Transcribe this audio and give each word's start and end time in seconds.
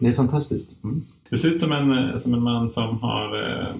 Det 0.00 0.08
är 0.08 0.12
fantastiskt. 0.12 0.76
Du 1.30 1.36
ser 1.36 1.48
ut 1.48 1.58
som 1.58 1.72
en, 1.72 1.92
eh, 1.92 2.16
som 2.16 2.34
en 2.34 2.42
man 2.42 2.68
som 2.68 3.02
har 3.02 3.50
eh, 3.50 3.74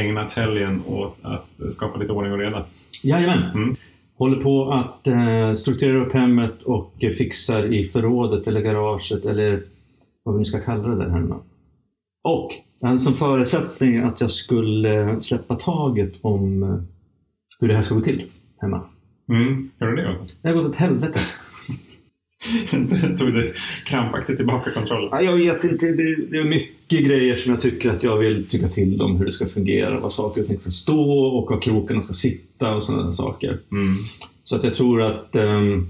ägnat 0.00 0.30
helgen 0.30 0.82
åt 0.86 1.16
att 1.22 1.72
skapa 1.72 1.98
lite 1.98 2.12
ordning 2.12 2.32
och 2.32 2.38
reda. 2.38 2.64
Jajamän. 3.04 3.50
Mm. 3.54 3.74
Håller 4.18 4.40
på 4.40 4.70
att 4.70 5.06
eh, 5.06 5.52
strukturera 5.52 6.06
upp 6.06 6.12
hemmet 6.12 6.62
och 6.62 6.94
fixar 7.00 7.74
i 7.74 7.84
förrådet 7.84 8.46
eller 8.46 8.60
garaget 8.60 9.24
eller 9.24 9.62
vad 10.22 10.34
vi 10.34 10.38
nu 10.38 10.44
ska 10.44 10.60
kalla 10.60 10.88
det 10.88 10.96
där 10.96 11.10
hemma. 11.10 11.40
Och 12.24 12.52
som 13.00 13.14
förutsättning 13.14 13.98
att 13.98 14.20
jag 14.20 14.30
skulle 14.30 15.22
släppa 15.22 15.54
taget 15.54 16.12
om 16.22 16.62
hur 17.60 17.68
det 17.68 17.74
här 17.74 17.82
ska 17.82 17.94
gå 17.94 18.00
till 18.00 18.24
hemma. 18.60 18.84
Mm. 19.28 19.70
Gör 19.80 19.88
du 19.88 19.96
det? 19.96 20.18
Det 20.42 20.48
har 20.48 20.54
gått 20.54 20.66
åt 20.66 20.76
helvete. 20.76 21.18
Tog 23.18 23.34
du 23.34 23.52
krampaktigt 23.86 24.36
tillbaka 24.36 24.70
kontrollen? 24.70 25.08
Ja, 25.12 25.22
Jag 25.22 25.36
vet 25.36 25.64
inte, 25.64 25.86
det, 25.86 26.16
det 26.30 26.38
är 26.38 26.44
mycket 26.44 27.04
grejer 27.06 27.34
som 27.34 27.52
jag 27.52 27.60
tycker 27.60 27.90
att 27.90 28.02
jag 28.02 28.16
vill 28.18 28.46
tycka 28.48 28.68
till 28.68 29.02
om 29.02 29.16
hur 29.16 29.26
det 29.26 29.32
ska 29.32 29.46
fungera, 29.46 30.00
vad 30.00 30.12
saker 30.12 30.40
och 30.40 30.46
ting 30.46 30.60
ska 30.60 30.70
stå 30.70 31.10
och 31.12 31.50
var 31.50 31.60
krokarna 31.60 32.02
ska 32.02 32.12
sitta 32.12 32.74
och 32.74 32.84
sådana 32.84 33.12
saker. 33.12 33.48
Mm. 33.48 33.94
Så 34.44 34.56
att 34.56 34.64
jag 34.64 34.74
tror 34.74 35.02
att 35.02 35.36
ehm, 35.36 35.88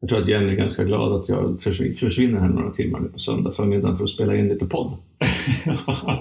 jag 0.00 0.08
tror 0.08 0.22
att 0.22 0.28
Jenny 0.28 0.52
är 0.52 0.56
ganska 0.56 0.84
glad 0.84 1.12
att 1.12 1.28
jag 1.28 1.58
försvin- 1.60 1.94
försvinner 1.94 2.40
här 2.40 2.48
några 2.48 2.70
timmar 2.70 3.00
nu 3.00 3.08
på 3.08 3.18
söndag 3.18 3.52
förmiddagen 3.52 3.96
för 3.96 4.04
att 4.04 4.10
spela 4.10 4.36
in 4.36 4.48
lite 4.48 4.66
podd. 4.66 4.92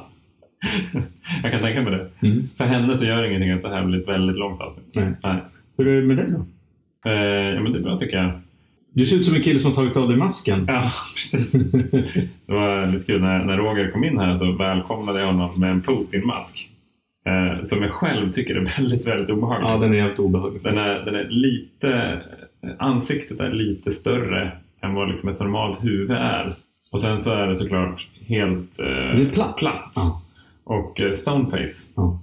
jag 1.43 1.51
kan 1.51 1.61
tänka 1.61 1.81
mig 1.81 1.91
det. 1.91 2.27
Mm. 2.27 2.47
För 2.57 2.65
henne 2.65 2.89
så 2.95 3.05
gör 3.05 3.21
det 3.21 3.27
ingenting 3.29 3.51
att 3.51 3.61
det 3.61 3.69
här 3.69 3.85
blir 3.85 3.99
ett 4.01 4.07
väldigt 4.07 4.37
långt 4.37 4.61
avsnitt. 4.61 4.95
Nej. 4.95 5.11
Nej. 5.23 5.37
Hur 5.77 5.89
är 5.93 6.01
det 6.01 6.07
med 6.07 6.17
dig 6.17 6.25
då? 6.31 6.45
Eh, 7.09 7.53
ja, 7.55 7.61
men 7.61 7.71
det 7.73 7.79
är 7.79 7.83
bra 7.83 7.97
tycker 7.97 8.17
jag. 8.17 8.31
Du 8.93 9.05
ser 9.05 9.15
ut 9.15 9.25
som 9.25 9.35
en 9.35 9.41
kille 9.43 9.59
som 9.59 9.69
har 9.71 9.75
tagit 9.75 9.97
av 9.97 10.07
dig 10.07 10.17
masken. 10.17 10.65
Ja, 10.67 10.81
precis. 11.15 11.51
Det 12.45 12.53
var 12.53 12.91
lite 12.93 13.05
kul 13.05 13.21
när, 13.21 13.45
när 13.45 13.57
Roger 13.57 13.91
kom 13.91 14.03
in 14.03 14.17
här 14.19 14.35
så 14.35 14.51
välkomnade 14.51 15.19
jag 15.19 15.27
honom 15.27 15.59
med 15.59 15.71
en 15.71 15.81
Putin-mask. 15.81 16.69
Eh, 17.25 17.61
som 17.61 17.81
jag 17.81 17.91
själv 17.91 18.31
tycker 18.31 18.55
är 18.55 18.65
väldigt, 18.79 19.07
väldigt 19.07 19.29
obehaglig. 19.29 19.67
Ja, 19.69 19.77
den 19.77 19.93
är 19.93 20.01
helt 20.01 20.19
obehaglig. 20.19 20.63
Den 20.63 20.77
är, 20.77 21.05
den 21.05 21.15
är 21.15 21.27
lite, 21.29 22.21
ansiktet 22.79 23.39
är 23.39 23.51
lite 23.51 23.91
större 23.91 24.51
än 24.83 24.93
vad 24.93 25.09
liksom 25.09 25.29
ett 25.29 25.39
normalt 25.39 25.83
huvud 25.83 26.11
är. 26.11 26.55
Och 26.91 27.01
sen 27.01 27.19
så 27.19 27.33
är 27.33 27.47
det 27.47 27.55
såklart 27.55 28.07
helt 28.27 28.79
eh, 28.79 28.85
Det 28.85 29.21
är 29.27 29.31
platt. 29.33 29.57
platt. 29.57 29.91
Ja. 29.95 30.21
Och 30.63 31.01
eh, 31.01 31.11
stoneface. 31.11 31.89
Ja. 31.95 32.19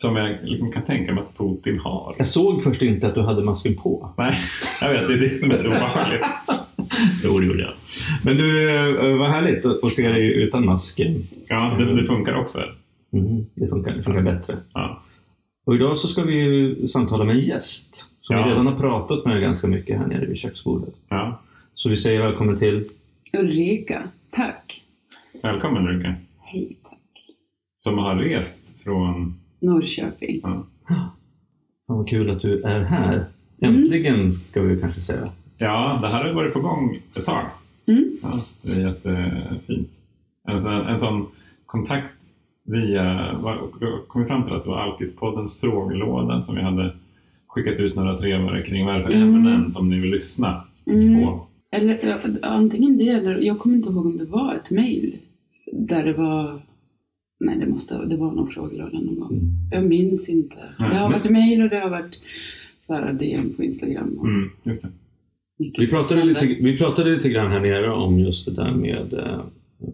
Som 0.00 0.16
jag 0.16 0.38
liksom 0.42 0.72
kan 0.72 0.82
tänka 0.84 1.14
mig 1.14 1.24
att 1.24 1.38
Putin 1.38 1.78
har. 1.78 2.14
Jag 2.18 2.26
såg 2.26 2.62
först 2.62 2.82
inte 2.82 3.06
att 3.06 3.14
du 3.14 3.22
hade 3.22 3.44
masken 3.44 3.76
på. 3.76 4.14
Nej, 4.18 4.34
jag 4.80 4.90
vet. 4.92 5.08
Det 5.08 5.14
är 5.14 5.20
det 5.30 5.36
som 5.38 5.50
är 5.50 5.56
så 5.56 5.68
obehagligt. 5.68 6.26
Jo, 7.24 7.38
det 7.38 7.46
gjorde 7.46 7.62
jag. 7.62 7.72
Men 8.24 8.36
du, 8.36 8.70
eh, 8.76 9.16
vad 9.18 9.30
härligt 9.30 9.66
att 9.66 9.90
se 9.90 10.08
dig 10.08 10.42
utan 10.42 10.66
masken. 10.66 11.16
Ja, 11.48 11.74
det, 11.78 11.94
det 11.94 12.02
funkar 12.04 12.34
också. 12.34 12.60
Mm, 13.12 13.46
det, 13.54 13.68
funkar, 13.68 13.92
det 13.96 14.02
funkar 14.02 14.22
bättre. 14.22 14.58
Ja. 14.72 15.02
Och 15.66 15.74
idag 15.74 15.96
så 15.96 16.08
ska 16.08 16.22
vi 16.22 16.34
ju 16.34 16.88
samtala 16.88 17.24
med 17.24 17.36
en 17.36 17.42
gäst 17.42 18.06
som 18.20 18.36
Ja. 18.36 18.44
vi 18.44 18.50
redan 18.50 18.66
har 18.66 18.76
pratat 18.76 19.24
med 19.24 19.40
ganska 19.40 19.66
mycket 19.66 19.98
här 19.98 20.06
nere 20.06 20.26
vid 20.26 20.36
köksbordet. 20.36 20.94
Ja. 21.08 21.42
Så 21.74 21.88
vi 21.88 21.96
säger 21.96 22.20
välkommen 22.22 22.58
till 22.58 22.88
Ulrika, 23.38 24.02
tack. 24.30 24.82
Välkommen 25.42 25.88
Ulrika. 25.88 26.14
Hej, 26.42 26.76
tack. 26.82 26.98
Som 27.76 27.98
har 27.98 28.16
rest 28.16 28.82
från... 28.82 29.40
Norrköping. 29.60 30.40
Ja, 30.42 30.66
Fan 31.86 31.96
vad 31.96 32.08
kul 32.08 32.30
att 32.30 32.40
du 32.42 32.62
är 32.62 32.80
här. 32.84 33.24
Äntligen 33.60 34.32
ska 34.32 34.60
vi 34.62 34.80
kanske 34.80 35.00
säga. 35.00 35.28
ja 35.58 35.98
det 36.02 36.08
här 36.08 36.24
har 36.24 36.32
varit 36.34 36.52
på 36.52 36.60
gång 36.60 36.98
ett 37.16 37.24
tag. 37.26 37.46
Mm. 37.88 38.04
Ja, 38.22 38.32
det 38.62 38.72
är 38.72 38.86
jättefint. 38.88 39.88
En 40.48 40.60
sån, 40.60 40.72
en 40.72 40.96
sån 40.96 41.26
kontakt 41.66 42.12
via... 42.64 43.30
kom 44.08 44.22
vi 44.22 44.28
fram 44.28 44.42
till 44.44 44.54
att 44.54 44.62
det 44.62 44.68
var 44.68 44.78
Alkispoddens 44.80 45.60
frågelåda 45.60 46.40
som 46.40 46.54
vi 46.54 46.62
hade 46.62 46.94
skickat 47.46 47.74
ut 47.80 47.94
några 47.94 48.16
trevare 48.16 48.62
kring 48.62 48.86
vad 48.86 48.94
är 48.94 48.98
det 48.98 49.04
för 49.04 49.12
Mm. 49.12 49.34
ämnen 49.34 49.70
som 49.70 49.88
ni 49.90 50.00
vill 50.00 50.10
lyssna 50.10 50.60
Mm. 50.86 51.24
på. 51.24 51.46
Eller 51.70 51.98
antingen 52.42 52.98
det 52.98 53.08
eller, 53.08 53.38
jag 53.42 53.58
kommer 53.58 53.76
inte 53.76 53.90
ihåg 53.90 54.06
om 54.06 54.18
det 54.18 54.24
var 54.24 54.54
ett 54.54 54.70
mejl 54.70 55.16
där 55.72 56.04
det 56.04 56.12
var, 56.12 56.60
nej 57.40 57.58
det 57.58 57.66
måste 57.66 58.04
det 58.06 58.16
var 58.16 58.32
någon 58.32 58.48
frågelåda 58.48 58.98
någon 58.98 59.20
gång. 59.20 59.40
Jag 59.72 59.86
minns 59.86 60.28
inte. 60.28 60.56
Nej, 60.80 60.90
det 60.90 60.96
har 60.96 61.08
men- 61.10 61.18
varit 61.18 61.30
mejl 61.30 61.62
och 61.62 61.68
det 61.68 61.78
har 61.80 61.90
varit 61.90 62.22
så 62.86 62.94
här 62.94 63.12
DM 63.12 63.52
på 63.56 63.64
Instagram. 63.64 64.16
Och 64.18 64.26
Mm, 64.28 64.50
just 64.62 64.82
det. 64.82 64.88
Vi 65.78 65.86
pratade, 65.86 66.24
lite, 66.24 66.46
vi 66.46 66.78
pratade 66.78 67.14
lite 67.14 67.28
grann 67.28 67.50
här 67.50 67.60
nere 67.60 67.90
om 67.92 68.18
just 68.18 68.46
det 68.46 68.52
där 68.52 68.72
med 68.74 69.12
eh, 69.12 69.40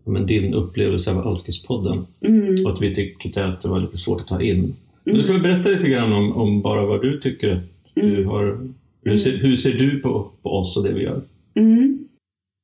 men 0.04 0.26
din 0.26 0.54
upplevelse 0.54 1.12
av 1.12 1.26
Alkispodden. 1.28 2.06
Mm. 2.20 2.66
Och 2.66 2.72
att 2.72 2.82
vi 2.82 2.94
tyckte 2.94 3.44
att 3.44 3.62
det 3.62 3.68
var 3.68 3.80
lite 3.80 3.96
svårt 3.96 4.20
att 4.20 4.26
ta 4.28 4.42
in. 4.42 4.74
Men 5.04 5.14
Du 5.14 5.22
kan 5.22 5.32
väl 5.32 5.42
berätta 5.42 5.68
lite 5.68 5.88
grann 5.88 6.12
om, 6.12 6.32
om 6.32 6.62
bara 6.62 6.86
vad 6.86 7.02
du 7.02 7.20
tycker 7.20 7.48
du 7.94 8.00
Mm. 8.02 8.26
har... 8.26 8.68
Hur 9.04 9.18
ser, 9.18 9.36
hur 9.36 9.56
ser 9.56 9.72
du 9.78 9.98
på, 10.00 10.30
på 10.42 10.50
oss 10.50 10.76
och 10.76 10.82
det 10.84 10.92
vi 10.92 11.02
gör? 11.02 11.22
Mm. 11.54 11.98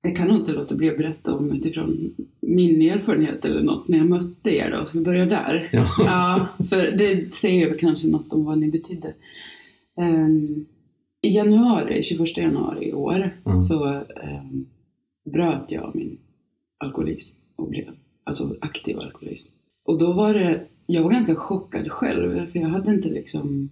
Jag 0.02 0.16
kan 0.16 0.28
nog 0.28 0.36
inte 0.36 0.52
låta 0.52 0.76
bli 0.76 0.90
att 0.90 0.96
berätta 0.96 1.34
om 1.34 1.52
utifrån 1.52 2.14
min 2.40 2.82
erfarenhet 2.82 3.44
eller 3.44 3.62
något 3.62 3.88
när 3.88 3.98
jag 3.98 4.08
mötte 4.08 4.56
er 4.56 4.70
då. 4.70 4.84
Ska 4.84 4.98
vi 4.98 5.04
börja 5.04 5.26
där? 5.26 5.68
Ja. 5.72 5.86
Ja, 5.98 6.48
för 6.64 6.96
det 6.98 7.34
säger 7.34 7.74
kanske 7.78 8.08
något 8.08 8.32
om 8.32 8.44
vad 8.44 8.58
ni 8.58 8.68
betydde. 8.68 9.14
Ehm, 10.00 10.66
I 11.22 11.28
januari, 11.28 12.02
21 12.02 12.36
januari 12.36 12.88
i 12.88 12.92
år, 12.92 13.40
Mm. 13.46 13.60
så 13.60 13.86
um, 13.94 14.66
bröt 15.32 15.64
jag 15.72 15.92
min 15.94 16.18
alkoholism 16.84 17.36
och 17.56 17.68
blev 17.68 17.84
alltså 18.24 18.56
aktiv 18.60 18.98
alkoholism. 18.98 19.52
Och 19.84 19.98
då 19.98 20.12
var 20.12 20.34
det, 20.34 20.66
jag 20.86 21.02
var 21.02 21.10
ganska 21.10 21.34
chockad 21.34 21.90
själv, 21.92 22.46
för 22.52 22.58
jag 22.58 22.68
hade 22.68 22.94
inte 22.94 23.08
liksom 23.08 23.70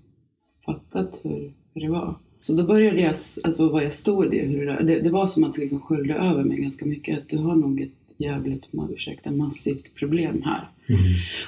fattat 0.67 1.21
hur, 1.23 1.53
hur 1.75 1.81
det 1.81 1.91
var. 1.91 2.19
Så 2.41 2.55
då 2.55 2.67
började 2.67 3.01
jag, 3.01 3.15
alltså 3.45 3.69
vad 3.69 3.85
jag 3.85 3.95
stod 3.95 4.35
i, 4.35 4.39
hur 4.39 4.67
det, 4.67 4.85
det, 4.85 5.01
det 5.01 5.11
var 5.11 5.27
som 5.27 5.45
att 5.45 5.55
det 5.55 5.61
liksom 5.61 5.81
sköljde 5.81 6.15
över 6.15 6.45
mig 6.45 6.59
ganska 6.59 6.87
mycket, 6.87 7.19
att 7.19 7.29
du 7.29 7.37
har 7.37 7.57
nog 7.57 7.81
ett 7.81 7.93
jävligt, 8.17 8.65
ursäkta, 8.91 9.31
massivt 9.31 9.95
problem 9.95 10.43
här. 10.43 10.71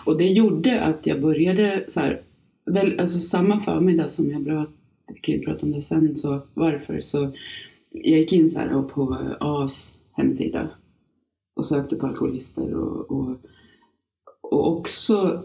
Och 0.05 0.19
det 0.19 0.29
gjorde 0.29 0.81
att 0.81 1.07
jag 1.07 1.21
började 1.21 1.85
så 1.89 2.01
här, 2.01 2.23
väl, 2.67 3.01
alltså 3.01 3.19
samma 3.19 3.59
förmiddag 3.59 4.09
som 4.09 4.31
jag 4.31 4.43
bröt, 4.43 4.71
kan 5.21 5.35
ju 5.35 5.41
prata 5.41 5.67
om 5.67 5.73
det 5.73 5.83
sen, 5.83 6.17
så 6.17 6.41
varför, 6.55 7.01
så 7.01 7.33
jag 7.91 8.19
gick 8.19 8.33
in 8.33 8.51
så 8.51 8.59
här 8.59 8.83
på 8.83 9.17
AS 9.41 9.95
hemsida 10.13 10.71
och 11.57 11.67
sökte 11.67 11.97
på 11.97 12.07
alkoholister 12.07 12.75
och, 12.75 13.11
och, 13.11 13.37
och 14.43 14.77
också 14.79 15.43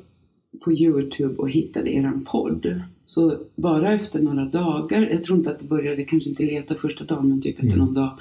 på 0.63 0.71
Youtube 0.71 1.35
och 1.35 1.49
hittade 1.49 1.89
eran 1.89 2.25
podd. 2.25 2.81
Så 3.05 3.37
bara 3.55 3.93
efter 3.93 4.19
några 4.19 4.45
dagar, 4.45 5.09
jag 5.11 5.23
tror 5.23 5.37
inte 5.37 5.51
att 5.51 5.59
det 5.59 5.65
började, 5.65 6.03
kanske 6.03 6.29
inte 6.29 6.43
leta 6.43 6.75
första 6.75 7.03
dagen, 7.03 7.29
men 7.29 7.41
typ 7.41 7.63
efter 7.63 7.77
någon 7.77 7.93
dag, 7.93 8.19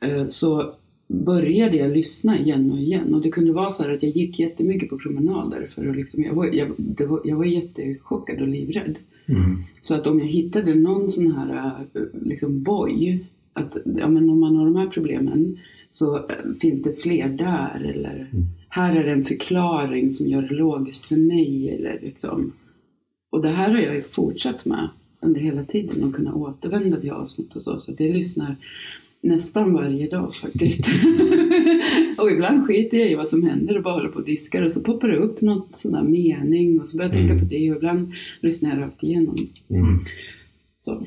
eh, 0.00 0.26
så 0.26 0.74
började 1.08 1.76
jag 1.76 1.90
lyssna 1.90 2.38
igen 2.38 2.72
och 2.72 2.78
igen. 2.78 3.14
Och 3.14 3.22
det 3.22 3.30
kunde 3.30 3.52
vara 3.52 3.70
så 3.70 3.82
här 3.82 3.90
att 3.90 4.02
jag 4.02 4.12
gick 4.12 4.38
jättemycket 4.38 4.90
på 4.90 4.98
promenader 4.98 5.66
för 5.66 5.86
att 5.86 5.96
liksom, 5.96 6.22
jag 6.22 6.34
var, 6.34 6.46
jag, 6.52 6.66
var, 7.08 7.20
jag 7.24 7.36
var 7.36 7.44
jättechockad 7.44 8.40
och 8.40 8.48
livrädd. 8.48 8.98
Mm. 9.26 9.56
Så 9.82 9.94
att 9.94 10.06
om 10.06 10.18
jag 10.18 10.26
hittade 10.26 10.74
någon 10.74 11.10
sån 11.10 11.32
här 11.32 11.72
eh, 11.94 12.02
liksom 12.22 12.62
boj, 12.62 13.26
att 13.52 13.76
ja, 13.84 14.08
men 14.08 14.30
om 14.30 14.40
man 14.40 14.56
har 14.56 14.64
de 14.64 14.76
här 14.76 14.86
problemen 14.86 15.58
så 15.90 16.16
eh, 16.16 16.52
finns 16.60 16.82
det 16.82 17.02
fler 17.02 17.28
där 17.28 17.92
eller 17.94 18.28
här 18.68 18.96
är 18.96 19.04
det 19.04 19.12
en 19.12 19.22
förklaring 19.22 20.10
som 20.10 20.26
gör 20.26 20.42
det 20.42 20.54
logiskt 20.54 21.06
för 21.06 21.16
mig 21.16 21.70
eller 21.70 22.00
liksom. 22.02 22.52
Och 23.32 23.42
det 23.42 23.48
här 23.48 23.70
har 23.70 23.78
jag 23.78 23.94
ju 23.94 24.02
fortsatt 24.02 24.64
med 24.66 24.88
under 25.20 25.40
hela 25.40 25.64
tiden 25.64 26.04
och 26.04 26.14
kunna 26.14 26.34
återvända 26.34 27.00
till 27.00 27.10
avsnitt 27.10 27.56
och 27.56 27.62
så. 27.62 27.80
Så 27.80 27.92
att 27.92 28.00
jag 28.00 28.10
lyssnar 28.10 28.56
nästan 29.20 29.72
varje 29.72 30.08
dag 30.08 30.34
faktiskt. 30.34 30.86
och 32.18 32.30
ibland 32.30 32.66
skiter 32.66 32.98
jag 32.98 33.10
i 33.10 33.14
vad 33.14 33.28
som 33.28 33.42
händer 33.48 33.76
och 33.76 33.82
bara 33.82 33.94
håller 33.94 34.08
på 34.08 34.18
och 34.18 34.24
diskar 34.24 34.62
och 34.62 34.70
så 34.72 34.80
poppar 34.80 35.08
det 35.08 35.16
upp 35.16 35.40
något 35.40 35.74
sån 35.74 35.92
där 35.92 36.02
mening 36.02 36.80
och 36.80 36.88
så 36.88 36.96
börjar 36.96 37.10
jag 37.10 37.18
tänka 37.18 37.38
på 37.38 37.44
det 37.44 37.70
och 37.70 37.76
ibland 37.76 38.12
lyssnar 38.40 38.70
jag 38.70 38.80
rakt 38.80 39.02
igenom. 39.02 39.36
Mm. 39.70 39.98
Så. 40.80 41.06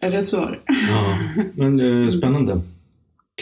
Är 0.00 0.10
det 0.10 0.22
svar? 0.22 0.60
Ja, 0.90 1.18
men 1.54 1.80
eh, 1.80 2.10
spännande. 2.18 2.60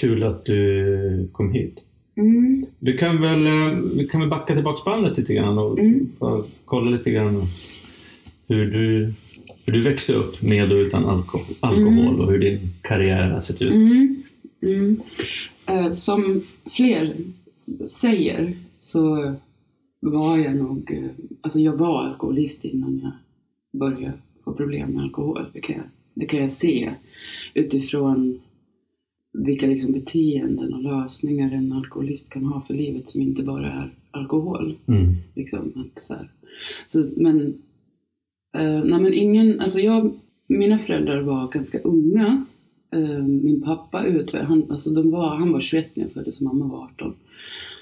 Kul 0.00 0.22
att 0.22 0.44
du 0.44 1.28
kom 1.32 1.52
hit. 1.52 1.75
Mm. 2.16 2.66
Du 2.78 2.96
kan 2.96 3.20
väl, 3.20 3.46
eh, 3.46 3.78
vi 3.96 4.06
kan 4.06 4.20
väl 4.20 4.30
backa 4.30 4.54
tillbaka 4.54 4.90
bandet 4.90 5.19
lite 5.19 5.34
grann 5.34 5.58
och 5.58 5.78
Mm. 5.78 6.06
kolla 6.64 6.90
lite 6.90 7.10
grann 7.10 7.42
hur 8.48 8.70
du, 8.70 9.12
hur 9.66 9.72
du 9.72 9.80
växte 9.80 10.14
upp 10.14 10.42
med 10.42 10.72
och 10.72 10.78
utan 10.78 11.04
alkohol, 11.04 11.44
alkohol 11.60 12.20
och 12.20 12.32
hur 12.32 12.38
din 12.38 12.74
karriär 12.82 13.30
har 13.30 13.40
sett 13.40 13.62
ut. 13.62 13.72
Mm. 13.72 14.22
Mm. 14.62 15.00
Eh, 15.66 15.90
som 15.90 16.42
fler 16.70 17.16
säger 17.88 18.56
så 18.80 19.34
var 20.00 20.38
jag 20.38 20.56
nog, 20.56 20.90
eh, 20.90 21.10
alltså 21.40 21.60
jag 21.60 21.76
var 21.76 22.04
alkoholist 22.04 22.64
innan 22.64 23.00
jag 23.02 23.12
började 23.80 24.12
få 24.44 24.52
problem 24.52 24.90
med 24.90 25.02
alkohol. 25.02 25.46
Det 25.52 25.60
kan 25.60 25.76
jag, 25.76 25.84
det 26.14 26.26
kan 26.26 26.40
jag 26.40 26.50
se 26.50 26.90
utifrån 27.54 28.40
vilka 29.32 29.66
liksom 29.66 29.92
beteenden 29.92 30.74
och 30.74 30.82
lösningar 30.82 31.52
en 31.52 31.72
alkoholist 31.72 32.30
kan 32.30 32.44
ha 32.44 32.60
för 32.60 32.74
livet 32.74 33.08
som 33.08 33.20
inte 33.20 33.42
bara 33.42 33.72
är 33.72 33.94
alkohol. 34.10 34.78
Mm. 34.86 35.14
Liksom, 35.34 35.72
att 35.76 36.04
så 36.04 36.14
här. 36.14 36.30
Så, 36.86 37.04
men, 37.16 37.62
Uh, 38.56 38.84
nej 38.84 39.00
men 39.00 39.14
ingen, 39.14 39.60
alltså 39.60 39.78
jag, 39.80 40.18
mina 40.46 40.78
föräldrar 40.78 41.22
var 41.22 41.48
ganska 41.48 41.78
unga. 41.78 42.44
Uh, 42.96 43.22
min 43.22 43.62
pappa 43.62 44.04
han, 44.32 44.70
alltså 44.70 44.90
de 44.90 45.10
var, 45.10 45.36
han 45.36 45.52
var 45.52 45.60
21 45.60 45.96
när 45.96 46.04
jag 46.04 46.12
föddes 46.12 46.40
och 46.40 46.44
mamma 46.44 46.68
var 46.68 46.84
18. 46.84 47.14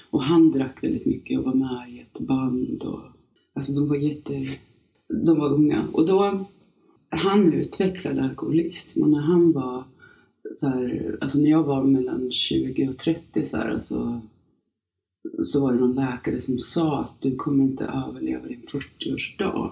Och 0.09 0.23
han 0.23 0.51
drack 0.51 0.83
väldigt 0.83 1.05
mycket 1.05 1.39
och 1.39 1.45
var 1.45 1.53
med 1.53 1.89
i 1.89 1.99
ett 1.99 2.19
band. 2.19 2.83
Och, 2.83 3.01
alltså 3.53 3.73
de 3.73 3.87
var 3.87 3.95
jätte, 3.95 4.33
de 5.25 5.39
var 5.39 5.53
unga. 5.53 5.87
Och 5.91 6.07
då, 6.07 6.45
han 7.09 7.53
utvecklade 7.53 8.23
alkoholism 8.23 9.03
och 9.03 9.09
när 9.09 9.21
han 9.21 9.51
var 9.51 9.83
så 10.57 10.67
här, 10.67 11.17
alltså 11.21 11.39
när 11.39 11.49
jag 11.49 11.63
var 11.63 11.83
mellan 11.83 12.31
20 12.31 12.87
och 12.89 12.97
30 12.97 13.45
så, 13.45 13.57
här, 13.57 13.69
alltså, 13.69 14.21
så 15.39 15.61
var 15.61 15.73
det 15.73 15.79
någon 15.79 15.95
läkare 15.95 16.41
som 16.41 16.59
sa 16.59 16.99
att 16.99 17.21
du 17.21 17.35
kommer 17.35 17.63
inte 17.63 17.85
överleva 17.85 18.47
din 18.47 18.61
40-årsdag. 18.61 19.71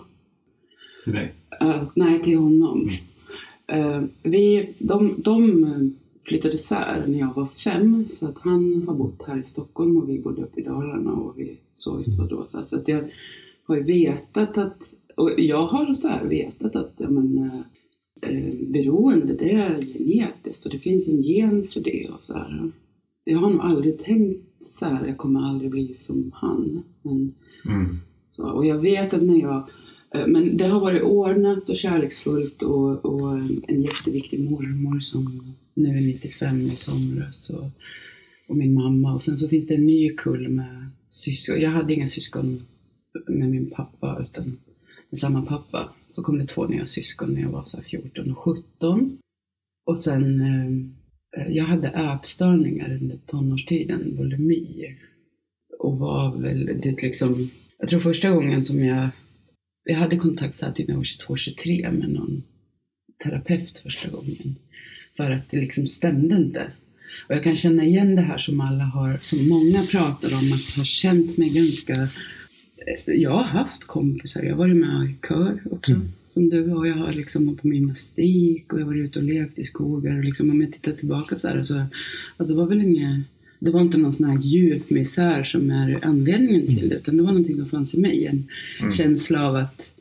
Till 1.05 1.13
dig? 1.13 1.33
Uh, 1.63 1.83
nej, 1.95 2.23
till 2.23 2.37
honom. 2.37 2.89
Uh, 3.73 4.03
vi, 4.23 4.73
de, 4.79 5.15
de 5.17 5.95
flyttade 6.23 6.55
isär 6.55 7.03
när 7.07 7.19
jag 7.19 7.33
var 7.35 7.45
fem, 7.45 8.05
så 8.09 8.27
att 8.27 8.39
han 8.39 8.83
har 8.87 8.95
bott 8.95 9.23
här 9.27 9.37
i 9.37 9.43
Stockholm 9.43 9.97
och 9.97 10.09
vi 10.09 10.19
bodde 10.19 10.41
uppe 10.41 10.59
i 10.59 10.63
Dalarna 10.63 11.11
och 11.11 11.39
vi 11.39 11.57
då 11.85 11.91
och 12.23 12.29
då. 12.29 12.45
Så, 12.45 12.75
att 12.75 12.87
jag 12.87 13.09
har 13.63 13.77
vetat 13.77 14.57
att, 14.57 14.83
och 15.15 15.31
jag 15.37 15.67
har 15.67 15.93
så 15.93 16.07
här 16.07 16.25
vetat 16.25 16.75
att 16.75 16.93
ja, 16.97 17.09
men, 17.09 17.37
uh, 17.37 17.61
eh, 18.21 18.53
beroende, 18.67 19.33
det 19.33 19.51
är 19.51 19.81
genetiskt 19.81 20.65
och 20.65 20.71
det 20.71 20.79
finns 20.79 21.09
en 21.09 21.21
gen 21.21 21.67
för 21.67 21.79
det. 21.79 22.09
Och 22.09 22.23
så 22.23 22.33
här. 22.33 22.71
Jag 23.23 23.39
har 23.39 23.49
nog 23.49 23.61
aldrig 23.61 23.99
tänkt 23.99 24.63
så 24.63 24.85
här, 24.85 25.07
jag 25.07 25.17
kommer 25.17 25.49
aldrig 25.49 25.71
bli 25.71 25.93
som 25.93 26.31
han. 26.33 26.83
Men, 27.01 27.33
Mm. 27.67 27.97
så, 28.31 28.43
och 28.43 28.65
jag 28.65 28.79
vet 28.79 29.13
att 29.13 29.23
när 29.23 29.41
jag 29.41 29.55
eh, 29.55 29.65
Eh, 30.15 30.27
men 30.27 30.57
det 30.57 30.65
har 30.65 30.79
varit 30.79 31.03
ordnat 31.03 31.69
och 31.69 31.75
kärleksfullt 31.75 32.61
och, 32.61 33.05
och 33.05 33.37
en 33.67 33.81
jätteviktig 33.81 34.39
mormor 34.39 34.99
som 34.99 35.55
nu 35.73 35.89
är 35.89 36.01
95 36.01 36.61
i 36.61 36.75
somras 36.75 37.49
och, 37.49 37.69
och 38.47 38.57
min 38.57 38.73
mamma. 38.73 39.13
Och 39.13 39.21
sen 39.21 39.37
så 39.37 39.47
finns 39.47 39.67
det 39.67 39.75
en 39.75 39.85
ny 39.85 40.09
kull 40.09 40.49
med 40.49 40.89
syskon. 41.09 41.61
Jag 41.61 41.69
hade 41.69 41.93
inga 41.93 42.07
syskon 42.07 42.61
med 43.27 43.49
min 43.49 43.69
pappa 43.69 44.17
utan 44.21 44.57
med 45.09 45.19
samma 45.19 45.41
pappa. 45.41 45.89
Så 46.07 46.23
kom 46.23 46.37
det 46.37 46.45
två 46.45 46.67
nya 46.67 46.85
syskon 46.85 47.33
när 47.33 47.41
jag 47.41 47.49
var 47.49 47.63
så 47.63 47.77
här 47.77 47.83
14 47.83 48.31
och 48.31 48.37
17. 48.37 49.17
Och 49.85 49.97
sen, 49.97 50.41
eh, 50.41 50.67
eh, 51.41 51.51
jag 51.55 51.63
hade 51.63 51.87
ätstörningar 51.87 52.97
under 53.01 53.17
tonårstiden, 53.25 54.15
bulimi. 54.15 54.97
Och 55.79 55.97
var 55.97 56.37
väl, 56.37 56.65
det 56.65 57.01
liksom, 57.01 57.49
jag 57.79 57.89
tror 57.89 57.99
första 57.99 58.31
gången 58.31 58.63
som 58.63 58.85
jag, 58.85 59.09
jag 59.85 59.95
hade 59.95 60.17
kontakt 60.17 60.55
så 60.55 60.65
här 60.65 60.73
typ 60.73 60.87
när 60.87 60.93
jag 60.93 60.99
var 60.99 61.35
22-23 61.35 61.99
med 61.99 62.09
någon 62.09 62.43
terapeut 63.23 63.77
första 63.77 64.09
gången. 64.09 64.55
För 65.17 65.31
att 65.31 65.49
det 65.49 65.57
liksom 65.57 65.87
stämde 65.87 66.35
inte. 66.35 66.71
Och 67.27 67.35
jag 67.35 67.43
kan 67.43 67.55
känna 67.55 67.83
igen 67.83 68.15
det 68.15 68.21
här 68.21 68.37
som 68.37 68.61
alla 68.61 68.83
har, 68.83 69.17
som 69.21 69.47
många 69.47 69.85
pratar 69.85 70.33
om, 70.33 70.53
att 70.53 70.75
ha 70.75 70.83
känt 70.83 71.37
mig 71.37 71.49
ganska 71.49 72.09
jag 73.05 73.31
har 73.31 73.43
haft 73.43 73.83
kompisar, 73.83 74.43
jag 74.43 74.51
har 74.51 74.57
varit 74.57 74.77
med 74.77 75.09
i 75.09 75.15
kör 75.27 75.61
också. 75.71 75.91
Mm. 75.91 76.11
Som 76.29 76.49
du 76.49 76.73
och 76.73 76.87
jag 76.87 76.95
har 76.95 77.11
liksom 77.11 77.57
på 77.57 77.67
gymnastik 77.67 78.73
och 78.73 78.79
jag 78.79 78.85
har 78.85 78.91
varit 78.91 79.05
ute 79.05 79.19
och 79.19 79.25
lekt 79.25 79.59
i 79.59 79.63
skogar. 79.63 80.17
Och 80.17 80.23
liksom, 80.23 80.49
om 80.49 80.61
jag 80.61 80.71
tittar 80.71 80.91
tillbaka 80.91 81.35
så 81.35 81.47
här 81.47 81.63
så, 81.63 81.85
ja, 82.37 82.45
det 82.45 82.53
var 82.53 82.67
väl 82.67 82.81
inget, 82.81 83.25
det 83.59 83.71
var 83.71 83.81
inte 83.81 83.97
någon 83.97 84.13
sån 84.13 84.29
här 84.29 84.39
djup 84.39 84.89
misär 84.89 85.43
som 85.43 85.69
är 85.69 85.99
anledningen 86.03 86.67
till 86.67 86.89
det. 86.89 86.95
Utan 86.95 87.17
det 87.17 87.23
var 87.23 87.31
någonting 87.31 87.55
som 87.55 87.65
fanns 87.65 87.95
i 87.95 87.99
mig. 87.99 88.25
En 88.25 88.47
Mm. 88.79 88.91
känsla 88.91 89.47
av 89.47 89.55
att, 89.55 89.93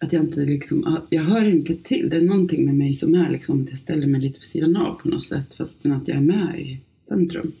att 0.00 0.12
jag 0.12 0.22
inte 0.22 0.40
liksom, 0.40 0.82
ja, 0.84 1.06
jag 1.10 1.22
hör 1.22 1.48
inte 1.48 1.74
till. 1.76 2.08
Det 2.10 2.16
är 2.16 2.22
någonting 2.22 2.64
med 2.66 2.74
mig 2.74 2.94
som 2.94 3.14
är 3.14 3.30
liksom 3.30 3.62
att 3.62 3.68
jag 3.70 3.78
ställer 3.78 4.06
mig 4.06 4.20
lite 4.20 4.38
på 4.38 4.44
sidan 4.44 4.76
av 4.76 4.94
på 4.94 5.08
något 5.08 5.22
sätt. 5.22 5.54
Fastän 5.54 5.92
att 5.92 6.08
jag 6.08 6.16
är 6.16 6.22
med 6.22 6.60
i 6.60 6.80
centrum 7.08 7.52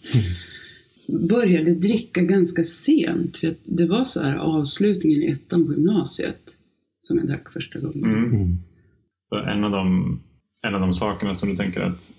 började 1.28 1.74
dricka 1.74 2.22
ganska 2.22 2.64
sent. 2.64 3.36
För 3.36 3.54
det 3.64 3.86
var 3.86 4.04
så 4.04 4.22
här 4.22 4.36
avslutningen 4.36 5.22
i 5.22 5.26
ettan 5.26 5.66
på 5.66 5.72
gymnasiet 5.72 6.56
som 7.00 7.18
jag 7.18 7.26
drack 7.26 7.52
första 7.52 7.78
gången. 7.78 8.04
Mm. 8.04 8.24
Mm. 8.34 8.58
Så 9.28 9.36
en 9.52 9.64
av, 9.64 9.70
de, 9.70 10.20
en 10.62 10.74
av 10.74 10.80
de 10.80 10.92
sakerna 10.92 11.34
som 11.34 11.48
du 11.48 11.56
tänker 11.56 11.80
att, 11.80 12.14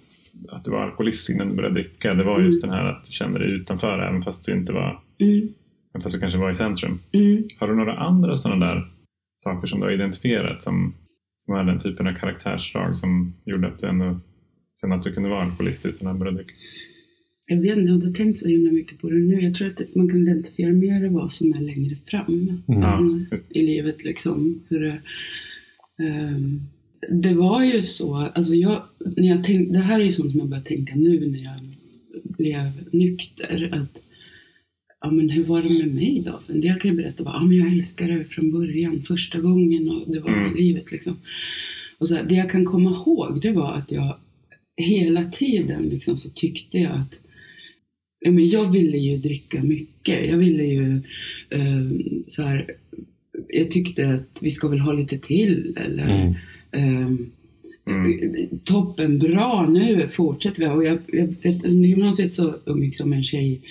att 0.50 0.66
du 0.66 0.72
var 0.72 0.82
alkoholist 0.84 1.30
innan 1.30 1.50
du 1.50 1.56
började 1.56 1.76
dricka, 1.76 2.14
det 2.14 2.24
var 2.24 2.42
just 2.42 2.62
den 2.62 2.72
här 2.72 2.86
att 2.86 3.04
du 3.06 3.12
kände 3.12 3.40
dig 3.40 3.52
utanför 3.52 4.00
även 4.00 4.24
fast 4.24 4.46
du 4.46 4.52
inte 4.54 4.74
var, 4.74 5.00
Mm. 5.20 5.50
även 5.94 6.02
fast 6.04 6.16
du 6.16 6.20
kanske 6.22 6.40
var 6.40 6.52
i 6.52 6.56
centrum. 6.56 7.00
Mm. 7.12 7.44
Har 7.60 7.68
du 7.68 7.76
några 7.76 7.94
andra 7.98 8.38
sådana 8.38 8.66
där 8.66 8.92
saker 9.36 9.68
som 9.68 9.80
du 9.80 9.86
har 9.86 9.94
identifierat 9.94 10.64
som, 10.64 10.94
som 11.38 11.56
är 11.56 11.64
den 11.64 11.80
typen 11.80 12.08
av 12.08 12.14
karaktärsdrag 12.14 12.96
som 12.96 13.34
gjorde 13.46 13.68
att 13.68 13.80
du 13.80 13.88
ändå 13.88 14.20
kände 14.82 14.96
att 14.96 15.04
du 15.04 15.14
kunde 15.14 15.30
vara 15.30 15.44
alkoholist 15.44 15.86
utan 15.86 16.08
att 16.08 16.20
börja 16.20 16.32
dricka? 16.32 16.54
Jag 17.46 17.62
vet 17.62 17.66
inte, 17.78 17.82
jag 17.82 17.88
har 17.90 17.96
inte 18.06 18.18
tänkt 18.24 18.38
så 18.38 18.48
himla 18.48 18.72
mycket 18.72 19.02
på 19.02 19.10
det 19.10 19.16
nu. 19.16 19.42
Jag 19.42 19.56
tror 19.56 19.68
att 19.68 19.96
man 19.96 20.10
kan 20.10 20.20
identifiera 20.28 20.72
mer 20.74 21.10
vad 21.10 21.32
som 21.32 21.54
är 21.54 21.62
längre 21.62 21.96
fram 22.06 22.62
Ja, 22.68 22.74
sen 22.74 23.28
just 23.32 23.52
i 23.52 23.62
livet. 23.62 24.04
Liksom. 24.04 24.62
Hur 24.70 25.02
ehm, 26.02 26.62
det 27.10 27.34
var 27.34 27.64
ju 27.64 27.84
så, 27.84 28.16
alltså 28.16 28.54
jag, 28.56 28.84
när 29.18 29.28
jag 29.28 29.44
tänk, 29.44 29.74
det 29.74 29.80
här 29.80 30.00
är 30.00 30.06
ju 30.06 30.12
sånt 30.12 30.32
som 30.32 30.40
jag 30.40 30.50
börjar 30.50 30.64
tänka 30.64 30.96
nu 30.96 31.28
när 31.28 31.44
jag 31.44 31.60
blev 32.24 32.72
nykter. 32.92 33.70
Att, 33.74 34.02
ja, 35.02 35.12
men 35.12 35.30
hur 35.30 35.44
var 35.44 35.62
det 35.64 35.70
med 35.86 35.94
mig 35.96 36.24
då? 36.26 36.40
För 36.46 36.54
en 36.54 36.62
del 36.62 36.80
kan 36.80 36.92
ju 36.92 36.98
berätta 36.98 37.24
bara, 37.24 37.34
ja, 37.36 37.46
men 37.46 37.58
jag 37.58 37.72
älskade 37.72 38.14
det 38.18 38.24
från 38.26 38.52
början, 38.52 39.02
första 39.02 39.40
gången 39.40 39.90
och 39.90 40.12
det 40.12 40.20
var 40.20 40.30
Mm. 40.30 40.56
livet 40.56 40.92
liksom. 40.92 41.16
Och 41.98 42.08
så 42.10 42.16
här, 42.16 42.24
det 42.30 42.36
jag 42.36 42.50
kan 42.50 42.66
komma 42.66 42.90
ihåg 42.90 43.42
det 43.42 43.52
var 43.52 43.74
att 43.74 43.92
jag 43.92 44.16
hela 44.82 45.24
tiden 45.24 45.84
liksom, 45.84 46.18
så 46.18 46.30
tyckte 46.30 46.78
jag 46.78 46.92
att 46.92 47.20
ja, 48.20 48.32
men 48.32 48.48
jag 48.50 48.72
ville 48.72 48.98
ju 48.98 49.18
dricka 49.18 49.64
mycket. 49.64 50.28
Jag 50.30 50.38
ville 50.38 50.64
ju 50.64 50.96
eh, 51.50 51.90
så 52.28 52.42
här, 52.42 52.72
jag 53.48 53.72
tyckte 53.72 54.10
att 54.10 54.40
vi 54.42 54.50
ska 54.50 54.68
väl 54.68 54.80
ha 54.80 54.94
lite 54.94 55.18
till 55.18 55.78
eller 55.86 56.22
Mm. 56.22 56.34
Ehm, 56.72 57.32
Mm. 57.90 58.60
toppen, 58.64 59.20
bra, 59.20 59.68
nu 59.70 60.08
fortsätter 60.08 60.60
vi. 60.60 60.68
Och 60.68 60.84
jag, 60.84 61.00
jag 61.08 61.28
vet, 61.44 61.66
under 61.66 61.90
gymnasiet 61.90 62.34
så 62.34 62.56
umgicks 62.66 63.00
jag 63.00 63.08
med 63.08 63.18
en 63.18 63.24
tjej, 63.24 63.62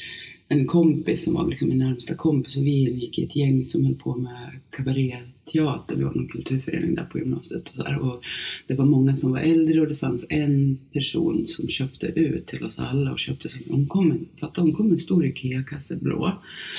en 0.49 0.67
kompis 0.67 1.25
som 1.25 1.35
var 1.35 1.49
liksom 1.49 1.69
min 1.69 1.79
närmsta 1.79 2.15
kompis 2.15 2.57
och 2.57 2.67
vi 2.67 2.91
gick 2.91 3.19
i 3.19 3.25
ett 3.25 3.37
gäng 3.37 3.65
som 3.65 3.85
höll 3.85 3.95
på 3.95 4.17
med 4.17 4.51
kabaréteater. 4.71 5.97
Vi 5.97 6.03
var 6.03 6.15
någon 6.15 6.29
kulturförening 6.29 6.95
där 6.95 7.05
på 7.05 7.19
gymnasiet. 7.19 7.69
Och, 7.69 7.75
så 7.75 7.85
här. 7.85 7.99
och 7.99 8.23
Det 8.67 8.75
var 8.75 8.87
många 8.87 9.17
som 9.17 9.31
var 9.31 9.39
äldre 9.39 9.81
och 9.81 9.89
det 9.89 9.97
fanns 9.97 10.27
en 10.29 10.79
person 10.93 11.47
som 11.47 11.69
köpte 11.69 12.07
ut 12.07 12.47
till 12.47 12.65
oss 12.65 12.79
alla 12.79 13.13
och 13.13 13.19
köpte 13.19 13.49
som, 13.49 13.61
hon 13.71 13.87
kom 13.87 14.11
en, 14.11 14.29
fatta, 14.41 14.61
hon 14.63 14.73
kom 14.73 14.91
en 14.91 14.99
stor 14.99 15.27
IKEA-kasse 15.27 15.97
blå. 15.97 16.33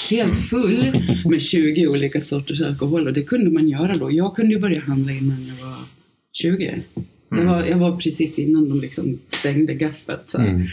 Helt 0.10 0.36
full 0.36 1.04
med 1.26 1.42
20 1.42 1.88
olika 1.88 2.22
sorters 2.22 2.62
alkohol 2.62 3.08
och 3.08 3.14
det 3.14 3.24
kunde 3.24 3.50
man 3.50 3.70
göra 3.70 3.98
då. 3.98 4.12
Jag 4.12 4.36
kunde 4.36 4.54
ju 4.54 4.60
börja 4.60 4.82
handla 4.82 5.12
innan 5.12 5.48
jag 5.48 5.66
var 5.66 5.99
20. 6.34 6.82
Jag 7.30 7.46
var, 7.46 7.66
jag 7.66 7.78
var 7.78 7.98
precis 7.98 8.40
innan 8.40 8.70
de 8.70 8.82
liksom 8.82 9.20
stängde 9.26 9.74
gapet. 9.74 10.20
Så 10.26 10.38
här. 10.38 10.50
Mm. 10.50 10.68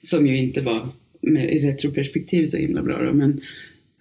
Som 0.00 0.26
ju 0.26 0.36
inte 0.36 0.60
var 0.60 0.88
med, 1.20 1.52
i 1.56 1.58
retroperspektiv 1.58 2.46
så 2.46 2.56
himla 2.56 2.82
bra. 2.82 3.02
Då. 3.02 3.12
Men, 3.12 3.40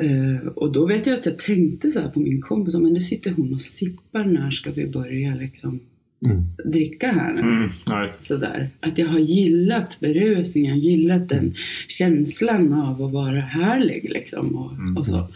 eh, 0.04 0.48
och 0.48 0.72
då 0.72 0.88
vet 0.88 1.08
jag 1.08 1.14
att 1.14 1.26
jag 1.26 1.40
tänkte 1.40 1.92
så 1.92 2.00
här 2.00 2.10
på 2.10 2.20
min 2.20 2.42
kompis, 2.42 2.76
men 2.76 2.94
det 2.94 3.02
sitter 3.02 3.32
hon 3.32 3.54
och 3.54 3.62
sippar, 3.62 4.26
när 4.26 4.52
ska 4.52 4.72
vi 4.72 4.88
börja 4.88 5.36
liksom 5.36 5.80
Mm. 6.26 6.44
dricka 6.72 7.08
här 7.12 7.34
nu? 7.34 7.40
Mm. 7.42 7.70
Just. 8.02 8.24
Sådär. 8.24 8.70
Att 8.80 8.98
jag 8.98 9.08
har 9.08 9.20
gillat 9.20 9.98
berusningen, 10.00 10.80
gillat 10.80 11.30
den 11.30 11.54
känslan 11.88 12.74
av 12.74 13.02
att 13.02 13.12
vara 13.14 13.42
härlig 13.42 14.10
liksom. 14.10 14.56
Och, 14.56 14.74
Mm. 14.74 14.98
och 14.98 15.08
så. 15.08 15.28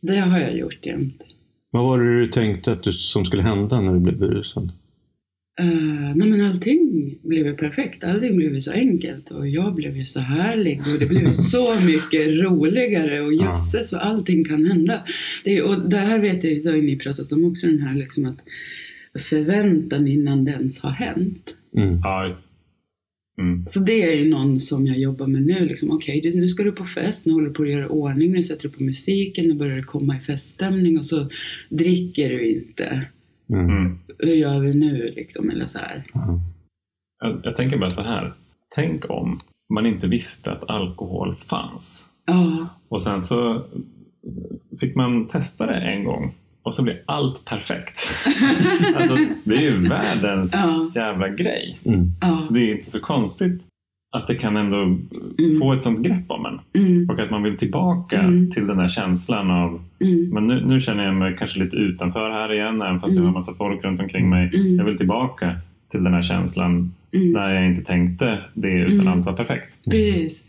Det 0.00 0.16
har 0.16 0.38
jag 0.38 0.58
gjort 0.58 0.86
jämt. 0.86 1.24
Vad 1.76 1.84
var 1.84 1.98
det 1.98 2.20
du 2.20 2.28
tänkte 2.28 2.72
att 2.72 2.82
du, 2.82 2.92
som 2.92 3.24
skulle 3.24 3.42
hända 3.42 3.80
när 3.80 3.92
du 3.92 4.00
blev 4.00 4.18
berusad? 4.18 4.72
Uh, 5.60 6.16
nej 6.16 6.28
men 6.28 6.40
allting 6.40 7.14
blev 7.22 7.46
ju 7.46 7.56
perfekt. 7.56 8.04
Allting 8.04 8.36
blev 8.36 8.54
ju 8.54 8.60
så 8.60 8.72
enkelt 8.72 9.30
och 9.30 9.48
jag 9.48 9.74
blev 9.74 9.96
ju 9.96 10.04
så 10.04 10.20
härlig 10.20 10.80
och 10.80 11.00
det 11.00 11.06
blev 11.06 11.22
ju 11.22 11.32
så 11.32 11.80
mycket 11.84 12.28
roligare 12.28 13.20
och 13.20 13.34
jösses 13.34 13.92
och 13.92 14.06
allting 14.06 14.44
kan 14.44 14.66
hända. 14.66 15.02
Det, 15.44 15.62
och 15.62 15.90
det 15.90 15.96
här 15.96 16.20
vet 16.20 16.44
jag, 16.44 16.62
det 16.62 16.68
har 16.68 16.76
ju 16.76 16.82
ni 16.82 16.98
pratat 16.98 17.32
om 17.32 17.44
också, 17.44 17.66
den 17.66 17.78
här 17.78 17.94
liksom 17.96 18.26
att 18.26 18.44
förväntan 19.18 20.08
innan 20.08 20.44
det 20.44 20.50
ens 20.50 20.82
har 20.82 20.90
hänt. 20.90 21.56
Mm. 21.76 22.00
Ja, 22.02 22.24
just. 22.24 22.45
Mm. 23.38 23.64
Så 23.66 23.80
det 23.80 24.02
är 24.02 24.24
ju 24.24 24.30
någon 24.30 24.60
som 24.60 24.86
jag 24.86 24.98
jobbar 24.98 25.26
med 25.26 25.42
nu. 25.46 25.66
Liksom, 25.66 25.90
Okej, 25.90 26.20
du- 26.20 26.40
nu 26.40 26.48
ska 26.48 26.62
du 26.62 26.72
på 26.72 26.84
fest, 26.84 27.26
nu 27.26 27.32
håller 27.32 27.46
du 27.48 27.54
på 27.54 27.62
att 27.62 27.70
göra 27.70 27.88
ordning, 27.88 28.32
nu 28.32 28.42
sätter 28.42 28.68
du 28.68 28.74
på 28.74 28.82
musiken, 28.82 29.44
nu 29.48 29.54
börjar 29.54 29.76
det 29.76 29.82
komma 29.82 30.16
i 30.16 30.20
feststämning 30.20 30.98
och 30.98 31.04
så 31.06 31.28
dricker 31.70 32.28
du 32.30 32.50
inte. 32.50 33.06
Mm. 33.50 33.64
Mm. 33.70 33.98
Hur 34.18 34.32
gör 34.34 34.60
vi 34.60 34.74
nu 34.74 35.12
liksom? 35.16 35.50
Eller 35.50 35.66
så 35.66 35.78
här. 35.78 36.04
Ja. 36.14 36.40
Jag, 37.20 37.40
jag 37.44 37.56
tänker 37.56 37.78
bara 37.78 37.90
så 37.90 38.02
här. 38.02 38.34
tänk 38.74 39.10
om 39.10 39.40
man 39.74 39.86
inte 39.86 40.06
visste 40.08 40.52
att 40.52 40.70
alkohol 40.70 41.34
fanns. 41.34 42.08
Ja, 42.26 42.68
Och 42.88 43.02
sen 43.02 43.20
så 43.22 43.66
fick 44.80 44.94
man 44.96 45.26
testa 45.26 45.66
det 45.66 45.76
en 45.80 46.04
gång 46.04 46.34
och 46.66 46.74
så 46.74 46.82
blev 46.82 46.96
allt 47.06 47.44
perfekt. 47.44 47.98
alltså, 48.96 49.16
det 49.44 49.54
är 49.54 49.60
ju 49.62 49.78
världens 49.78 50.52
Ja. 50.54 51.02
jävla 51.02 51.28
grej. 51.28 51.78
Mm. 51.84 52.12
ja. 52.20 52.42
Så 52.42 52.54
det 52.54 52.60
är 52.60 52.72
inte 52.74 52.90
så 52.90 53.00
konstigt 53.00 53.62
att 54.16 54.26
det 54.26 54.34
kan 54.34 54.56
ändå 54.56 54.98
få 55.60 55.72
ett 55.72 55.82
sånt 55.82 55.98
grepp 56.02 56.24
om 56.30 56.46
en. 56.46 56.82
Mm, 56.84 57.10
Och 57.10 57.18
att 57.20 57.30
man 57.30 57.42
vill 57.42 57.56
tillbaka 57.56 58.20
Mm. 58.20 58.50
till 58.50 58.66
den 58.66 58.78
här 58.78 58.88
känslan 58.88 59.50
av 59.50 59.80
mm, 60.00 60.28
men 60.30 60.46
nu, 60.46 60.64
nu 60.66 60.80
känner 60.80 61.04
jag 61.04 61.14
mig 61.14 61.36
kanske 61.38 61.58
lite 61.64 61.76
utanför 61.76 62.30
här 62.30 62.52
igen, 62.52 62.82
även 62.82 63.00
fast 63.00 63.14
jag 63.16 63.22
har 63.22 63.28
Mm. 63.28 63.34
massa 63.38 63.54
folk 63.54 63.84
runt 63.84 64.00
omkring 64.00 64.30
mig. 64.30 64.50
Mm. 64.54 64.76
Jag 64.76 64.84
vill 64.84 64.96
tillbaka 64.98 65.58
till 65.90 66.04
den 66.04 66.14
här 66.14 66.22
känslan 66.22 66.94
mm. 67.14 67.32
där 67.32 67.48
jag 67.54 67.66
inte 67.66 67.82
tänkte 67.82 68.38
det 68.54 68.68
utan 68.72 69.00
Mm. 69.00 69.08
allt 69.18 69.26
var 69.26 69.32
perfekt. 69.32 69.84
Precis. 69.90 70.44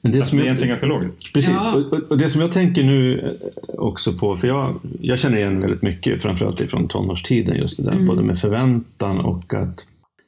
Men 0.00 0.12
det 0.12 0.18
Alltså, 0.18 0.30
som 0.30 0.38
det 0.38 0.42
är 0.42 0.46
jag, 0.46 0.50
egentligen 0.50 0.68
ganska 0.68 0.86
logiskt. 0.86 1.32
Precis. 1.34 1.54
Ja. 1.54 1.76
Och, 1.76 2.10
och- 2.10 2.18
det 2.18 2.28
som 2.28 2.40
jag 2.40 2.52
tänker 2.52 2.82
nu 2.82 3.18
eh, 3.20 3.78
också 3.78 4.12
på, 4.12 4.36
för 4.36 4.48
jag, 4.48 4.80
jag 5.00 5.18
känner 5.18 5.38
igen 5.38 5.60
väldigt 5.60 5.82
mycket, 5.82 6.22
framförallt 6.22 6.60
ifrån 6.60 6.88
tonårstiden, 6.88 7.56
just 7.56 7.76
det 7.76 7.82
där, 7.82 7.92
Mm. 7.92 8.06
både 8.06 8.22
med 8.22 8.38
förväntan 8.38 9.20
och 9.20 9.54
att 9.54 9.86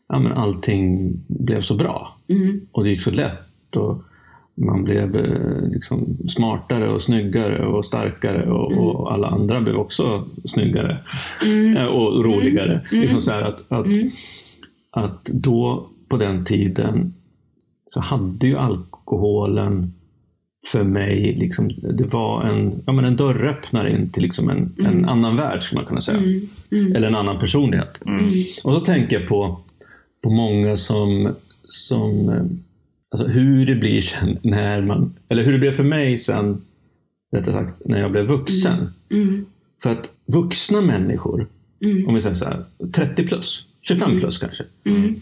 ja, 0.08 0.18
men 0.18 0.32
allting 0.32 1.12
blev 1.28 1.60
så 1.62 1.74
bra. 1.74 2.16
Mm, 2.28 2.60
Och 2.72 2.84
det 2.84 2.90
gick 2.90 3.02
så 3.02 3.10
lätt. 3.10 3.76
Och 3.76 4.02
man 4.56 4.84
blev 4.84 5.16
eh, 5.16 5.68
liksom 5.72 6.16
smartare 6.28 6.88
och 6.90 7.02
snyggare 7.02 7.66
och 7.66 7.86
starkare 7.86 8.50
och, 8.50 8.72
Mm. 8.72 8.84
och 8.84 9.12
alla 9.12 9.28
andra 9.28 9.60
blev 9.60 9.76
också 9.76 10.24
snyggare 10.44 10.98
mm, 11.46 11.76
eh, 11.76 11.86
och 11.86 12.24
roligare. 12.24 12.72
Mm. 12.72 13.02
Liksom 13.02 13.20
så 13.20 13.32
här 13.32 13.42
att, 13.42 13.72
att, 13.72 13.86
mm, 13.86 14.08
att 14.90 15.24
då 15.24 15.88
på 16.08 16.16
den 16.16 16.44
tiden 16.44 17.14
så 17.94 18.00
hade 18.00 18.46
ju 18.46 18.56
alkoholen 18.58 19.92
för 20.66 20.82
mig, 20.84 21.34
liksom, 21.38 21.68
det 21.98 22.04
var 22.04 22.44
en, 22.44 22.82
ja, 22.86 22.92
men 22.92 23.04
en 23.04 23.16
dörröppnare 23.16 23.90
in 23.90 24.10
till 24.10 24.22
liksom 24.22 24.50
en, 24.50 24.72
en 24.78 24.86
Mm. 24.86 25.04
annan 25.08 25.36
värld 25.36 25.62
skulle 25.62 25.80
man 25.80 25.88
kunna 25.88 26.00
säga. 26.00 26.18
mm, 26.18 26.40
mm, 26.72 26.96
Eller 26.96 27.08
en 27.08 27.14
annan 27.14 27.38
personlighet. 27.38 28.00
Mm. 28.06 28.24
Och 28.64 28.74
så 28.74 28.80
tänker 28.80 29.20
jag 29.20 29.28
på, 29.28 29.60
på 30.22 30.30
många 30.30 30.76
som, 30.76 31.34
som 31.62 32.28
alltså 33.10 33.26
hur 33.28 33.66
det 33.66 33.74
blir 33.74 34.00
sen 34.00 34.38
när 34.42 34.80
man, 34.82 35.14
eller 35.28 35.44
hur 35.44 35.52
det 35.52 35.58
blev 35.58 35.72
för 35.72 35.84
mig 35.84 36.18
sen, 36.18 36.62
rättare 37.36 37.52
sagt, 37.54 37.82
när 37.84 38.00
jag 38.00 38.10
blev 38.12 38.26
vuxen. 38.26 38.88
mm, 39.12 39.44
För 39.82 39.90
att 39.90 40.10
vuxna 40.26 40.80
människor, 40.80 41.48
mm, 41.84 42.08
om 42.08 42.14
vi 42.14 42.20
säger 42.22 42.34
så 42.34 42.44
här, 42.44 42.64
30 42.92 43.26
plus, 43.26 43.66
25 43.82 44.20
plus 44.20 44.38
kanske, 44.38 44.64
mm, 44.86 45.14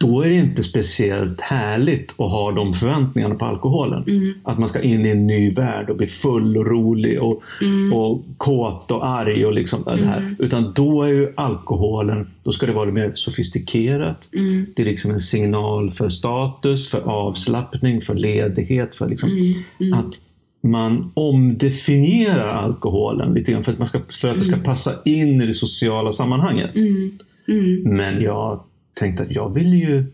då 0.00 0.22
är 0.22 0.28
det 0.28 0.34
inte 0.34 0.62
speciellt 0.62 1.40
härligt 1.40 2.10
att 2.10 2.30
ha 2.30 2.52
de 2.52 2.74
förväntningarna 2.74 3.34
på 3.34 3.44
alkoholen. 3.44 4.04
mm, 4.06 4.34
Att 4.42 4.58
man 4.58 4.68
ska 4.68 4.82
in 4.82 5.06
i 5.06 5.08
en 5.08 5.26
ny 5.26 5.50
värld 5.50 5.90
och 5.90 5.96
bli 5.96 6.06
full 6.06 6.56
och 6.56 6.66
rolig 6.66 7.22
och, 7.22 7.42
mm, 7.62 7.92
och 7.92 8.22
kåt 8.36 8.90
och 8.90 9.06
arg 9.06 9.46
och 9.46 9.52
liksom 9.52 9.82
det 9.84 10.04
här. 10.04 10.18
Mm. 10.18 10.36
Utan 10.38 10.72
då 10.74 11.02
är 11.02 11.08
ju 11.08 11.32
alkoholen, 11.36 12.30
då 12.42 12.52
ska 12.52 12.66
det 12.66 12.72
vara 12.72 12.90
mer 12.90 13.12
sofistikerat. 13.14 14.28
mm, 14.32 14.66
Det 14.76 14.82
är 14.82 14.86
liksom 14.86 15.10
en 15.10 15.20
signal 15.20 15.90
för 15.90 16.08
status, 16.08 16.90
för 16.90 17.00
avslappning, 17.00 18.00
för 18.00 18.14
ledighet. 18.14 18.96
För 18.96 19.08
liksom 19.08 19.30
mm, 19.30 19.42
mm. 19.80 19.98
att 19.98 20.14
man 20.62 21.10
omdefinierar 21.14 22.46
alkoholen 22.46 23.34
lite 23.34 23.52
grann 23.52 23.62
för 23.62 23.72
att, 23.72 23.78
man 23.78 23.88
ska, 23.88 24.00
för 24.20 24.28
att 24.28 24.38
det 24.38 24.44
ska 24.44 24.56
passa 24.56 24.92
in 25.04 25.42
i 25.42 25.46
det 25.46 25.54
sociala 25.54 26.12
sammanhanget. 26.12 26.76
Mm, 26.76 27.18
mm, 27.48 27.96
Men 27.96 28.22
jag 28.22 28.60
tänkte 28.94 29.22
att 29.22 29.30
jag 29.30 29.54
ville 29.54 29.76
ju 29.76 30.04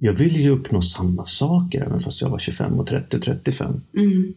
jag 0.00 0.12
ville 0.12 0.38
ju 0.38 0.50
uppnå 0.50 0.82
samma 0.82 1.26
saker 1.26 1.82
även 1.82 2.00
fast 2.00 2.20
jag 2.20 2.28
var 2.28 2.38
25 2.38 2.80
och 2.80 2.86
30 2.86 3.16
och 3.16 3.22
35. 3.22 3.66
mm, 3.96 4.34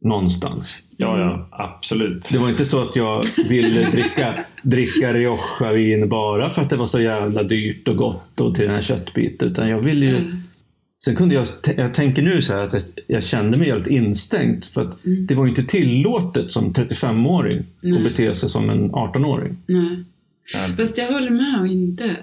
Någonstans. 0.00 0.78
Ja, 0.96 1.18
ja, 1.20 1.48
absolut. 1.52 2.28
Det 2.32 2.38
var 2.38 2.48
inte 2.48 2.64
så 2.64 2.80
att 2.80 2.96
jag 2.96 3.24
ville 3.48 3.82
dricka, 3.90 4.44
dricka 4.62 5.14
Rioja-vin 5.14 6.08
bara 6.08 6.50
för 6.50 6.62
att 6.62 6.70
det 6.70 6.76
var 6.76 6.86
så 6.86 7.00
jävla 7.00 7.42
dyrt 7.42 7.88
och 7.88 7.96
gott 7.96 8.40
och 8.40 8.54
till 8.54 8.64
den 8.64 8.74
här 8.74 8.82
köttbiten. 8.82 9.48
Utan 9.48 9.68
jag 9.68 9.80
ville 9.80 10.06
ju... 10.06 10.20
Sen 11.04 11.16
kunde 11.16 11.34
jag, 11.34 11.46
jag 11.76 11.94
tänker 11.94 12.22
nu 12.22 12.42
så 12.42 12.54
här 12.54 12.62
att 12.62 12.72
jag, 12.72 12.82
jag 13.06 13.22
kände 13.22 13.56
mig 13.58 13.68
jävligt 13.68 13.86
instängd. 13.88 14.64
För 14.64 14.80
att 14.82 15.04
Mm. 15.06 15.26
det 15.26 15.34
var 15.34 15.44
ju 15.44 15.50
inte 15.50 15.64
tillåtet 15.64 16.52
som 16.52 16.72
35-åring 16.72 17.64
Nej. 17.80 17.96
att 17.98 18.04
bete 18.04 18.34
sig 18.34 18.48
som 18.50 18.70
en 18.70 18.90
18-åring. 18.92 19.56
Nej. 19.66 20.04
Alltså, 20.64 20.82
Fast 20.82 20.98
jag 20.98 21.12
håller 21.12 21.30
med 21.30 21.60
och 21.60 21.66
inte. 21.66 22.16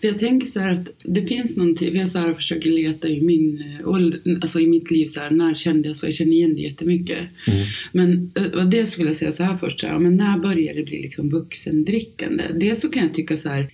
Jag 0.00 0.18
tänker 0.18 0.46
så 0.46 0.60
här 0.60 0.72
att 0.72 0.90
det 1.04 1.26
finns 1.26 1.56
någonting, 1.56 1.96
jag 1.96 2.08
så 2.08 2.18
här 2.18 2.34
försöker 2.34 2.70
leta 2.70 3.08
i 3.08 3.20
min 3.20 3.64
eh, 3.80 4.40
alltså 4.40 4.60
i 4.60 4.66
mitt 4.66 4.90
liv 4.90 5.06
så 5.06 5.20
här, 5.20 5.30
när 5.30 5.54
kände 5.54 5.88
jag 5.88 5.96
så? 5.96 6.06
Jag 6.06 6.14
känner 6.14 6.32
igen 6.32 6.54
det 6.54 6.60
jättemycket. 6.60 7.18
Mm. 7.46 7.66
Men 7.92 8.32
eh, 8.34 8.58
och 8.58 8.66
dels 8.66 8.98
vill 8.98 9.06
jag 9.06 9.16
säga 9.16 9.32
så 9.32 9.42
här 9.42 9.56
först, 9.56 9.80
så 9.80 9.86
här, 9.86 9.98
men 9.98 10.16
när 10.16 10.38
börjar 10.38 10.74
det 10.74 10.82
bli 10.82 11.02
liksom 11.02 11.30
vuxendrickande? 11.30 12.44
Dels 12.54 12.80
så 12.80 12.88
kan 12.88 13.02
jag 13.02 13.14
tycka 13.14 13.36
så 13.36 13.48
här, 13.48 13.70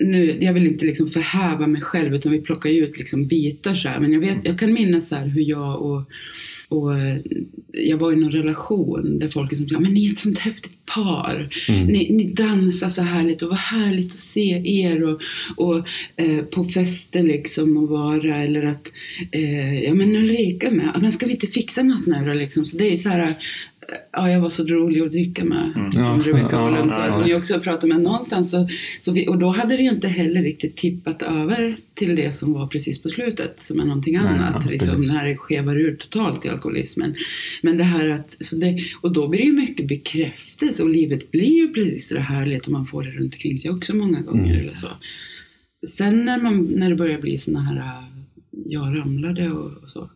nu, 0.00 0.38
jag 0.40 0.52
vill 0.52 0.66
inte 0.66 0.86
liksom 0.86 1.10
förhäva 1.10 1.66
mig 1.66 1.82
själv 1.82 2.14
utan 2.14 2.32
vi 2.32 2.40
plockar 2.40 2.70
ju 2.70 2.84
ut 2.84 2.98
liksom 2.98 3.26
bitar 3.26 3.74
så 3.74 3.88
här. 3.88 4.00
Men 4.00 4.12
jag, 4.12 4.20
vet, 4.20 4.38
jag 4.42 4.58
kan 4.58 4.72
minnas 4.72 5.08
så 5.08 5.16
hur 5.16 5.42
jag 5.42 5.82
och, 5.82 6.02
och 6.68 6.90
jag 7.72 7.98
var 7.98 8.12
i 8.12 8.16
någon 8.16 8.32
relation 8.32 9.18
där 9.18 9.28
folk 9.28 9.50
liksom 9.50 9.68
sa, 9.68 9.80
men 9.80 9.94
ni 9.94 10.06
är 10.06 10.12
ett 10.12 10.18
sånt 10.18 10.38
häftigt 10.38 10.86
par. 10.86 11.50
Mm. 11.68 11.86
Ni, 11.86 12.10
ni 12.10 12.24
dansar 12.24 12.88
så 12.88 13.02
härligt 13.02 13.42
och 13.42 13.48
vad 13.48 13.58
härligt 13.58 14.06
att 14.06 14.12
se 14.12 14.62
er 14.64 15.02
och, 15.02 15.20
och 15.56 15.88
eh, 16.16 16.44
på 16.44 16.64
fester 16.64 17.22
liksom 17.22 17.76
och 17.76 17.88
vara 17.88 18.36
eller 18.36 18.62
att, 18.62 18.92
eh, 19.32 19.82
ja 19.82 19.94
men 19.94 20.16
Ulrika 20.16 20.70
med, 20.70 20.98
men 21.00 21.12
ska 21.12 21.26
vi 21.26 21.32
inte 21.32 21.46
fixa 21.46 21.82
något 21.82 22.06
nu 22.06 22.24
då 22.26 22.32
liksom? 22.32 22.64
Så 22.64 22.78
det 22.78 22.92
är 22.92 22.96
så 22.96 23.08
här, 23.08 23.34
ja 24.12 24.30
jag 24.30 24.40
var 24.40 24.48
så 24.48 24.64
rolig 24.64 25.00
att 25.00 25.12
dricka 25.12 25.44
med, 25.44 25.72
Mm. 25.76 25.92
som 25.92 26.02
Ja, 26.02 26.22
Rebecca 26.26 26.48
ja, 26.52 26.88
sa, 26.90 27.10
som 27.10 27.24
vi 27.24 27.34
också 27.34 27.60
pratat 27.60 27.88
med 27.88 28.00
någonstans. 28.00 28.50
Så, 28.50 28.68
så 29.02 29.12
vi, 29.12 29.28
och 29.28 29.38
då 29.38 29.48
hade 29.48 29.76
det 29.76 29.82
ju 29.82 29.90
inte 29.90 30.08
heller 30.08 30.42
riktigt 30.42 30.76
tippat 30.76 31.22
över 31.22 31.76
till 31.94 32.16
det 32.16 32.32
som 32.32 32.52
var 32.52 32.66
precis 32.66 33.02
på 33.02 33.08
slutet, 33.08 33.62
som 33.62 33.80
är 33.80 33.84
någonting 33.84 34.14
Nej, 34.18 34.26
annat. 34.26 34.62
ja, 34.64 34.70
liksom, 34.70 35.00
när 35.00 35.24
det 35.26 35.36
skevar 35.36 35.76
ur 35.76 35.96
totalt 35.96 36.46
i 36.46 36.48
alkoholismen. 36.48 37.14
Men 37.62 37.78
det 37.78 37.84
här 37.84 38.08
att, 38.08 38.36
så 38.40 38.56
det, 38.56 38.78
och 39.00 39.12
då 39.12 39.28
blir 39.28 39.40
det 39.40 39.46
ju 39.46 39.52
mycket 39.52 39.88
bekräftelse 39.88 40.82
och 40.82 40.88
livet 40.90 41.30
blir 41.30 41.60
ju 41.60 41.68
precis 41.68 42.08
så 42.08 42.18
härligt 42.18 42.66
och 42.66 42.72
man 42.72 42.86
får 42.86 43.02
det 43.02 43.10
runt 43.10 43.34
omkring 43.34 43.58
sig 43.58 43.70
också 43.70 43.96
många 43.96 44.20
gånger 44.20 44.44
Mm. 44.54 44.60
eller 44.60 44.74
så. 44.74 44.88
Sen 45.88 46.24
när, 46.24 46.42
man, 46.42 46.64
när 46.64 46.90
det 46.90 46.96
börjar 46.96 47.20
bli 47.20 47.38
såna 47.38 47.60
här, 47.60 48.02
jag 48.66 48.96
ramlade 48.98 49.50
och, 49.50 49.82
och 49.82 49.90
så. 49.90 50.10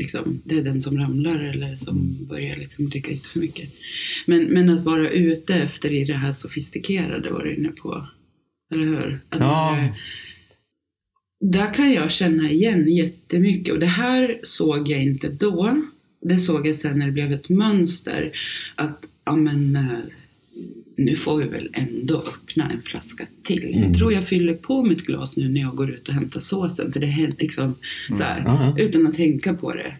Liksom, 0.00 0.40
det 0.44 0.58
är 0.58 0.62
den 0.62 0.80
som 0.80 0.98
ramlar 0.98 1.38
eller 1.38 1.76
som 1.76 1.98
Mm. 1.98 2.26
börjar 2.26 2.56
liksom 2.56 2.88
dricka 2.88 3.10
lite 3.10 3.28
för 3.28 3.40
mycket. 3.40 3.70
Men, 4.26 4.44
men 4.44 4.70
att 4.70 4.80
vara 4.84 5.10
ute 5.10 5.54
efter 5.54 5.92
i 5.92 6.04
det 6.04 6.14
här 6.14 6.32
sofistikerade 6.32 7.30
var 7.30 7.44
du 7.44 7.54
inne 7.54 7.68
på. 7.68 8.06
Eller 8.74 8.84
hur? 8.86 9.20
Att 9.28 9.40
Ja. 9.40 9.76
det- 9.80 9.94
där 11.52 11.74
kan 11.74 11.92
jag 11.92 12.10
känna 12.10 12.50
igen 12.50 12.88
jättemycket 12.92 13.74
och 13.74 13.80
det 13.80 13.86
här 13.86 14.40
såg 14.42 14.88
jag 14.88 15.02
inte 15.02 15.28
då. 15.28 15.82
Det 16.22 16.38
såg 16.38 16.66
jag 16.66 16.76
sen 16.76 16.98
när 16.98 17.06
det 17.06 17.12
blev 17.12 17.32
ett 17.32 17.48
mönster. 17.48 18.32
Att, 18.74 19.06
ja 19.24 19.36
men, 19.36 19.76
eh, 19.76 19.98
nu 20.96 21.16
får 21.16 21.36
vi 21.36 21.48
väl 21.48 21.68
ändå 21.72 22.18
öppna 22.18 22.70
en 22.70 22.82
flaska 22.82 23.26
till. 23.42 23.64
Mm. 23.74 23.82
Jag 23.82 23.98
tror 23.98 24.12
jag 24.12 24.26
fyller 24.28 24.54
på 24.54 24.82
mitt 24.84 25.06
glas 25.06 25.36
nu 25.36 25.48
när 25.48 25.60
jag 25.60 25.76
går 25.76 25.90
ut 25.90 26.08
och 26.08 26.14
hämtar 26.14 26.40
såsen. 26.40 26.92
För 26.92 27.00
det 27.00 27.06
händer 27.06 27.36
liksom 27.38 27.74
så 28.12 28.22
här, 28.22 28.42
ja. 28.44 28.74
utan 28.78 29.06
att 29.06 29.14
tänka 29.14 29.54
på 29.54 29.74
det. 29.74 29.94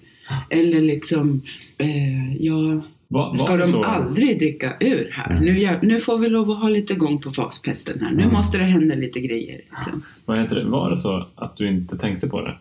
Eller 0.51 0.81
liksom, 0.81 1.43
eh, 1.79 2.37
ja, 2.37 2.83
var, 3.09 3.37
Ska 3.37 3.57
de 3.57 3.65
så? 3.65 3.85
aldrig 3.85 4.39
dricka 4.39 4.77
ur 4.81 5.11
här? 5.13 5.41
Nu, 5.41 5.59
jag, 5.59 5.83
nu 5.83 6.01
får 6.01 6.19
vi 6.19 6.29
lov 6.29 6.51
att 6.51 6.59
ha 6.59 6.69
lite 6.69 6.95
gång 6.95 7.19
på 7.21 7.31
fas- 7.31 7.63
festen 7.65 8.01
här. 8.01 8.11
Nu 8.11 8.27
måste 8.29 8.59
det 8.59 8.65
hända 8.65 8.95
lite 8.95 9.21
grejer. 9.21 9.61
Liksom. 9.77 10.03
Vad 10.25 10.41
heter 10.41 10.57
det? 10.57 10.65
Var 10.65 10.91
det 10.91 10.97
så 10.97 11.27
att 11.35 11.57
du 11.57 11.69
inte 11.69 11.99
tänkte 11.99 12.27
på 12.29 12.41
det? 12.41 12.59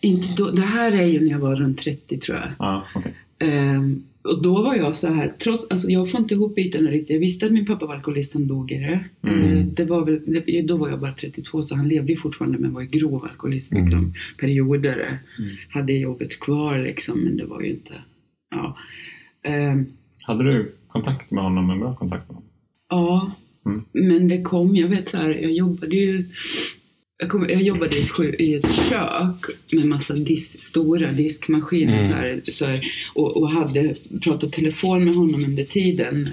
Inte 0.00 0.28
då, 0.36 0.50
det 0.50 0.62
här 0.62 0.92
är 0.92 1.04
ju 1.06 1.20
när 1.20 1.30
jag 1.30 1.38
var 1.38 1.56
runt 1.56 1.78
30 1.78 2.18
tror 2.18 2.38
jag. 2.38 2.48
Ja, 2.58 2.86
okej. 2.94 3.14
Ehm, 3.38 4.02
och 4.26 4.42
då 4.42 4.62
var 4.62 4.74
jag 4.74 4.96
så 4.96 5.08
här, 5.12 5.34
trots, 5.38 5.66
alltså 5.70 5.88
jag 5.88 6.10
får 6.10 6.20
inte 6.20 6.34
ihop 6.34 6.54
bitarna 6.54 6.90
riktigt. 6.90 7.10
Jag 7.10 7.20
visste 7.20 7.46
att 7.46 7.52
min 7.52 7.66
pappa 7.66 7.86
var 7.86 7.94
alkoholist, 7.94 8.34
han 8.34 8.46
dog 8.46 8.72
i 8.72 8.78
det. 8.78 9.04
Mm. 9.22 9.42
Ehm, 9.44 9.74
det 9.74 9.84
var 9.84 10.04
väl, 10.04 10.66
då 10.66 10.76
var 10.76 10.88
jag 10.88 11.00
bara 11.00 11.12
32 11.12 11.62
så 11.62 11.76
han 11.76 11.88
levde 11.88 12.12
ju 12.12 12.18
fortfarande 12.18 12.58
men 12.58 12.72
var 12.74 12.80
ju 12.82 12.88
grov 12.88 13.24
alkoholist 13.24 13.72
Mm. 13.72 13.84
liksom, 13.84 14.14
perioder. 14.40 15.18
Mm. 15.38 15.50
Hade 15.68 15.92
jobbet 15.92 16.40
kvar 16.40 16.78
liksom 16.78 17.18
men 17.20 17.36
det 17.36 17.44
var 17.44 17.60
ju 17.62 17.70
inte, 17.70 17.92
ja. 18.50 18.76
Ehm, 19.42 19.86
Hade 20.22 20.44
du 20.52 20.72
kontakt 20.88 21.30
med 21.30 21.44
honom, 21.44 21.70
en 21.70 21.78
bra 21.80 21.94
kontakt 21.96 22.28
med 22.28 22.34
honom? 22.36 22.50
Ja, 22.88 23.32
Mm. 23.66 23.84
men 23.92 24.28
det 24.28 24.42
kom, 24.42 24.76
jag 24.76 24.88
vet 24.88 25.08
så 25.08 25.16
här, 25.16 25.30
jag 25.42 25.52
jobbade 25.52 25.96
ju 25.96 26.24
jag, 27.18 27.28
kom, 27.30 27.46
jag 27.48 27.62
jobbade 27.62 27.96
i 28.38 28.54
ett, 28.54 28.70
kök 28.90 29.46
med 29.72 29.84
massa 29.84 30.14
dis, 30.14 30.60
stora 30.60 31.12
diskmaskiner 31.12 31.98
Mm. 31.98 32.10
så 32.10 32.16
här, 32.16 32.40
så 32.44 32.64
här, 32.66 32.80
och, 33.14 33.36
och 33.36 33.50
hade 33.50 33.94
pratat 34.24 34.52
telefon 34.52 35.04
med 35.04 35.14
honom 35.14 35.44
under 35.44 35.64
tiden. 35.64 36.28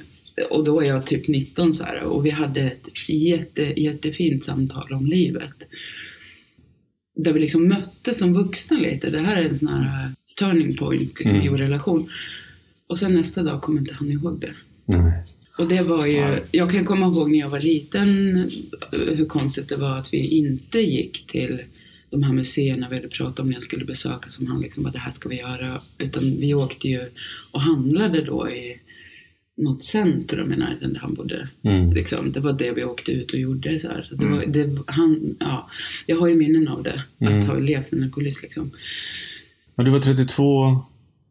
Och 0.49 0.63
då 0.63 0.75
var 0.75 0.83
jag 0.83 1.05
typ 1.05 1.27
19 1.27 1.73
så 1.73 1.83
här, 1.83 2.03
och 2.03 2.25
vi 2.25 2.29
hade 2.29 2.61
ett 2.61 2.89
jätte, 3.07 3.81
jättefint 3.81 4.43
samtal 4.43 4.93
om 4.93 5.05
livet. 5.05 5.53
där 7.15 7.33
vi 7.33 7.39
liksom 7.39 7.67
möttes 7.67 8.19
som 8.19 8.33
vuxna 8.33 8.77
lite. 8.77 9.09
Det 9.09 9.19
här 9.19 9.35
är 9.37 9.49
en 9.49 9.57
sån 9.57 9.67
här 9.69 10.11
turning 10.39 10.77
point 10.77 11.19
liksom, 11.19 11.29
Mm. 11.29 11.41
i 11.45 11.49
vår 11.49 11.57
relation. 11.57 12.09
Och 12.87 12.99
sen 12.99 13.13
nästa 13.13 13.43
dag 13.43 13.61
kommer 13.61 13.79
inte 13.81 13.93
han 13.93 14.11
ihåg 14.11 14.39
det. 14.41 14.53
Nej. 14.85 15.23
Och 15.57 15.67
det 15.67 15.83
var 15.83 16.05
ju, 16.05 16.13
Ja. 16.13 16.39
jag 16.51 16.71
kan 16.71 16.85
komma 16.85 17.05
ihåg 17.05 17.31
när 17.31 17.39
jag 17.39 17.49
var 17.49 17.59
liten 17.59 18.35
eh, 18.37 19.15
hur 19.15 19.25
konstigt 19.25 19.69
det 19.69 19.75
var 19.75 19.97
att 19.97 20.13
vi 20.13 20.27
inte 20.37 20.79
gick 20.79 21.27
till 21.27 21.61
de 22.09 22.23
här 22.23 22.33
museerna 22.33 22.89
vi 22.89 22.95
hade 22.95 23.07
pratat 23.07 23.39
om 23.39 23.47
när 23.47 23.53
jag 23.53 23.63
skulle 23.63 23.85
besöka 23.85 24.29
som 24.29 24.47
han 24.47 24.61
liksom 24.61 24.83
bara 24.83 24.91
det 24.93 24.99
här 24.99 25.11
ska 25.11 25.29
vi 25.29 25.39
göra. 25.39 25.81
Utan 25.97 26.23
vi 26.23 26.53
åkte 26.53 26.87
ju 26.87 27.01
och 27.51 27.61
handlade 27.61 28.21
då 28.25 28.49
i 28.49 28.79
något 29.57 29.83
centrum 29.83 30.53
i 30.53 30.55
närheten 30.55 30.93
där 30.93 30.99
han 30.99 31.13
bodde. 31.13 31.47
Mm. 31.63 31.93
Liksom, 31.93 32.31
det 32.31 32.39
var 32.39 32.53
det 32.53 32.71
vi 32.71 32.83
åkte 32.83 33.11
ut 33.11 33.33
och 33.33 33.39
gjorde. 33.39 33.79
Så 33.79 33.87
här. 33.87 34.05
Så 34.09 34.15
det 34.15 34.25
Mm. 34.25 34.37
var, 34.37 34.45
det, 34.45 34.77
han, 34.87 35.35
ja, 35.39 35.69
jag 36.05 36.17
har 36.19 36.27
ju 36.27 36.35
minnen 36.35 36.67
av 36.67 36.83
det, 36.83 37.03
Mm. 37.21 37.39
att 37.39 37.45
ha 37.47 37.55
levt 37.59 37.91
med 37.91 37.97
en 37.97 38.03
alkoholist. 38.03 38.41
Liksom. 38.43 38.71
Ja, 39.75 39.83
du 39.83 39.91
var 39.91 39.99
32. 39.99 40.85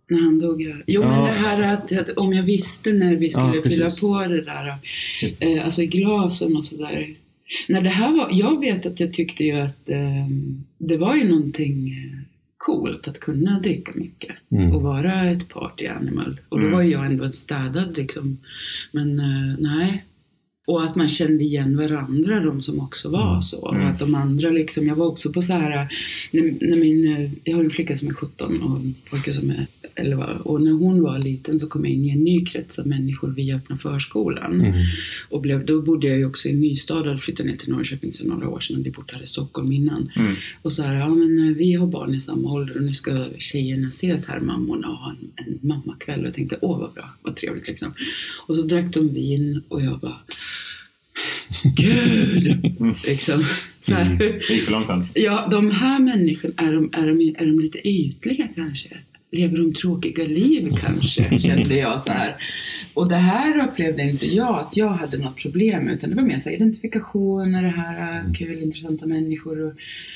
När 0.08 0.20
han 0.20 0.38
dog, 0.38 0.62
ja. 0.62 0.74
Jo, 0.86 1.02
Ja. 1.02 1.08
men 1.10 1.24
det 1.24 1.30
här 1.32 1.60
att, 1.72 1.92
att 1.92 2.08
om 2.10 2.32
jag 2.32 2.42
visste 2.42 2.92
när 2.92 3.16
vi 3.16 3.30
skulle 3.30 3.56
Ja, 3.56 3.62
fylla 3.62 3.90
på 3.90 4.20
det 4.26 4.44
där, 4.44 4.74
Just 5.22 5.42
eh, 5.42 5.64
alltså 5.64 5.82
i 5.82 5.86
glasen 5.86 6.56
och 6.56 6.64
sådär. 6.64 7.14
När 7.68 7.80
det 7.82 7.88
här 7.90 8.12
var, 8.12 8.28
jag 8.32 8.60
vet 8.60 8.86
att 8.86 9.00
jag 9.00 9.12
tyckte 9.12 9.44
ju 9.44 9.52
att 9.60 9.88
eh, 9.88 10.26
det 10.78 10.96
var 10.96 11.16
ju 11.16 11.28
någonting 11.28 11.88
eh, 11.90 12.18
coolt 12.56 13.08
att 13.08 13.20
kunna 13.20 13.60
dricka 13.60 13.92
mycket 13.94 14.30
Mm. 14.52 14.72
och 14.74 14.82
vara 14.82 15.30
ett 15.30 15.48
party 15.48 15.86
animal. 15.86 16.40
Och 16.48 16.58
då 16.60 16.66
Mm. 16.66 16.76
var 16.78 16.82
jag 16.84 17.06
ändå 17.06 17.24
en 17.24 17.32
städad 17.32 17.96
liksom. 17.96 18.38
Men 18.92 19.18
eh, 19.20 19.54
nej. 19.58 20.04
Och 20.66 20.82
att 20.84 20.96
man 20.96 21.08
kände 21.08 21.44
igen 21.44 21.76
varandra, 21.76 22.40
de 22.40 22.62
som 22.62 22.80
också 22.80 23.08
var 23.08 23.40
så. 23.40 23.68
Mm. 23.68 23.82
Och 23.82 23.90
att 23.90 23.98
de 23.98 24.14
andra 24.14 24.50
liksom, 24.50 24.86
jag 24.86 24.96
var 24.96 25.06
också 25.06 25.32
på 25.32 25.42
så 25.42 25.52
här, 25.52 25.88
när, 26.30 26.42
när 26.42 26.76
min, 26.76 27.30
jag 27.44 27.56
har 27.56 27.64
en 27.64 27.70
flicka 27.70 27.96
som 27.96 28.08
är 28.08 28.12
17 28.12 28.62
och 28.62 28.76
en 28.76 28.94
pojke 29.10 29.32
som 29.32 29.50
är 29.50 29.66
11. 29.94 30.26
Och 30.44 30.62
när 30.62 30.72
hon 30.72 31.02
var 31.02 31.18
liten 31.18 31.58
så 31.58 31.66
kom 31.66 31.84
jag 31.84 31.94
in 31.94 32.04
i 32.04 32.10
en 32.10 32.24
ny 32.24 32.44
krets 32.44 32.78
av 32.78 32.86
människor 32.86 33.28
via 33.28 33.56
öppna 33.56 33.76
förskolan. 33.76 34.60
Mm. 34.60 34.72
Och 35.28 35.40
blev, 35.40 35.66
då 35.66 35.82
bodde 35.82 36.06
jag 36.06 36.18
ju 36.18 36.26
också 36.26 36.48
i 36.48 36.52
Nystad 36.52 37.12
och 37.12 37.20
flyttade 37.20 37.48
ner 37.48 37.56
till 37.56 37.72
Norrköping 37.72 38.12
sedan 38.12 38.26
några 38.26 38.48
år 38.48 38.60
sedan. 38.60 38.76
och 38.76 38.80
hade 38.82 38.90
bott 38.90 39.10
här 39.10 39.22
i 39.22 39.26
Stockholm 39.26 39.72
innan. 39.72 40.10
Mm. 40.16 40.36
Och 40.62 40.72
så 40.72 40.82
här, 40.82 40.94
ja 40.94 41.08
men 41.08 41.48
eh, 41.48 41.54
vi 41.56 41.72
har 41.72 41.86
barn 41.86 42.14
i 42.14 42.20
samma 42.20 42.52
ålder 42.52 42.76
och 42.76 42.82
nu 42.82 42.94
ska 42.94 43.24
tjejerna 43.38 43.88
ses 43.88 44.28
här, 44.28 44.40
mammorna, 44.40 44.88
och 44.88 44.96
ha 44.96 45.10
en, 45.10 45.46
en 45.46 45.68
mammakväll. 45.68 46.20
Och 46.20 46.26
jag 46.26 46.34
tänkte, 46.34 46.58
åh 46.60 46.78
vad 46.80 46.92
bra, 46.92 47.14
vad 47.22 47.36
trevligt 47.36 47.68
liksom. 47.68 47.94
Och 48.46 48.56
så 48.56 48.62
drack 48.62 48.94
de 48.94 49.08
vin 49.08 49.62
och 49.68 49.82
jag 49.82 50.00
bara, 50.00 50.18
gud! 51.76 52.62
liksom. 53.06 53.44
Så 53.80 53.94
här, 53.94 54.16
Det 54.18 54.54
gick 54.54 54.64
för 54.64 54.72
långsamt. 54.72 55.10
Ja, 55.14 55.48
de 55.50 55.70
här 55.70 55.98
människorna, 55.98 56.54
är 56.56 56.72
de, 56.72 56.90
är, 56.92 57.06
de, 57.06 57.36
är 57.38 57.46
de 57.46 57.60
lite 57.60 57.88
ytliga 57.88 58.48
kanske? 58.54 58.88
Lever 59.32 59.58
de 59.58 59.74
tråkiga 59.74 60.24
liv 60.24 60.68
kanske, 60.80 61.38
kände 61.38 61.74
jag 61.74 62.02
så 62.02 62.12
här. 62.12 62.36
Och 62.94 63.08
det 63.08 63.16
här 63.16 63.68
upplevde 63.68 64.02
inte 64.02 64.26
jag 64.26 64.58
att 64.58 64.76
jag 64.76 64.88
hade 64.88 65.18
något 65.18 65.36
problem 65.36 65.88
utan 65.88 66.10
det 66.10 66.16
var 66.16 66.22
mer 66.22 66.38
så 66.38 66.48
här, 66.48 66.56
identifikation 66.56 67.54
och 67.54 67.62
det 67.62 67.68
här 67.68 68.24
äh, 68.26 68.32
kul, 68.32 68.62
intressanta 68.62 69.06
människor. 69.06 69.66
Och, 69.66 69.72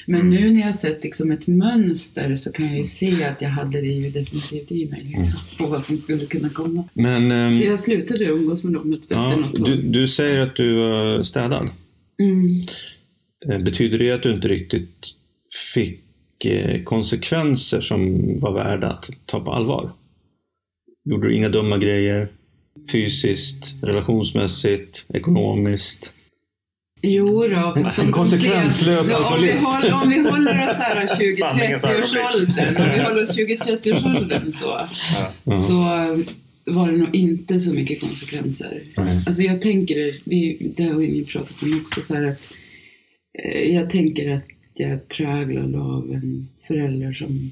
men 0.06 0.30
nu 0.30 0.50
när 0.50 0.60
jag 0.60 0.74
sett 0.74 1.04
liksom 1.04 1.30
ett 1.30 1.46
mönster 1.48 2.34
så 2.34 2.52
kan 2.52 2.66
jag 2.66 2.78
ju 2.78 2.84
se 2.84 3.24
att 3.24 3.42
jag 3.42 3.48
hade 3.48 3.80
det 3.80 3.86
ju 3.86 4.10
definitivt 4.10 4.72
i 4.72 4.86
mig, 4.90 5.14
liksom, 5.16 5.40
på 5.58 5.66
vad 5.72 5.84
som 5.84 5.98
skulle 5.98 6.26
kunna 6.26 6.48
komma. 6.48 6.84
Men 6.94 7.30
ehm, 7.32 7.52
Så 7.52 7.64
jag 7.64 7.80
slutade 7.80 8.24
umgås 8.24 8.64
med 8.64 8.72
dem 8.72 8.92
efter 8.92 9.14
ja, 9.14 9.36
något 9.36 9.60
år. 9.60 9.66
du, 9.66 9.82
du 9.82 10.08
säger 10.08 10.38
att 10.38 10.56
du 10.56 10.74
var 10.74 11.22
städad. 11.22 11.68
Mm. 12.18 12.60
Eh, 13.50 13.64
Betyder 13.64 13.98
det 13.98 14.10
att 14.10 14.22
du 14.22 14.34
inte 14.34 14.48
riktigt 14.48 14.98
fick 15.74 16.05
eh, 16.44 16.82
konsekvenser 16.82 17.80
som 17.80 18.20
var 18.40 18.52
värda 18.52 18.90
att 18.90 19.10
ta 19.26 19.40
på 19.40 19.52
allvar? 19.52 19.92
Gjorde 21.04 21.28
du 21.28 21.36
inga 21.36 21.48
dumma 21.48 21.78
grejer? 21.78 22.28
Fysiskt, 22.92 23.74
relationsmässigt, 23.82 25.04
ekonomiskt? 25.14 26.12
Jo 27.02 27.42
då, 27.48 27.82
fast 27.82 27.98
En 27.98 28.12
konsekvenslös 28.12 29.10
Ja, 29.10 29.34
om, 29.34 29.42
vi 29.42 29.52
håller, 29.64 29.92
om 30.02 30.08
vi 30.08 30.30
håller 30.30 30.62
oss 30.64 30.72
här 30.78 31.06
Sanningens 31.06 31.84
20-30-årsåldern, 31.84 32.76
om 32.76 32.90
vi 32.94 33.02
håller 33.02 33.22
oss 33.22 33.38
20-30-årsåldern 33.38 34.52
så, 34.52 34.80
Ja. 35.44 35.56
så 35.56 35.74
var 36.72 36.92
det 36.92 36.98
nog 36.98 37.14
inte 37.14 37.60
så 37.60 37.72
mycket 37.72 38.00
konsekvenser. 38.00 38.80
Nej. 38.96 39.22
Alltså 39.26 39.42
jag 39.42 39.60
tänker, 39.60 40.28
vi, 40.30 40.72
det 40.76 40.84
har 40.84 40.94
ni 40.94 41.24
pratat 41.24 41.62
om 41.62 41.80
också, 41.84 42.02
så 42.02 42.14
här 42.14 42.26
att 42.26 42.54
eh, 43.44 43.74
jag 43.74 43.90
tänker 43.90 44.30
att 44.30 44.44
jag 44.80 45.08
präglad 45.08 45.74
av 45.74 46.12
en 46.12 46.48
förälder 46.66 47.12
som 47.12 47.50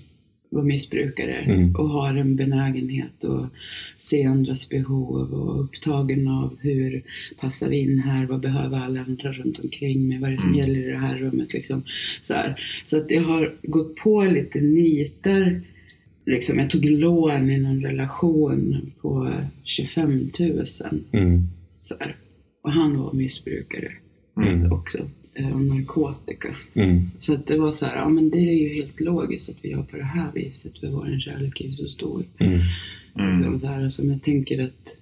var 0.50 0.62
missbrukare 0.62 1.32
Mm. 1.36 1.76
och 1.76 1.88
har 1.88 2.14
en 2.14 2.36
benägenhet 2.36 3.24
att 3.24 3.50
se 3.98 4.24
andras 4.24 4.68
behov 4.68 5.32
och 5.32 5.64
upptagen 5.64 6.28
av 6.28 6.56
hur 6.60 7.02
passar 7.40 7.68
vi 7.68 7.78
in 7.78 7.98
här, 7.98 8.26
vad 8.26 8.40
behöver 8.40 8.78
alla 8.78 9.00
andra 9.00 9.32
runt 9.32 9.58
omkring 9.58 10.08
mig, 10.08 10.18
vad 10.18 10.28
är 10.28 10.32
det 10.32 10.40
som 10.40 10.54
Mm. 10.54 10.60
gäller 10.60 10.88
i 10.88 10.90
det 10.90 10.98
här 10.98 11.16
rummet 11.16 11.52
liksom. 11.52 11.82
Så, 12.22 12.34
här. 12.34 12.60
så 12.86 12.96
att 12.96 13.10
jag 13.10 13.22
har 13.22 13.54
gått 13.62 13.96
på 13.96 14.22
lite 14.24 14.60
nitar 14.60 15.60
Liksom, 16.26 16.58
jag 16.58 16.70
tog 16.70 16.84
lån 16.84 17.50
i 17.50 17.58
någon 17.60 17.82
relation 17.82 18.92
på 19.00 19.32
25 19.64 20.28
000. 20.40 20.64
Mm. 21.12 21.48
Så 21.82 21.94
här. 22.00 22.16
Och 22.62 22.72
han 22.72 22.98
var 22.98 23.12
missbrukare 23.12 23.88
Mm. 24.36 24.72
också. 24.72 24.98
Eh, 25.34 25.54
Och 25.54 25.64
narkotika. 25.64 26.56
Mm. 26.74 27.10
Så 27.18 27.34
att 27.34 27.46
det 27.46 27.58
var 27.58 27.70
så 27.70 27.86
här, 27.86 27.96
ja 27.96 28.08
men 28.08 28.30
det 28.30 28.38
är 28.38 28.62
ju 28.62 28.74
helt 28.74 29.00
logiskt 29.00 29.50
att 29.50 29.56
vi 29.62 29.70
gör 29.70 29.82
på 29.82 29.96
det 29.96 30.04
här 30.04 30.32
viset 30.34 30.78
för 30.78 30.90
vår 30.90 31.20
kärlek 31.20 31.60
är 31.60 31.64
ju 31.64 31.72
så 31.72 31.86
stor. 31.86 32.24
Mm. 32.40 32.60
Mm. 33.18 33.30
Liksom 33.30 33.58
så 33.58 33.66
här, 33.66 33.88
som 33.88 34.10
jag 34.10 34.22
tänker 34.22 34.62
att 34.62 34.96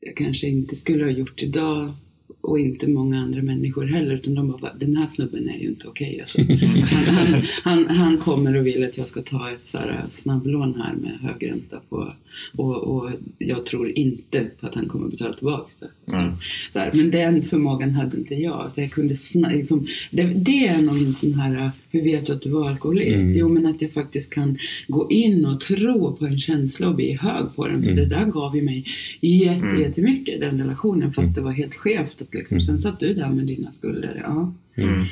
jag 0.00 0.16
kanske 0.16 0.48
inte 0.48 0.76
skulle 0.76 1.04
ha 1.04 1.10
gjort 1.10 1.42
idag 1.42 1.92
och 2.40 2.58
inte 2.58 2.88
många 2.88 3.20
andra 3.20 3.42
människor 3.42 3.86
heller. 3.86 4.14
Utan 4.14 4.34
de 4.34 4.50
bara, 4.60 4.74
den 4.74 4.96
här 4.96 5.06
snubben 5.06 5.48
är 5.48 5.58
ju 5.58 5.68
inte 5.68 5.88
okej. 5.88 6.20
Alltså. 6.20 6.42
Han, 6.42 7.14
han, 7.16 7.44
han, 7.64 7.86
han 7.96 8.18
kommer 8.18 8.56
och 8.56 8.66
vill 8.66 8.84
att 8.84 8.98
jag 8.98 9.08
ska 9.08 9.22
ta 9.22 9.50
ett 9.50 9.66
så 9.66 9.78
här 9.78 10.06
snabblån 10.10 10.80
här 10.80 10.94
med 10.94 11.18
hög 11.20 11.50
ränta 11.50 11.80
på. 11.88 12.12
Och, 12.56 12.76
och 12.96 13.10
jag 13.38 13.66
tror 13.66 13.98
inte 13.98 14.44
på 14.60 14.66
att 14.66 14.74
han 14.74 14.88
kommer 14.88 15.08
betala 15.08 15.34
tillbaka 15.34 15.72
det. 15.80 16.12
Mm. 16.16 16.32
Så 16.72 16.78
här, 16.78 16.90
men 16.94 17.10
den 17.10 17.42
förmågan 17.42 17.90
hade 17.90 18.16
inte 18.16 18.34
jag. 18.34 18.70
Jag 18.76 18.90
kunde 18.90 19.14
sna- 19.14 19.52
liksom, 19.52 19.86
det, 20.10 20.22
det 20.22 20.66
är 20.68 20.82
nog 20.82 20.96
en 21.02 21.12
sån 21.14 21.34
här, 21.34 21.70
hur 21.90 22.02
vet 22.02 22.26
du 22.26 22.32
att 22.32 22.42
du 22.42 22.50
var 22.50 22.68
alkoholist? 22.70 23.24
Mm. 23.24 23.38
Jo, 23.38 23.48
men 23.48 23.66
att 23.66 23.82
jag 23.82 23.90
faktiskt 23.92 24.32
kan 24.34 24.58
gå 24.88 25.10
in 25.10 25.46
och 25.46 25.60
tro 25.60 26.16
på 26.16 26.26
en 26.26 26.38
känsla 26.40 26.88
och 26.88 26.94
bli 26.94 27.12
hög 27.12 27.54
på 27.56 27.68
den. 27.68 27.82
För 27.82 27.92
det 27.92 28.06
där 28.06 28.24
gav 28.26 28.56
ju 28.56 28.62
mig 28.62 28.84
jätte, 29.20 29.66
Mm. 29.66 29.80
jättemycket 29.80 30.40
den 30.40 30.58
relationen. 30.58 31.12
Fast 31.12 31.34
det 31.34 31.40
var 31.40 31.52
helt 31.52 31.74
skevt. 31.74 32.22
Att 32.22 32.34
liksom, 32.34 32.60
Sen 32.60 32.78
satt 32.78 33.00
du 33.00 33.14
där 33.14 33.30
med 33.30 33.46
dina 33.46 33.72
skulder. 33.72 34.22
Ja, 34.24 34.54
Mm. 34.76 35.02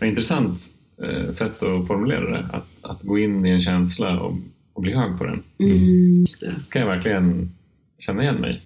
Vad 0.00 0.08
intressant 0.08 0.60
eh, 1.02 1.30
sätt 1.30 1.62
att 1.62 1.86
formulera 1.86 2.30
det. 2.30 2.46
Att, 2.52 2.68
att 2.82 3.02
gå 3.02 3.18
in 3.18 3.46
i 3.46 3.50
en 3.50 3.60
känsla 3.60 4.20
och, 4.20 4.36
och 4.76 4.82
bli 4.82 4.94
hög 4.94 5.18
på 5.18 5.24
den. 5.24 5.42
Mm, 5.60 6.20
just 6.20 6.40
det. 6.40 6.54
kan 6.70 6.82
jag 6.82 6.88
verkligen 6.88 7.52
känna 7.98 8.22
igen 8.22 8.34
mig. 8.34 8.60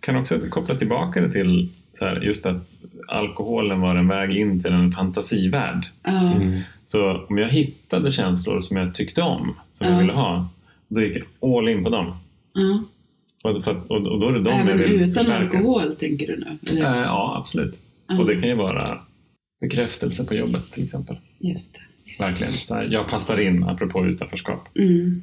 Kan 0.00 0.16
också 0.16 0.38
koppla 0.50 0.74
tillbaka 0.74 1.20
det 1.20 1.32
till 1.32 1.68
så 1.98 2.04
här, 2.04 2.20
just 2.20 2.46
att 2.46 2.70
alkoholen 3.08 3.80
var 3.80 3.96
en 3.96 4.08
väg 4.08 4.32
in 4.32 4.62
till 4.62 4.72
en 4.72 4.92
fantasivärld. 4.92 5.86
Ja, 6.02 6.32
Mm. 6.34 6.60
Så 6.86 7.26
om 7.28 7.38
jag 7.38 7.48
hittade 7.48 8.10
känslor 8.10 8.60
som 8.60 8.76
jag 8.76 8.94
tyckte 8.94 9.22
om, 9.22 9.54
som 9.72 9.86
Ja. 9.86 9.92
jag 9.92 10.00
ville 10.00 10.12
ha, 10.12 10.48
då 10.88 11.00
gick 11.02 11.16
jag 11.40 11.56
all 11.58 11.68
in 11.68 11.84
på 11.84 11.90
dem. 11.90 12.16
ja. 12.54 12.82
Och, 13.44 13.64
för, 13.64 13.92
och, 13.92 14.06
och 14.06 14.20
då 14.20 14.28
är 14.28 14.32
det 14.32 14.42
de 14.42 14.50
Även 14.50 14.68
jag 14.68 14.76
vill 14.88 15.00
utan 15.00 15.14
förstärka. 15.24 15.56
alkohol, 15.58 15.94
tänker 15.94 16.26
du 16.26 16.36
nu? 16.36 16.46
Eh, 16.84 16.96
ja, 16.98 17.36
absolut. 17.40 17.80
Och 18.18 18.26
det 18.26 18.40
kan 18.40 18.48
ju 18.48 18.54
vara 18.54 18.98
bekräftelse 19.60 20.24
på 20.26 20.34
jobbet 20.34 20.70
till 20.72 20.84
exempel. 20.84 21.16
Just 21.40 21.74
det. 21.74 21.80
Verkligen. 22.24 22.52
Så 22.52 22.74
här, 22.74 22.88
jag 22.90 23.08
passar 23.08 23.40
in, 23.40 23.62
apropå 23.64 24.06
utanförskap. 24.06 24.68
Mm, 24.78 25.22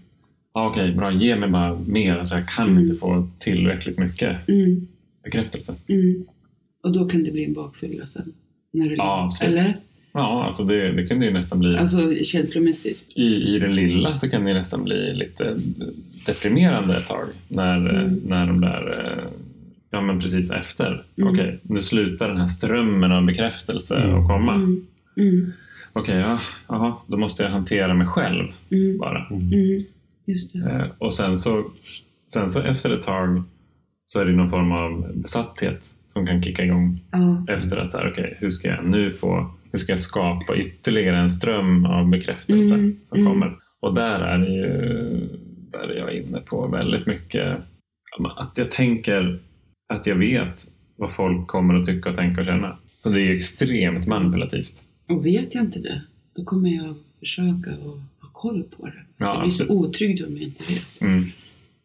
Ja, 0.55 0.69
Okej, 0.69 0.91
bra. 0.91 1.11
Ge 1.11 1.35
mig 1.35 1.49
bara 1.49 1.79
mer. 1.87 2.17
Alltså, 2.17 2.35
jag 2.35 2.47
kan 2.47 2.69
Mm. 2.69 2.83
inte 2.83 2.95
få 2.95 3.27
tillräckligt 3.39 3.97
mycket 3.97 4.47
mm, 4.49 4.87
bekräftelse. 5.23 5.75
mm. 5.87 6.25
Och 6.83 6.91
då 6.91 7.05
kan 7.09 7.23
det 7.23 7.31
bli 7.31 7.45
en 7.45 7.53
bakfylla 7.53 8.05
sen? 8.05 8.33
När 8.71 8.89
det 8.89 8.95
Ja, 8.95 9.25
absolut. 9.25 9.57
Eller? 9.59 9.77
Ja, 10.13 10.43
alltså 10.45 10.63
det, 10.63 10.91
det 10.91 11.07
kunde 11.07 11.25
ju 11.25 11.31
nästan 11.33 11.59
bli... 11.59 11.77
Alltså 11.77 11.97
känslomässigt? 12.23 13.05
I, 13.15 13.23
I 13.25 13.59
det 13.59 13.67
lilla 13.69 14.15
så 14.15 14.29
kan 14.29 14.43
det 14.43 14.53
nästan 14.53 14.83
bli 14.83 15.13
lite 15.13 15.57
deprimerande 16.25 16.97
ett 16.97 17.07
tag. 17.07 17.27
När, 17.47 17.89
Mm. 17.89 18.21
när 18.25 18.47
de 18.47 18.61
där... 18.61 19.13
eh, 19.17 19.23
Ja, 19.91 20.01
men 20.01 20.19
precis 20.19 20.51
efter. 20.51 21.03
Mm. 21.17 21.33
Okej, 21.33 21.59
nu 21.63 21.81
slutar 21.81 22.27
den 22.27 22.37
här 22.37 22.47
strömmen 22.47 23.11
av 23.11 23.25
bekräftelse 23.25 23.95
Mm. 23.97 24.15
att 24.15 24.27
komma. 24.27 24.53
Mm, 24.53 24.85
mm, 25.17 25.51
Okej, 25.93 26.15
ja, 26.17 26.39
aha, 26.67 27.03
då 27.07 27.17
måste 27.17 27.43
jag 27.43 27.49
hantera 27.49 27.93
mig 27.93 28.07
själv 28.07 28.47
mm, 28.71 28.97
bara. 28.97 29.27
Mm. 30.27 30.33
Just 30.33 30.53
det. 30.53 30.71
Eh, 30.71 30.85
och 30.97 31.13
sen 31.13 31.37
så, 31.37 31.63
sen 32.27 32.49
så 32.49 32.61
efter 32.61 32.89
ett 32.91 33.03
tag 33.03 33.43
så 34.03 34.19
är 34.19 34.25
det 34.25 34.31
någon 34.31 34.49
form 34.49 34.71
av 34.71 35.13
besatthet 35.15 35.95
som 36.07 36.25
kan 36.25 36.43
kicka 36.43 36.63
igång 36.63 37.01
Ja. 37.11 37.45
efter 37.49 37.77
att 37.77 37.91
så 37.91 37.97
här, 37.97 38.11
okej, 38.11 38.37
hur 38.39 38.49
ska 38.49 38.67
jag 38.67 38.85
nu 38.85 39.11
få 39.11 39.51
hur 39.71 39.79
ska 39.79 39.91
jag 39.91 39.99
skapa 39.99 40.57
ytterligare 40.57 41.17
en 41.17 41.29
ström 41.29 41.85
av 41.85 42.09
bekräftelse 42.09 42.75
Mm, 42.75 42.99
som 43.07 43.19
mm. 43.19 43.31
kommer. 43.31 43.55
Och 43.79 43.95
där 43.95 44.19
är 44.19 44.37
det 44.37 44.51
ju, 44.51 44.67
där 45.71 45.87
är 45.89 45.97
jag 45.97 46.13
inne 46.13 46.39
på 46.39 46.67
väldigt 46.67 47.07
mycket 47.07 47.57
att 48.37 48.51
jag 48.55 48.71
tänker 48.71 49.39
att 49.93 50.07
jag 50.07 50.15
vet 50.15 50.67
vad 50.95 51.11
folk 51.13 51.47
kommer 51.47 51.73
att 51.73 51.85
tycka 51.85 52.09
och 52.09 52.15
tänka 52.15 52.41
och 52.41 52.47
känna. 52.47 52.77
Och 53.03 53.11
det 53.11 53.21
är 53.21 53.25
ju 53.25 53.37
extremt 53.37 54.07
manipulativt. 54.07 54.85
Och 55.09 55.25
vet 55.25 55.55
jag 55.55 55.63
inte 55.63 55.79
det, 55.79 56.01
då 56.35 56.43
kommer 56.43 56.69
jag 56.69 56.95
försöka 57.19 57.71
ha 57.71 57.97
koll 58.41 58.63
på 58.63 58.85
det. 58.85 58.93
Ja, 59.17 59.33
jag 59.33 59.41
blir 59.41 59.51
så 59.51 59.67
otrygg 59.69 60.25
om 60.27 60.33
jag 60.33 60.41
inte 60.41 60.63
vet. 60.73 61.01
Mm. 61.01 61.25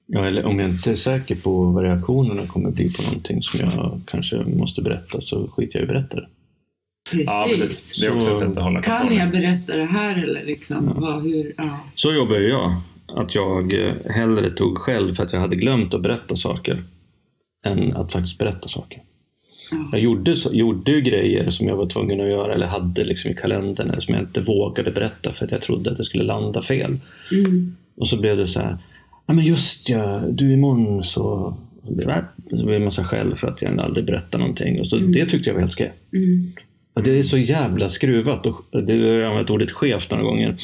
Ja, 0.07 0.27
eller 0.27 0.45
om 0.45 0.59
jag 0.59 0.71
inte 0.71 0.91
är 0.91 0.95
säker 0.95 1.37
på 1.37 1.65
vad 1.65 1.85
reaktionerna 1.85 2.47
kommer 2.47 2.71
bli 2.71 2.93
på 2.93 3.03
någonting 3.03 3.43
som 3.43 3.61
jag 3.61 4.01
kanske 4.07 4.37
måste 4.37 4.83
berätta 4.83 5.21
så 5.21 5.49
skiter 5.49 5.79
jag 5.79 5.83
i 5.83 5.85
att 5.85 5.89
berätta 5.95 6.17
det. 6.17 6.29
Precis. 7.11 7.27
Ja, 7.27 7.47
precis. 7.49 7.97
Det 8.01 8.07
är 8.07 8.17
också 8.17 8.27
Så- 8.27 8.33
ett 8.33 8.39
sätt 8.39 8.49
att 8.59 8.65
hålla 8.65 8.83
Kan 8.83 9.17
jag 9.17 9.31
berätta 9.31 9.77
det 9.77 9.85
här 9.85 10.23
eller 10.23 10.45
liksom, 10.45 10.93
vad, 10.97 11.23
hur, 11.23 11.55
ja. 11.57 11.81
Så 11.95 12.13
jobbar 12.13 12.37
jag. 12.37 12.81
Att 13.17 13.35
jag 13.35 13.73
eh, 13.87 13.95
hellre 14.11 14.51
tog 14.51 14.79
själv 14.79 15.15
för 15.15 15.25
att 15.25 15.33
jag 15.33 15.41
hade 15.41 15.57
glömt 15.57 15.95
att 15.95 16.03
berätta 16.03 16.37
saker 16.37 16.85
än 17.67 17.97
att 17.97 18.13
faktiskt 18.13 18.39
berätta 18.39 18.69
saker. 18.69 19.03
Ja. 19.71 19.89
Jag 19.93 20.01
gjorde, 20.01 20.37
så, 20.37 20.51
gjorde 20.53 21.01
grejer 21.01 21.51
som 21.51 21.69
jag 21.69 21.77
var 21.77 21.87
tvungen 21.87 22.21
att 22.21 22.29
göra 22.29 22.55
eller 22.55 22.67
hade 22.67 23.05
liksom 23.05 23.31
i 23.31 23.35
kalendern 23.35 23.91
eller 23.91 24.01
som 24.01 24.15
jag 24.15 24.23
inte 24.23 24.41
vågade 24.41 24.91
berätta 24.91 25.33
för 25.33 25.45
att 25.45 25.53
jag 25.53 25.61
trodde 25.61 25.91
att 25.91 25.97
det 25.97 26.05
skulle 26.05 26.25
landa 26.25 26.63
fel. 26.63 26.99
Mm. 27.33 27.77
Och 27.97 28.09
så 28.09 28.17
blev 28.17 28.37
det 28.37 28.49
så 28.49 28.61
här, 28.61 28.79
ja 29.27 29.35
men 29.35 29.45
just 29.45 29.89
ja, 29.91 30.23
du 30.29 30.53
imorgon 30.53 31.05
så... 31.05 31.57
Det 31.83 32.65
blev 32.65 32.77
en 32.77 32.85
massa 32.85 33.05
skäll 33.05 33.35
för 33.35 33.49
att 33.49 33.63
jag 33.63 33.81
aldrig 33.81 34.07
berättar 34.07 34.39
någonting. 34.39 34.81
Och 34.81 34.89
så, 34.89 34.97
Det 34.97 35.27
tyckte 35.27 35.51
jag 35.51 35.55
var 35.55 35.61
helt 35.61 35.73
okej. 35.73 35.93
Mm. 36.13 36.53
Och 36.95 37.03
det 37.03 37.19
är 37.19 37.23
så 37.23 37.39
jävla 37.39 37.89
skruvat. 37.89 38.47
Och 38.47 38.83
det 38.83 38.93
har 38.93 38.99
jag 38.99 39.31
använt 39.31 39.51
ordet 39.51 39.71
skevt 39.71 40.11
några 40.11 40.25
gånger. 40.25 40.57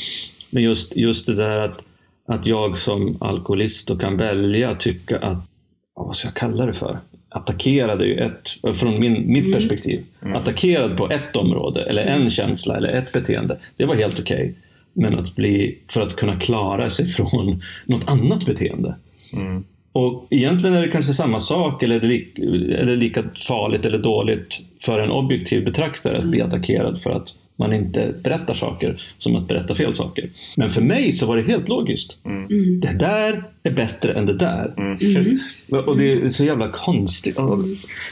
Men 0.52 0.62
just, 0.62 0.96
just 0.96 1.26
det 1.26 1.34
där 1.34 1.58
att, 1.58 1.82
att 2.28 2.46
jag 2.46 2.78
som 2.78 3.16
alkoholist 3.20 3.90
och 3.90 4.00
kan 4.00 4.16
välja 4.16 4.74
tycka 4.74 5.18
att, 5.18 5.48
vad 5.94 6.16
ska 6.16 6.28
jag 6.28 6.34
kalla 6.34 6.66
det 6.66 6.74
för? 6.74 6.98
Attackerade 7.36 8.06
ju 8.06 8.18
ett, 8.18 8.76
från 8.78 9.00
min, 9.00 9.32
mitt 9.32 9.52
perspektiv, 9.52 10.04
attackerad 10.34 10.96
på 10.96 11.10
ett 11.10 11.36
område 11.36 11.82
eller 11.82 12.02
en 12.02 12.30
känsla 12.30 12.76
eller 12.76 12.88
ett 12.88 13.12
beteende. 13.12 13.58
Det 13.76 13.84
var 13.84 13.94
helt 13.94 14.20
okej. 14.20 14.54
Men 14.92 15.18
att 15.18 15.34
bli, 15.34 15.78
för 15.88 16.00
att 16.00 16.16
kunna 16.16 16.38
klara 16.38 16.90
sig 16.90 17.06
från 17.16 17.62
något 17.84 18.08
annat 18.08 18.46
beteende. 18.46 18.94
Mm. 19.32 19.64
Och 19.92 20.26
egentligen 20.30 20.76
är 20.76 20.82
det 20.82 20.88
kanske 20.92 21.12
samma 21.12 21.40
sak 21.40 21.82
eller, 21.82 21.96
är 21.96 22.00
det 22.00 22.06
li- 22.06 22.74
eller 22.74 22.96
lika 22.96 23.24
farligt 23.48 23.84
eller 23.84 23.98
dåligt 23.98 24.60
för 24.80 24.98
en 24.98 25.10
objektiv 25.10 25.64
betraktare 25.64 26.18
att 26.18 26.30
bli 26.30 26.42
attackerad 26.42 27.02
för 27.02 27.10
att 27.10 27.34
man 27.58 27.72
inte 27.72 28.14
berättar 28.22 28.54
saker 28.54 29.02
som 29.18 29.36
att 29.36 29.48
berätta 29.48 29.74
fel 29.74 29.94
saker. 29.94 30.30
Men 30.56 30.70
för 30.70 30.82
mig 30.82 31.12
så 31.12 31.26
var 31.26 31.36
det 31.36 31.42
helt 31.42 31.68
logiskt. 31.68 32.18
Mm. 32.24 32.80
Det 32.80 32.98
där 32.98 33.42
är 33.62 33.70
bättre 33.70 34.12
än 34.12 34.26
det 34.26 34.36
där. 34.36 34.74
Mm. 34.76 34.96
Just- 35.00 35.40
Och 35.86 35.96
det 35.98 36.12
är 36.12 36.28
så 36.28 36.44
jävla 36.44 36.68
konstigt. 36.68 37.38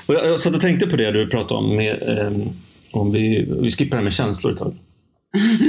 Och 0.06 0.14
jag, 0.14 0.26
jag 0.26 0.40
satt 0.40 0.54
och 0.54 0.60
tänkte 0.60 0.86
på 0.86 0.96
det 0.96 1.10
du 1.12 1.28
pratade 1.28 1.60
om. 1.60 1.76
Med, 1.76 2.02
ehm, 2.02 2.42
om 2.92 3.12
vi, 3.12 3.48
vi 3.62 3.70
skippar 3.70 3.90
det 3.90 3.96
här 3.96 4.04
med 4.04 4.12
känslor 4.12 4.52
ett 4.52 4.58
tag. 4.58 4.74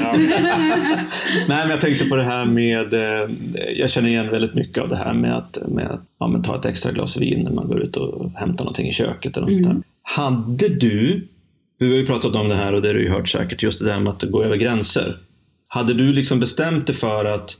Ja. 0.01 0.13
Nej, 1.47 1.61
men 1.61 1.69
jag 1.69 1.81
tänkte 1.81 2.05
på 2.05 2.15
det 2.15 2.23
här 2.23 2.45
med, 2.45 2.93
eh, 2.93 3.29
jag 3.77 3.89
känner 3.89 4.09
igen 4.09 4.29
väldigt 4.31 4.53
mycket 4.53 4.83
av 4.83 4.89
det 4.89 4.95
här 4.95 5.13
med 5.13 5.37
att, 5.37 5.57
med 5.67 5.91
att 5.91 6.01
ja, 6.19 6.27
men 6.27 6.43
ta 6.43 6.59
ett 6.59 6.65
extra 6.65 6.91
glas 6.91 7.17
vin 7.17 7.39
när 7.43 7.51
man 7.51 7.67
går 7.67 7.79
ut 7.81 7.97
och 7.97 8.31
hämtar 8.35 8.63
någonting 8.63 8.87
i 8.87 8.91
köket. 8.91 9.37
Eller 9.37 9.47
något 9.47 9.63
där. 9.63 9.81
Hade 10.01 10.69
du, 10.69 11.27
vi 11.77 11.87
har 11.87 11.95
ju 11.95 12.05
pratat 12.05 12.35
om 12.35 12.49
det 12.49 12.55
här 12.55 12.73
och 12.73 12.81
det 12.81 12.87
har 12.87 12.93
du 12.95 13.03
ju 13.03 13.09
hört 13.09 13.29
säkert, 13.29 13.63
just 13.63 13.79
det 13.79 13.85
där 13.85 13.99
med 13.99 14.13
att 14.13 14.21
gå 14.23 14.43
över 14.43 14.55
gränser. 14.57 15.17
Hade 15.67 15.93
du 15.93 16.13
liksom 16.13 16.39
bestämt 16.39 16.87
dig 16.87 16.95
för 16.95 17.25
att 17.25 17.57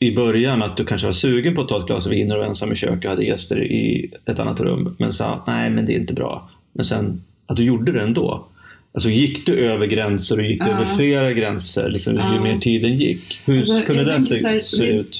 i 0.00 0.14
början 0.14 0.62
att 0.62 0.76
du 0.76 0.84
kanske 0.84 1.06
var 1.08 1.12
sugen 1.12 1.54
på 1.54 1.62
att 1.62 1.68
ta 1.68 1.80
ett 1.80 1.86
glas 1.86 2.06
vin 2.06 2.28
du 2.28 2.36
var 2.36 2.44
ensam 2.44 2.72
i 2.72 2.76
köket 2.76 3.04
och 3.04 3.10
hade 3.10 3.24
gäster 3.24 3.64
i 3.72 4.10
ett 4.26 4.38
annat 4.38 4.60
rum, 4.60 4.96
men 4.98 5.12
sa 5.12 5.26
att 5.34 5.46
nej, 5.46 5.70
men 5.70 5.86
det 5.86 5.92
är 5.92 6.00
inte 6.00 6.14
bra. 6.14 6.50
Men 6.74 6.84
sen 6.84 7.22
att 7.46 7.56
du 7.56 7.64
gjorde 7.64 7.92
det 7.92 8.02
ändå. 8.02 8.46
Alltså 8.92 9.10
gick 9.10 9.46
du 9.46 9.54
över 9.54 9.86
gränser 9.86 10.38
och 10.38 10.44
gick 10.44 10.62
du 10.64 10.70
Ja. 10.70 10.76
över 10.76 10.86
flera 10.96 11.32
gränser 11.32 11.90
liksom, 11.90 12.14
ju 12.14 12.20
Ja. 12.20 12.42
mer 12.42 12.58
tiden 12.58 12.96
gick? 12.96 13.40
Hur 13.44 13.58
Alltså, 13.58 13.80
kunde 13.80 14.04
det 14.04 14.22
se, 14.22 14.48
här, 14.48 14.60
se 14.60 14.84
ut? 14.86 15.18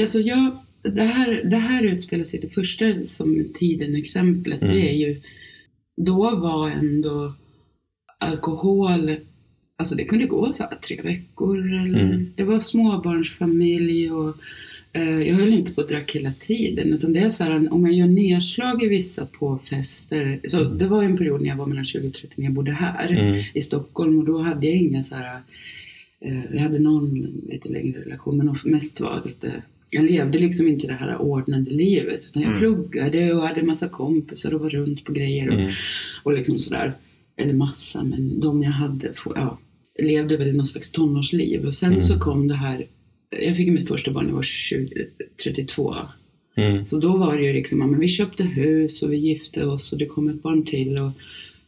Alltså 0.00 0.20
jag, 0.20 0.50
det, 0.82 1.02
här, 1.02 1.40
det 1.50 1.56
här 1.56 1.82
utspelar 1.84 2.24
sig, 2.24 2.40
det 2.40 2.48
första 2.48 2.84
som 3.04 3.44
tiden-exemplet, 3.54 4.62
Mm. 4.62 4.74
det 4.74 4.90
är 4.90 4.94
ju, 4.96 5.20
då 6.06 6.36
var 6.36 6.70
ändå 6.70 7.32
alkohol, 8.20 9.16
alltså 9.78 9.94
det 9.94 10.04
kunde 10.04 10.26
gå 10.26 10.52
så 10.52 10.62
här 10.62 10.76
tre 10.76 11.00
veckor, 11.02 11.58
eller, 11.72 12.00
Mm. 12.02 12.32
det 12.36 12.44
var 12.44 12.60
småbarnsfamilj 12.60 14.10
och 14.10 14.36
eh, 14.92 15.20
jag 15.22 15.34
höll 15.34 15.52
inte 15.52 15.72
på 15.72 15.80
att 15.80 15.88
drack 15.88 16.10
hela 16.16 16.32
tiden, 16.32 16.92
utan 16.92 17.12
det 17.12 17.20
är 17.20 17.28
så 17.28 17.44
här, 17.44 17.72
om 17.72 17.86
jag 17.86 17.94
gör 17.94 18.06
nedslag 18.06 18.82
i 18.82 18.88
vissa 18.88 19.26
på 19.26 19.58
fester, 19.58 20.40
så 20.48 20.64
det 20.64 20.86
var 20.86 21.02
en 21.04 21.16
period 21.16 21.40
när 21.40 21.48
jag 21.48 21.56
var 21.56 21.66
mellan 21.66 21.84
20 21.84 22.08
och 22.08 22.14
30 22.14 22.28
när 22.36 22.44
jag 22.44 22.54
bodde 22.54 22.72
här 22.72 23.10
Mm. 23.12 23.42
i 23.54 23.60
Stockholm 23.60 24.18
och 24.18 24.24
då 24.24 24.38
hade 24.38 24.66
jag 24.66 24.76
inga 24.76 25.02
så 25.02 25.14
här 25.14 25.40
Eh, 26.24 26.40
Vi 26.50 26.58
hade 26.58 26.78
någon 26.78 27.20
lite 27.50 27.68
längre 27.68 28.00
relation 28.00 28.36
men 28.38 28.54
mest 28.64 29.00
var 29.00 29.22
lite 29.26 29.52
jag 29.90 30.04
levde 30.04 30.38
liksom 30.38 30.68
inte 30.68 30.86
det 30.86 30.92
här 30.92 31.16
ordnade 31.18 31.70
livet 31.70 32.26
utan 32.30 32.42
jag 32.42 32.48
Mm. 32.48 32.58
pluggade 32.60 33.32
och 33.34 33.42
hade 33.42 33.62
massa 33.62 33.88
kompisar 33.88 34.54
och 34.54 34.60
var 34.60 34.70
runt 34.70 35.04
på 35.04 35.12
grejer 35.12 35.48
och, 35.48 35.54
Mm. 35.54 35.70
och 36.22 36.32
liksom 36.32 36.58
sådär. 36.58 36.94
Eller 37.40 37.54
massa, 37.54 38.04
men 38.04 38.40
de 38.40 38.62
jag 38.62 38.70
hade, 38.70 39.12
ja, 39.34 39.58
levde 40.02 40.36
väl 40.36 40.56
någon 40.56 40.66
slags 40.66 40.92
tonårsliv. 40.92 41.66
Och 41.66 41.74
sen 41.74 42.02
så 42.02 42.18
kom 42.18 42.48
det 42.48 42.54
här, 42.54 42.86
jag 43.40 43.56
fick 43.56 43.72
mitt 43.72 43.88
första 43.88 44.10
barn 44.10 44.24
när 44.24 44.30
jag 44.30 44.36
var 44.36 44.42
20, 44.42 45.06
32. 45.44 45.94
Mm. 46.56 46.86
Så 46.86 46.98
då 46.98 47.16
var 47.16 47.36
det 47.36 47.44
ju 47.44 47.52
liksom, 47.52 47.80
ja, 47.80 47.86
men 47.86 48.00
vi 48.00 48.08
köpte 48.08 48.44
hus 48.44 49.02
och 49.02 49.12
vi 49.12 49.16
gifte 49.16 49.66
oss 49.66 49.92
och 49.92 49.98
det 49.98 50.06
kom 50.06 50.28
ett 50.28 50.42
barn 50.42 50.64
till 50.64 50.98
och, 50.98 51.10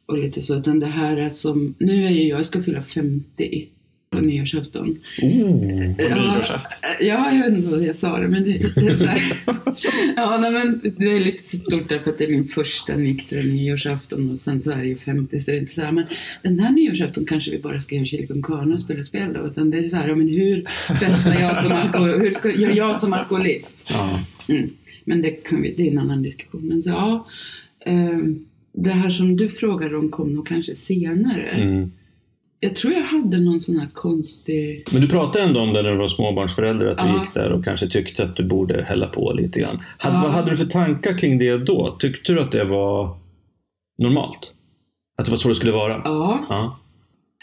och 0.06 0.18
lite 0.18 0.42
så. 0.42 0.56
Utan 0.56 0.80
det 0.80 0.86
här 0.86 1.16
är 1.16 1.30
som, 1.30 1.74
nu 1.78 2.04
är 2.04 2.10
ju 2.10 2.22
jag, 2.22 2.38
jag 2.38 2.46
ska 2.46 2.62
fylla 2.62 2.82
50 2.82 3.68
på 4.12 4.20
nyårsafton. 4.20 4.98
Oh. 5.22 5.42
Och 5.42 6.34
nyårsaft. 6.34 6.78
Ja, 7.00 7.32
jag 7.32 7.42
vet 7.42 7.58
inte 7.58 7.68
vad 7.68 7.82
jag 7.82 7.96
sa 7.96 8.18
det, 8.18 8.28
men 8.28 8.44
det, 8.44 8.72
det 8.74 8.86
är 8.86 8.94
så 8.94 9.06
här. 9.06 9.42
Ja, 10.16 10.38
nej, 10.40 10.52
men 10.52 10.80
det 10.98 11.16
är 11.16 11.20
lite 11.20 11.56
stort 11.56 11.88
därför 11.88 12.10
att 12.10 12.18
det 12.18 12.24
är 12.24 12.28
min 12.28 12.48
första 12.48 12.96
nyktra 12.96 13.42
nyårsafton 13.42 14.30
och 14.30 14.38
sen 14.38 14.60
så 14.60 14.72
är 14.72 14.76
det 14.76 14.86
ju 14.86 14.96
50 14.96 15.40
så 15.40 15.50
det 15.50 15.56
är 15.56 15.60
inte 15.60 15.72
så 15.72 15.82
här, 15.82 15.92
men 15.92 16.04
den 16.42 16.58
här 16.58 16.72
nyårsafton 16.72 17.24
kanske 17.24 17.50
vi 17.50 17.58
bara 17.58 17.80
ska 17.80 17.94
göra 17.94 18.04
chili 18.04 18.26
con 18.26 18.42
carne 18.42 18.74
och 18.74 18.80
spela 18.80 19.02
spel 19.02 19.32
då, 19.32 19.46
utan 19.46 19.70
det 19.70 19.78
är 19.78 19.88
så 19.88 19.96
här, 19.96 20.08
ja, 20.08 20.14
men 20.14 20.28
hur 20.28 20.64
festar 20.98 21.40
jag 21.40 21.56
som 21.56 21.72
alkoholist, 21.72 22.24
hur 22.24 22.30
ska 22.30 22.50
gör 22.50 22.70
jag 22.70 23.00
som 23.00 23.12
alkoholist? 23.12 23.86
Ja. 23.90 24.20
Mm. 24.48 24.70
Men 25.04 25.22
det, 25.22 25.30
kan 25.30 25.62
vi, 25.62 25.74
det 25.76 25.88
är 25.88 25.92
en 25.92 25.98
annan 25.98 26.22
diskussion. 26.22 26.68
Men 26.68 26.82
så, 26.82 26.90
ja, 26.90 27.26
ehm, 27.86 28.46
det 28.72 28.90
här 28.90 29.10
som 29.10 29.36
du 29.36 29.48
frågar 29.48 29.94
om 29.94 30.08
kom 30.08 30.34
nog 30.34 30.46
kanske 30.46 30.74
senare. 30.74 31.48
Mm. 31.48 31.92
Jag 32.64 32.76
tror 32.76 32.92
jag 32.94 33.02
hade 33.02 33.40
någon 33.40 33.60
sån 33.60 33.76
här 33.78 33.88
konstig... 33.92 34.84
Men 34.92 35.00
du 35.02 35.08
pratade 35.08 35.44
ändå 35.44 35.60
om 35.60 35.72
det 35.72 35.82
när 35.82 35.90
du 35.90 35.96
var 35.96 36.08
småbarnsförälder, 36.08 36.86
att 36.86 36.98
du 36.98 37.04
Ja. 37.04 37.20
gick 37.20 37.34
där 37.34 37.52
och 37.52 37.64
kanske 37.64 37.88
tyckte 37.88 38.24
att 38.24 38.36
du 38.36 38.44
borde 38.44 38.84
hälla 38.84 39.06
på 39.08 39.32
lite 39.32 39.60
grann. 39.60 39.82
Hade, 39.98 40.16
Ja. 40.16 40.22
Vad 40.22 40.30
hade 40.32 40.50
du 40.50 40.56
för 40.56 40.64
tankar 40.66 41.18
kring 41.18 41.38
det 41.38 41.56
då? 41.66 41.96
Tyckte 42.00 42.32
du 42.32 42.40
att 42.40 42.52
det 42.52 42.64
var 42.64 43.16
normalt? 43.98 44.52
Att 45.16 45.24
det 45.24 45.30
var 45.30 45.38
så 45.38 45.48
det 45.48 45.54
skulle 45.54 45.72
vara? 45.72 46.02
Ja, 46.04 46.46
Ja. 46.48 46.78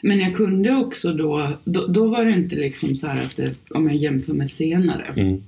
men 0.04 0.20
jag 0.20 0.36
kunde 0.36 0.76
också 0.76 1.14
då, 1.14 1.48
då, 1.64 1.88
då 1.88 2.08
var 2.08 2.26
det 2.26 2.32
inte 2.32 2.56
liksom 2.56 2.96
så 2.96 3.08
här 3.08 3.24
att 3.26 3.38
det, 3.38 3.72
om 3.76 3.88
jag 3.88 3.96
jämför 3.96 4.34
med 4.34 4.50
senare, 4.50 5.14
Mm. 5.16 5.44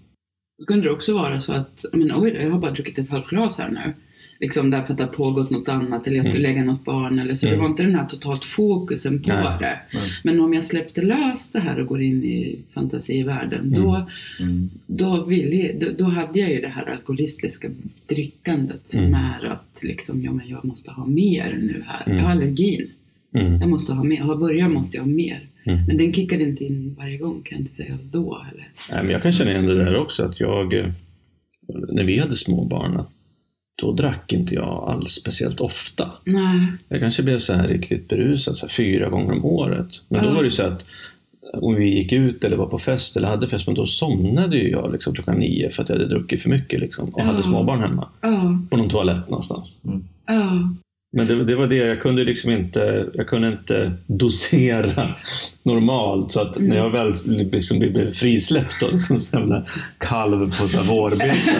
då 0.59 0.65
kunde 0.65 0.83
det 0.87 0.91
också 0.91 1.13
vara 1.13 1.39
så 1.39 1.53
att, 1.53 1.85
men 1.93 2.11
oj 2.15 2.31
då, 2.31 2.37
jag 2.41 2.51
har 2.51 2.59
bara 2.59 2.71
druckit 2.71 2.97
ett 2.99 3.09
halvt 3.09 3.27
glas 3.27 3.57
här 3.59 3.69
nu. 3.69 3.93
Liksom 4.41 4.69
därför 4.69 4.91
att 4.93 4.97
det 4.97 5.03
har 5.03 5.11
pågått 5.11 5.49
något 5.49 5.69
annat 5.69 6.07
eller 6.07 6.17
jag 6.17 6.25
skulle 6.25 6.47
lägga 6.47 6.63
något 6.63 6.85
barn 6.85 7.19
eller 7.19 7.33
så. 7.33 7.45
Det 7.45 7.51
Mm. 7.51 7.61
var 7.63 7.69
inte 7.69 7.83
den 7.83 7.95
här 7.95 8.05
totalt 8.05 8.43
fokusen 8.43 9.21
på 9.21 9.29
Nej. 9.29 9.43
det. 9.43 9.79
Nej. 9.93 10.01
Men 10.23 10.39
om 10.41 10.53
jag 10.53 10.63
släppte 10.63 11.01
lös 11.01 11.51
det 11.51 11.59
här 11.59 11.79
och 11.79 11.87
går 11.87 12.01
in 12.01 12.23
i 12.23 12.59
fantasivärlden, 12.69 13.73
då, 13.73 14.05
Mm. 14.39 14.69
då, 14.87 15.23
ville, 15.25 15.73
då, 15.79 15.87
då 15.97 16.03
hade 16.03 16.39
jag 16.39 16.51
ju 16.51 16.61
det 16.61 16.67
här 16.67 16.85
alkoholistiska 16.91 17.67
drickandet 18.09 18.87
som 18.87 19.03
Mm. 19.03 19.13
är 19.13 19.45
att 19.45 19.79
liksom, 19.83 20.21
ja 20.23 20.31
men 20.31 20.49
jag 20.49 20.65
måste 20.65 20.91
ha 20.91 21.05
mer 21.05 21.59
nu 21.61 21.83
här. 21.87 22.03
Mm. 22.05 22.17
Jag 22.17 22.25
har 22.25 22.31
allergin. 22.31 22.89
Mm. 23.35 23.61
Jag 23.61 23.69
måste 23.69 23.93
ha 23.93 24.03
mer. 24.03 24.21
Har 24.21 24.35
börjat 24.35 24.71
måste 24.71 24.97
jag 24.97 25.03
ha 25.03 25.11
mer. 25.11 25.47
Mm. 25.65 25.85
Men 25.85 25.97
den 25.97 26.13
kickade 26.13 26.43
inte 26.43 26.63
in 26.65 26.95
varje 26.99 27.17
gång 27.17 27.41
kan 27.43 27.57
jag 27.57 27.61
inte 27.61 27.75
säga 27.75 27.97
då 28.11 28.41
heller. 28.49 28.69
Nej, 28.91 29.03
men 29.03 29.11
jag 29.11 29.23
kan 29.23 29.31
känna 29.31 29.51
igen 29.51 29.65
det 29.65 29.75
där 29.85 29.95
också, 29.95 30.25
att 30.25 30.39
jag, 30.39 30.73
eh, 30.73 30.91
när 31.91 32.03
vi 32.03 32.17
hade 32.19 32.35
små 32.35 32.65
barn, 32.65 32.97
att 32.97 33.09
då 33.75 33.91
drack 33.91 34.33
inte 34.33 34.55
jag 34.55 34.85
alls 34.89 35.11
speciellt 35.11 35.59
ofta. 35.61 36.11
Nej. 36.25 36.67
Jag 36.89 36.99
kanske 36.99 37.23
blev 37.23 37.39
så 37.39 37.53
här 37.53 37.67
riktigt 37.67 38.07
berusad 38.07 38.57
så 38.57 38.65
här 38.65 38.71
fyra 38.73 39.09
gånger 39.09 39.33
om 39.33 39.45
året. 39.45 39.87
Men 40.09 40.23
då 40.23 40.29
Ja. 40.29 40.33
var 40.33 40.43
det 40.43 40.51
så 40.51 40.63
att 40.65 40.85
om 41.53 41.75
vi 41.75 41.85
gick 41.97 42.11
ut 42.11 42.43
eller 42.43 42.57
var 42.57 42.65
på 42.67 42.79
fest 42.79 43.17
eller 43.17 43.27
hade 43.27 43.47
fest, 43.47 43.67
men 43.67 43.75
då 43.75 43.85
somnade 43.85 44.57
ju 44.57 44.69
jag 44.69 44.91
liksom 44.91 45.13
klockan 45.13 45.37
nio 45.39 45.69
för 45.69 45.83
att 45.83 45.89
jag 45.89 45.95
hade 45.95 46.07
druckit 46.09 46.41
för 46.41 46.49
mycket 46.49 46.79
liksom, 46.79 47.09
och 47.09 47.21
hade 47.23 47.37
Ja. 47.39 47.43
småbarn 47.43 47.79
hemma. 47.79 48.07
Ja. 48.21 48.59
På 48.69 48.77
någon 48.77 48.89
toalett 48.89 49.29
någonstans. 49.29 49.77
Ja. 50.27 50.73
Men 51.13 51.27
det, 51.27 51.43
det 51.43 51.55
var 51.55 51.67
det, 51.67 51.75
jag 51.75 52.01
kunde 52.01 52.23
liksom 52.23 52.51
inte, 52.51 53.09
jag 53.13 53.27
kunde 53.27 53.47
inte 53.47 53.91
dosera 54.07 55.09
normalt. 55.63 56.31
Så 56.31 56.41
att 56.41 56.59
när 56.59 56.75
jag 56.75 56.89
väl 56.89 57.15
liksom 57.25 57.79
blev 57.79 58.11
frisläppt 58.11 58.79
då, 58.79 58.87
liksom 58.91 59.19
som 59.19 59.63
kalv 59.97 60.45
på 60.45 60.67
så 60.67 60.77
här 60.77 60.83
vårbete. 60.83 61.51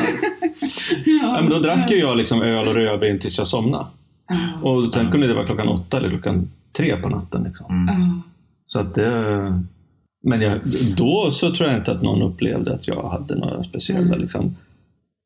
ja, 1.06 1.40
men 1.42 1.50
då 1.50 1.60
drack 1.60 1.92
ju 1.92 1.98
jag 2.00 2.18
liksom 2.18 2.42
öl 2.42 2.68
och 2.68 2.76
rödvin 2.76 3.20
tills 3.20 3.38
jag 3.38 3.48
somnade. 3.48 3.86
Ja. 4.28 4.70
Och 4.70 4.94
sen 4.94 5.12
kunde 5.12 5.28
det 5.28 5.34
vara 5.34 5.46
klockan 5.46 5.68
åtta 5.68 5.98
eller 5.98 6.10
klockan 6.10 6.52
tre 6.78 6.98
på 6.98 7.10
natten. 7.10 7.44
Liksom. 7.44 7.88
Ja. 7.90 8.22
Så 8.68 8.80
att 8.80 8.96
det, 8.96 9.12
men 10.24 10.42
jag, 10.42 10.60
då 10.98 11.32
så 11.32 11.56
tror 11.56 11.70
jag 11.70 11.78
inte 11.78 11.92
att 11.92 12.02
någon 12.02 12.22
upplevde 12.22 12.74
att 12.74 12.88
jag 12.88 13.10
hade 13.10 13.36
några 13.36 13.64
speciella 13.64 14.02
Mm. 14.02 14.22
liksom, 14.22 14.56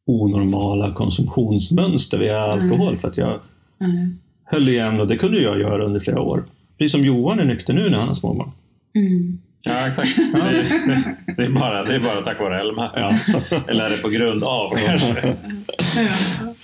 onormala 0.08 0.92
konsumtionsmönster 0.92 2.18
via 2.18 2.40
alkohol. 2.40 2.96
För 2.96 3.08
att 3.08 3.18
jag 3.18 3.40
Nej. 3.78 4.10
höll 4.46 4.70
igen 4.70 5.00
och 5.00 5.08
det 5.08 5.18
kunde 5.18 5.42
jag 5.42 5.60
göra 5.60 5.86
under 5.86 6.00
flera 6.00 6.22
år. 6.22 6.46
Precis 6.78 6.92
som 6.92 7.02
Johan 7.06 7.40
är 7.40 7.46
nykter 7.46 7.74
nu 7.74 7.90
när 7.90 7.98
han 7.98 8.08
har 8.08 8.16
småbarn. 8.16 8.52
Mm. 8.96 9.40
Ja, 9.68 9.88
exakt. 9.88 10.16
Det 10.16 10.40
är, 10.40 11.36
det 11.38 11.44
är, 11.44 11.50
bara, 11.50 11.84
det 11.86 11.96
är 11.96 12.00
bara 12.00 12.22
tack 12.22 12.40
vare 12.40 12.60
Elma. 12.62 12.92
Ja. 12.96 13.12
Eller 13.68 13.86
är 13.86 13.90
det 13.90 13.98
på 13.98 14.10
grund 14.10 14.44
av 14.44 14.76
kanske? 14.88 15.28
Ja. 15.28 15.36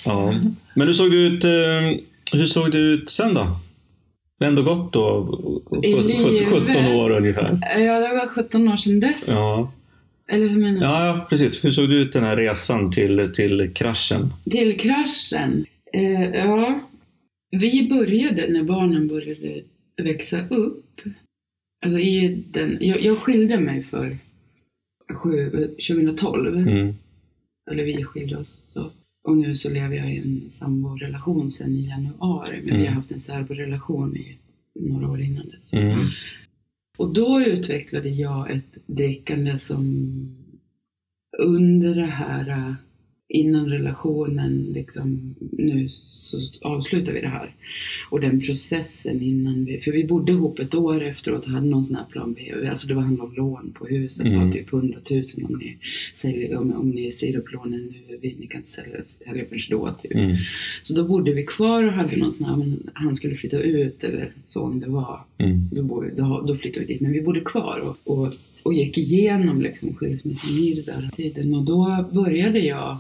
ja. 0.06 0.34
Men 0.74 0.88
hur 0.88 0.94
såg 0.94 1.12
det 1.12 1.18
ut, 1.18 1.46
eh, 1.46 1.52
hur 2.34 2.46
såg 2.46 2.72
det 2.72 2.78
ut 2.78 3.10
sen 3.10 3.34
då? 3.34 3.48
Det 4.40 4.46
har 4.46 4.50
ändå 4.50 4.64
gått 4.64 4.94
då 4.94 5.40
I 5.84 5.94
17 6.46 6.66
livet? 6.68 6.96
år 6.96 7.10
ungefär. 7.10 7.60
ja, 7.78 8.00
det 8.00 8.16
var 8.16 8.28
17 8.28 8.68
år 8.68 8.78
sedan 8.78 9.00
dess. 9.00 9.28
Ja. 9.30 9.72
Eller 10.32 10.48
hur 10.48 10.60
menar 10.60 10.80
du? 10.80 10.86
Ja, 10.86 11.06
ja, 11.06 11.28
precis. 11.30 11.64
Hur 11.64 11.72
såg 11.72 11.90
det 11.90 11.96
ut 11.96 12.14
den 12.14 12.24
här 12.24 12.36
resan 12.36 12.92
till, 12.92 13.32
till 13.34 13.72
kraschen? 13.76 14.34
Till 14.52 14.80
kraschen. 14.80 15.66
Eh, 15.94 16.36
ja, 16.36 16.80
vi 17.52 17.90
började 17.90 18.48
när 18.54 18.64
barnen 18.64 19.08
började 19.08 19.62
växa 20.04 20.48
upp. 20.48 21.02
Alltså 21.86 22.00
i 22.00 22.44
den, 22.52 22.78
jag, 22.82 23.02
jag 23.04 23.18
skilde 23.18 23.60
mig 23.60 23.82
för 23.82 24.18
sju, 25.14 25.50
2012. 25.90 26.58
Mm. 26.68 26.96
Eller 27.72 27.86
vi 27.86 28.04
skilde 28.04 28.38
oss. 28.38 28.64
Så. 28.68 28.92
Och 29.28 29.38
nu 29.38 29.56
så 29.56 29.70
lever 29.70 29.96
jag 29.96 30.14
i 30.14 30.18
en 30.18 30.50
samborelation 30.50 31.52
sedan 31.52 31.76
i 31.76 31.88
januari. 31.90 32.56
Men 32.58 32.66
vi 32.66 32.72
Mm. 32.72 32.86
har 32.88 32.94
haft 32.94 33.12
en 33.12 33.20
särborelation 33.20 34.18
i 34.18 34.38
några 34.80 35.10
år 35.12 35.22
innan 35.22 35.50
dess. 35.50 35.74
Mm. 35.74 36.08
Och 36.98 37.14
då 37.14 37.42
utvecklade 37.42 38.10
jag 38.10 38.52
ett 38.52 38.78
drickande 38.88 39.58
som 39.58 39.86
under 41.40 41.96
det 41.96 42.06
här, 42.06 42.76
innan 43.34 43.70
relationen, 43.70 44.66
liksom, 44.74 45.36
nu 45.52 45.88
så 45.90 46.38
avslutar 46.62 47.14
vi 47.14 47.22
det 47.22 47.28
här. 47.28 47.56
Och 48.10 48.20
den 48.20 48.42
processen 48.42 49.22
innan 49.22 49.66
vi, 49.66 49.78
för 49.78 49.92
vi 49.92 50.04
bodde 50.04 50.32
ihop 50.32 50.60
ett 50.60 50.74
år 50.76 51.04
efteråt 51.04 51.46
och 51.46 51.52
hade 51.52 51.68
någon 51.68 51.86
sån 51.86 51.96
här 51.96 52.06
plan 52.12 52.34
B. 52.34 52.68
Alltså 52.70 52.88
det 52.88 52.94
var 52.94 53.02
handlade 53.02 53.30
om 53.30 53.36
lån 53.36 53.72
på 53.74 53.86
huset, 53.86 54.26
Mm. 54.26 54.40
var 54.46 54.52
typ 54.52 54.74
100 54.74 54.98
000 55.12 55.22
om 55.50 55.58
ni, 55.60 55.78
säljer, 56.14 56.58
om, 56.58 56.74
om 56.74 56.90
ni 56.90 57.12
säger 57.12 57.38
upp 57.38 57.52
lånen 57.54 57.94
nu, 58.10 58.18
vi, 58.22 58.36
ni 58.40 58.48
kan 58.48 58.60
inte 58.60 58.70
sälja, 58.72 59.04
sälja 59.04 59.46
förrän 59.46 59.60
då 59.70 59.92
typ. 60.02 60.16
Mm. 60.16 60.36
Så 60.84 60.94
då 60.96 61.08
bodde 61.08 61.34
vi 61.34 61.44
kvar 61.46 61.84
och 61.84 61.94
hade 61.94 62.18
någon 62.18 62.32
sån 62.34 62.48
här, 62.48 62.56
men 62.58 62.90
han 62.94 63.16
skulle 63.16 63.36
flytta 63.36 63.60
ut 63.60 64.04
eller 64.04 64.34
så 64.46 64.62
om 64.62 64.80
det 64.80 64.90
var 64.90 65.20
Mm. 65.38 65.70
då, 65.72 65.84
bo, 65.84 66.04
då, 66.18 66.44
då 66.48 66.56
flyttade 66.56 66.86
vi 66.86 66.94
dit. 66.94 67.02
Men 67.02 67.12
vi 67.12 67.22
bodde 67.22 67.42
kvar 67.42 67.80
och, 67.80 68.18
och, 68.18 68.34
och 68.64 68.74
gick 68.74 68.98
igenom 68.98 69.62
liksom 69.62 69.94
skilsmässan 69.96 70.52
i 70.58 70.74
den 70.74 70.86
där 71.02 71.10
tiden. 71.16 71.54
Och 71.54 71.64
då 71.66 72.06
började 72.14 72.60
jag, 72.60 72.98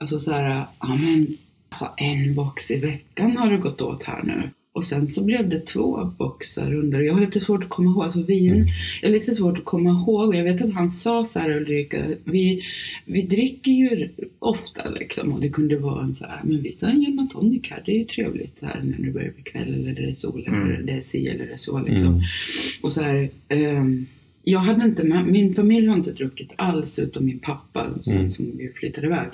alltså 0.00 0.20
så 0.20 0.32
här, 0.32 0.66
ja 0.80 0.96
men, 0.96 1.36
alltså 1.68 1.88
en 1.96 2.34
box 2.34 2.70
i 2.70 2.80
veckan 2.80 3.36
har 3.36 3.50
det 3.50 3.58
gått 3.58 3.80
åt 3.80 4.02
här 4.02 4.22
nu. 4.22 4.50
Och 4.72 4.84
sen 4.84 5.08
så 5.08 5.24
blev 5.24 5.48
det 5.48 5.66
två 5.66 6.04
boxar 6.18 6.74
under. 6.74 7.00
Jag 7.00 7.14
har 7.14 7.20
lite 7.20 7.40
svårt 7.40 7.64
att 7.64 7.68
komma 7.68 7.90
ihåg, 7.90 8.04
alltså 8.04 8.22
vin, 8.22 8.66
jag 9.02 9.08
har 9.08 9.12
lite 9.12 9.34
svårt 9.34 9.58
att 9.58 9.64
komma 9.64 9.90
ihåg. 9.90 10.34
Jag 10.34 10.44
vet 10.44 10.62
att 10.62 10.72
han 10.72 10.90
sa 10.90 11.24
så 11.24 11.40
här 11.40 11.50
Ulrika, 11.50 12.04
vi, 12.24 12.62
vi 13.04 13.22
dricker 13.22 13.72
ju 13.72 14.08
ofta 14.38 14.90
liksom. 14.90 15.32
Och 15.32 15.40
det 15.40 15.48
kunde 15.48 15.78
vara 15.78 16.02
en 16.02 16.14
så 16.14 16.24
här, 16.24 16.40
men 16.44 16.62
vi 16.62 16.72
tar 16.72 16.88
en 16.88 17.00
gin 17.00 17.18
och 17.18 17.30
tonic 17.30 17.70
här, 17.70 17.82
det 17.86 17.92
är 17.92 17.98
ju 17.98 18.04
trevligt 18.04 18.58
så 18.58 18.66
här 18.66 18.82
när 18.82 19.06
det 19.06 19.12
börjar 19.12 19.32
bli 19.32 19.42
kväll 19.42 19.74
eller 19.74 19.94
det 19.94 20.10
är 20.10 20.14
sol 20.14 20.44
eller 20.46 20.82
det 20.82 20.92
är 20.92 21.00
si 21.00 21.26
eller 21.26 21.46
det 21.46 21.52
är 21.52 21.56
så 21.56 21.78
liksom. 21.78 22.08
Mm. 22.08 22.22
Och 22.82 22.92
så 22.92 23.02
här, 23.02 23.30
ehm, 23.48 24.06
jag 24.42 24.60
hade 24.60 24.84
inte 24.84 25.04
med, 25.04 25.26
min 25.26 25.54
familj 25.54 25.86
har 25.86 25.96
inte 25.96 26.12
druckit 26.12 26.52
alls 26.56 26.98
utom 26.98 27.24
min 27.24 27.38
pappa 27.38 27.86
sen 28.02 28.16
Mm. 28.16 28.30
som 28.30 28.46
vi 28.58 28.72
flyttade 28.74 29.06
iväg. 29.06 29.26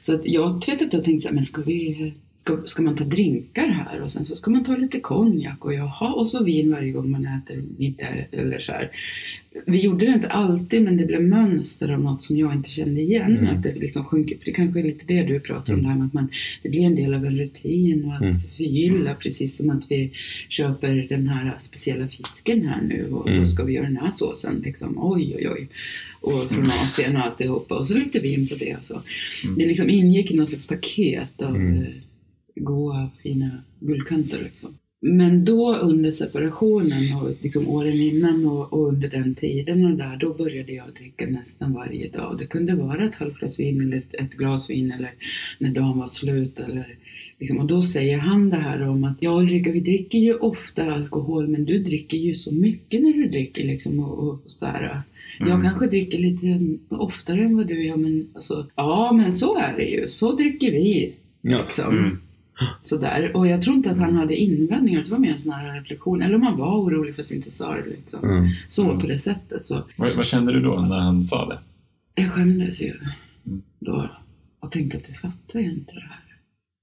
Så 0.00 0.20
jag 0.24 0.62
att 0.86 0.92
jag 0.92 1.04
tänkte 1.04 1.22
så 1.22 1.28
här, 1.28 1.34
men 1.34 1.44
ska 1.44 1.62
vi 1.62 2.14
Ska, 2.36 2.58
ska 2.64 2.82
man 2.82 2.96
ta 2.96 3.04
drinkar 3.04 3.66
här 3.66 4.00
och 4.00 4.10
sen 4.10 4.24
så 4.24 4.36
ska 4.36 4.50
man 4.50 4.64
ta 4.64 4.76
lite 4.76 5.00
konjak 5.00 5.64
och 5.64 5.74
jaha 5.74 6.12
och 6.12 6.28
så 6.28 6.44
vin 6.44 6.70
varje 6.70 6.92
gång 6.92 7.10
man 7.10 7.26
äter 7.26 7.62
middag 7.78 8.06
eller 8.32 8.58
så 8.58 8.72
här. 8.72 8.90
Vi 9.66 9.80
gjorde 9.80 10.06
det 10.06 10.12
inte 10.12 10.28
alltid 10.28 10.82
men 10.82 10.96
det 10.96 11.04
blev 11.06 11.22
mönster 11.22 11.92
av 11.92 12.00
något 12.00 12.22
som 12.22 12.36
jag 12.36 12.52
inte 12.54 12.70
kände 12.70 13.00
igen. 13.00 13.38
Mm. 13.38 13.56
Att 13.56 13.62
det 13.62 13.74
liksom 13.74 14.04
sjunker, 14.04 14.36
det 14.44 14.52
kanske 14.52 14.80
är 14.80 14.84
lite 14.84 15.04
det 15.06 15.22
du 15.22 15.40
pratar 15.40 15.74
om 15.74 15.82
det 15.82 15.88
här 15.88 15.96
med 15.96 16.06
att 16.06 16.12
man, 16.12 16.28
det 16.62 16.68
blir 16.68 16.80
en 16.82 16.94
del 16.94 17.14
av 17.14 17.24
en 17.26 17.38
rutin 17.38 18.04
och 18.04 18.14
att 18.14 18.22
Mm. 18.22 18.36
förgylla 18.38 19.14
precis 19.14 19.56
som 19.56 19.70
att 19.70 19.90
vi 19.90 20.12
köper 20.48 21.06
den 21.08 21.28
här 21.28 21.56
speciella 21.58 22.06
fisken 22.08 22.66
här 22.68 22.82
nu 22.82 23.08
och 23.10 23.28
Mm. 23.28 23.40
då 23.40 23.46
ska 23.46 23.64
vi 23.64 23.72
göra 23.72 23.86
den 23.86 23.96
här 23.96 24.10
såsen 24.10 24.60
liksom. 24.64 24.94
Oj 24.98 25.34
oj 25.36 25.48
oj. 25.48 25.68
Och 26.20 26.50
från 26.50 26.66
Asien 26.84 27.16
och 27.16 27.22
alltihopa 27.22 27.74
och 27.78 27.86
så 27.86 27.94
lite 27.94 28.18
vin 28.18 28.48
på 28.48 28.54
det. 28.54 28.76
Så. 28.82 29.02
Det 29.58 29.66
liksom 29.66 29.90
ingick 29.90 30.30
i 30.30 30.36
något 30.36 30.48
slags 30.48 30.66
paket 30.68 31.42
av 31.42 31.56
Mm. 31.56 31.76
eh, 31.82 31.88
goa 32.54 33.10
fina 33.22 33.50
guldkanter. 33.80 34.38
Liksom. 34.42 34.78
Men 35.04 35.44
då 35.44 35.76
under 35.76 36.10
separationen 36.10 37.16
och 37.22 37.30
liksom 37.40 37.68
åren 37.68 38.00
innan 38.00 38.46
och, 38.46 38.72
och 38.72 38.88
under 38.88 39.08
den 39.08 39.34
tiden 39.34 39.84
och 39.84 39.98
där, 39.98 40.16
då 40.16 40.34
började 40.34 40.72
jag 40.72 40.94
dricka 40.98 41.26
nästan 41.26 41.72
varje 41.72 42.08
dag. 42.08 42.36
Det 42.38 42.46
kunde 42.46 42.74
vara 42.74 43.06
ett 43.06 43.14
halvt 43.14 43.38
glas 43.38 43.60
vin 43.60 43.80
eller 43.80 43.96
ett, 43.96 44.14
ett 44.14 44.34
glas 44.34 44.70
vin 44.70 44.92
eller 44.92 45.10
när 45.58 45.70
dagen 45.70 45.98
var 45.98 46.06
slut 46.06 46.60
eller 46.60 46.96
Liksom, 47.38 47.58
och 47.58 47.66
då 47.66 47.82
säger 47.82 48.18
han 48.18 48.50
det 48.50 48.56
här 48.56 48.82
om 48.82 49.04
att 49.04 49.16
ja 49.20 49.40
Ulrika, 49.40 49.72
vi 49.72 49.80
dricker 49.80 50.18
ju 50.18 50.34
ofta 50.34 50.92
alkohol 50.94 51.48
men 51.48 51.64
du 51.64 51.78
dricker 51.78 52.18
ju 52.18 52.34
så 52.34 52.54
mycket 52.54 53.02
när 53.02 53.12
du 53.12 53.28
dricker 53.28 53.66
liksom 53.66 53.98
och, 53.98 54.28
och 54.28 54.40
så 54.46 54.66
här. 54.66 55.02
Jag 55.38 55.62
kanske 55.62 55.86
dricker 55.86 56.18
lite 56.18 56.76
oftare 56.88 57.44
än 57.44 57.56
vad 57.56 57.66
du 57.66 57.84
gör 57.84 57.96
men 57.96 58.28
alltså, 58.34 58.66
ja 58.76 59.12
men 59.12 59.32
så 59.32 59.58
är 59.58 59.76
det 59.76 59.84
ju. 59.84 60.08
Så 60.08 60.36
dricker 60.36 60.72
vi. 60.72 61.12
Ja. 61.40 61.58
Liksom. 61.58 61.98
Mm. 61.98 62.18
Sådär. 62.82 63.36
Och 63.36 63.46
jag 63.46 63.62
tror 63.62 63.76
inte 63.76 63.90
att 63.90 63.98
han 63.98 64.14
hade 64.14 64.36
invändningar, 64.36 65.02
det 65.02 65.10
var 65.10 65.18
mer 65.18 65.32
en 65.32 65.40
sån 65.40 65.52
här 65.52 65.74
reflektion. 65.74 66.22
Eller 66.22 66.34
om 66.34 66.42
han 66.42 66.58
var 66.58 66.76
orolig 66.80 67.16
fast 67.16 67.32
inte 67.32 67.50
sa 67.50 67.74
det 67.74 67.86
liksom. 67.90 68.24
Mm. 68.30 68.46
Så 68.68 69.00
på 69.00 69.06
det 69.06 69.18
sättet. 69.18 69.66
Så 69.66 69.82
Vad, 69.96 70.16
vad 70.16 70.26
kände 70.26 70.52
du 70.52 70.60
då 70.60 70.80
när 70.80 70.98
han 70.98 71.22
sa 71.24 71.48
det? 71.48 71.58
jag 72.14 72.30
skämdes 72.32 72.82
ju 72.82 72.92
Mm. 73.46 73.62
då 73.80 74.08
och 74.60 74.70
tänkte 74.70 74.96
att 74.98 75.04
du 75.04 75.12
fattar 75.12 75.60
ju 75.60 75.72
inte 75.72 75.94
det 75.94 76.00
här. 76.00 76.22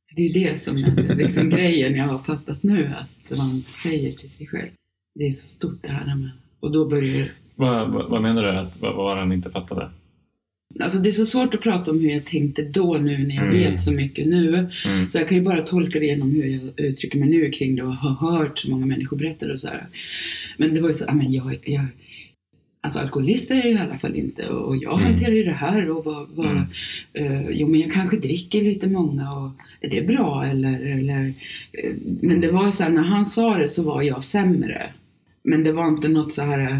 För 0.10 0.15
Det 0.15 0.22
är 0.22 0.28
ju 0.28 0.34
det 0.50 0.60
som 0.60 0.78
är 0.78 1.15
liksom 1.15 1.50
grejen 1.56 1.96
jag 1.96 2.06
har 2.06 2.20
fattat 2.20 2.63
nu, 2.63 2.94
att 3.00 3.38
man 3.38 3.63
säger 3.84 4.12
till 4.12 4.30
sig 4.30 4.48
själv. 4.48 4.70
Det 5.15 5.24
är 5.28 5.32
så 5.32 5.48
stort 5.48 5.80
det 5.82 5.88
här 5.92 6.15
med... 6.15 6.30
Och 6.60 6.72
då 6.72 6.89
börjar 6.89 7.28
Vad, 7.56 7.92
vad, 7.92 8.10
vad 8.10 8.22
menar 8.22 8.44
du? 8.44 8.58
Att, 8.58 8.82
vad, 8.82 8.96
vad 8.96 9.06
var 9.06 9.18
han 9.18 9.32
inte 9.32 9.50
fattade? 9.50 9.89
Alltså 10.79 10.99
det 10.99 11.10
är 11.10 11.12
så 11.12 11.25
svårt 11.25 11.53
att 11.53 11.62
prata 11.62 11.91
om 11.91 11.99
hur 11.99 12.10
jag 12.10 12.25
tänkte 12.25 12.62
då 12.63 12.97
nu 12.97 13.17
när 13.17 13.36
jag 13.36 13.43
Mm. 13.45 13.58
vet 13.58 13.82
så 13.82 13.91
mycket 13.93 14.27
nu. 14.27 14.47
Mm. 14.86 15.10
Så 15.12 15.17
jag 15.17 15.27
kan 15.27 15.38
ju 15.38 15.43
bara 15.43 15.62
tolka 15.62 15.99
det 15.99 16.05
genom 16.05 16.32
hur 16.36 16.45
jag 16.45 16.62
uttrycker 16.86 17.19
mig 17.19 17.29
nu 17.29 17.49
kring 17.49 17.75
det 17.75 17.84
och 17.84 17.93
har 17.95 18.38
hört 18.38 18.58
så 18.58 18.69
många 18.69 18.86
människor 18.86 19.17
berätta 19.17 19.47
det 19.47 19.53
och 19.53 19.60
så 19.60 19.67
här. 19.67 19.84
Men 20.58 20.73
det 20.73 20.82
var 20.82 20.88
ju 20.89 20.93
så, 20.95 21.05
men 21.13 21.34
jag, 21.34 21.58
jag 21.65 21.86
Alltså 22.82 22.99
alkoholist 22.99 23.51
är 23.51 23.55
jag 23.55 23.65
i 23.71 23.77
alla 23.77 23.97
fall 23.97 24.15
inte 24.15 24.47
och 24.47 24.77
jag 24.77 24.93
Mm. 24.93 25.05
hanterar 25.05 25.32
ju 25.32 25.43
det 25.43 25.51
här 25.53 25.89
och 25.89 26.05
vad, 26.05 26.27
vad 26.29 26.65
eh, 27.13 27.49
jo 27.51 27.67
men 27.67 27.79
jag 27.79 27.91
kanske 27.91 28.17
dricker 28.17 28.62
lite 28.62 28.88
många 28.89 29.32
och 29.34 29.51
är 29.82 29.89
det 29.89 30.08
bra 30.08 30.45
eller, 30.45 30.79
eller 30.82 31.34
eh, 31.71 31.93
men 32.21 32.41
det 32.41 32.51
var 32.51 32.65
ju 32.65 32.71
så 32.71 32.84
här, 32.84 32.89
när 32.91 33.01
han 33.03 33.25
sa 33.25 33.58
det 33.58 33.67
så 33.67 33.84
var 33.84 34.01
jag 34.01 34.23
sämre. 34.23 34.89
Men 35.43 35.63
det 35.63 35.71
var 35.71 35.88
inte 35.88 36.08
något 36.08 36.34
så 36.34 36.41
här, 36.41 36.60
eh, 36.62 36.77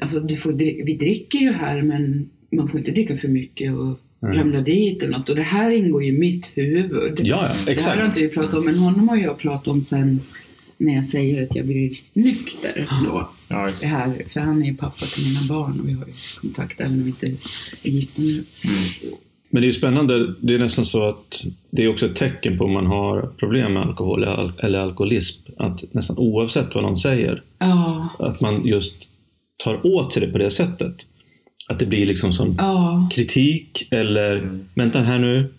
alltså 0.00 0.20
du 0.20 0.36
får, 0.36 0.52
vi 0.84 0.96
dricker 1.00 1.38
ju 1.38 1.52
här 1.52 1.82
men 1.82 2.30
man 2.56 2.68
får 2.68 2.78
inte 2.80 2.90
dricka 2.90 3.16
för 3.16 3.28
mycket 3.28 3.76
och 3.76 4.00
Mm. 4.22 4.38
ramla 4.38 4.60
dit 4.60 5.02
eller 5.02 5.18
något 5.18 5.28
och 5.28 5.36
det 5.36 5.42
här 5.42 5.70
ingår 5.70 6.02
ju 6.02 6.08
i 6.08 6.18
mitt 6.18 6.52
huvud. 6.54 7.20
Ja, 7.22 7.24
ja, 7.24 7.36
Det 7.42 7.48
här 7.48 7.64
har 7.64 7.70
exakt. 7.72 8.04
inte 8.06 8.20
vi 8.20 8.28
pratat 8.28 8.54
om, 8.54 8.64
men 8.64 8.74
honom 8.78 9.08
har 9.08 9.16
jag 9.16 9.38
pratat 9.38 9.68
om 9.68 9.80
sen 9.80 10.20
när 10.78 10.94
jag 10.94 11.06
säger 11.06 11.42
att 11.42 11.56
jag 11.56 11.66
blir 11.66 11.92
nykter 12.12 12.88
då. 13.04 13.28
Ja, 13.48 13.70
Det 13.80 13.86
här, 13.86 14.22
för 14.28 14.40
han 14.40 14.62
är 14.62 14.66
ju 14.66 14.76
pappa 14.76 15.06
till 15.06 15.24
mina 15.26 15.40
barn 15.48 15.80
och 15.80 15.88
vi 15.88 15.92
har 15.92 16.06
ju 16.06 16.12
kontakt 16.40 16.80
även 16.80 16.92
om 16.92 17.02
vi 17.02 17.08
inte 17.08 17.26
är 17.82 17.90
gifta 17.90 18.22
nu. 18.22 18.44
Men 19.50 19.60
det 19.62 19.66
är 19.66 19.68
ju 19.68 19.72
spännande. 19.72 20.34
Det 20.40 20.54
är 20.54 20.58
nästan 20.58 20.84
så 20.84 21.08
att 21.08 21.44
det 21.70 21.84
är 21.84 21.88
också 21.88 22.06
ett 22.06 22.16
tecken 22.16 22.58
på 22.58 22.64
om 22.64 22.72
man 22.72 22.86
har 22.86 23.22
problem 23.38 23.72
med 23.72 23.82
alkohol 23.82 24.22
eller 24.22 24.32
al- 24.32 24.52
eller 24.62 24.78
alkoholism. 24.78 25.42
Att 25.56 25.84
nästan 25.94 26.18
oavsett 26.18 26.74
vad 26.74 26.84
någon 26.84 26.98
säger, 27.00 27.42
Ja, 27.58 28.08
att 28.18 28.40
man 28.40 28.66
just 28.66 28.94
tar 29.64 29.86
åt 29.86 30.12
sig 30.12 30.26
det 30.26 30.32
på 30.32 30.38
det 30.38 30.50
sättet. 30.50 30.94
Att 31.68 31.78
det 31.78 31.86
blir 31.86 32.06
liksom 32.06 32.32
som 32.32 32.54
ja, 32.58 33.08
kritik 33.12 33.88
eller 33.90 34.58
vänta 34.74 35.00
här 35.00 35.18
nu. 35.18 35.52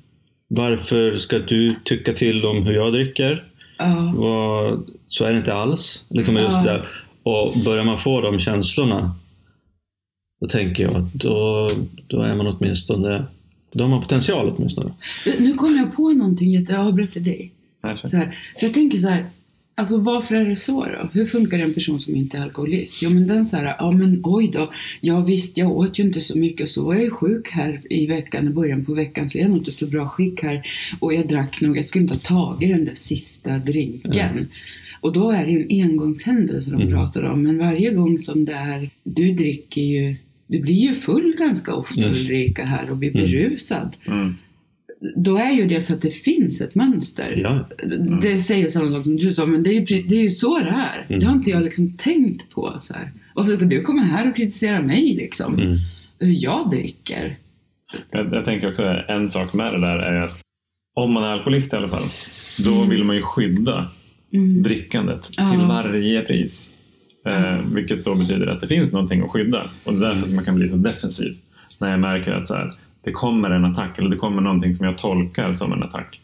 Varför 0.48 1.18
ska 1.18 1.40
du 1.40 1.76
tycka 1.86 2.14
till 2.14 2.46
om 2.46 2.64
hur 2.64 2.74
jag 2.74 2.94
dricker? 2.94 3.44
Ja. 3.78 4.14
Vad- 4.16 4.84
Så 5.08 5.26
är 5.26 5.32
det 5.32 5.38
inte 5.38 5.54
alls. 5.54 6.06
Liksom 6.10 6.36
just 6.38 6.52
Ja. 6.52 6.64
där. 6.64 6.88
Och 7.24 7.54
börjar 7.66 7.84
man 7.84 7.98
få 7.98 8.22
de 8.22 8.40
känslorna, 8.40 9.16
då 10.42 10.48
tänker 10.48 10.84
jag 10.84 10.96
att 10.96 11.14
då, 11.14 11.70
då 12.08 12.22
är 12.22 12.36
man 12.36 12.48
åtminstone, 12.48 13.26
då 13.74 13.84
har 13.84 13.90
man 13.90 14.02
potential 14.02 14.54
åtminstone. 14.58 14.92
Nu 15.40 15.54
kom 15.54 15.76
jag 15.78 15.96
på 15.96 16.10
någonting. 16.10 16.52
Jag 16.54 16.74
avbryter 16.80 17.20
dig. 17.20 17.52
Så 17.82 18.18
här. 18.18 18.38
För 18.60 18.66
jag 18.66 18.74
tänker 18.74 18.98
så 18.98 19.08
här, 19.10 19.26
alltså 19.76 19.98
varför 19.98 20.36
är 20.36 20.46
det 20.46 20.56
så 20.56 20.86
då? 20.86 21.10
Hur 21.14 21.26
funkar 21.26 21.60
en 21.60 21.74
person 21.74 22.00
som 22.00 22.16
inte 22.16 22.38
är 22.38 22.42
alkoholist? 22.42 23.02
Jo 23.02 23.10
men 23.10 23.28
den 23.28 23.46
så 23.46 23.58
här, 23.58 23.76
ja 23.80 23.92
men 23.92 24.20
oj 24.24 24.50
då, 24.54 24.72
ja 25.02 25.20
visst 25.20 25.58
jag 25.58 25.72
åt 25.72 26.00
ju 26.00 26.04
inte 26.04 26.22
så 26.22 26.38
mycket 26.38 26.62
och 26.62 26.70
så 26.70 26.86
var 26.86 26.94
jag 26.94 27.04
ju 27.04 27.10
sjuk 27.10 27.50
här 27.52 27.82
i 27.90 28.08
veckan, 28.08 28.48
i 28.48 28.50
början 28.50 28.86
på 28.86 28.94
veckan 28.94 29.28
så 29.28 29.38
jag 29.38 29.46
är 29.46 29.50
nog 29.50 29.58
inte 29.58 29.72
så 29.72 29.88
bra 29.88 30.08
skick 30.08 30.44
här 30.44 30.62
och 31.00 31.14
jag 31.14 31.28
drack 31.28 31.62
nog, 31.62 31.78
jag 31.78 31.86
skulle 31.86 32.02
inte 32.02 32.14
ha 32.14 32.20
tagit 32.20 32.70
den 32.70 32.86
där 32.86 32.96
sista 32.96 33.58
drinken. 33.58 34.48
Och 35.02 35.14
då 35.14 35.32
är 35.32 35.46
det 35.46 35.52
ju 35.52 35.68
en 35.70 35.90
engångshändelse 35.90 36.72
de 36.72 36.90
pratar 36.90 37.24
om, 37.24 37.44
men 37.44 37.58
varje 37.58 37.92
gång 37.92 38.20
som 38.20 38.46
det 38.46 38.54
är, 38.54 38.90
du 39.04 39.32
dricker 39.32 39.82
ju, 39.82 40.16
du 40.48 40.60
blir 40.60 40.88
ju 40.88 40.94
full 40.94 41.36
ganska 41.38 41.74
ofta 41.74 42.08
Ulrika 42.08 42.66
här 42.66 42.90
och 42.90 42.98
blir 42.98 43.14
berusad. 43.14 43.96
Mm. 44.08 44.36
Då 45.16 45.38
är 45.38 45.52
ju 45.52 45.66
det 45.68 45.82
för 45.82 45.94
att 45.94 46.02
det 46.02 46.10
finns 46.10 46.62
ett 46.62 46.76
mönster. 46.76 47.34
Ja. 47.38 47.68
Det 48.22 48.38
säger 48.38 48.68
samma 48.68 48.92
sak 48.92 49.04
som 49.04 49.18
du 49.18 49.32
sa, 49.32 49.46
men 49.46 49.64
det 49.64 49.70
är 49.70 49.74
ju, 49.74 50.02
det 50.04 50.16
är 50.16 50.24
ju 50.24 50.30
så 50.30 50.60
det 50.60 50.70
är. 50.70 51.06
Mm. 51.10 51.20
Det 51.20 51.26
har 51.26 51.34
inte 51.36 51.50
jag 51.50 51.64
liksom 51.64 51.98
tänkt 51.98 52.50
på. 52.54 52.74
Så 52.82 52.94
här. 52.94 53.12
Varför 53.36 53.56
ska 53.58 53.66
du 53.66 53.82
komma 53.82 54.02
här 54.02 54.30
och 54.30 54.36
kritisera 54.36 54.82
mig 54.82 55.14
liksom? 55.16 55.54
Mm. 55.60 55.78
Hur 56.20 56.44
jag 56.44 56.70
dricker? 56.70 57.36
Jag, 58.12 58.34
jag 58.34 58.46
tänker 58.46 58.70
också 58.70 58.84
en 59.08 59.30
sak 59.30 59.54
med 59.54 59.74
det 59.74 59.80
där 59.80 59.98
är 59.98 60.22
att 60.22 60.42
om 60.96 61.12
man 61.14 61.24
är 61.24 61.28
alkoholist 61.28 61.74
i 61.74 61.78
alla 61.78 61.90
fall, 61.90 62.04
då 62.66 62.76
Mm. 62.76 62.90
vill 62.90 63.04
man 63.04 63.16
ju 63.16 63.22
skydda 63.22 63.90
drickandet 64.64 65.30
Ja. 65.38 65.52
till 65.52 65.60
varje 65.62 66.22
pris. 66.22 66.78
Eh, 67.28 67.60
vilket 67.76 68.06
då 68.06 68.16
betyder 68.16 68.48
att 68.48 68.62
det 68.62 68.68
finns 68.68 68.94
någonting 68.94 69.22
att 69.22 69.30
skydda. 69.32 69.64
Och 69.84 69.94
det 69.94 70.06
är 70.08 70.14
därför 70.14 70.28
som 70.28 70.36
man 70.36 70.46
kan 70.46 70.56
bli 70.56 70.70
så 70.70 70.76
defensiv. 70.76 71.38
När 71.80 71.92
jag 71.92 72.00
märker 72.00 72.32
att 72.32 72.48
så 72.48 72.54
här, 72.54 72.74
det 73.06 73.12
kommer 73.12 73.50
en 73.50 73.66
attack 73.66 74.00
eller 74.00 74.10
det 74.10 74.18
kommer 74.18 74.42
någonting 74.42 74.74
som 74.74 74.86
jag 74.88 74.98
tolkar 74.98 75.54
som 75.54 75.74
en 75.74 75.84
attack. 75.84 76.20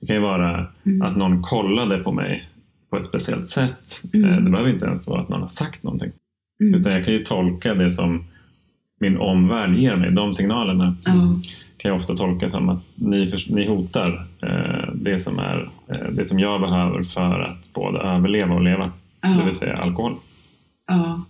Det 0.00 0.06
kan 0.06 0.16
ju 0.16 0.22
vara 0.22 0.66
Mm. 0.86 1.02
att 1.02 1.16
någon 1.16 1.42
kollade 1.42 1.98
på 1.98 2.12
mig 2.12 2.48
på 2.90 2.96
ett 2.96 3.06
speciellt 3.06 3.48
sätt. 3.48 4.02
Mm. 4.14 4.30
Eh, 4.30 4.40
det 4.40 4.50
behöver 4.50 4.70
inte 4.70 4.86
ens 4.86 5.08
vara 5.08 5.20
att 5.20 5.28
någon 5.28 5.40
har 5.40 5.48
sagt 5.48 5.82
någonting. 5.82 6.10
Mm. 6.62 6.80
Utan 6.80 6.92
jag 6.92 7.04
kan 7.04 7.14
ju 7.14 7.24
tolka 7.24 7.74
det 7.74 7.90
som 7.90 8.24
min 9.00 9.16
omvärld 9.18 9.76
ger 9.78 9.96
mig. 9.96 10.10
De 10.10 10.34
signalerna 10.34 10.96
Ja. 11.04 11.12
kan 11.76 11.90
jag 11.90 12.00
ofta 12.00 12.16
tolka 12.16 12.48
som 12.48 12.68
att 12.68 12.82
ni, 12.94 13.32
ni 13.48 13.66
hotar 13.68 14.26
eh, 14.42 14.94
det, 14.94 15.20
som 15.20 15.38
är, 15.38 15.70
eh, 15.88 16.08
det 16.12 16.24
som 16.24 16.38
jag 16.38 16.60
behöver 16.60 17.02
för 17.02 17.40
att 17.40 17.72
både 17.72 17.98
överleva 17.98 18.54
och 18.54 18.62
leva. 18.64 18.92
Ja. 19.20 19.28
Det 19.28 19.44
vill 19.44 19.54
säga 19.54 19.76
alkohol. 19.76 20.14
ja. 20.86 21.24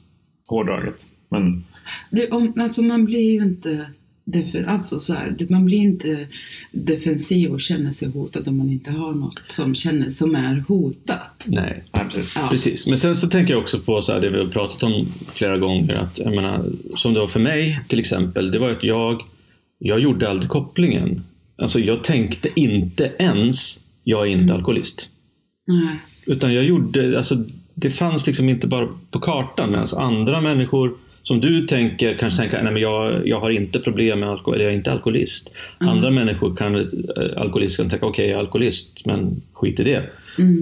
Hårdraget. 0.47 1.07
Men 1.29 1.65
Det, 2.11 2.31
om, 2.31 2.53
alltså 2.61 2.83
man 2.83 3.05
blir 3.05 3.33
ju 3.33 3.43
inte 3.45 3.87
defen, 4.31 4.65
alltså 4.69 4.99
så 4.99 5.15
här, 5.15 5.47
man 5.49 5.65
blir 5.65 5.79
inte 5.79 6.27
defensiv 6.73 7.51
och 7.53 7.61
känner 7.61 7.91
sig 7.91 8.11
hotad 8.11 8.49
om 8.49 8.59
man 8.59 8.71
inte 8.71 8.91
har 8.91 9.15
något 9.15 9.41
som, 9.49 9.75
känner, 9.75 10.11
som 10.11 10.35
är 10.35 10.65
hotat. 10.69 11.47
Nej. 11.49 11.83
precis. 11.93 12.37
Ja. 12.37 12.49
Precis, 12.51 12.87
men 12.87 12.99
sen 12.99 13.17
så 13.17 13.29
tänker 13.29 13.53
jag 13.53 13.63
också 13.63 13.79
på 13.79 14.03
så 14.03 14.13
här, 14.13 14.21
det 14.21 14.31
vi 14.31 14.39
har 14.39 14.47
pratat 14.47 14.83
om 14.83 15.07
flera 15.29 15.59
gånger. 15.59 15.95
Att, 15.95 16.19
jag 16.19 16.35
menar, 16.35 16.73
som 16.97 17.15
det 17.15 17.21
var 17.21 17.29
för 17.29 17.41
mig 17.41 17.81
till 17.89 18.01
exempel, 18.01 18.51
det 18.51 18.59
var 18.59 18.71
att 18.71 18.83
jag, 18.83 19.23
jag 19.79 20.01
gjorde 20.01 20.31
aldrig 20.31 20.51
kopplingen. 20.51 21.25
Alltså 21.59 21.81
jag 21.81 22.05
tänkte 22.05 22.49
inte 22.57 23.13
ens, 23.19 23.81
jag 24.05 24.23
är 24.23 24.31
inte 24.31 24.55
alkoholist. 24.55 25.09
Nej. 25.67 26.01
Utan 26.27 26.55
jag 26.55 26.65
gjorde, 26.65 27.19
alltså 27.19 27.45
det 27.75 27.91
fanns 27.91 28.27
liksom 28.27 28.49
inte 28.49 28.67
bara 28.67 28.89
på 29.11 29.21
kartan 29.21 29.71
medan 29.71 29.87
andra 29.97 30.41
människor 30.41 30.97
som 31.23 31.41
du 31.41 31.67
tänker 31.67 32.15
kanske 32.15 32.41
tänka, 32.41 32.63
nej 32.63 32.73
men 32.73 32.83
jag, 32.83 33.29
jag 33.29 33.41
har 33.41 33.51
inte 33.51 33.79
problem 33.79 34.21
med 34.21 34.29
alkohol, 34.29 34.55
eller 34.55 34.65
jag 34.65 34.73
är 34.73 34.77
inte 34.77 34.93
alkoholist. 34.93 35.51
Andra 35.79 36.11
människor 36.11 36.57
kan, 36.57 36.75
eh, 36.77 36.83
alkoholister 37.37 37.83
kan 37.83 37.91
tänka, 37.91 38.07
okej 38.07 38.27
jag 38.27 38.35
är 38.35 38.41
alkoholist, 38.41 39.07
men 39.07 39.43
skit 39.53 39.81
i 39.81 39.85
det. 39.85 40.03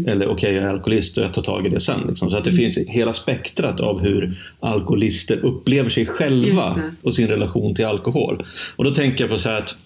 Eller 0.07 0.29
okej 0.29 0.55
jag 0.55 0.65
är 0.65 0.69
alkoholist 0.69 1.19
och 1.19 1.25
jag 1.25 1.35
tar 1.35 1.43
tag 1.43 1.67
i 1.67 1.69
det 1.69 1.81
sen. 1.81 2.01
Liksom. 2.09 2.31
Så 2.31 2.37
att 2.37 2.45
det 2.45 2.53
finns 2.53 2.79
hela 2.79 3.15
spektrat 3.15 3.81
av 3.81 4.01
hur 4.01 4.39
alkoholister 4.61 5.45
upplever 5.45 5.91
sig 5.91 6.07
själva 6.07 6.77
och 7.03 7.15
sin 7.15 7.29
relation 7.29 7.75
till 7.75 7.85
alkohol. 7.85 8.43
Och 8.77 8.85
då 8.85 8.91
tänker 8.91 9.25
jag 9.25 9.31
på 9.31 9.39
så 9.39 9.49
här 9.49 9.57
att 9.57 9.77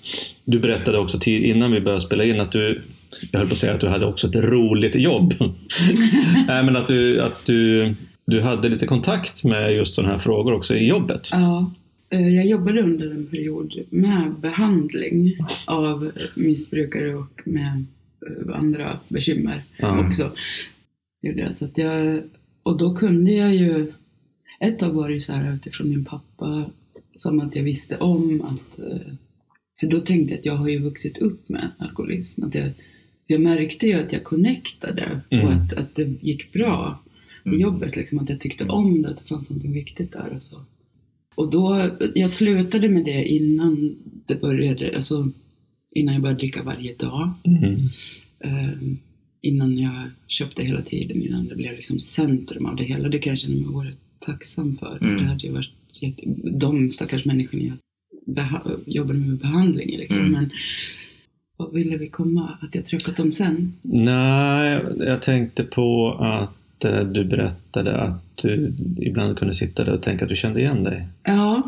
du 0.44 0.58
berättade 0.58 0.98
också 0.98 1.18
till, 1.18 1.44
innan 1.44 1.72
vi 1.72 1.80
började 1.80 2.00
spela 2.00 2.24
in 2.24 2.40
att 2.40 2.52
du 2.52 2.82
jag 3.30 3.38
höll 3.38 3.48
på 3.48 3.52
att 3.52 3.58
säga 3.58 3.74
att 3.74 3.80
du 3.80 3.88
hade 3.88 4.06
också 4.06 4.26
ett 4.26 4.36
roligt 4.36 4.94
jobb. 4.94 5.34
Nej, 6.46 6.64
men 6.64 6.76
att, 6.76 6.86
du, 6.86 7.20
att 7.20 7.46
du, 7.46 7.88
du 8.32 8.40
hade 8.42 8.68
lite 8.68 8.86
kontakt 8.86 9.44
med 9.44 9.72
just 9.74 9.94
sådana 9.94 10.12
här 10.12 10.18
frågor 10.18 10.52
också 10.54 10.74
i 10.74 10.86
jobbet. 10.88 11.28
Ja, 11.32 11.72
eh, 12.10 12.28
jag 12.28 12.46
jobbade 12.46 12.82
under 12.82 13.10
en 13.10 13.26
period 13.26 13.74
med 13.90 14.34
behandling 14.40 15.36
av 15.66 16.10
missbrukare 16.34 17.14
och 17.14 17.42
med 17.44 17.84
eh, 18.26 18.58
andra 18.58 18.98
bekymmer 19.08 19.62
Ja. 19.78 20.06
också. 20.06 20.32
Så 21.50 21.64
att 21.64 21.78
jag, 21.78 22.22
och 22.62 22.78
då 22.78 22.94
kunde 22.94 23.32
jag 23.32 23.54
ju... 23.54 23.92
Ett 24.60 24.78
tag 24.78 24.92
var 24.92 25.08
det 25.10 25.20
så 25.20 25.32
här 25.32 25.54
utifrån 25.54 25.88
min 25.88 26.04
pappa, 26.04 26.64
som 27.14 27.40
att 27.40 27.56
jag 27.56 27.62
visste 27.62 27.96
om 27.96 28.42
att... 28.42 28.78
eh, 28.78 29.12
För 29.80 29.86
då 29.86 29.98
tänkte 30.00 30.32
jag 30.34 30.38
att 30.38 30.46
jag 30.46 30.54
har 30.56 30.68
ju 30.68 30.78
vuxit 30.78 31.18
upp 31.18 31.48
med 31.48 31.68
alkoholism. 31.78 32.44
Att 32.44 32.54
jag, 32.54 32.68
jag 33.26 33.40
märkte 33.40 33.86
ju 33.86 33.92
att 33.94 34.12
jag 34.12 34.24
connectade 34.24 35.20
Mm. 35.30 35.46
och 35.46 35.52
att, 35.52 35.72
att 35.72 35.94
det 35.94 36.04
gick 36.20 36.52
bra 36.52 37.01
i 37.44 37.60
jobbet. 37.60 37.96
Liksom, 37.96 38.18
att 38.18 38.28
jag 38.28 38.40
tyckte 38.40 38.64
om 38.64 39.02
det, 39.02 39.08
att 39.08 39.16
det 39.16 39.28
fanns 39.28 39.50
något 39.50 39.64
viktigt 39.64 40.12
där 40.12 40.32
och 40.36 40.42
så. 40.42 40.60
Och 41.34 41.50
då, 41.50 41.90
jag 42.14 42.30
slutade 42.30 42.88
med 42.88 43.04
det 43.04 43.24
innan 43.24 43.96
det 44.26 44.40
började, 44.40 44.96
alltså 44.96 45.30
innan 45.90 46.14
jag 46.14 46.22
började 46.22 46.38
dricka 46.40 46.62
varje 46.62 46.94
dag. 46.94 47.30
Mm. 47.44 47.74
Eh, 48.40 48.78
innan 49.42 49.78
jag 49.78 50.02
köpte 50.26 50.64
hela 50.64 50.82
tiden, 50.82 51.22
innan 51.22 51.48
det 51.48 51.54
blev 51.56 51.72
liksom 51.72 51.98
centrum 51.98 52.66
av 52.66 52.76
det 52.76 52.84
hela. 52.84 53.08
Det 53.08 53.18
kan 53.18 53.30
jag 53.30 53.38
känna 53.38 53.54
mig 53.54 53.66
oerhört 53.66 53.96
tacksam 54.18 54.72
för. 54.72 54.98
Mm. 55.02 55.16
Det 55.16 55.24
hade 55.24 55.46
ju 55.46 55.52
varit 55.52 55.70
jätte... 56.00 56.22
De 56.58 56.88
stackars 56.88 57.24
människorna 57.24 57.62
jag 57.62 57.76
beha- 58.36 58.80
jobbade 58.86 59.18
med 59.18 59.38
behandling 59.38 59.96
liksom. 59.98 60.20
Mm. 60.20 60.32
Men 60.32 60.50
vad 61.56 61.72
ville 61.74 61.96
vi 61.96 62.06
komma? 62.08 62.58
Att 62.60 62.74
jag 62.74 62.84
träffat 62.84 63.16
dem 63.16 63.32
sen? 63.32 63.72
Nej, 63.82 64.82
jag 64.98 65.22
tänkte 65.22 65.64
på 65.64 66.12
att 66.20 66.50
du 67.04 67.24
berättade 67.24 67.96
att 68.00 68.22
du 68.42 68.72
ibland 69.00 69.38
kunde 69.38 69.54
sitta 69.54 69.84
där 69.84 69.92
och 69.92 70.02
tänka 70.02 70.24
att 70.24 70.28
du 70.28 70.34
kände 70.36 70.60
igen 70.60 70.84
dig. 70.84 71.06
Ja, 71.24 71.62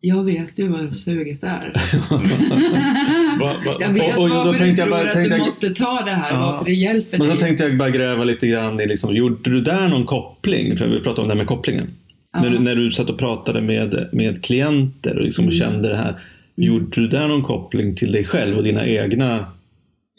jag 0.00 0.24
vet 0.24 0.58
ju 0.58 0.68
vad 0.68 0.94
suget 0.94 1.42
är. 1.42 1.72
Va, 3.40 3.46
va, 3.66 3.76
Jag 3.80 3.88
vet 3.88 4.16
Och- 4.16 4.22
och 4.22 4.28
då 4.28 4.34
varför 4.44 4.64
du 4.64 4.74
tror 4.76 4.90
bara- 4.90 5.00
att 5.00 5.22
du 5.22 5.28
jag- 5.28 5.38
måste 5.38 5.70
ta 5.70 6.02
det 6.04 6.10
här, 6.10 6.32
Ja. 6.34 6.40
varför 6.40 6.64
det 6.64 6.72
hjälper 6.72 7.18
Men 7.18 7.26
då 7.28 7.32
dig. 7.34 7.42
tänkte 7.42 7.64
jag 7.64 7.78
bara 7.78 7.90
gräva 7.90 8.24
lite 8.24 8.46
grann 8.46 8.80
i, 8.80 8.86
liksom, 8.86 9.14
gjorde 9.14 9.50
du 9.50 9.60
där 9.60 9.88
någon 9.88 10.06
koppling? 10.06 10.76
För 10.76 10.88
vi 10.88 11.00
pratade 11.00 11.22
om 11.22 11.28
det 11.28 11.34
här 11.34 11.38
med 11.38 11.46
kopplingen. 11.46 11.90
Ja. 12.32 12.40
När, 12.42 12.50
du, 12.50 12.58
när 12.58 12.74
du 12.76 12.90
satt 12.90 13.10
och 13.10 13.18
pratade 13.18 13.60
med, 13.62 14.08
med 14.12 14.44
klienter 14.44 15.16
och, 15.18 15.24
liksom, 15.24 15.46
och 15.46 15.52
Mm. 15.52 15.60
kände 15.72 15.88
det 15.88 15.96
här. 15.96 16.14
Gjorde 16.56 17.00
du 17.00 17.08
där 17.08 17.28
någon 17.28 17.42
koppling 17.42 17.94
till 17.96 18.12
dig 18.12 18.24
själv 18.24 18.56
och 18.56 18.62
dina 18.64 18.86
egna 18.86 19.46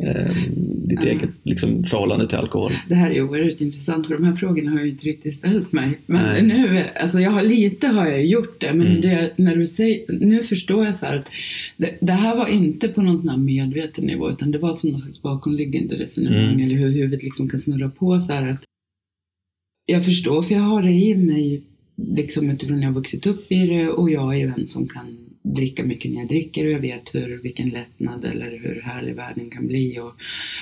eh, 0.08 0.36
ditt 0.88 1.00
Ja. 1.04 1.08
eget 1.10 1.30
liksom, 1.44 1.84
förhållande 1.84 2.30
till 2.30 2.38
alkohol? 2.38 2.72
Det 2.88 2.96
här 2.96 3.12
är 3.12 3.22
oerhört 3.22 3.62
intressant 3.62 4.08
för 4.08 4.14
de 4.14 4.24
här 4.24 4.34
frågorna 4.34 4.72
har 4.72 4.80
jag 4.80 4.88
inte 4.88 5.06
riktigt 5.06 5.34
ställt 5.34 5.72
mig. 5.72 6.00
Men 6.06 6.24
Nej. 6.24 6.44
nu, 6.68 6.84
alltså 7.02 7.20
jag 7.20 7.32
har 7.32 7.44
lite 7.44 7.88
har 7.88 8.06
jag 8.08 8.26
gjort 8.26 8.62
det, 8.62 8.74
men 8.74 8.88
Mm. 8.88 9.02
det, 9.02 9.32
när 9.38 9.56
du 9.56 9.66
säger, 9.68 10.02
nu 10.20 10.44
förstår 10.44 10.86
jag 10.86 10.96
så 10.96 11.06
här 11.06 11.18
att 11.18 11.32
det, 11.78 11.98
det 12.02 12.12
här 12.14 12.36
var 12.36 12.48
inte 12.48 12.88
på 12.88 13.02
någon 13.02 13.18
sån 13.18 13.46
medveten 13.46 14.06
nivå 14.06 14.30
utan 14.30 14.52
det 14.52 14.58
var 14.58 14.74
som 14.74 14.90
någon 14.90 15.00
slags 15.00 15.22
bakomliggande 15.22 15.96
resonemang 15.96 16.44
Mm. 16.54 16.66
eller 16.66 16.76
hur 16.76 16.90
huvudet 16.92 17.24
liksom 17.24 17.50
kan 17.50 17.60
snurra 17.60 17.90
på 17.90 18.22
så 18.22 18.34
här 18.34 18.48
att 18.48 18.64
jag 19.86 20.06
förstår 20.06 20.44
för 20.44 20.56
jag 20.56 20.62
har 20.62 20.82
det 20.82 20.92
i 20.92 21.16
mig 21.16 21.62
liksom 22.16 22.50
utifrån 22.50 22.76
när 22.78 22.84
jag 22.84 22.90
har 22.90 22.96
vuxit 22.96 23.28
upp 23.28 23.52
i 23.52 23.66
det 23.68 23.90
och 23.90 24.12
jag 24.12 24.34
är 24.36 24.38
ju 24.40 24.54
en 24.58 24.68
som 24.68 24.88
kan 24.88 25.18
dricka 25.56 25.84
mycket 25.84 26.12
när 26.12 26.20
jag 26.20 26.28
dricker 26.28 26.66
och 26.66 26.72
jag 26.72 26.80
vet 26.80 27.16
hur, 27.16 27.40
vilken 27.44 27.70
lättnad 27.70 28.26
eller 28.26 28.60
hur 28.64 28.82
härlig 28.82 29.16
världen 29.16 29.50
kan 29.50 29.68
bli 29.68 30.00
och 30.00 30.14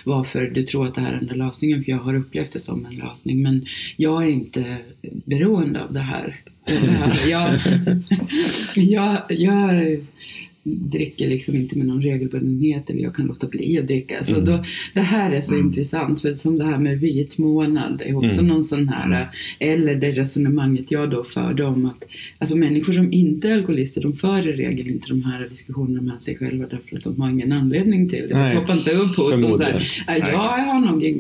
varför 0.04 0.46
du 0.46 0.62
tror 0.62 0.88
att 0.88 0.96
det 0.96 1.02
här 1.02 1.14
är 1.14 1.18
enda 1.18 1.36
lösningen 1.36 1.84
för 1.84 1.92
jag 1.92 2.00
har 2.00 2.16
upplevt 2.16 2.52
det 2.52 2.60
som 2.60 2.86
en 2.86 2.96
lösning 2.96 3.42
men 3.44 3.66
jag 3.98 4.24
är 4.24 4.30
inte 4.30 4.78
beroende 5.02 5.84
av 5.84 5.94
det 5.94 6.00
här. 6.00 6.42
Det 6.66 6.92
här 6.92 7.30
jag, 7.30 7.60
jag, 8.76 9.22
jag, 9.30 9.98
dricker 10.76 11.28
liksom 11.30 11.56
inte 11.56 11.78
med 11.78 11.88
någon 11.88 12.02
regelbundenhet 12.02 12.90
eller 12.90 13.02
jag 13.02 13.16
kan 13.16 13.26
låta 13.26 13.48
bli 13.48 13.78
att 13.80 13.88
dricka. 13.88 14.24
Så 14.24 14.34
Mm. 14.34 14.46
då, 14.46 14.64
det 14.94 15.00
här 15.02 15.32
är 15.32 15.42
så 15.42 15.54
Mm. 15.54 15.66
intressant 15.68 16.22
för 16.22 16.36
som 16.36 16.58
det 16.60 16.66
här 16.66 16.78
med 16.78 17.00
vit 17.00 17.38
månad 17.38 18.02
är 18.06 18.18
också 18.26 18.40
Mm. 18.40 18.48
någon 18.48 18.64
sån 18.64 18.88
här, 18.88 19.28
eller 19.60 19.96
det 19.96 20.12
resonemanget 20.12 20.92
jag 20.92 21.10
då 21.10 21.24
förde 21.24 21.64
om 21.64 21.86
att 21.86 22.08
alltså 22.40 22.56
människor 22.58 22.94
som 22.94 23.14
inte 23.14 23.50
är 23.50 23.54
alkoholister 23.54 24.02
de 24.02 24.14
för 24.14 24.48
i 24.48 24.52
regel 24.52 24.88
inte 24.90 25.08
de 25.08 25.24
här 25.24 25.48
diskussionerna 25.50 26.02
med 26.02 26.22
sig 26.22 26.36
själva 26.38 26.66
därför 26.70 26.96
att 26.98 27.04
de 27.04 27.22
har 27.22 27.30
ingen 27.30 27.52
anledning 27.52 28.10
till 28.10 28.20
det. 28.30 28.36
Det 28.50 28.56
poppar 28.60 28.74
inte 28.74 28.92
upp 28.92 29.16
hos 29.18 29.42
dem 29.42 29.54
så 29.54 29.64
här, 29.64 29.72
förmodligen. 29.72 29.84
"Nej, 30.08 30.20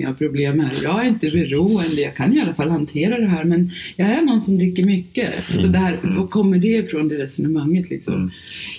jag 0.02 0.08
har 0.08 0.14
problem 0.14 0.60
här, 0.60 0.72
jag 0.84 1.06
är 1.06 1.10
inte 1.10 1.30
beroende, 1.30 2.02
jag 2.02 2.16
kan 2.16 2.34
i 2.38 2.41
alla 2.41 2.54
fall 2.54 2.70
hantera 2.70 3.18
det 3.20 3.28
här 3.28 3.43
men 3.43 3.72
jag 3.95 4.08
är 4.10 4.22
någon 4.22 4.39
som 4.39 4.58
dricker 4.58 4.86
mycket. 4.86 5.34
Så 5.62 5.68
det 5.68 5.80
här, 5.80 5.95
var 6.04 6.28
kommer 6.28 6.58
det 6.58 6.68
ifrån 6.68 7.08
det 7.08 7.18
resonemanget 7.18 7.89
liksom? 7.89 8.14
Mm. 8.14 8.30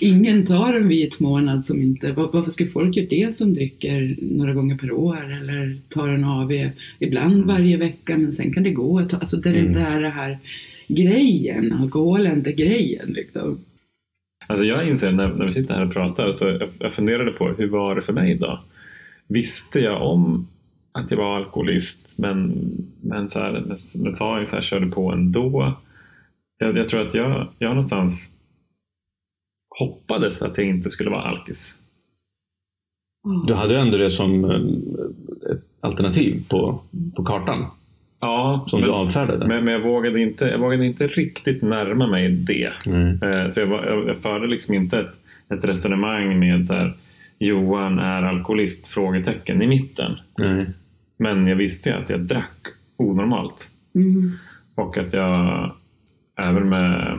Ingen 0.01 0.45
tar 0.45 0.58
en 0.67 0.87
vit 0.87 1.19
månad 1.19 1.65
som 1.65 1.81
inte, 1.81 2.11
var- 2.11 2.29
varför 2.33 2.51
ska 2.51 2.65
folk 2.65 2.95
göra 2.95 3.07
det 3.09 3.33
som 3.35 3.53
dricker 3.53 4.15
några 4.21 4.53
gånger 4.53 4.77
per 4.77 4.91
år 4.91 5.31
eller 5.41 5.77
tar 5.89 6.07
en 6.07 6.23
AV 6.25 6.69
ibland 6.99 7.45
varje 7.45 7.77
vecka 7.77 8.17
men 8.17 8.31
sen 8.31 8.53
kan 8.53 8.63
det 8.63 8.71
gå 8.71 8.99
ett. 8.99 9.13
Alltså 9.13 9.37
det 9.37 9.49
är 9.49 9.53
inte 9.57 9.79
här, 9.79 10.01
det 10.01 10.09
här 10.09 10.37
grejen, 10.87 11.73
alkohol 11.73 12.27
är 12.27 12.33
inte 12.33 12.51
grejen 12.51 13.09
liksom. 13.09 13.59
Alltså 14.47 14.65
jag 14.65 14.87
inser 14.87 15.11
när, 15.11 15.27
när 15.27 15.45
vi 15.45 15.51
sitter 15.51 15.73
här 15.73 15.85
och 15.85 15.93
pratar, 15.93 16.31
så 16.31 16.47
jag, 16.47 16.69
jag 16.79 16.93
funderade 16.93 17.31
på 17.31 17.47
hur 17.57 17.67
var 17.67 17.95
det 17.95 18.01
för 18.01 18.13
mig 18.13 18.35
då? 18.35 18.59
Visste 19.27 19.79
jag 19.79 20.01
om 20.01 20.47
att 20.91 21.11
jag 21.11 21.17
var 21.17 21.37
alkoholist 21.37 22.15
men, 22.19 22.53
men, 23.01 23.29
så 23.29 23.39
här, 23.39 23.51
men, 23.51 23.77
men 24.03 24.11
sa 24.11 24.39
ju 24.39 24.45
så 24.45 24.55
här, 24.55 24.63
körde 24.63 24.87
på 24.87 25.11
ändå. 25.11 25.77
Jag, 26.59 26.77
jag 26.77 26.87
tror 26.87 27.01
att 27.01 27.15
jag, 27.15 27.47
jag 27.59 27.69
någonstans 27.69 28.31
hoppades 29.79 30.41
att 30.41 30.57
jag 30.57 30.67
inte 30.67 30.89
skulle 30.89 31.09
vara 31.09 31.21
alkis. 31.21 31.75
Du 33.47 33.53
hade 33.53 33.73
ju 33.73 33.79
ändå 33.79 33.97
det 33.97 34.11
som 34.11 34.45
eh, 34.45 35.51
ett 35.51 35.63
alternativ 35.81 36.43
på, 36.49 36.81
på 37.15 37.23
kartan 37.23 37.65
Ja, 38.21 38.65
som 38.67 38.79
men, 38.79 38.89
du 38.89 38.95
avfärdade. 38.95 39.47
men, 39.47 39.65
men 39.65 39.73
jag, 39.73 39.81
vågade 39.81 40.21
inte, 40.21 40.45
jag 40.45 40.59
vågade 40.59 40.85
inte 40.85 41.07
riktigt 41.07 41.61
närma 41.61 42.07
mig 42.07 42.29
det. 42.29 42.71
Eh, 43.23 43.49
Så 43.49 43.61
jag, 43.61 43.69
jag, 43.69 44.07
jag 44.07 44.17
förde 44.17 44.47
liksom 44.47 44.75
inte 44.75 44.99
ett, 44.99 45.09
ett 45.53 45.65
resonemang 45.65 46.39
med 46.39 46.67
så 46.67 46.73
här, 46.73 46.97
Johan 47.39 47.99
är 47.99 48.23
alkoholist? 48.23 48.87
frågetecken 48.87 49.61
i 49.61 49.67
mitten. 49.67 50.11
Nej. 50.37 50.65
Men 51.17 51.47
jag 51.47 51.55
visste 51.55 51.89
ju 51.89 51.95
att 51.95 52.09
jag 52.09 52.19
drack 52.21 52.67
onormalt. 52.97 53.71
Mm. 53.95 54.31
Och 54.75 54.97
att 54.97 55.13
jag 55.13 55.71
även 56.39 56.69
med 56.69 57.17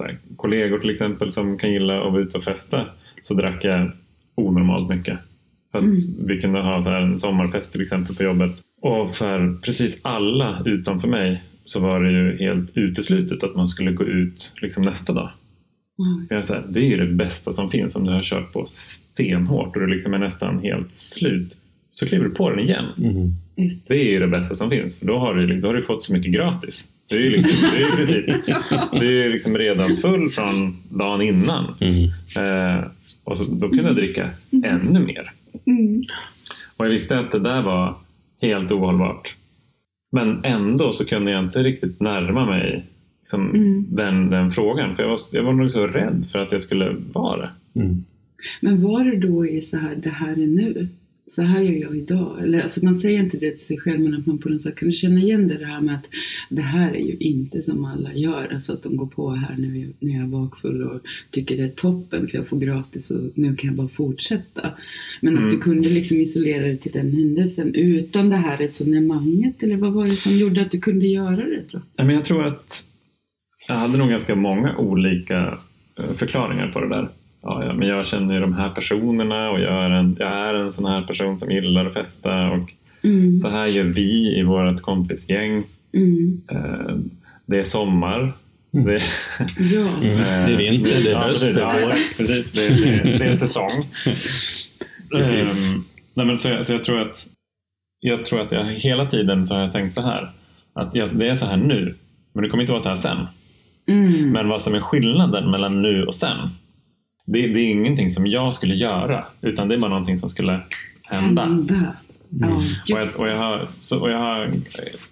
här, 0.00 0.16
kollegor 0.36 0.78
till 0.78 0.90
exempel 0.90 1.32
som 1.32 1.58
kan 1.58 1.72
gilla 1.72 2.06
att 2.06 2.12
vara 2.12 2.22
ute 2.22 2.38
och 2.38 2.44
festa 2.44 2.86
så 3.20 3.34
drack 3.34 3.64
jag 3.64 3.90
onormalt 4.34 4.90
mycket. 4.90 5.18
För 5.72 5.78
att 5.78 5.84
Mm. 5.84 6.26
Vi 6.26 6.40
kunde 6.40 6.60
ha 6.60 6.80
så 6.82 6.90
här 6.90 7.00
en 7.00 7.18
sommarfest 7.18 7.72
till 7.72 7.82
exempel 7.82 8.16
på 8.16 8.22
jobbet. 8.22 8.62
Och 8.82 9.16
för 9.16 9.58
precis 9.62 10.00
alla 10.02 10.62
utom 10.64 11.00
för 11.00 11.08
mig 11.08 11.42
så 11.64 11.80
var 11.80 12.00
det 12.00 12.12
ju 12.12 12.36
helt 12.36 12.76
uteslutet 12.76 13.44
att 13.44 13.56
man 13.56 13.66
skulle 13.66 13.92
gå 13.92 14.04
ut 14.04 14.52
liksom 14.62 14.84
nästa 14.84 15.12
dag. 15.12 15.30
Ja, 15.96 16.36
Jag 16.36 16.54
här, 16.54 16.64
det 16.68 16.80
är 16.80 16.84
ju 16.84 16.96
det 16.96 17.14
bästa 17.14 17.52
som 17.52 17.70
finns 17.70 17.96
om 17.96 18.04
du 18.04 18.12
har 18.12 18.22
kört 18.22 18.52
på 18.52 18.64
stenhårt 18.66 19.76
och 19.76 19.82
du 19.82 19.86
liksom 19.86 20.14
är 20.14 20.18
nästan 20.18 20.58
helt 20.58 20.92
slut. 20.92 21.56
Så 21.90 22.06
kliver 22.06 22.24
du 22.24 22.30
på 22.30 22.50
den 22.50 22.60
igen. 22.60 22.84
Mm. 22.98 23.34
Just. 23.56 23.88
Det 23.88 23.96
är 23.96 24.12
ju 24.12 24.18
det 24.18 24.28
bästa 24.28 24.54
som 24.54 24.70
finns. 24.70 24.98
För 24.98 25.06
då 25.06 25.18
har 25.18 25.34
du, 25.34 25.60
då 25.60 25.68
har 25.68 25.74
du 25.74 25.82
fått 25.82 26.04
så 26.04 26.12
mycket 26.12 26.32
gratis. 26.32 26.90
Det 27.14 27.18
är 27.20 27.22
ju 27.22 27.30
liksom, 27.30 27.68
det 27.72 27.82
är 27.84 27.88
i 27.88 27.96
princip, 27.96 28.26
det 29.00 29.22
är 29.24 29.28
liksom 29.30 29.58
redan 29.58 29.96
full 29.96 30.30
från 30.30 30.76
dagen 30.88 31.22
innan. 31.22 31.74
Mm. 31.80 32.74
Eh, 32.78 32.84
och 33.24 33.38
så, 33.38 33.54
då 33.54 33.68
kunde 33.68 33.84
jag 33.84 33.96
dricka 33.96 34.30
ännu 34.64 35.00
mer. 35.00 35.32
Mm. 35.66 36.02
Och 36.76 36.84
jag 36.84 36.90
visste 36.90 37.18
att 37.18 37.30
det 37.30 37.38
där 37.38 37.62
var 37.62 37.94
helt 38.42 38.72
ohållbart. 38.72 39.36
Men 40.12 40.44
ändå 40.44 40.92
så 40.92 41.04
kunde 41.06 41.30
jag 41.30 41.44
inte 41.44 41.62
riktigt 41.62 42.00
närma 42.00 42.46
mig 42.46 42.84
liksom, 43.20 43.50
Mm. 43.50 43.86
den, 43.90 44.30
den 44.30 44.50
frågan. 44.50 44.96
För 44.96 45.02
jag 45.02 45.10
var, 45.10 45.18
jag 45.32 45.42
var 45.42 45.52
nog 45.52 45.70
så 45.72 45.86
rädd 45.86 46.26
för 46.32 46.38
att 46.38 46.52
jag 46.52 46.60
skulle 46.60 46.96
vara 47.12 47.36
det. 47.40 47.80
Mm. 47.80 48.04
Men 48.60 48.82
var 48.82 49.04
det 49.04 49.16
då 49.28 49.46
i 49.46 49.60
så 49.60 49.76
här, 49.76 49.96
det 50.02 50.10
här 50.10 50.32
är 50.32 50.46
nu? 50.46 50.88
Så 51.26 51.42
här 51.42 51.62
gör 51.62 51.72
jag 51.82 51.96
idag. 51.96 52.42
Eller 52.42 52.60
alltså 52.60 52.84
man 52.84 52.94
säger 52.94 53.20
inte 53.20 53.36
det 53.38 53.50
till 53.50 53.66
sig 53.66 53.78
själv 53.78 54.00
men 54.00 54.14
att 54.14 54.26
man 54.26 54.38
på 54.38 54.48
något 54.48 54.60
sätt 54.62 54.74
kan 54.76 54.92
känna 54.92 55.20
igen 55.20 55.48
det, 55.48 55.58
det 55.58 55.66
här 55.66 55.80
med 55.80 55.94
att 55.94 56.06
det 56.48 56.62
här 56.62 56.94
är 56.94 57.00
ju 57.04 57.16
inte 57.16 57.62
som 57.62 57.84
alla 57.84 58.14
gör. 58.14 58.48
Alltså 58.52 58.72
att 58.72 58.82
de 58.82 58.96
går 58.96 59.06
på 59.06 59.30
här 59.30 59.56
när, 59.58 59.68
vi, 59.68 59.88
när 60.00 60.14
jag 60.14 60.22
är 60.22 60.28
bakfull 60.28 60.82
och 60.82 61.00
tycker 61.30 61.56
det 61.56 61.62
är 61.62 61.68
toppen 61.68 62.26
för 62.26 62.38
jag 62.38 62.48
får 62.48 62.58
gratis 62.58 63.10
och 63.10 63.30
nu 63.34 63.56
kan 63.56 63.68
jag 63.68 63.76
bara 63.76 63.88
fortsätta. 63.88 64.70
Men 65.20 65.34
att 65.36 65.40
Mm. 65.44 65.54
du 65.54 65.60
kunde 65.60 65.88
liksom 65.88 66.16
isolera 66.20 66.62
dig 66.62 66.78
till 66.78 66.92
den 66.92 67.12
händelsen 67.12 67.74
utan 67.74 68.30
det 68.30 68.36
här 68.36 68.56
resonemanget 68.58 69.62
eller 69.62 69.76
vad 69.76 69.92
var 69.92 70.06
det 70.06 70.12
som 70.16 70.32
gjorde 70.38 70.62
att 70.62 70.70
du 70.70 70.80
kunde 70.80 71.06
göra 71.06 71.36
det? 71.48 71.62
Tror? 71.62 71.82
Men 71.96 72.10
jag 72.10 72.24
tror 72.24 72.46
att 72.46 72.88
jag 73.68 73.74
hade 73.74 73.98
nog 73.98 74.08
ganska 74.08 74.34
många 74.34 74.76
olika 74.76 75.58
eh, 75.98 76.12
förklaringar 76.16 76.68
på 76.72 76.80
det 76.80 76.88
där. 76.88 77.10
Ja, 77.44 77.64
ja, 77.64 77.72
men 77.72 77.88
jag 77.88 78.06
känner 78.06 78.34
ju 78.34 78.40
de 78.40 78.54
här 78.54 78.70
personerna 78.70 79.50
och 79.50 79.60
jag 79.60 79.84
är, 79.84 79.90
en, 79.90 80.16
jag 80.20 80.28
är 80.32 80.54
en 80.54 80.70
sån 80.70 80.84
här 80.92 81.02
person 81.02 81.38
som 81.38 81.50
gillar 81.50 81.86
att 81.86 81.92
festa 81.94 82.50
och 82.50 82.72
Mm. 83.04 83.36
så 83.36 83.48
här 83.50 83.66
gör 83.66 83.84
vi 83.84 84.38
i 84.38 84.42
vårt 84.42 84.80
kompisgäng. 84.82 85.64
Mm. 85.94 86.40
Eh, 86.50 86.96
Det 87.46 87.58
är 87.58 87.62
sommar. 87.64 88.32
Mm. 88.74 88.86
Det, 88.86 89.00
Ja. 89.74 89.88
Det 90.46 90.52
är 90.52 90.56
vinter, 90.56 90.90
det 91.04 91.08
är 91.08 91.12
Ja, 91.12 91.18
höst, 91.18 91.40
precis, 91.44 91.54
det 91.54 91.60
är 91.62 91.64
ja, 91.64 91.72
vår. 91.82 91.90
precis. 92.16 92.52
Det, 92.52 92.68
det, 92.68 93.18
det 93.18 93.24
är 93.24 93.32
säsong. 93.34 93.86
Precis. 95.10 95.70
Ehm, 95.72 95.84
nej, 96.16 96.26
men 96.26 96.38
så, 96.38 96.48
jag, 96.48 96.66
så 96.66 96.72
jag 96.72 96.84
tror 96.84 97.00
att 97.00 97.26
jag 98.00 98.24
tror 98.24 98.40
att 98.40 98.52
jag 98.52 98.64
hela 98.64 99.06
tiden 99.06 99.46
så 99.46 99.54
har 99.54 99.62
jag 99.62 99.72
tänkt 99.72 99.94
så 99.94 100.02
här. 100.02 100.30
Att 100.72 100.94
jag, 100.94 101.08
det 101.18 101.28
är 101.28 101.34
så 101.34 101.46
här 101.46 101.56
nu, 101.56 101.94
men 102.32 102.42
det 102.44 102.48
kommer 102.50 102.62
inte 102.62 102.72
vara 102.72 102.80
så 102.80 102.88
här 102.88 102.96
sen. 102.96 103.18
Mm. 103.88 104.30
Men 104.32 104.48
vad 104.48 104.62
som 104.62 104.74
är 104.74 104.80
skillnaden 104.80 105.50
mellan 105.50 105.82
nu 105.82 106.04
och 106.04 106.14
sen, 106.14 106.36
det, 107.26 107.48
det 107.48 107.60
är 107.60 107.70
ingenting 107.70 108.10
som 108.10 108.26
jag 108.26 108.54
skulle 108.54 108.74
göra, 108.74 109.24
utan 109.40 109.68
det 109.68 109.74
är 109.74 109.78
bara 109.78 109.90
någonting 109.90 110.16
som 110.16 110.30
skulle 110.30 110.60
hända. 111.08 111.42
Hända. 111.42 111.96
Ja, 112.28 112.56
Och 112.56 112.62
jag, 112.86 113.06
och 113.20 113.28
jag 113.28 113.38
har, 113.38 113.66
så, 113.78 114.00
och 114.00 114.10
jag 114.10 114.18
har 114.18 114.50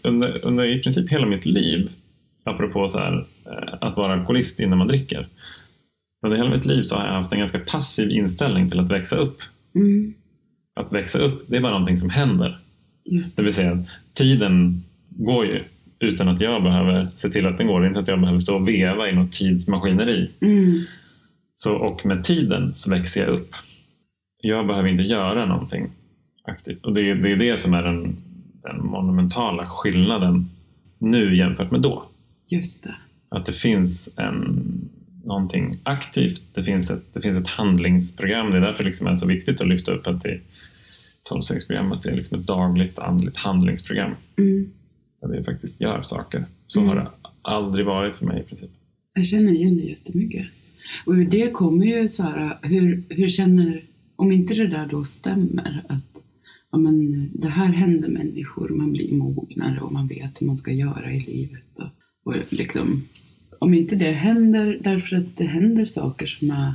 under, 0.03 0.45
under 0.45 0.65
i 0.79 0.83
princip 0.83 1.13
hela 1.13 1.27
mitt 1.27 1.47
liv, 1.47 1.91
apropå 2.45 2.89
så 2.89 2.99
här, 2.99 3.27
eh, 3.47 3.75
att 3.81 3.97
vara 3.97 4.13
alkoholist 4.13 4.61
innan 4.61 4.79
man 4.79 4.89
dricker. 4.89 5.29
Under 6.27 6.39
hela 6.39 6.51
mitt 6.51 6.65
liv 6.65 6.83
så 6.83 6.97
har 6.97 7.07
jag 7.07 7.13
haft 7.13 7.33
en 7.33 7.39
ganska 7.39 7.59
passiv 7.59 8.11
inställning 8.11 8.71
till 8.71 8.81
att 8.81 8.91
växa 8.91 9.17
upp. 9.17 9.39
Mm. 9.75 10.15
Att 10.81 10.93
växa 10.93 11.19
upp, 11.19 11.45
det 11.49 11.57
är 11.57 11.61
bara 11.61 11.73
någonting 11.73 11.99
som 11.99 12.11
händer. 12.11 12.59
Just 13.05 13.37
Det 13.37 13.43
vill 13.43 13.53
säga, 13.53 13.85
tiden 14.15 14.83
går 15.09 15.47
ju 15.47 15.65
utan 16.01 16.29
att 16.29 16.41
jag 16.41 16.63
behöver 16.63 17.09
se 17.17 17.29
till 17.29 17.47
att 17.47 17.59
den 17.59 17.67
går. 17.67 17.87
Inte 17.87 18.01
att 18.01 18.09
jag 18.09 18.21
behöver 18.21 18.39
stå 18.39 18.55
och 18.55 18.69
veva 18.69 19.09
i 19.09 19.13
något 19.13 19.33
tidsmaskineri. 19.33 20.31
Mm. 20.41 20.85
Så, 21.55 21.77
och 21.77 22.07
med 22.07 22.25
tiden 22.25 22.75
så 22.75 22.91
växer 22.91 23.21
jag 23.21 23.31
upp. 23.31 23.51
Jag 24.43 24.67
behöver 24.67 24.89
inte 24.89 25.03
göra 25.03 25.47
någonting 25.47 25.91
aktivt. 26.45 26.85
Och 26.85 26.95
det 26.95 27.01
är 27.11 27.15
det, 27.15 27.33
är 27.33 27.37
det 27.37 27.61
som 27.61 27.75
är 27.75 27.83
den, 27.83 28.17
den 28.63 28.87
monumentala 28.87 29.67
skillnaden 29.71 30.51
nu 30.99 31.37
jämfört 31.37 31.71
med 31.71 31.81
då. 31.81 32.05
Just 32.49 32.83
det. 32.83 32.95
Att 33.31 33.47
det 33.47 33.53
finns 33.53 34.15
en, 34.19 34.63
någonting 35.25 35.79
aktivt, 35.83 36.43
det 36.55 36.65
finns, 36.65 36.91
ett, 36.91 37.15
det 37.15 37.21
finns 37.21 37.39
ett 37.39 37.49
handlingsprogram. 37.49 38.51
Det 38.51 38.57
är 38.57 38.61
därför 38.61 38.85
liksom 38.85 39.07
är 39.07 39.15
så 39.17 39.29
viktigt 39.29 39.61
att 39.61 39.69
lyfta 39.69 39.93
upp 39.93 40.07
att 40.07 40.23
det 40.23 40.41
12-stegsprogrammet 41.31 42.07
är 42.09 42.17
liksom 42.17 42.41
ett 42.41 42.47
dagligt 42.47 42.99
andligt 42.99 43.37
handlingsprogram. 43.37 44.15
Mm. 44.39 44.71
Där 45.21 45.29
vi 45.29 45.45
faktiskt 45.45 45.81
gör 45.81 46.03
saker. 46.03 46.45
Så 46.67 46.81
Mm. 46.81 46.89
har 46.89 46.97
det 47.05 47.11
aldrig 47.43 47.87
varit 47.87 48.17
för 48.17 48.27
mig 48.27 48.41
i 48.41 48.43
princip. 48.45 48.71
Jag 49.15 49.27
känner 49.27 49.53
igen 49.53 49.77
det 49.77 49.83
jättemycket. 49.83 50.47
Och 51.07 51.13
ur 51.13 51.25
det 51.25 51.51
kommer 51.51 51.87
ju 51.87 52.09
så 52.09 52.23
här, 52.23 52.59
hur, 52.63 53.05
hur 53.09 53.29
känner, 53.29 53.83
om 54.17 54.33
inte 54.33 54.55
det 54.55 54.69
där 54.69 54.87
då 54.87 55.05
stämmer, 55.05 55.85
att 55.89 56.23
ja, 56.73 56.79
men, 56.79 57.31
det 57.35 57.49
här 57.49 57.73
händer 57.73 58.09
människor, 58.09 58.69
man 58.69 58.93
blir 58.93 59.15
mognare 59.15 59.81
och 59.81 59.93
man 59.93 60.07
vet 60.07 60.43
hur 60.43 60.47
man 60.47 60.57
ska 60.57 60.73
göra 60.73 61.13
i 61.13 61.21
livet. 61.21 61.79
Och, 61.79 62.33
och 62.33 62.53
liksom, 62.53 63.03
om 63.59 63.75
inte 63.75 63.97
det 63.97 64.13
händer 64.13 64.81
därför 64.85 65.17
att 65.17 65.37
det 65.37 65.45
händer 65.45 65.85
saker 65.85 66.27
som 66.27 66.51
är 66.51 66.75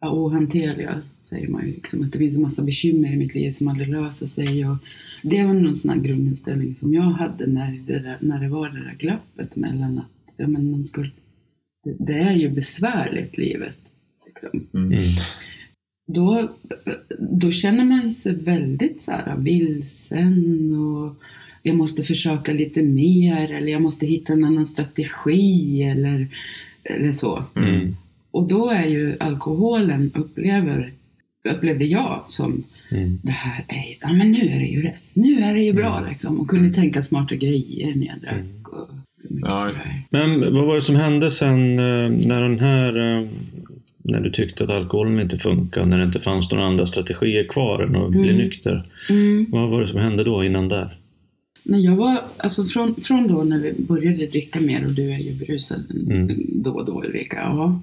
ja, 0.00 0.10
ohanterliga, 0.10 1.02
säger 1.22 1.48
man 1.48 1.66
ju, 1.66 1.72
liksom, 1.72 2.02
att 2.02 2.12
det 2.12 2.18
finns 2.18 2.36
en 2.36 2.42
massa 2.42 2.62
bekymmer 2.62 3.12
i 3.12 3.16
mitt 3.16 3.34
liv 3.34 3.50
som 3.50 3.68
aldrig 3.68 3.88
löser 3.88 4.26
sig. 4.26 4.68
Och 4.68 4.76
det 5.22 5.44
var 5.44 5.54
någon 5.54 5.74
sån 5.74 5.90
här 5.90 5.98
grundinställning 5.98 6.76
som 6.76 6.94
jag 6.94 7.02
hade 7.02 7.46
när 7.46 7.80
det, 7.86 7.98
där, 7.98 8.18
när 8.20 8.40
det 8.40 8.48
var 8.48 8.70
det 8.70 8.84
där 8.84 8.96
glappet 8.98 9.56
mellan 9.56 9.98
att 9.98 10.34
ja, 10.36 10.46
men 10.46 10.70
man 10.70 10.84
skulle, 10.84 11.10
det, 11.84 12.18
är 12.18 12.32
ju 12.34 12.48
besvärligt 12.48 13.38
livet. 13.38 13.78
Liksom. 14.26 14.66
Mm. 14.74 14.92
Mm. 14.92 15.04
Då, 16.12 16.48
då 17.18 17.50
känner 17.50 17.84
man 17.84 18.10
sig 18.10 18.34
väldigt 18.34 19.00
så 19.00 19.12
här 19.12 19.36
vilsen 19.36 20.74
och 20.76 21.14
jag 21.62 21.76
måste 21.76 22.02
försöka 22.02 22.52
lite 22.52 22.82
mer 22.82 23.52
eller 23.52 23.72
jag 23.72 23.82
måste 23.82 24.06
hitta 24.06 24.32
en 24.32 24.44
annan 24.44 24.66
strategi 24.66 25.82
eller, 25.82 26.26
eller 26.84 27.12
så. 27.12 27.44
Mm. 27.56 27.96
Och 28.30 28.48
då 28.48 28.70
är 28.70 28.86
ju 28.86 29.16
alkoholen, 29.20 30.10
upplever, 30.14 30.92
upplevde 31.48 31.84
jag 31.84 32.24
som 32.26 32.64
Mm. 32.90 33.18
det 33.22 33.32
här 33.32 33.64
är, 33.68 33.96
ja 34.00 34.12
men 34.12 34.30
nu 34.30 34.38
är 34.38 34.60
det 34.60 34.66
ju 34.66 34.82
rätt, 34.82 35.02
nu 35.12 35.40
är 35.40 35.54
det 35.54 35.62
ju 35.62 35.72
bra 35.72 35.98
Mm. 35.98 36.10
liksom. 36.10 36.40
Och 36.40 36.48
kunde 36.48 36.74
tänka 36.74 37.02
smarta 37.02 37.34
grejer 37.34 37.94
när 37.94 38.06
jag 38.06 38.20
drack. 38.20 38.68
Och 38.68 38.88
så 38.88 38.92
mycket 38.92 38.97
Ja. 39.30 39.72
Men 40.10 40.40
vad 40.54 40.66
var 40.66 40.74
det 40.74 40.82
som 40.82 40.96
hände 40.96 41.30
sen 41.30 41.78
eh, 41.78 42.10
när 42.28 42.42
den 42.42 42.60
här 42.60 43.18
eh, 43.22 43.28
när 44.02 44.20
du 44.20 44.30
tyckte 44.30 44.64
att 44.64 44.70
alkoholen 44.70 45.20
inte 45.20 45.38
funkade, 45.38 45.86
när 45.86 45.98
det 45.98 46.04
inte 46.04 46.20
fanns 46.20 46.50
några 46.50 46.64
andra 46.66 46.86
strategier 46.86 47.44
kvar 47.48 47.82
än 47.82 47.96
att 47.96 48.10
bli 48.10 48.22
Mm. 48.28 48.36
nykter. 48.36 48.86
Mm. 49.10 49.46
Vad 49.50 49.70
var 49.70 49.80
det 49.80 49.88
som 49.88 49.98
hände 49.98 50.24
då 50.24 50.44
innan 50.44 50.68
där? 50.68 50.96
När 51.62 51.78
jag 51.78 51.96
var, 51.96 52.18
alltså 52.36 52.64
från, 52.64 52.94
från 52.94 53.28
då 53.28 53.42
när 53.44 53.58
vi 53.58 53.72
började 53.88 54.26
dricka 54.26 54.60
mer 54.60 54.84
och 54.86 54.92
du 54.92 55.12
är 55.12 55.18
ju 55.18 55.32
berusad 55.34 55.80
Mm. 56.10 56.36
då 56.48 56.70
och 56.70 56.86
då 56.86 57.02
Ulrika. 57.04 57.36
Ja. 57.36 57.80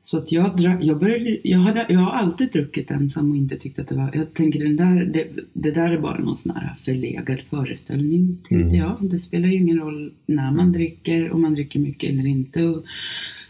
Så 0.00 0.18
att 0.18 0.32
jag, 0.32 0.56
drack, 0.56 0.78
jag, 0.84 0.98
började, 1.00 1.38
jag, 1.44 1.58
hade, 1.58 1.86
jag 1.88 1.98
har 2.00 2.10
alltid 2.12 2.52
druckit 2.52 2.90
ensam 2.90 3.30
och 3.30 3.36
inte 3.36 3.56
tyckt 3.56 3.78
att 3.78 3.86
det 3.86 3.94
var... 3.94 4.10
Jag 4.14 4.34
tänker 4.34 4.64
den 4.64 4.76
där, 4.76 5.04
det, 5.04 5.26
det 5.52 5.70
där 5.70 5.90
är 5.92 5.98
bara 6.00 6.18
någon 6.18 6.36
sån 6.36 6.56
här 6.56 6.74
förlegad 6.78 7.40
föreställning, 7.50 8.36
tänkte 8.48 8.54
Mm. 8.54 8.74
jag. 8.74 8.96
Det 9.10 9.18
spelar 9.18 9.48
ju 9.48 9.54
ingen 9.54 9.78
roll 9.78 10.12
när 10.26 10.50
man 10.52 10.72
dricker, 10.72 11.30
om 11.32 11.42
man 11.42 11.54
dricker 11.54 11.80
mycket 11.80 12.10
eller 12.10 12.26
inte. 12.26 12.62
Och, 12.64 12.84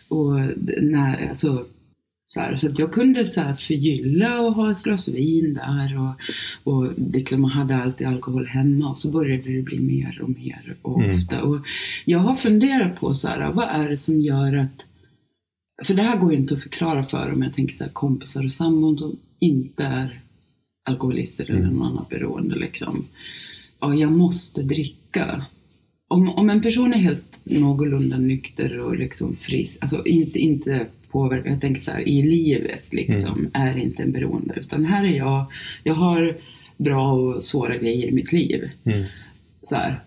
och 0.09 0.35
när, 0.83 1.29
alltså, 1.29 1.65
så, 2.31 2.41
här, 2.41 2.57
så 2.57 2.69
att 2.69 2.79
jag 2.79 2.93
kunde 2.93 3.25
så 3.25 3.41
här 3.41 3.55
förgylla 3.55 4.41
och 4.41 4.55
ha 4.55 4.73
ett 4.73 4.83
glas 4.83 5.09
vin 5.09 5.55
där 5.55 5.99
och, 6.01 6.15
och 6.73 6.93
liksom 7.13 7.45
hade 7.45 7.77
alltid 7.77 8.07
alkohol 8.07 8.47
hemma 8.47 8.91
och 8.91 8.99
så 8.99 9.11
började 9.11 9.53
det 9.53 9.63
bli 9.63 9.81
mer 9.81 10.21
och 10.23 10.31
mer 10.31 10.77
och 10.83 11.03
Mm. 11.03 11.15
ofta. 11.17 11.43
Och 11.43 11.59
jag 12.05 12.19
har 12.19 12.35
funderat 12.35 13.01
på 13.01 13.15
så 13.15 13.29
här, 13.29 13.53
vad 13.53 13.69
är 13.71 13.89
det 13.89 13.97
som 13.97 14.21
gör 14.21 14.57
att 14.57 14.85
för 15.83 15.95
det 15.95 16.03
här 16.03 16.17
går 16.17 16.33
ju 16.33 16.39
inte 16.39 16.55
att 16.55 16.63
förklara 16.63 17.03
för 17.03 17.33
om 17.33 17.43
jag 17.43 17.53
tänker 17.53 17.75
så 17.75 17.85
här, 17.85 17.91
kompisar 17.91 18.45
och 18.45 18.53
sambon 18.53 18.99
som 18.99 19.19
inte 19.39 19.85
är 19.85 20.21
alkoholister 20.83 21.51
eller 21.51 21.61
någon 21.61 21.87
annat 21.87 22.09
beroende. 22.09 22.57
Liksom. 22.57 23.07
Ja, 23.81 23.95
jag 23.95 24.13
måste 24.13 24.63
dricka. 24.63 25.45
Om, 26.09 26.29
om 26.29 26.51
en 26.51 26.63
person 26.63 26.93
är 26.93 26.99
helt 26.99 27.41
någorlunda 27.45 28.19
nykter 28.19 28.79
och 28.79 28.99
liksom 28.99 29.37
frisk, 29.37 29.79
alltså 29.81 30.07
inte, 30.07 30.39
inte 30.39 30.87
påverkad, 31.11 31.53
jag 31.53 31.61
tänker 31.61 31.81
så 31.81 31.91
här, 31.91 32.09
i 32.09 32.23
livet 32.23 32.93
liksom, 32.93 33.49
är 33.53 33.77
inte 33.77 34.03
en 34.03 34.13
beroende. 34.13 34.55
Utan 34.61 34.85
här 34.85 35.05
är 35.05 35.17
jag, 35.17 35.47
jag 35.85 35.95
har 35.95 36.37
bra 36.77 37.13
och 37.13 37.45
svåra 37.45 37.77
grejer 37.77 38.09
i 38.09 38.13
mitt 38.13 38.33
liv. 38.33 38.71
Mm. 38.85 39.05
Så 39.63 39.77
här. 39.77 40.01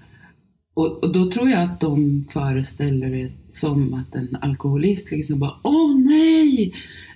Och, 0.73 1.03
och 1.03 1.13
då 1.13 1.31
tror 1.31 1.49
jag 1.49 1.63
att 1.63 1.79
de 1.79 2.23
föreställer 2.33 3.09
det 3.09 3.31
som 3.49 3.93
att 3.93 4.15
en 4.15 4.37
alkoholist 4.41 5.11
liksom 5.11 5.39
bara 5.39 5.55
Åh 5.63 5.99
nej! 5.99 6.73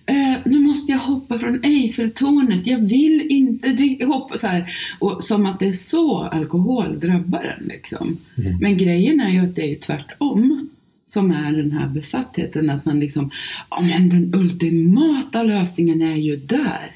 Eh, 0.08 0.38
nu 0.46 0.60
måste 0.60 0.92
jag 0.92 1.00
hoppa 1.00 1.38
från 1.38 1.64
Eiffeltornet, 1.64 2.68
jag 2.68 2.78
vill 2.78 3.28
inte 3.30 3.70
dricka, 3.70 4.06
hoppa 4.06 4.38
så 4.38 4.48
här. 4.48 4.72
Och 5.00 5.24
som 5.24 5.46
att 5.46 5.60
det 5.60 5.68
är 5.68 5.72
så 5.72 6.24
alkohol 6.24 7.00
drabbar 7.00 7.56
en 7.60 7.68
liksom. 7.68 8.18
Men 8.62 8.78
grejen 8.78 9.20
är 9.20 9.30
ju 9.30 9.40
att 9.40 9.56
det 9.56 9.72
är 9.72 9.76
tvärtom 9.76 10.70
som 11.04 11.32
är 11.32 11.52
den 11.52 11.72
här 11.72 11.88
besattheten, 11.88 12.70
att 12.70 12.86
man 12.86 13.00
liksom, 13.00 13.32
ja 13.70 13.82
men 13.82 14.10
den 14.10 14.36
ultimata 14.36 15.44
lösningen 15.44 16.02
är 16.02 16.16
ju 16.16 16.36
där. 16.36 16.92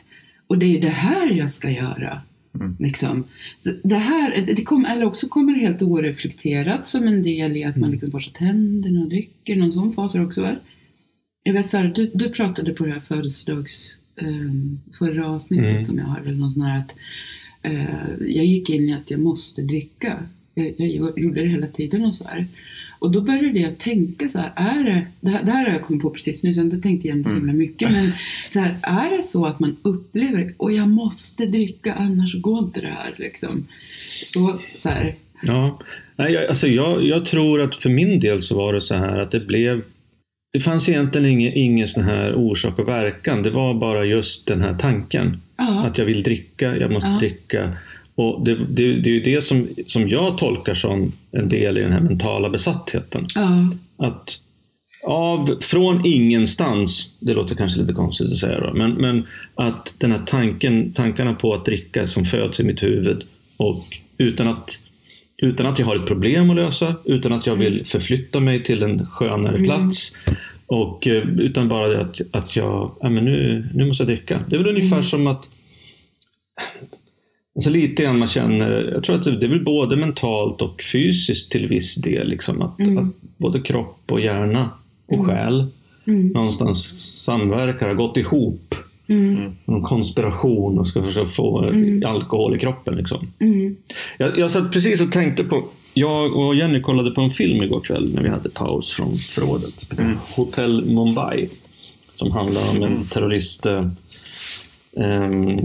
Och 0.48 0.58
det 0.58 0.78
är 0.78 0.82
det 0.82 0.90
här 0.90 1.32
jag 1.32 1.52
ska 1.52 1.70
göra. 1.70 2.22
Liksom. 2.80 3.24
Det 3.84 3.96
här, 3.96 4.42
det 4.56 4.64
kom, 4.64 4.86
eller 4.86 5.06
också 5.06 5.28
kommer 5.28 5.54
det 5.54 5.60
helt 5.60 5.82
oreflekterat 5.82 6.88
som 6.88 7.08
en 7.08 7.24
del 7.24 7.58
i 7.58 7.64
att 7.64 7.78
man 7.78 7.92
liksom 7.92 8.10
borstar 8.10 8.34
tänderna 8.34 9.02
och 9.02 9.10
dricker. 9.10 9.56
Någon 9.56 9.74
sån 9.74 9.94
fas 9.94 10.16
är 10.16 10.26
också 10.26 10.42
väl? 10.42 10.56
Jag 11.44 11.54
vet 11.54 11.68
så 11.68 11.78
här, 11.78 11.92
du, 11.96 12.12
du 12.14 12.30
pratade 12.30 12.74
på 12.74 12.86
det 12.86 12.92
här 12.92 13.00
födelsedags... 13.00 13.96
Um, 14.22 14.80
förra 14.98 15.28
avsnittet 15.28 15.72
Mm. 15.72 15.86
som 15.86 15.98
jag 15.98 16.06
hörde, 16.06 16.32
någon 16.32 16.52
sån 16.52 16.64
här 16.64 16.80
att 16.80 16.96
eh, 17.62 18.10
jag 18.20 18.46
gick 18.46 18.70
in 18.70 18.90
i 18.90 18.94
att 18.94 19.12
jag 19.12 19.20
måste 19.20 19.62
dricka. 19.62 20.24
Jag, 20.54 20.74
jag 20.78 21.20
gjorde 21.20 21.42
det 21.42 21.48
hela 21.48 21.68
tiden 21.68 22.06
och 22.06 22.16
så 22.16 22.24
här. 22.24 22.48
Och 23.00 23.12
då 23.12 23.22
började 23.22 23.60
jag 23.60 23.78
tänka 23.78 24.30
så 24.30 24.40
här, 24.40 24.52
är 24.56 24.84
det, 24.84 25.08
det 25.22 25.30
här, 25.30 25.44
det 25.44 25.52
här 25.52 25.66
har 25.66 25.74
jag 25.74 25.82
kommit 25.84 26.02
på 26.02 26.10
precis 26.10 26.44
nu 26.44 26.54
så 26.54 26.60
jag 26.60 26.66
har 26.66 26.72
inte 26.72 26.88
tänkt 26.88 27.06
igenom 27.06 27.24
det 27.24 27.30
så 27.30 27.36
himla 27.36 27.54
mycket, 27.54 27.92
men 27.92 28.12
så 28.54 28.60
här, 28.60 28.78
är 28.82 29.18
det 29.18 29.24
så 29.24 29.46
att 29.46 29.60
man 29.60 29.78
upplever, 29.82 30.54
och 30.58 30.72
jag 30.72 30.90
måste 30.90 31.46
dricka 31.46 31.94
annars 31.94 32.36
går 32.42 32.60
inte 32.60 32.82
det 32.82 32.88
här 32.88 33.14
liksom. 33.18 33.68
Så, 34.24 34.60
så 34.76 34.90
här, 34.90 35.16
Ja, 35.42 35.80
Nej, 36.16 36.34
jag, 36.34 36.46
alltså 36.46 36.68
jag, 36.68 37.06
jag 37.06 37.26
tror 37.26 37.62
att 37.62 37.76
för 37.76 37.90
min 37.90 38.20
del 38.20 38.42
så 38.42 38.56
var 38.56 38.74
det 38.74 38.82
så 38.82 38.96
här 38.96 39.20
att 39.20 39.32
det 39.32 39.40
blev 39.40 39.82
det 40.54 40.60
fanns 40.60 40.90
egentligen 40.90 41.28
ingen, 41.28 41.54
ingen 41.54 41.88
sån 41.88 42.04
här 42.04 42.36
orsak 42.36 42.80
och 42.80 42.88
verkan. 42.88 43.44
Det 43.44 43.50
var 43.50 43.74
bara 43.74 44.06
just 44.06 44.48
den 44.48 44.62
här 44.62 44.74
tanken. 44.80 45.42
ja, 45.58 45.84
Att 45.86 45.98
jag 45.98 46.06
vill 46.06 46.24
dricka, 46.24 46.78
jag 46.78 46.92
måste 46.92 47.10
Ja. 47.10 47.18
dricka. 47.20 47.74
Och 48.20 48.44
det, 48.46 48.56
det, 48.56 49.00
det 49.00 49.10
är 49.10 49.14
ju 49.14 49.22
det 49.22 49.42
som, 49.42 49.68
som 49.88 50.10
jag 50.10 50.38
tolkar 50.38 50.74
som 50.74 51.12
en 51.32 51.50
del 51.50 51.78
i 51.78 51.82
den 51.82 51.92
här 51.92 52.02
mentala 52.02 52.50
besattheten. 52.50 53.26
ja, 53.36 53.72
Att 53.98 54.40
av, 55.08 55.58
från 55.62 56.06
ingenstans, 56.06 57.10
det 57.20 57.34
låter 57.34 57.56
kanske 57.56 57.82
lite 57.82 57.94
konstigt 57.94 58.32
att 58.32 58.38
säga 58.38 58.60
då, 58.60 58.74
men, 58.74 58.92
men 58.92 59.28
att 59.56 59.94
den 59.98 60.12
här 60.12 60.22
tanken, 60.26 60.92
tankarna 60.92 61.34
på 61.34 61.54
att 61.54 61.66
dricka 61.66 62.08
som 62.08 62.26
föds 62.26 62.60
i 62.60 62.64
mitt 62.64 62.84
huvud 62.84 63.24
och 63.58 63.86
utan 64.18 64.48
att, 64.48 64.80
utan 65.38 65.66
att 65.66 65.80
jag 65.80 65.86
har 65.86 65.96
ett 65.96 66.08
problem 66.08 66.50
att 66.50 66.56
lösa, 66.56 66.96
utan 67.06 67.34
att 67.34 67.48
jag 67.48 67.56
vill 67.56 67.86
förflytta 67.86 68.40
mig 68.40 68.64
till 68.64 68.84
en 68.84 69.06
skönare 69.06 69.64
plats 69.64 70.16
och 70.66 71.08
eh, 71.08 71.28
utan 71.28 71.70
bara 71.70 72.02
att, 72.02 72.22
att 72.32 72.56
jag, 72.56 72.92
ja 73.02 73.10
men 73.10 73.26
nu, 73.26 73.70
nu 73.74 73.86
måste 73.86 74.04
jag 74.04 74.08
dricka. 74.08 74.44
Det 74.50 74.56
är 74.56 74.60
väl 74.60 74.76
ungefär 74.76 75.02
som 75.02 75.28
att 75.28 75.50
Alltså 77.60 77.70
lite 77.70 78.04
grann 78.04 78.20
man 78.20 78.28
känner, 78.28 78.92
jag 78.94 79.04
tror 79.04 79.16
att 79.16 79.24
det 79.24 79.46
är 79.46 79.50
väl 79.50 79.64
både 79.64 79.96
mentalt 79.96 80.62
och 80.62 80.84
fysiskt 80.92 81.52
till 81.52 81.68
viss 81.68 81.96
del. 81.96 82.28
Liksom, 82.30 82.62
att, 82.62 82.80
Mm. 82.80 82.98
att 82.98 83.14
både 83.38 83.62
kropp 83.62 84.02
och 84.12 84.22
hjärna 84.22 84.70
och 85.08 85.26
själ 85.26 85.66
Mm. 86.08 86.28
någonstans 86.28 86.84
samverkar, 87.24 87.88
har 87.88 87.96
gått 87.96 88.18
ihop. 88.18 88.76
mm, 89.08 89.52
Någon 89.66 89.84
konspiration 89.84 90.80
och 90.80 90.88
ska 90.88 91.04
försöka 91.04 91.30
få 91.30 91.72
alkohol 92.06 92.56
i 92.56 92.60
kroppen. 92.60 92.96
Liksom. 92.96 93.32
mm, 93.40 93.76
Jag, 94.18 94.40
jag 94.40 94.52
satt 94.52 94.72
precis 94.74 95.02
och 95.02 95.12
tänkte 95.12 95.44
på, 95.44 95.64
jag 95.94 96.36
och 96.36 96.56
Jenny 96.56 96.82
kollade 96.82 97.12
på 97.12 97.22
en 97.22 97.30
film 97.30 97.64
igår 97.64 97.80
kväll 97.82 98.14
när 98.16 98.22
vi 98.24 98.30
hade 98.30 98.50
paus 98.50 98.92
från 98.94 99.18
förrådet. 99.18 99.74
Hotel 100.36 100.86
Mumbai. 100.86 101.50
Som 102.16 102.32
handlar 102.32 102.62
om 102.78 102.84
en 102.84 103.04
terrorist 103.06 103.66
eh, 103.66 103.86
ehm, 104.98 105.60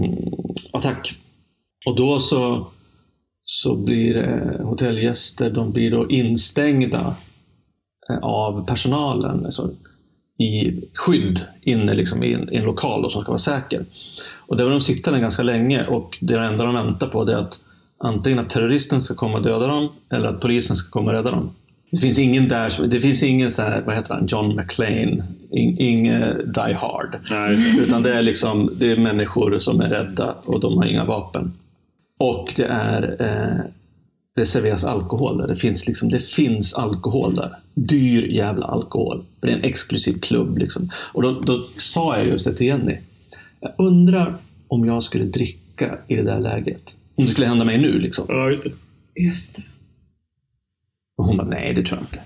attack. 0.73 1.13
Och 1.85 1.95
då 1.95 2.19
så, 2.19 2.67
så 3.43 3.75
blir 3.75 4.13
det 4.13 4.59
hotellgäster, 4.63 5.49
de 5.49 5.71
blir 5.71 5.91
då 5.91 6.09
instängda 6.09 7.15
eh, 8.09 8.17
av 8.21 8.65
personalen. 8.65 9.45
Alltså, 9.45 9.69
i 10.37 10.81
skydd 10.93 11.39
inne 11.61 11.93
liksom, 11.93 12.23
i, 12.23 12.33
en, 12.33 12.53
i 12.53 12.55
en 12.55 12.63
lokal 12.63 13.01
då, 13.01 13.09
som 13.09 13.21
ska 13.21 13.31
vara 13.31 13.39
säker. 13.39 13.85
Och 14.47 14.57
där 14.57 14.63
var 14.63 14.71
de 14.71 14.81
sittande 14.81 15.19
ganska 15.19 15.43
länge 15.43 15.85
och 15.85 16.17
det 16.21 16.35
enda 16.35 16.65
de 16.65 16.75
väntar 16.75 17.07
på 17.07 17.23
det 17.23 17.33
är 17.33 17.37
att 17.37 17.59
antingen 17.97 18.39
att 18.39 18.49
terroristen 18.49 19.01
ska 19.01 19.15
komma 19.15 19.37
och 19.37 19.43
döda 19.43 19.67
dem 19.67 19.89
eller 20.11 20.27
att 20.27 20.41
polisen 20.41 20.75
ska 20.75 20.89
komma 20.89 21.11
och 21.11 21.17
rädda 21.17 21.31
dem. 21.31 21.49
Det 21.91 21.97
finns 21.97 22.19
ingen 22.19 22.49
där, 22.49 22.87
det 22.87 22.99
finns 22.99 23.23
ingen 23.23 23.51
så 23.51 23.61
här, 23.61 23.81
vad 23.85 23.95
heter 23.95 24.13
han, 24.13 24.25
John 24.27 24.55
McClane, 24.55 25.23
in, 25.51 25.77
ingen 25.79 26.51
Die 26.53 26.73
Hard. 26.73 27.19
Nej, 27.31 27.57
Utan 27.79 28.03
det 28.03 28.13
är 28.13 28.21
liksom, 28.21 28.69
det 28.75 28.91
är 28.91 28.97
människor 28.97 29.59
som 29.59 29.81
är 29.81 29.89
rädda 29.89 30.35
och 30.45 30.59
de 30.59 30.77
har 30.77 30.85
inga 30.85 31.05
vapen. 31.05 31.53
Och 32.19 32.53
det 32.55 32.65
är 32.65 33.21
eh, 33.21 33.65
det 34.35 34.45
serveras 34.45 34.83
alkohol 34.83 35.37
där. 35.37 35.47
Det 35.47 35.55
finns, 35.55 35.87
liksom, 35.87 36.09
det 36.09 36.19
finns 36.19 36.73
alkohol 36.73 37.35
där. 37.35 37.55
Dyr 37.73 38.27
jävla 38.27 38.65
alkohol. 38.65 39.23
Det 39.39 39.47
är 39.47 39.51
en 39.51 39.63
exklusiv 39.63 40.19
klubb. 40.19 40.57
Liksom. 40.57 40.89
Och 41.13 41.21
då, 41.21 41.41
då 41.41 41.63
sa 41.63 42.17
jag 42.17 42.27
just 42.27 42.45
det 42.45 42.55
till 42.55 42.67
Jenny. 42.67 42.97
Jag 43.59 43.73
undrar 43.77 44.37
om 44.67 44.85
jag 44.85 45.03
skulle 45.03 45.25
dricka 45.25 45.97
i 46.07 46.15
det 46.15 46.23
där 46.23 46.39
läget. 46.39 46.95
Om 47.15 47.25
det 47.25 47.31
skulle 47.31 47.47
hända 47.47 47.65
mig 47.65 47.77
nu. 47.77 47.99
Liksom. 47.99 48.25
ja, 48.29 48.49
just 48.49 48.63
det. 48.63 48.71
just 49.21 49.55
det. 49.55 49.63
Och 51.17 51.25
hon 51.25 51.37
bara, 51.37 51.47
nej 51.47 51.73
det 51.73 51.83
tror 51.83 51.99
jag 51.99 52.03
inte. 52.03 52.19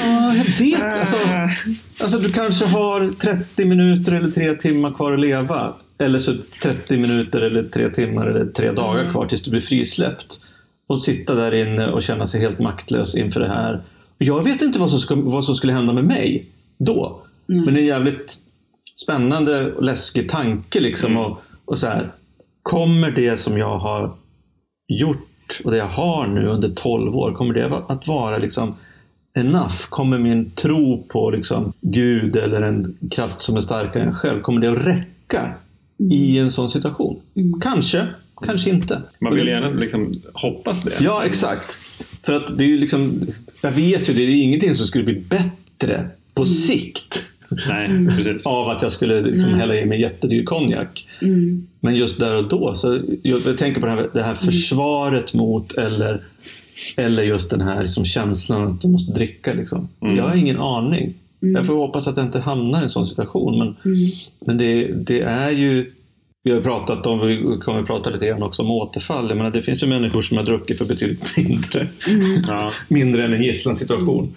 Ja, 0.00 0.34
jag 0.34 0.58
vet. 0.58 0.82
Alltså, 0.82 1.16
alltså, 2.00 2.18
du 2.18 2.32
kanske 2.32 2.66
har 2.66 3.12
30 3.12 3.64
minuter 3.64 4.16
eller 4.16 4.30
tre 4.30 4.54
timmar 4.54 4.92
kvar 4.92 5.12
att 5.12 5.20
leva. 5.20 5.74
Eller 5.98 6.18
så 6.18 6.34
30 6.62 6.96
minuter 6.98 7.40
eller 7.40 7.62
tre 7.62 7.90
timmar 7.90 8.26
eller 8.26 8.46
tre 8.46 8.72
dagar 8.72 9.10
kvar 9.10 9.26
tills 9.26 9.42
du 9.42 9.50
blir 9.50 9.60
frisläppt. 9.60 10.40
Och 10.88 11.02
sitta 11.02 11.34
där 11.34 11.54
inne 11.54 11.90
och 11.90 12.02
känna 12.02 12.26
sig 12.26 12.40
helt 12.40 12.58
maktlös 12.58 13.16
inför 13.16 13.40
det 13.40 13.48
här. 13.48 13.82
Jag 14.18 14.44
vet 14.44 14.62
inte 14.62 14.78
vad 14.78 14.90
som, 14.90 15.00
ska, 15.00 15.14
vad 15.14 15.44
som 15.44 15.54
skulle 15.54 15.72
hända 15.72 15.92
med 15.92 16.04
mig 16.04 16.50
då. 16.78 17.22
Men 17.46 17.64
det 17.64 17.80
är 17.80 17.82
en 17.82 17.86
jävligt 17.86 18.38
spännande 19.04 19.72
och 19.72 19.84
läskig 19.84 20.28
tanke. 20.28 20.80
Liksom, 20.80 21.16
och, 21.16 21.42
och 21.64 21.78
så 21.78 21.86
här, 21.86 22.08
kommer 22.62 23.10
det 23.10 23.36
som 23.36 23.58
jag 23.58 23.78
har 23.78 24.16
gjort 24.88 25.60
och 25.64 25.70
det 25.70 25.76
jag 25.76 25.88
har 25.88 26.26
nu 26.26 26.46
under 26.46 26.68
12 26.68 27.16
år, 27.16 27.32
kommer 27.32 27.54
det 27.54 27.82
att 27.88 28.06
vara 28.06 28.38
liksom 28.38 28.74
enough? 29.38 29.88
Kommer 29.88 30.18
min 30.18 30.50
tro 30.50 31.06
på 31.08 31.30
liksom, 31.30 31.72
Gud 31.80 32.36
eller 32.36 32.62
en 32.62 32.98
kraft 33.10 33.42
som 33.42 33.56
är 33.56 33.60
starkare 33.60 34.02
än 34.02 34.08
jag 34.08 34.16
själv, 34.16 34.40
kommer 34.40 34.60
det 34.60 34.72
att 34.72 34.86
räcka 34.86 35.54
i 35.98 36.38
en 36.38 36.50
sån 36.50 36.70
situation? 36.70 37.20
Kanske, 37.60 38.06
kanske 38.46 38.70
inte. 38.70 39.02
Man 39.18 39.34
vill 39.34 39.46
gärna 39.46 39.70
liksom 39.70 40.14
hoppas 40.32 40.82
det. 40.82 41.00
Ja, 41.00 41.24
exakt. 41.24 41.78
För 42.22 42.32
att 42.32 42.58
det 42.58 42.64
är 42.64 42.68
ju 42.68 42.78
liksom, 42.78 43.26
jag 43.60 43.72
vet 43.72 44.08
ju, 44.10 44.14
det 44.14 44.22
är 44.22 44.28
ingenting 44.28 44.74
som 44.74 44.86
skulle 44.86 45.04
bli 45.04 45.20
bättre 45.20 46.10
på 46.34 46.46
sikt 46.46 47.26
Nej, 47.68 48.06
precis. 48.16 48.46
av 48.46 48.68
att 48.68 48.82
jag 48.82 48.92
skulle 48.92 49.20
liksom 49.20 49.54
hälla 49.54 49.76
i 49.76 49.86
mig 49.86 50.00
jättedyr 50.00 50.44
konjak. 50.44 51.06
Mm. 51.22 51.66
Men 51.80 51.94
just 51.94 52.20
där 52.20 52.36
och 52.36 52.48
då, 52.48 52.74
så 52.74 53.00
jag, 53.22 53.40
jag 53.46 53.58
tänker 53.58 53.80
på 53.80 53.86
det 53.86 53.92
här, 53.92 54.10
det 54.14 54.22
här 54.22 54.34
försvaret 54.34 55.34
mot 55.34 55.74
eller, 55.74 56.24
eller 56.96 57.22
just 57.22 57.50
den 57.50 57.60
här 57.60 57.82
liksom 57.82 58.04
känslan 58.04 58.72
att 58.72 58.80
du 58.80 58.88
måste 58.88 59.12
dricka. 59.12 59.54
Liksom. 59.54 59.88
Jag 60.00 60.24
har 60.24 60.36
ingen 60.36 60.60
aning. 60.60 61.14
Jag 61.40 61.66
får 61.66 61.74
hoppas 61.74 62.08
att 62.08 62.16
jag 62.16 62.26
inte 62.26 62.40
hamnar 62.40 62.80
i 62.80 62.84
en 62.84 62.90
sån 62.90 63.08
situation. 63.08 63.58
Men, 63.58 63.76
men 64.40 64.58
det, 64.58 64.92
det 64.92 65.20
är 65.20 65.50
ju 65.50 65.92
vi 66.42 66.52
har 66.52 66.60
pratat 66.60 67.06
om, 67.06 67.26
vi 67.26 67.58
kommer 67.64 67.80
att 67.80 67.86
prata 67.86 68.10
lite 68.10 68.26
grann 68.26 68.42
också 68.42 68.62
om 68.62 68.70
återfall. 68.70 69.28
Jag 69.28 69.36
menar, 69.36 69.50
det 69.50 69.62
finns 69.62 69.82
ju 69.82 69.86
människor 69.86 70.22
som 70.22 70.36
har 70.36 70.44
druckit 70.44 70.78
för 70.78 70.84
betydligt 70.84 71.36
mindre, 71.36 71.88
Ja. 72.48 72.72
mindre 72.88 73.24
än 73.24 73.32
en 73.32 73.42
gisslansituation. 73.42 74.34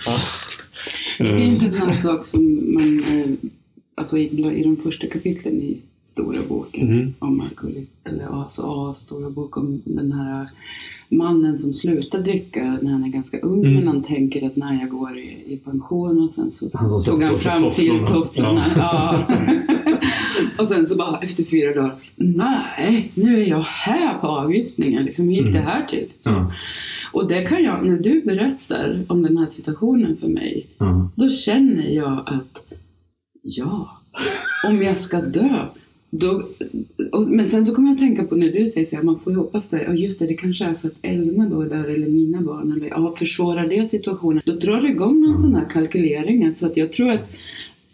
Det 1.19 1.37
finns 1.37 1.63
en 1.63 1.71
sån 1.71 1.93
sak 1.93 2.25
som 2.25 2.73
man, 2.73 2.99
eh, 2.99 3.49
alltså 3.95 4.17
i, 4.17 4.23
i 4.59 4.63
de 4.63 4.77
första 4.83 5.07
kapitlen 5.07 5.53
i 5.53 5.77
Stora 6.09 6.39
boken 6.49 6.87
Mhm. 6.97 7.13
om 7.19 7.41
alkoholism, 7.41 7.95
eller 8.03 8.25
alltså 8.25 8.61
A, 8.65 8.93
Stora 8.97 9.29
bok 9.29 9.57
om 9.57 9.81
den 9.85 10.11
här 10.11 10.47
mannen 11.11 11.57
som 11.57 11.73
slutar 11.73 12.19
dricka 12.19 12.77
när 12.81 12.91
han 12.91 13.03
är 13.03 13.07
ganska 13.09 13.39
ung 13.39 13.59
Mm. 13.65 13.73
men 13.75 13.87
han 13.87 14.03
tänker 14.03 14.45
att 14.47 14.55
när 14.55 14.79
jag 14.79 14.89
går 14.89 15.17
i, 15.17 15.53
i 15.53 15.57
pension 15.65 16.23
och 16.23 16.31
sen 16.31 16.51
så 16.51 16.69
Han 16.73 17.01
tog 17.03 17.23
han 17.23 17.39
fram 17.39 17.61
tofflorna. 17.63 18.05
filtofflorna. 18.05 18.63
Ja. 18.77 19.23
och 20.59 20.67
sen 20.67 20.85
så 20.87 20.95
bara 20.95 21.17
efter 21.19 21.43
fyra 21.43 21.73
dagar, 21.73 21.95
nej, 22.15 23.11
nu 23.15 23.41
är 23.43 23.47
jag 23.47 23.59
här 23.59 24.17
på 24.17 24.27
avgiftningen. 24.27 25.05
Liksom, 25.05 25.25
hur 25.25 25.31
gick 25.35 25.53
det 25.53 25.59
här 25.59 25.85
till? 25.85 26.07
Mm. 26.27 26.39
Ja. 26.39 26.51
Och 27.11 27.27
det 27.27 27.41
kan 27.41 27.63
jag, 27.63 27.85
när 27.87 27.97
du 27.99 28.21
berättar 28.21 29.05
om 29.07 29.21
den 29.23 29.37
här 29.37 29.45
situationen 29.45 30.15
för 30.17 30.27
mig, 30.27 30.67
då 31.15 31.29
känner 31.29 31.89
jag 31.89 32.23
att 32.25 32.63
ja, 33.43 33.89
om 34.67 34.81
jag 34.81 34.97
ska 34.97 35.21
dö. 35.21 35.65
Då, 36.09 36.43
och, 37.11 37.27
men 37.27 37.45
sen 37.45 37.65
så 37.65 37.75
kommer 37.75 37.87
jag 37.87 37.93
att 37.93 37.99
tänka 37.99 38.23
på 38.23 38.35
när 38.35 38.51
du 38.51 38.67
säger 38.67 38.85
så 38.85 38.95
här, 38.95 39.03
man 39.03 39.19
får 39.19 39.33
ju 39.33 39.39
hoppas 39.39 39.69
det. 39.69 39.83
Ja 39.83 39.93
just 39.93 40.19
det, 40.19 40.27
det 40.27 40.33
kanske 40.33 40.65
är 40.65 40.73
så 40.73 40.87
att 40.87 40.93
Elma 41.01 41.49
då 41.49 41.61
är 41.61 41.69
där 41.69 41.87
eller 41.87 42.07
mina 42.07 42.41
barn. 42.41 42.71
Eller, 42.71 42.87
ja, 42.87 43.15
försvårar 43.17 43.67
det 43.67 43.85
situationen? 43.85 44.41
Då 44.45 44.51
drar 44.55 44.81
det 44.81 44.89
igång 44.89 45.21
någon 45.21 45.37
sån 45.37 45.55
här 45.55 45.69
kalkylering. 45.69 46.55
Så 46.55 46.65
att 46.65 46.77
jag 46.77 46.93
tror 46.93 47.11
att 47.11 47.31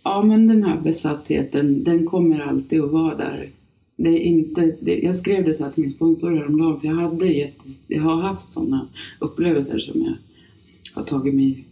ja, 0.04 0.24
men 0.24 0.48
den 0.48 0.64
här 0.64 0.82
besattheten, 0.82 1.84
den 1.84 2.06
kommer 2.06 2.40
alltid 2.40 2.82
att 2.82 2.92
vara 2.92 3.16
där. 3.16 3.50
Det 3.98 4.10
är 4.10 4.20
inte, 4.20 4.76
det, 4.82 5.00
jag 5.00 5.16
skrev 5.16 5.46
det 5.46 5.54
så 5.54 5.64
här 5.64 5.72
till 5.72 5.84
min 5.84 5.92
sponsor 5.92 6.32
häromdagen, 6.32 6.80
för 6.80 6.88
jag, 6.88 6.96
hade 6.96 7.28
jätte, 7.28 7.64
jag 7.88 8.02
har 8.02 8.22
haft 8.22 8.52
sådana 8.52 8.88
upplevelser 9.20 9.80
som 9.80 10.02
jag 10.02 10.14
har 10.94 11.04
tagit 11.04 11.34
mig 11.34 11.66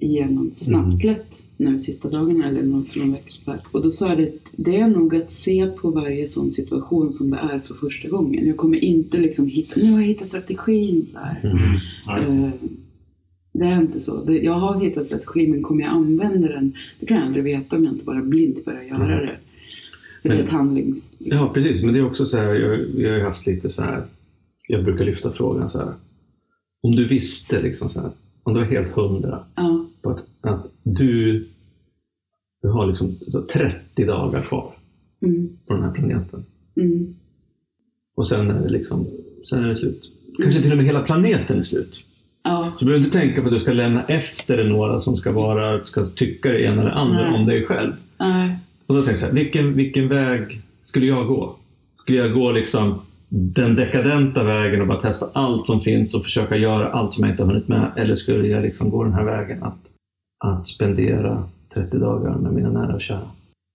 igenom 0.00 0.50
snabbt 0.54 1.04
lätt 1.04 1.44
nu 1.60 1.78
sista 1.78 2.10
dagarna 2.10 2.48
eller 2.48 2.62
någon, 2.62 2.84
för 2.84 2.98
någon 2.98 3.12
vecka 3.12 3.30
sedan. 3.30 3.58
Och 3.72 3.82
då 3.82 3.90
sa 3.90 4.08
jag 4.08 4.18
det, 4.18 4.32
det 4.56 4.76
är 4.76 4.88
nog 4.88 5.16
att 5.16 5.30
se 5.30 5.66
på 5.66 5.90
varje 5.90 6.28
sån 6.28 6.50
situation 6.50 7.12
som 7.12 7.30
det 7.30 7.38
är 7.52 7.58
för 7.58 7.74
första 7.74 8.08
gången. 8.08 8.46
Jag 8.46 8.56
kommer 8.56 8.84
inte 8.84 9.18
liksom 9.18 9.46
hitta, 9.46 9.80
nu 9.80 9.92
har 9.92 10.00
jag 10.00 10.06
hittat 10.06 10.28
strategin 10.28 11.06
så 11.06 11.18
här. 11.18 11.40
Mm. 11.44 12.44
Eh, 12.44 12.50
det 13.52 13.64
är 13.64 13.80
inte 13.80 14.00
så. 14.00 14.24
Det, 14.24 14.38
jag 14.38 14.52
har 14.52 14.80
hittat 14.80 15.06
strategin 15.06 15.50
men 15.50 15.62
kommer 15.62 15.82
jag 15.82 15.90
använda 15.92 16.48
den? 16.48 16.72
Det 17.00 17.06
kan 17.06 17.16
jag 17.16 17.26
aldrig 17.26 17.44
veta 17.44 17.76
om 17.76 17.84
jag 17.84 17.92
inte 17.94 18.04
bara 18.04 18.22
blint 18.22 18.64
börjar 18.64 18.82
göra 18.82 19.20
det. 19.20 19.38
För 20.22 20.28
det 20.28 20.34
är 20.34 20.36
Men- 20.38 20.44
ett 20.44 20.52
handlings... 20.52 21.12
Ja, 21.18 21.50
precis. 21.54 21.82
Men 21.82 21.94
det 21.94 22.00
är 22.00 22.06
också 22.06 22.26
så 22.26 22.36
här, 22.38 22.54
jag, 22.54 22.78
vi 22.78 23.08
har 23.08 23.20
haft 23.20 23.46
lite 23.46 23.70
så 23.70 23.82
här, 23.82 24.04
jag 24.68 24.84
brukar 24.84 25.04
lyfta 25.04 25.32
frågan 25.32 25.70
så 25.70 25.78
här. 25.78 25.94
Om 26.82 26.96
du 26.96 27.08
visste, 27.08 27.62
liksom 27.62 27.90
så 27.90 28.00
här, 28.00 28.10
om 28.50 28.54
du 28.56 28.60
var 28.64 28.66
helt 28.70 28.88
hundra 28.92 29.44
Ja. 29.54 29.86
på 30.02 30.10
att, 30.10 30.24
att 30.40 30.66
du, 30.82 31.38
du 32.62 32.68
har 32.68 32.86
liksom 32.86 33.16
så 33.28 33.42
30 33.42 34.04
dagar 34.06 34.42
kvar 34.42 34.74
Mm, 35.22 35.48
på 35.66 35.74
den 35.74 35.82
här 35.82 35.90
planeten. 35.92 36.44
mm, 36.76 37.14
Och 38.16 38.26
sen 38.26 38.50
är 38.50 38.60
det 38.62 38.68
liksom, 38.68 39.06
sen 39.50 39.64
är 39.64 39.68
det 39.68 39.76
slut. 39.76 40.10
Kanske 40.42 40.62
till 40.62 40.70
och 40.70 40.76
med 40.76 40.86
hela 40.86 41.00
planeten 41.00 41.58
är 41.58 41.62
slut. 41.62 42.04
ja. 42.44 42.72
Så 42.72 42.78
du 42.78 42.84
behöver 42.84 43.04
inte 43.04 43.18
tänka 43.18 43.40
på 43.40 43.46
att 43.48 43.54
du 43.54 43.60
ska 43.60 43.72
lämna 43.72 44.04
efter 44.04 44.56
dig 44.56 44.70
några 44.70 45.00
som 45.00 45.16
ska, 45.16 45.32
vara, 45.32 45.84
ska 45.84 46.06
tycka 46.06 46.48
det 46.52 46.62
ena 46.64 46.80
eller 46.80 46.90
andra 46.90 47.30
Nej. 47.30 47.34
om 47.40 47.46
dig 47.46 47.64
själv. 47.66 47.92
Nej. 48.20 48.58
Och 48.86 48.94
då 48.94 49.02
tänkte 49.02 49.10
jag 49.10 49.18
så 49.18 49.26
här, 49.26 49.32
vilken, 49.32 49.74
vilken 49.74 50.08
väg 50.08 50.60
skulle 50.82 51.06
jag 51.06 51.26
gå? 51.26 51.56
Skulle 51.98 52.18
jag 52.18 52.32
gå 52.34 52.52
liksom 52.52 53.00
den 53.32 53.74
dekadenta 53.76 54.44
vägen 54.44 54.80
och 54.80 54.86
bara 54.86 55.00
testa 55.00 55.26
allt 55.32 55.66
som 55.66 55.80
finns 55.80 56.14
och 56.14 56.22
försöka 56.22 56.56
göra 56.56 56.92
allt 56.92 57.14
som 57.14 57.24
jag 57.24 57.32
inte 57.32 57.42
har 57.42 57.50
hunnit 57.52 57.68
med? 57.68 57.92
Eller 57.96 58.16
skulle 58.16 58.48
jag 58.48 58.62
liksom 58.62 58.90
gå 58.90 59.04
den 59.04 59.12
här 59.14 59.24
vägen 59.24 59.62
att, 59.62 59.78
att 60.44 60.68
spendera 60.68 61.44
30 61.74 61.98
dagar 61.98 62.34
med 62.38 62.52
mina 62.52 62.70
nära 62.70 62.94
och 62.94 63.00
kära? 63.00 63.20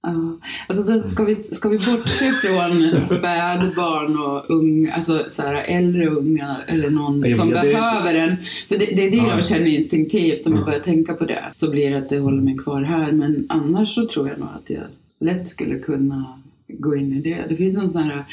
Ja. 0.07 0.37
Alltså 0.67 0.83
då 0.83 1.07
ska, 1.07 1.23
vi, 1.23 1.35
ska 1.43 1.69
vi 1.69 1.77
bortse 1.77 2.25
från 2.31 3.01
spädbarn 3.49 4.17
och 4.19 4.55
unga, 4.55 4.93
alltså 4.93 5.19
så 5.29 5.41
här, 5.41 5.55
äldre 5.67 6.07
unga 6.07 6.57
eller 6.67 6.89
någon 6.89 7.21
Ja, 7.29 7.35
som 7.37 7.49
det- 7.49 7.53
behöver 7.61 8.15
en. 8.15 8.37
För 8.43 8.77
det, 8.79 8.85
det 8.95 9.07
är 9.07 9.11
det 9.11 9.17
Ja. 9.17 9.29
jag 9.29 9.45
känner 9.45 9.67
instinktivt 9.67 10.47
om 10.47 10.53
Ja. 10.53 10.59
jag 10.59 10.65
börjar 10.65 10.79
tänka 10.79 11.13
på 11.13 11.25
det. 11.25 11.43
Så 11.55 11.71
blir 11.71 11.89
det 11.91 11.97
att 11.97 12.09
det 12.09 12.19
håller 12.19 12.41
mig 12.41 12.57
kvar 12.57 12.81
här. 12.81 13.11
Men 13.11 13.45
annars 13.49 13.95
så 13.95 14.07
tror 14.07 14.29
jag 14.29 14.39
nog 14.39 14.47
att 14.63 14.69
jag 14.69 14.83
lätt 15.19 15.47
skulle 15.47 15.79
kunna 15.79 16.25
gå 16.67 16.95
in 16.95 17.13
i 17.13 17.21
det. 17.21 17.37
Det 17.49 17.55
finns 17.55 17.77
någon 17.77 17.89
sån 17.91 18.03
här, 18.03 18.23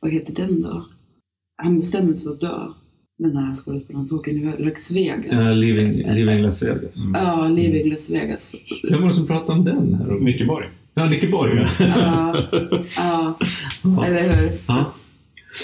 vad 0.00 0.10
heter 0.12 0.34
den 0.34 0.62
då? 0.62 0.84
Han 1.62 1.76
bestämmer 1.80 2.12
sig 2.14 2.24
för 2.24 2.32
att 2.32 2.40
dö. 2.40 2.58
Den 3.18 3.36
här 3.36 3.54
skådespelaren 3.54 4.06
som 4.08 4.18
åker 4.18 4.32
iväg, 4.32 4.54
Las 4.60 4.92
Vegas. 4.96 5.32
Uh, 5.32 5.54
living, 5.54 5.92
living 6.14 6.42
Las 6.42 6.62
Vegas. 6.62 6.94
Ja, 7.14 7.48
Living 7.48 7.90
Las 7.90 8.10
Vegas. 8.10 8.52
Vem 8.90 9.00
var 9.00 9.08
det 9.08 9.14
som 9.14 9.26
pratade 9.26 9.52
om 9.58 9.64
den? 9.64 9.94
här? 9.94 10.18
Micke 10.20 10.46
Borg. 10.46 10.66
Ja, 10.94 11.06
Nicke 11.10 11.28
Borg. 11.28 11.52
ja. 11.56 11.66
Ja, 12.98 13.38
ja, 13.82 14.04
eller 14.04 14.36
hur? 14.36 14.50
Ja. 14.68 14.92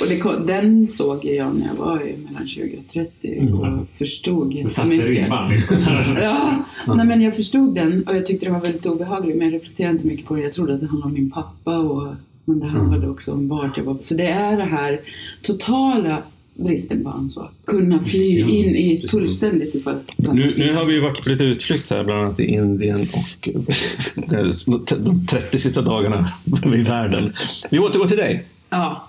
Och 0.03 0.07
det, 0.09 0.19
kom- 0.19 0.47
den 0.47 0.87
såg 0.87 1.25
jag 1.25 1.57
när 1.59 1.67
jag 1.67 1.75
var 1.75 2.03
i 2.09 2.17
mellan 2.17 2.47
20 2.47 2.77
och 2.79 2.89
30 2.89 3.53
och 3.53 3.89
förstod 3.89 4.55
Det 4.55 4.69
satte 4.69 4.89
jättemycket. 4.95 5.29
Liksom. 5.51 5.77
Ja, 6.23 6.65
nej, 6.97 7.07
men 7.07 7.21
jag 7.21 7.37
förstod 7.37 7.75
den 7.75 8.03
och 8.07 8.17
jag 8.17 8.27
tyckte 8.27 8.47
det 8.47 8.53
var 8.53 8.61
väldigt 8.61 8.87
obehagligt 8.87 9.37
men 9.37 9.47
jag 9.47 9.55
reflekterade 9.55 9.95
inte 9.95 10.07
mycket 10.07 10.27
på 10.27 10.35
det. 10.37 10.43
Jag 10.43 10.53
trodde 10.53 10.75
att 10.75 10.81
det 10.81 10.87
handlade 10.87 11.09
om 11.09 11.15
min 11.15 11.31
pappa 11.31 11.79
och, 11.79 12.15
men 12.47 12.61
det 12.61 12.67
handlade 12.67 13.09
också 13.11 13.33
om 13.33 13.49
vart 13.49 13.77
jag 13.77 13.85
var. 13.85 13.97
Så 14.01 14.15
det 14.15 14.27
är 14.27 14.57
det 14.57 14.65
här 14.65 15.01
totala 15.43 16.23
bristen 16.55 17.03
på 17.05 17.09
ansvar. 17.11 17.51
Kunna 17.65 18.01
fly 18.01 18.41
Ja, 18.41 18.47
in 18.49 18.69
i 18.71 18.91
precis. 18.91 19.11
fullständigt 19.11 19.75
i 19.75 19.83
Nu, 20.17 20.53
nu 20.59 20.75
har 20.75 20.85
vi 20.85 21.01
varit 21.01 21.25
på 21.25 21.31
lite 21.31 21.45
utflykt 21.45 21.91
här, 21.91 22.05
bland 22.05 22.21
annat 22.21 22.41
i 22.41 22.45
Indien 22.45 23.01
och 23.13 23.49
eh, 23.49 24.51
de 24.99 25.27
30 25.27 25.59
sista 25.59 25.83
dagarna 25.83 26.27
i 26.75 26.83
världen. 26.83 27.33
Vi 27.71 27.79
återgår 27.79 28.09
till 28.09 28.17
dig. 28.17 28.45
Ja, 28.71 29.09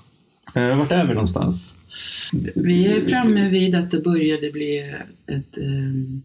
Eh, 0.55 0.77
Vart 0.77 0.91
är 0.91 1.07
vi 1.07 1.13
någonstans? 1.13 1.75
vi 2.55 2.87
är 2.87 3.01
framme 3.01 3.49
vid 3.49 3.75
att 3.75 3.91
det 3.91 3.99
började 3.99 4.51
bli 4.51 4.79
ett, 5.27 5.57
eh, 5.57 6.21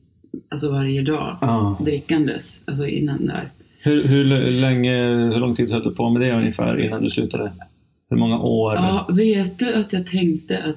alltså 0.49 0.71
varje 0.73 1.03
dag, 1.03 1.37
Ja. 1.41 1.79
drickandes, 1.85 2.63
alltså 2.65 2.87
innan 2.87 3.27
där. 3.27 3.51
Hur, 3.83 4.05
hur 4.09 4.25
länge, 4.51 5.05
hur 5.33 5.41
lång 5.41 5.57
tid 5.57 5.71
höll 5.71 5.85
du 5.85 5.95
på 5.95 6.11
med 6.11 6.23
det 6.23 6.33
ungefär 6.37 6.85
innan 6.87 7.03
du 7.03 7.11
slutade? 7.11 7.53
Hur 8.11 8.17
många 8.17 8.39
år? 8.39 8.75
Ja, 8.75 9.09
vet 9.13 9.59
du 9.59 9.75
att 9.75 9.93
jag 9.93 10.07
tänkte 10.07 10.59
att... 10.59 10.77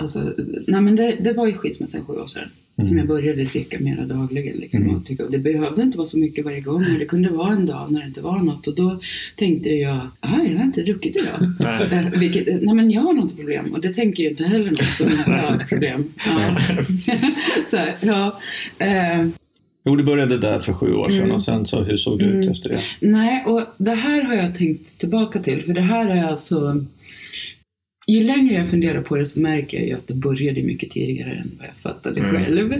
Alltså, 0.00 0.20
nej 0.66 0.80
men 0.80 0.96
det, 0.96 1.16
det 1.20 1.32
var 1.32 1.46
ju 1.46 1.52
skilsmässan 1.52 2.04
sju 2.04 2.12
år 2.12 2.26
sedan. 2.26 2.48
Som 2.84 2.98
jag 2.98 3.06
började 3.08 3.44
dricka 3.44 3.76
mera 3.80 4.04
dagligen. 4.06 4.56
Liksom, 4.56 4.82
Mm. 4.82 4.96
och 4.96 5.06
tycka, 5.06 5.24
och 5.24 5.30
det 5.30 5.38
behövde 5.38 5.82
inte 5.82 5.98
vara 5.98 6.06
så 6.06 6.18
mycket 6.18 6.44
varje 6.44 6.60
gång. 6.60 6.80
men 6.82 6.98
Det 6.98 7.04
kunde 7.04 7.28
vara 7.30 7.52
en 7.52 7.66
dag 7.66 7.92
när 7.92 8.00
det 8.00 8.06
inte 8.06 8.20
var 8.20 8.38
något. 8.38 8.66
Och 8.66 8.74
då 8.74 9.00
tänkte 9.36 9.68
jag 9.70 9.96
att 9.96 10.24
"Aha, 10.24 10.42
jag 10.42 10.56
har 10.58 10.64
inte 10.64 10.82
druckit 10.82 11.16
idag. 11.16 11.52
Nej. 11.60 11.98
Eh, 12.12 12.20
Vilket, 12.20 12.62
nej 12.62 12.74
men 12.74 12.90
jag 12.90 13.00
har 13.00 13.12
något 13.12 13.36
problem. 13.36 13.72
Och 13.72 13.80
det 13.80 13.94
tänker 13.94 14.22
ju 14.22 14.30
inte 14.30 14.44
heller 14.44 14.64
någon 14.64 14.74
som 14.74 15.08
inte 15.10 15.30
har 15.32 15.58
problem. 15.68 16.04
Ja. 16.26 16.58
så 17.70 17.76
här, 17.76 17.94
ja. 18.00 18.40
Jo, 19.88 19.96
du 19.96 20.04
började 20.04 20.38
där 20.38 20.60
för 20.60 20.72
sju 20.72 20.92
år 20.94 21.08
sedan 21.10 21.18
Mm. 21.22 21.34
och 21.34 21.42
sen 21.42 21.66
så, 21.66 21.82
hur 21.82 21.96
såg 21.96 22.18
det 22.18 22.24
ut 22.24 22.50
efter 22.50 22.68
det? 22.68 22.78
Nej, 23.00 23.44
och 23.46 23.62
det 23.78 23.90
här 23.94 24.22
har 24.22 24.34
jag 24.34 24.54
tänkt 24.54 24.98
tillbaka 24.98 25.38
till, 25.38 25.60
för 25.62 25.72
det 25.74 25.80
här 25.80 26.08
är 26.08 26.24
alltså... 26.24 26.84
Ju 28.10 28.22
längre 28.24 28.54
jag 28.54 28.68
funderar 28.70 29.02
på 29.02 29.16
det 29.16 29.26
så 29.26 29.40
märker 29.40 29.78
jag 29.78 29.86
ju 29.86 29.92
att 29.94 30.06
det 30.06 30.14
började 30.14 30.62
mycket 30.62 30.90
tidigare 30.90 31.30
än 31.32 31.50
vad 31.58 31.66
jag 31.68 31.76
fattade 31.76 32.20
Mm. 32.20 32.30
själv. 32.44 32.70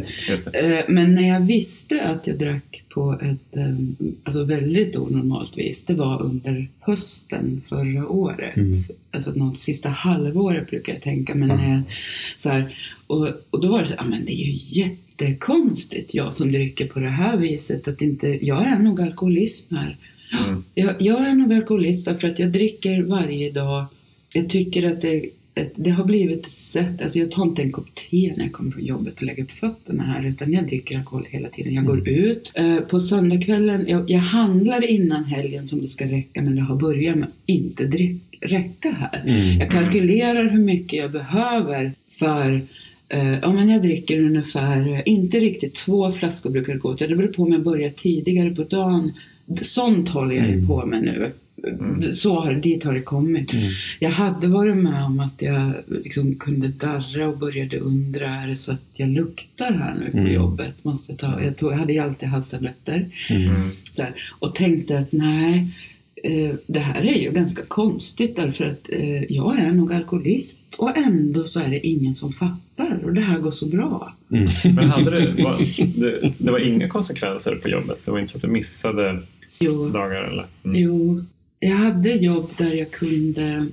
Det. 0.53 0.79
Eh, 0.79 0.85
Men 0.89 1.15
när 1.15 1.29
jag 1.29 1.41
visste 1.41 2.03
att 2.03 2.27
jag 2.27 2.39
drack 2.39 2.83
på 2.89 3.13
ett 3.23 3.57
eh, 3.57 3.75
alltså 4.25 4.45
väldigt 4.45 4.97
onormalt 4.97 5.59
vis, 5.59 5.85
det 5.85 5.95
var 5.95 6.23
under 6.23 6.69
hösten 6.81 7.63
förra 7.69 8.09
året. 8.09 8.57
Mm. 8.57 8.73
Alltså 9.11 9.31
något 9.33 9.59
sista 9.59 9.89
halvåret 9.89 10.71
brukar 10.71 10.93
jag 10.93 11.03
tänka. 11.03 11.35
Men 11.35 11.49
Ja. 11.49 11.57
när 11.57 11.71
jag, 11.75 11.83
så 12.39 12.49
här, 12.49 12.77
och, 13.07 13.29
och 13.51 13.61
då 13.63 13.69
var 13.69 13.83
det 13.83 13.89
så 13.89 13.95
ah, 13.99 14.05
men 14.05 14.25
det 14.25 14.33
är 14.33 14.47
ju 14.47 14.97
jättekonstigt, 15.23 16.15
jag 16.15 16.35
som 16.35 16.53
dricker 16.53 16.87
på 16.87 17.01
det 17.01 17.09
här 17.09 17.37
viset. 17.37 17.89
Att 17.89 18.03
inte, 18.03 18.47
jag 18.47 18.63
är 18.63 18.79
nog 18.79 19.01
alkoholism 19.01 19.75
här. 19.75 19.97
Mm. 20.45 20.65
Jag, 20.75 21.03
jag 21.03 21.29
är 21.29 21.35
nog 21.35 21.53
alkoholist 21.53 22.05
därför 22.05 22.29
att 22.29 22.39
jag 22.39 22.53
dricker 22.53 23.03
varje 23.03 23.51
dag. 23.51 23.87
Jag 24.33 24.49
tycker 24.49 24.93
att 24.93 25.03
det, 25.03 25.31
det 25.77 25.91
har 25.91 26.05
blivit 26.05 26.47
ett 26.47 26.53
sätt, 26.53 27.03
alltså 27.03 27.19
jag 27.19 27.31
tar 27.31 27.43
inte 27.43 27.63
en 27.63 27.73
kopp 27.73 27.95
te 27.95 28.35
när 28.37 28.45
jag 28.45 28.53
kommer 28.53 28.71
från 28.71 28.85
jobbet 28.85 29.21
och 29.21 29.23
lägger 29.23 29.43
upp 29.43 29.51
fötterna 29.51 30.03
här 30.03 30.27
utan 30.27 30.53
jag 30.53 30.67
dricker 30.67 30.99
alkohol 30.99 31.27
hela 31.31 31.49
tiden. 31.49 31.75
Jag 31.75 31.85
går 31.85 32.09
ut. 32.09 32.53
Eh, 32.55 32.79
på 32.79 33.01
söndagskvällen, 33.01 33.89
jag, 33.89 34.11
jag 34.11 34.19
handlar 34.19 34.91
innan 34.91 35.25
helgen 35.25 35.67
som 35.67 35.81
det 35.81 35.89
ska 35.89 36.05
räcka 36.05 36.43
men 36.43 36.57
det 36.57 36.63
har 36.63 36.77
börjat 36.77 37.17
med 37.17 37.29
inte 37.47 37.87
drick, 37.87 38.23
räcka 38.41 38.91
här. 38.91 39.23
Mm. 39.27 39.59
Jag 39.59 39.71
kalkylerar 39.71 40.51
hur 40.51 40.65
mycket 40.65 40.99
jag 40.99 41.13
behöver 41.13 41.93
för 42.11 42.67
eh, 43.09 43.39
ja, 43.39 43.53
men 43.53 43.69
jag 43.69 43.83
dricker 43.83 44.21
ungefär, 44.21 44.93
eh, 44.93 45.01
inte 45.07 45.41
riktigt 45.41 45.75
två 45.75 46.13
flaskor 46.13 46.51
brukar 46.51 46.73
det 46.73 46.79
gå 46.79 46.95
till. 46.95 47.09
Det 47.11 47.17
beror 47.17 47.29
på 47.33 47.43
om 47.43 47.53
jag 47.53 47.63
börjar 47.63 47.91
tidigare 47.91 48.51
på 48.55 48.65
dagen. 48.65 49.13
Sånt 49.63 50.09
håller 50.09 50.35
jag 50.37 50.47
ju 50.47 50.53
Mm. 50.55 50.67
på 50.67 50.87
med 50.87 51.03
nu. 51.03 51.33
Så 52.13 52.41
har, 52.41 52.55
dit 52.55 52.85
har 52.85 52.95
det 52.95 53.01
kommit. 53.01 53.53
Mm. 53.55 53.65
Jag 53.99 54.11
hade 54.11 54.47
varit 54.49 54.77
med 54.77 55.05
om 55.05 55.21
att 55.21 55.43
jag 55.43 55.73
liksom 56.03 56.35
kunde 56.35 56.69
darra 56.69 57.29
och 57.29 57.39
började 57.39 57.79
undra, 57.79 58.27
är 58.29 58.47
det 58.49 58.57
så 58.57 58.73
att 58.73 58.83
jag 58.97 59.09
luktar 59.09 59.73
här 59.73 59.95
nu 60.05 60.11
på 60.11 60.19
Mm. 60.19 60.33
jobbet? 60.35 60.85
Måste 60.85 61.13
jag, 61.13 61.19
ta, 61.19 61.43
jag, 61.43 61.57
tog, 61.57 61.73
jag 61.73 61.77
hade 61.77 61.93
ju 61.93 61.99
alltid 61.99 62.29
halstabletter. 62.29 63.09
Mm. 63.31 63.55
Och 64.39 64.55
tänkte 64.55 64.99
att 64.99 65.13
nej, 65.13 65.67
det 66.67 66.81
här 66.81 67.05
är 67.05 67.19
ju 67.19 67.31
ganska 67.31 67.63
konstigt 67.63 68.37
därför 68.37 68.65
att 68.65 68.89
eh, 68.93 69.33
jag 69.33 69.59
är 69.59 69.73
nog 69.73 69.93
alkoholist 69.93 70.63
och 70.79 70.99
ändå 70.99 71.45
så 71.45 71.61
är 71.61 71.69
det 71.69 71.87
ingen 71.87 72.15
som 72.15 72.33
fattar 72.33 72.99
och 73.05 73.15
det 73.15 73.21
här 73.21 73.39
går 73.39 73.51
så 73.51 73.67
bra. 73.67 74.15
Mm. 74.33 74.49
Men 74.75 74.91
hade 74.91 75.11
det, 75.11 75.43
var, 75.43 75.57
det, 76.01 76.33
det 76.39 76.51
var 76.51 76.59
inga 76.59 76.89
konsekvenser 76.89 77.57
på 77.57 77.69
jobbet? 77.69 77.99
Det 78.05 78.11
var 78.11 78.19
inte 78.19 78.33
så 78.33 78.39
att 78.39 78.43
du 78.43 78.49
missade 78.49 79.23
Jo, 79.59 79.89
dagar? 79.89 80.25
Eller? 80.25 80.47
Mm. 80.65 80.83
jo, 80.83 81.25
jag 81.59 81.77
hade 81.77 82.11
jobb 82.11 82.51
där 82.57 82.75
jag 82.75 82.91
kunde 82.91 83.67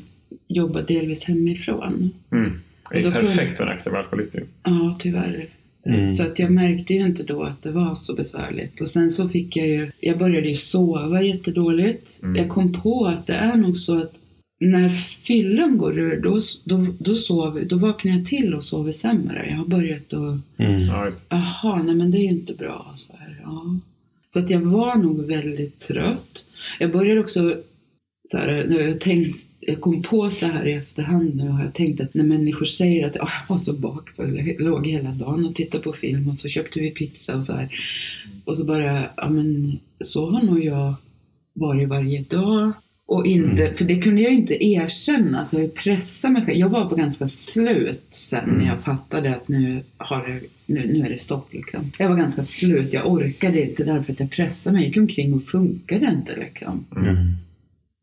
jobba 0.48 0.82
delvis 0.82 1.24
hemifrån. 1.24 2.12
Mm. 2.32 2.62
Det 2.92 2.98
är 2.98 3.12
perfekt 3.12 3.58
för 3.58 3.64
en 3.64 3.78
aktiv 3.78 3.96
alkoholist. 3.96 4.36
Ja, 4.64 4.96
tyvärr. 5.00 5.48
Mm. 5.86 6.08
Så 6.08 6.24
att 6.24 6.40
jag 6.40 6.52
märkte 6.52 6.94
ju 6.94 7.06
inte 7.06 7.24
då 7.24 7.44
att 7.44 7.62
det 7.62 7.72
var 7.72 7.96
så 7.96 8.16
besvärligt. 8.16 8.82
Och 8.82 8.88
sen 8.88 9.12
så 9.12 9.30
fick 9.30 9.58
jag 9.58 9.68
ju, 9.68 9.92
jag 10.00 10.18
började 10.18 10.48
ju 10.48 10.56
sova 10.56 11.22
jättedåligt. 11.22 12.20
Mm. 12.24 12.36
Jag 12.36 12.50
kom 12.50 12.74
på 12.74 13.06
att 13.06 13.28
det 13.28 13.34
är 13.34 13.56
nog 13.56 13.78
så 13.78 13.98
att 13.98 14.14
när 14.60 14.90
fyllan 14.90 15.78
går 15.78 16.00
ur, 16.00 16.22
då, 16.22 16.40
då, 16.64 16.88
då, 17.00 17.16
sover, 17.16 17.66
då 17.66 17.78
vaknar 17.78 18.12
jag 18.12 18.26
till 18.26 18.54
och 18.54 18.64
sover 18.64 18.92
sämre. 18.92 19.48
Jag 19.50 19.58
har 19.58 19.66
börjat 19.66 20.14
att, 20.14 20.40
Mm. 20.58 20.82
Jaha, 21.30 21.84
nej 21.84 21.96
men 21.96 22.12
det 22.12 22.18
är 22.18 22.22
ju 22.22 22.30
inte 22.30 22.54
bra. 22.54 22.94
Så, 22.96 23.14
här, 23.18 23.42
ja. 23.44 23.80
så 24.30 24.40
att 24.40 24.50
jag 24.50 24.60
var 24.60 24.96
nog 24.96 25.26
väldigt 25.26 25.80
trött. 25.80 26.46
Jag 26.80 26.92
började 26.92 27.20
också, 27.20 27.56
så 28.32 28.38
här, 28.38 28.66
när 28.70 28.80
jag 28.80 29.00
tänkte 29.00 29.45
jag 29.68 29.82
kom 29.82 30.02
på 30.02 30.32
så 30.32 30.46
här 30.46 30.68
i 30.68 30.74
efterhand 30.74 31.36
nu 31.36 31.50
har 31.50 31.64
jag 31.64 31.74
tänkt 31.74 32.02
att 32.02 32.14
när 32.14 32.24
människor 32.24 32.66
säger 32.66 33.06
att 33.06 33.18
"Ah, 33.18 33.30
jag 33.48 33.54
var 33.56 33.58
så 33.60 33.74
bakfull, 33.74 34.42
jag 34.48 34.62
låg 34.62 34.88
hela 34.88 35.10
dagen 35.10 35.46
och 35.46 35.56
tittade 35.56 35.84
på 35.84 35.94
film 35.94 36.30
och 36.30 36.40
så 36.40 36.48
köpte 36.50 36.80
vi 36.80 36.92
pizza 36.92 37.36
och 37.38 37.46
så 37.46 37.54
här. 37.54 37.70
Och 38.46 38.58
så 38.58 38.66
bara, 38.66 39.04
ja 39.18 39.30
men 39.30 39.80
så 40.02 40.30
har 40.30 40.44
nog 40.44 40.64
jag 40.64 40.94
varit 41.54 41.90
varje 41.90 42.22
dag. 42.22 42.72
Och 43.08 43.26
inte, 43.26 43.74
för 43.74 43.86
det 43.86 43.96
kunde 44.02 44.22
jag 44.22 44.34
inte 44.34 44.66
erkänna, 44.66 45.46
så 45.46 45.60
jag 45.60 45.74
pressade 45.76 46.34
mig 46.34 46.46
själv. 46.46 46.58
Jag 46.58 46.70
var 46.70 46.86
på 46.90 46.96
ganska 46.96 47.28
slut 47.28 48.02
sen 48.10 48.50
när 48.58 48.66
jag 48.66 48.84
fattade 48.84 49.36
att 49.36 49.48
nu, 49.48 49.84
har 49.98 50.28
det, 50.28 50.40
nu, 50.66 50.88
nu 50.94 51.06
är 51.06 51.10
det 51.10 51.20
stopp 51.22 51.54
liksom. 51.54 51.92
Jag 52.00 52.10
var 52.10 52.16
ganska 52.16 52.44
slut, 52.44 52.94
jag 52.94 53.12
orkade 53.12 53.70
inte 53.70 53.84
därför 53.84 54.14
att 54.14 54.20
jag 54.20 54.32
pressade 54.32 54.74
mig. 54.74 54.82
Jag 54.84 54.88
gick 54.88 54.98
omkring 54.98 55.34
och 55.34 55.44
funkade 55.44 56.06
inte 56.18 56.36
liksom 56.36 56.86
Mm. 56.98 57.34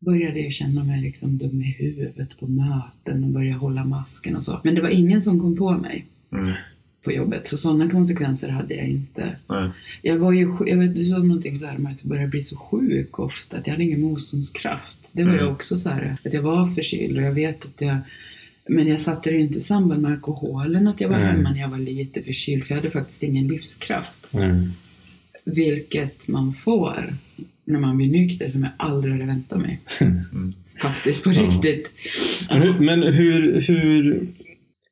Började 0.05 0.39
jag 0.39 0.51
känna 0.51 0.83
mig 0.83 1.01
liksom 1.01 1.37
dum 1.37 1.61
i 1.61 1.71
huvudet 1.79 2.39
på 2.39 2.47
möten 2.47 3.23
och 3.23 3.29
började 3.29 3.57
hålla 3.59 3.85
masken 3.85 4.35
och 4.35 4.43
så. 4.43 4.59
Men 4.63 4.75
det 4.75 4.81
var 4.81 4.89
ingen 4.89 5.21
som 5.21 5.39
kom 5.39 5.57
på 5.57 5.71
mig 5.77 6.05
Mm. 6.31 6.53
på 7.03 7.11
jobbet, 7.11 7.47
så 7.47 7.57
sådana 7.57 7.89
konsekvenser 7.89 8.49
hade 8.49 8.73
jag 8.75 8.87
inte. 8.87 9.35
Nej. 9.49 9.69
Jag 10.01 10.17
var 10.17 10.31
ju, 10.31 10.53
jag 10.67 10.77
vet, 10.77 10.95
du 10.95 11.03
sa 11.03 11.17
någonting 11.17 11.55
så 11.59 11.65
här 11.65 11.77
med 11.77 11.91
att 11.91 11.99
jag 12.01 12.09
började 12.09 12.27
bli 12.27 12.41
så 12.41 12.55
sjuk 12.57 13.19
ofta, 13.19 13.57
att 13.57 13.67
jag 13.67 13.73
hade 13.73 13.83
ingen 13.83 14.01
motståndskraft. 14.01 14.97
Det 15.13 15.23
var 15.23 15.31
Mm. 15.31 15.43
jag 15.45 15.53
också 15.53 15.77
så 15.77 15.89
här, 15.89 16.17
att 16.25 16.33
jag 16.33 16.41
var 16.41 16.65
förkyld 16.65 17.17
och 17.17 17.23
jag 17.23 17.33
vet 17.33 17.65
att 17.65 17.81
jag 17.81 17.97
men 18.67 18.87
jag 18.87 18.99
satte 18.99 19.29
det 19.29 19.35
ju 19.35 19.41
inte 19.41 19.57
i 19.57 19.61
samband 19.61 20.01
med 20.01 20.11
alkoholen, 20.11 20.87
att 20.87 21.01
jag 21.01 21.09
var 21.09 21.17
hemma 21.17 21.51
när 21.51 21.59
jag 21.59 21.69
var 21.69 21.77
lite 21.77 22.21
förkyld, 22.21 22.63
för 22.63 22.71
jag 22.75 22.81
hade 22.81 22.91
faktiskt 22.91 23.23
ingen 23.23 23.47
livskraft. 23.47 24.29
Mm. 24.33 24.71
Vilket 25.45 26.27
man 26.27 26.53
får 26.53 27.15
när 27.65 27.79
man 27.79 27.97
blir 27.97 28.11
nykter, 28.11 28.49
som 28.51 28.63
jag 28.63 28.71
aldrig 28.77 29.13
hade 29.13 29.25
väntat 29.25 29.59
mig. 29.61 29.79
Mm. 30.01 30.53
Faktiskt, 30.81 31.23
på 31.23 31.31
Ja. 31.31 31.41
riktigt. 31.41 31.91
Men, 32.49 32.61
hur, 32.61 32.79
men 32.79 33.03
hur, 33.03 33.61
hur, 33.61 34.27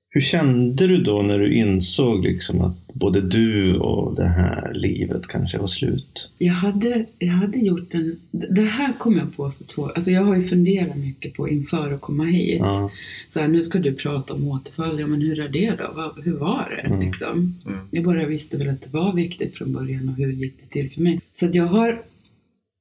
hur 0.09 0.21
kände 0.21 0.87
du 0.87 1.03
då 1.03 1.21
när 1.21 1.39
du 1.39 1.53
insåg 1.55 2.23
liksom 2.23 2.61
att 2.61 2.77
både 2.93 3.21
du 3.21 3.77
och 3.77 4.15
det 4.15 4.27
här 4.27 4.73
livet 4.73 5.27
kanske 5.27 5.57
var 5.57 5.67
slut? 5.67 6.29
Jag 6.37 6.53
hade, 6.53 7.05
jag 7.19 7.33
hade 7.33 7.59
gjort 7.59 7.93
en... 7.93 8.19
Det 8.31 8.61
här 8.61 8.93
kom 8.97 9.17
jag 9.17 9.35
på 9.35 9.51
för 9.51 9.63
två... 9.63 9.85
Alltså 9.85 10.11
jag 10.11 10.23
har 10.23 10.35
ju 10.35 10.41
funderat 10.41 10.97
mycket 10.97 11.33
på 11.33 11.49
inför 11.49 11.91
att 11.93 12.01
komma 12.01 12.23
hit. 12.23 12.59
Ja. 12.59 12.91
Så 13.29 13.39
här, 13.39 13.47
nu 13.47 13.61
ska 13.61 13.79
du 13.79 13.93
prata 13.93 14.33
om 14.33 14.47
återfall. 14.47 14.99
Ja, 14.99 15.07
men 15.07 15.21
hur 15.21 15.39
är 15.39 15.49
det 15.49 15.71
då? 15.77 15.91
Vad, 15.95 16.25
hur 16.25 16.37
var 16.37 16.69
det? 16.69 16.87
Mm. 16.87 16.99
Liksom? 16.99 17.55
Mm. 17.65 17.79
Jag 17.91 18.03
bara 18.03 18.25
visste 18.25 18.57
väl 18.57 18.69
att 18.69 18.81
det 18.81 18.89
var 18.89 19.13
viktigt 19.13 19.55
från 19.55 19.73
början 19.73 20.09
och 20.09 20.15
hur 20.15 20.31
gick 20.31 20.53
det 20.61 20.69
till 20.69 20.91
för 20.91 21.01
mig? 21.01 21.21
Så 21.33 21.45
att 21.45 21.55
jag 21.55 21.65
har... 21.65 22.01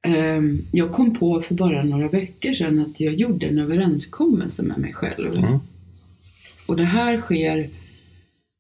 ehm, 0.07 0.63
jag 0.73 0.93
kom 0.93 1.15
på 1.15 1.41
för 1.41 1.55
bara 1.55 1.85
några 1.85 2.09
veckor 2.09 2.53
sedan 2.53 2.79
att 2.79 3.01
jag 3.01 3.15
gjorde 3.15 3.47
en 3.47 3.59
överenskommelse 3.59 4.63
med 4.63 4.79
mig 4.79 4.93
själv. 4.93 5.35
Mm. 5.37 5.59
Och 6.67 6.77
det 6.77 6.85
här 6.85 7.21
sker... 7.21 7.71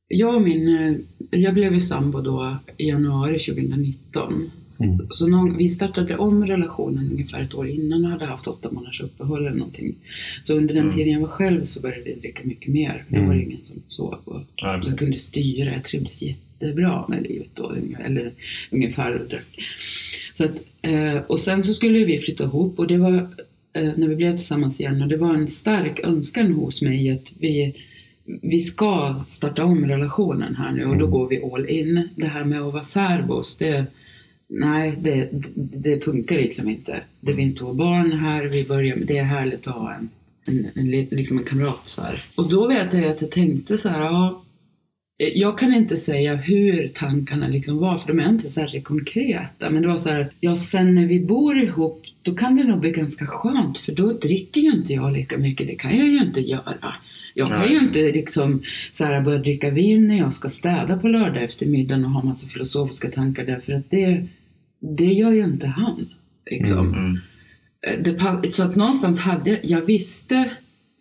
Jag 0.09 0.35
och 0.37 0.43
min... 0.43 1.07
Jag 1.31 1.55
blev 1.55 1.79
sambo 1.79 2.21
då 2.21 2.57
i 2.77 2.89
januari 2.89 3.39
2019. 3.39 4.51
Mm. 4.81 4.99
Så 5.11 5.27
någon, 5.27 5.57
vi 5.57 5.69
startade 5.69 6.17
om 6.17 6.47
relationen 6.47 7.11
ungefär 7.13 7.43
ett 7.43 7.55
år 7.55 7.69
innan 7.69 8.05
och 8.05 8.11
hade 8.11 8.25
haft 8.25 8.47
åtta 8.47 8.71
månaders 8.73 9.01
uppehåll 9.01 9.47
eller 9.47 9.57
någonting. 9.57 9.95
Så 10.43 10.55
under 10.55 10.75
den 10.75 10.83
Mm. 10.83 10.95
tiden 10.97 11.13
jag 11.13 11.21
var 11.21 11.29
själv 11.29 11.65
så 11.65 11.81
började 11.81 12.03
vi 12.05 12.15
dricka 12.15 12.41
mycket 12.45 12.73
mer. 12.73 13.05
Då 13.09 13.17
Mm. 13.17 13.29
var 13.29 13.35
det 13.35 13.43
ingen 13.43 13.65
som 13.65 13.77
såg 13.87 14.19
och 14.25 14.41
Ja, 14.57 14.83
jag 14.85 14.99
kunde 14.99 15.17
styra. 15.17 15.73
Jag 15.73 15.85
trivdes 15.85 16.23
jättebra 16.61 17.05
med 17.09 17.23
livet 17.23 17.51
då, 17.55 17.75
eller 18.05 18.33
ungefär. 18.71 19.21
och 19.21 19.29
drack. 19.29 19.61
Så 20.35 20.45
att, 20.45 20.55
eh, 20.83 21.17
och 21.17 21.41
sen 21.41 21.63
så 21.63 21.75
skulle 21.75 22.05
vi 22.05 22.19
flytta 22.19 22.45
ihop 22.45 22.79
och 22.79 22.87
det 22.87 22.99
var 22.99 23.15
eh, 23.73 23.91
när 23.97 24.09
vi 24.09 24.17
blev 24.17 24.37
tillsammans 24.37 24.81
igen 24.81 25.03
och 25.03 25.09
det 25.09 25.17
var 25.17 25.35
en 25.35 25.49
stark 25.49 26.01
önskan 26.01 26.53
hos 26.53 26.83
mig 26.83 27.11
att 27.11 27.33
vi 27.39 27.75
vi 28.43 28.61
ska 28.61 29.25
starta 29.29 29.65
om 29.65 29.87
relationen 29.87 30.55
här 30.55 30.73
nu 30.73 30.85
och 30.85 30.99
då 30.99 31.07
går 31.07 31.29
vi 31.29 31.43
all 31.43 31.69
in. 31.69 32.09
Det 32.15 32.27
här 32.27 32.45
med 32.45 32.61
att 32.61 32.73
vara 32.73 32.83
särbos, 32.83 33.57
det, 33.57 33.87
nej, 34.49 34.99
det, 35.01 35.29
det, 35.55 36.05
funkar 36.05 36.37
liksom 36.37 36.69
inte. 36.69 37.03
Det 37.21 37.37
finns 37.37 37.55
två 37.55 37.73
barn 37.73 38.13
här, 38.13 38.45
vi 38.45 38.65
börjar 38.65 38.97
med, 38.97 39.07
det 39.07 39.19
är 39.19 39.25
härligt 39.25 39.67
att 39.67 39.75
ha 39.75 39.95
en, 39.95 40.09
en, 40.45 40.71
en, 40.75 40.91
liksom 40.91 41.39
en 41.39 41.45
kamrat 41.45 41.81
så 41.85 42.03
här. 42.03 42.25
Och 42.35 42.51
då 42.51 42.69
vet 42.69 42.95
jag 42.95 43.05
att 43.05 43.23
jag 43.23 43.31
tänkte 43.31 43.79
så 43.79 43.89
här, 43.89 44.05
ja, 44.05 44.43
jag 45.35 45.59
kan 45.59 45.75
inte 45.75 45.97
säga 45.97 46.35
hur 46.35 46.89
tankarna 46.89 47.49
liksom 47.49 47.79
var, 47.79 47.97
för 47.97 48.09
de 48.09 48.21
är 48.21 48.29
inte 48.29 48.49
särskilt 48.49 48.85
konkreta. 48.85 49.71
Men 49.71 49.83
det 49.83 49.89
var 49.89 49.97
så 49.97 50.09
här, 50.09 50.31
ja 50.41 50.57
sen 50.57 50.95
när 50.95 51.07
vi 51.07 51.21
bor 51.21 51.59
ihop, 51.59 52.03
då 52.23 52.35
kan 52.35 52.57
det 52.57 52.65
nog 52.65 52.81
bli 52.81 52.91
ganska 52.91 53.27
skönt, 53.27 53.79
för 53.79 53.93
då 53.93 54.13
dricker 54.13 54.61
ju 54.61 54.71
inte 54.71 54.93
jag 54.93 55.13
lika 55.13 55.39
mycket. 55.39 55.67
Det 55.67 55.75
kan 55.75 55.97
jag 55.97 56.07
ju 56.07 56.19
inte 56.19 56.41
göra. 56.41 56.95
Jag 57.35 57.49
kan 57.49 57.73
ju 57.73 57.79
inte 57.79 57.99
liksom 57.99 58.63
så 58.93 59.05
här 59.05 59.21
börja 59.21 59.39
dricka 59.39 59.71
vin 59.71 60.09
när 60.09 60.19
jag 60.19 60.35
ska 60.35 60.49
städa 60.49 60.99
på 60.99 61.09
lördag 61.09 61.43
eftermiddagen 61.43 62.05
och 62.05 62.11
ha 62.11 62.23
massa 62.23 62.49
filosofiska 62.49 63.09
tankar 63.09 63.45
därför 63.47 63.73
att 63.73 63.91
det, 63.91 64.27
det 64.97 65.13
gör 65.13 65.31
ju 65.31 65.45
inte 65.45 65.67
han. 65.67 66.09
Liksom. 66.51 66.95
Mm. 66.95 67.19
Eh, 67.87 68.03
Det, 68.43 68.53
så 68.53 68.63
att 68.63 68.77
någonstans 68.77 69.21
hade 69.21 69.51
jag, 69.51 69.59
jag 69.63 69.81
visste, 69.81 70.51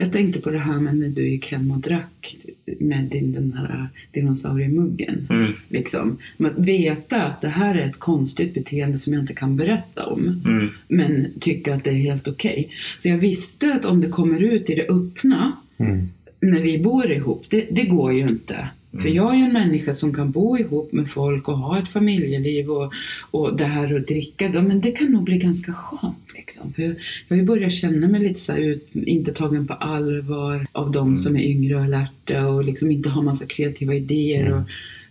jag 0.02 0.12
tänkte 0.12 0.42
på 0.42 0.50
det 0.50 0.60
här 0.60 0.80
med 0.80 0.98
när 0.98 1.10
du 1.10 1.30
gick 1.30 1.52
hem 1.52 1.72
och 1.72 1.80
drack 1.80 2.36
med 2.80 3.04
din, 3.04 3.34
den 3.34 3.54
här 3.54 3.88
dinosauriemuggen. 4.12 5.28
Mm. 5.30 5.54
Liksom. 5.68 6.18
Men 6.38 6.64
veta 6.64 7.24
att 7.24 7.42
det 7.42 7.50
här 7.50 7.76
är 7.76 7.86
ett 7.86 8.00
konstigt 8.00 8.54
beteende 8.54 8.98
som 8.98 9.14
jag 9.14 9.24
inte 9.24 9.34
kan 9.34 9.56
berätta 9.56 10.06
om 10.06 10.42
Mm. 10.46 10.70
men 10.88 11.28
tycka 11.40 11.76
att 11.76 11.84
det 11.84 11.90
är 11.90 11.94
helt 11.94 12.28
okej. 12.28 12.70
Så 13.00 13.10
jag 13.10 13.18
visste 13.18 13.74
att 13.74 13.86
om 13.86 14.02
det 14.02 14.08
kommer 14.10 14.40
ut 14.44 14.70
i 14.70 14.76
det 14.76 14.88
öppna 14.90 15.52
Mm. 15.78 16.10
när 16.40 16.62
vi 16.62 16.80
bor 16.80 17.12
ihop, 17.12 17.46
det, 17.50 17.68
det 17.72 17.84
går 17.84 18.14
ju 18.14 18.22
inte. 18.30 18.70
För 18.98 19.10
jag 19.10 19.34
är 19.34 19.38
ju 19.38 19.44
en 19.44 19.54
människa 19.54 19.94
som 19.94 20.14
kan 20.14 20.32
bo 20.32 20.58
ihop 20.58 20.92
med 20.92 21.10
folk 21.10 21.48
och 21.48 21.58
ha 21.58 21.80
ett 21.80 21.90
familjeliv 21.90 22.70
och, 22.70 22.94
och 23.32 23.58
det 23.58 23.66
här 23.66 23.96
att 23.96 24.08
dricka, 24.08 24.50
då, 24.50 24.62
men 24.62 24.82
det 24.82 24.92
kan 24.92 25.12
nog 25.12 25.24
bli 25.24 25.38
ganska 25.38 25.74
skönt. 25.74 26.34
Liksom. 26.36 26.74
För 26.74 26.82
jag, 26.82 26.96
har 27.30 27.36
ju 27.36 27.44
börjat 27.44 27.72
känna 27.74 28.08
mig 28.08 28.22
lite 28.22 28.40
så 28.40 28.54
ut, 28.56 28.96
inte 28.96 29.32
tagen 29.34 29.68
på 29.68 29.74
allvar 29.74 30.68
av 30.72 30.92
de 30.92 31.18
som 31.18 31.36
är 31.36 31.44
yngre 31.44 31.76
och 31.76 31.82
alerta 31.82 32.48
och 32.48 32.64
liksom 32.64 32.92
inte 32.92 33.10
har 33.10 33.22
massa 33.22 33.46
kreativa 33.46 33.94
idéer. 33.94 34.54
Och 34.54 34.62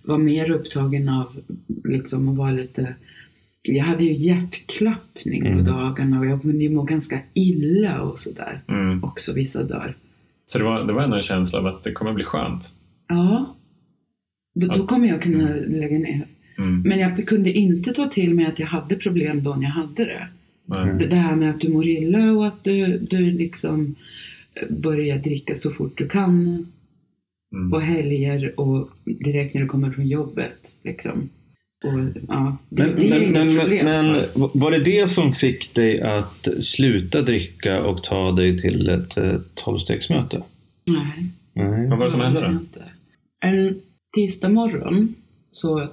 var 0.03 0.18
mer 0.18 0.51
upptagen 0.51 1.09
av 1.09 1.41
liksom 1.85 2.29
att 2.29 2.37
vara 2.37 2.51
lite... 2.53 2.95
Jag 3.62 3.85
hade 3.85 4.05
ju 4.05 4.12
hjärtklappning 4.12 5.43
på 5.43 5.49
Mm. 5.49 5.64
dagarna 5.64 6.18
och 6.18 6.26
jag 6.26 6.43
kunde 6.43 6.64
ju 6.64 6.70
må 6.70 6.83
ganska 6.83 7.20
illa 7.35 8.01
och 8.03 8.18
sådär 8.18 8.61
Mm. 8.68 9.05
också 9.05 9.33
vissa 9.33 9.62
dagar. 9.62 9.97
Så 10.47 10.59
det 10.59 10.64
var, 10.64 10.85
det 10.85 10.93
var 10.93 11.03
ändå 11.03 11.16
en 11.16 11.22
känsla 11.22 11.59
av 11.59 11.66
att 11.66 11.85
det 11.85 11.93
kommer 11.93 12.12
bli 12.12 12.24
skönt. 12.24 12.74
Ja. 13.09 13.55
Då, 14.61 14.67
då 14.67 14.87
kommer 14.87 15.09
jag 15.09 15.23
kunna 15.23 15.55
lägga 15.55 15.99
ner. 15.99 16.27
Mm. 16.59 16.83
Men 16.83 16.99
jag 16.99 17.27
kunde 17.27 17.53
inte 17.53 17.93
ta 17.93 18.09
till 18.09 18.35
mig 18.35 18.47
att 18.47 18.59
jag 18.59 18.67
hade 18.67 18.97
problem 18.97 19.43
då 19.43 19.55
när 19.55 19.63
jag 19.63 19.71
hade 19.71 20.05
det. 20.05 20.29
Det, 20.99 21.07
det 21.07 21.17
här 21.17 21.37
med 21.37 21.51
att 21.51 21.61
du 21.61 21.69
mår 21.69 21.87
illa 21.87 22.33
och 22.33 22.47
att 22.47 22.65
du, 22.65 22.99
du 22.99 23.31
liksom 23.31 23.95
eh, 24.55 24.77
börjar 24.77 25.19
dricka 25.19 25.55
så 25.55 25.71
fort 25.71 25.99
du 25.99 26.09
kan 26.09 26.67
Mm. 27.53 27.71
på 27.71 27.79
helger 27.79 28.61
och 28.61 28.91
direkt 29.25 29.55
när 29.55 29.63
du 29.63 29.67
kommer 29.69 29.91
från 29.91 30.07
jobbet. 30.09 30.57
Liksom. 30.85 31.29
Och, 31.85 32.23
ja, 32.29 32.57
det, 32.69 32.83
Men, 32.83 32.99
det 32.99 33.07
är 33.07 33.11
men, 33.11 33.23
inget 33.23 33.33
men, 33.33 33.57
problem. 33.57 33.87
men 33.87 34.25
var 34.55 34.71
det 34.71 34.85
det 34.85 35.11
som 35.11 35.33
fick 35.33 35.75
dig 35.75 36.01
att 36.01 36.49
sluta 36.61 37.23
dricka 37.23 37.83
och 37.83 38.05
ta 38.05 38.33
dig 38.33 38.61
till 38.61 38.89
ett 38.89 39.17
eh, 39.17 39.35
tolvstegsmöte? 39.55 40.43
Nej. 40.87 41.31
Nej. 41.53 41.89
Vad 41.89 41.99
var 41.99 42.05
det 42.05 42.11
som 42.11 42.21
hände 42.21 42.41
då? 42.41 42.81
En 43.49 43.81
tisdag 44.19 44.49
morgon 44.49 45.14
så 45.51 45.89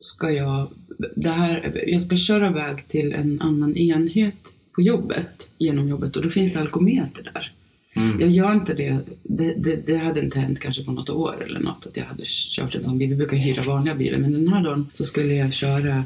ska 0.00 0.30
jag, 0.30 0.68
det 1.16 1.30
här, 1.30 1.84
jag 1.86 2.00
ska 2.00 2.16
köra 2.16 2.50
iväg 2.50 2.88
till 2.88 3.12
en 3.12 3.40
annan 3.40 3.76
enhet 3.76 4.54
på 4.74 4.82
jobbet, 4.82 5.50
genom 5.58 5.88
jobbet, 5.88 6.16
och 6.16 6.22
då 6.22 6.28
finns 6.28 6.52
det 6.52 6.60
alkometer 6.60 7.30
där. 7.34 7.52
Mm. 7.96 8.20
Jag 8.20 8.30
gör 8.30 8.52
inte 8.52 8.74
det. 8.74 8.98
Det, 9.22 9.54
det. 9.54 9.86
det 9.86 9.96
hade 9.96 10.20
inte 10.20 10.38
hänt 10.38 10.60
kanske 10.60 10.84
på 10.84 10.92
något 10.92 11.10
år 11.10 11.44
eller 11.44 11.60
något 11.60 11.86
att 11.86 11.96
jag 11.96 12.04
hade 12.04 12.22
kört 12.26 12.74
en 12.74 12.84
sån 12.84 12.98
bil. 12.98 13.08
Vi 13.08 13.16
brukar 13.16 13.36
hyra 13.36 13.62
vanliga 13.62 13.94
bilar, 13.94 14.18
men 14.18 14.32
den 14.32 14.48
här 14.48 14.64
dagen 14.64 14.90
så 14.92 15.04
skulle 15.04 15.34
jag 15.34 15.52
köra 15.52 16.04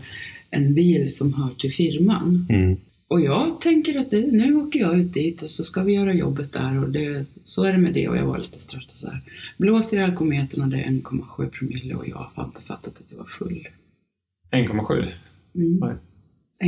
en 0.50 0.74
bil 0.74 1.14
som 1.14 1.34
hör 1.34 1.50
till 1.58 1.72
firman. 1.72 2.46
Mm. 2.50 2.76
Och 3.10 3.20
jag 3.20 3.60
tänker 3.60 3.98
att 3.98 4.10
det, 4.10 4.32
nu 4.32 4.56
åker 4.56 4.80
jag 4.80 4.98
ut 4.98 5.12
dit 5.12 5.42
och 5.42 5.50
så 5.50 5.64
ska 5.64 5.82
vi 5.82 5.92
göra 5.92 6.12
jobbet 6.14 6.52
där 6.52 6.84
och 6.84 6.90
det, 6.90 7.24
så 7.44 7.64
är 7.64 7.72
det 7.72 7.78
med 7.78 7.92
det 7.92 8.08
och 8.08 8.16
jag 8.16 8.26
var 8.26 8.38
lite 8.38 8.58
trött 8.58 8.90
och 8.90 8.96
så 8.96 9.10
här. 9.10 9.20
Blåser 9.58 9.98
i 9.98 10.02
alkometern 10.02 10.62
och 10.62 10.68
det 10.68 10.76
är 10.76 10.90
1,7 10.90 11.50
promille 11.50 11.94
och 11.94 12.08
jag 12.08 12.26
har 12.34 12.44
inte 12.44 12.62
fattat 12.62 12.98
att 12.98 13.10
jag 13.10 13.18
var 13.18 13.24
full. 13.24 13.68
1,7. 14.52 15.12
Mm. 15.54 15.78
Nej. 15.80 15.94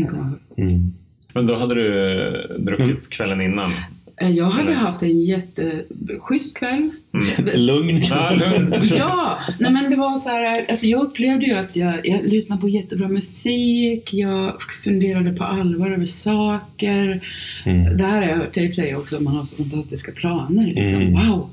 1,7. 0.05 0.35
Mm. 0.57 0.93
Men 1.35 1.47
då 1.47 1.55
hade 1.55 1.75
du 1.75 2.59
druckit 2.59 2.81
Mm. 2.87 3.01
kvällen 3.11 3.41
innan? 3.41 3.71
Eh, 4.17 4.31
Jag 4.31 4.45
hade 4.45 4.69
Eller? 4.71 4.81
haft 4.81 5.03
en 5.03 5.21
jätteschysst 5.23 6.57
kväll. 6.57 6.91
Mm. 7.15 7.27
Lugn. 7.67 8.03
Ja, 8.03 8.31
lugn. 8.35 8.75
Ja, 8.99 9.39
nej 9.61 9.73
men 9.73 9.91
det 9.91 9.97
var 9.97 10.17
så 10.17 10.29
här, 10.29 10.67
alltså 10.69 10.87
jag 10.87 11.01
upplevde 11.03 11.47
ju 11.47 11.55
att 11.55 11.77
jag, 11.77 12.07
jag 12.07 12.25
lyssnade 12.25 12.61
på 12.61 12.69
jättebra 12.69 13.09
musik, 13.09 14.15
jag 14.15 14.63
funderade 14.85 15.33
på 15.33 15.45
allvar 15.45 15.91
över 15.91 16.05
saker. 16.05 17.21
Mm. 17.67 17.97
Det 17.97 18.05
här 18.05 18.23
har 18.23 18.29
jag 18.29 18.37
hört 18.37 18.55
dig 18.55 18.73
säga 18.73 18.99
också, 18.99 19.23
man 19.23 19.37
har 19.37 19.45
så 19.45 19.57
fantastiska 19.57 20.13
planer. 20.13 20.67
Liksom. 20.67 21.03
Mm. 21.03 21.13
Wow! 21.29 21.51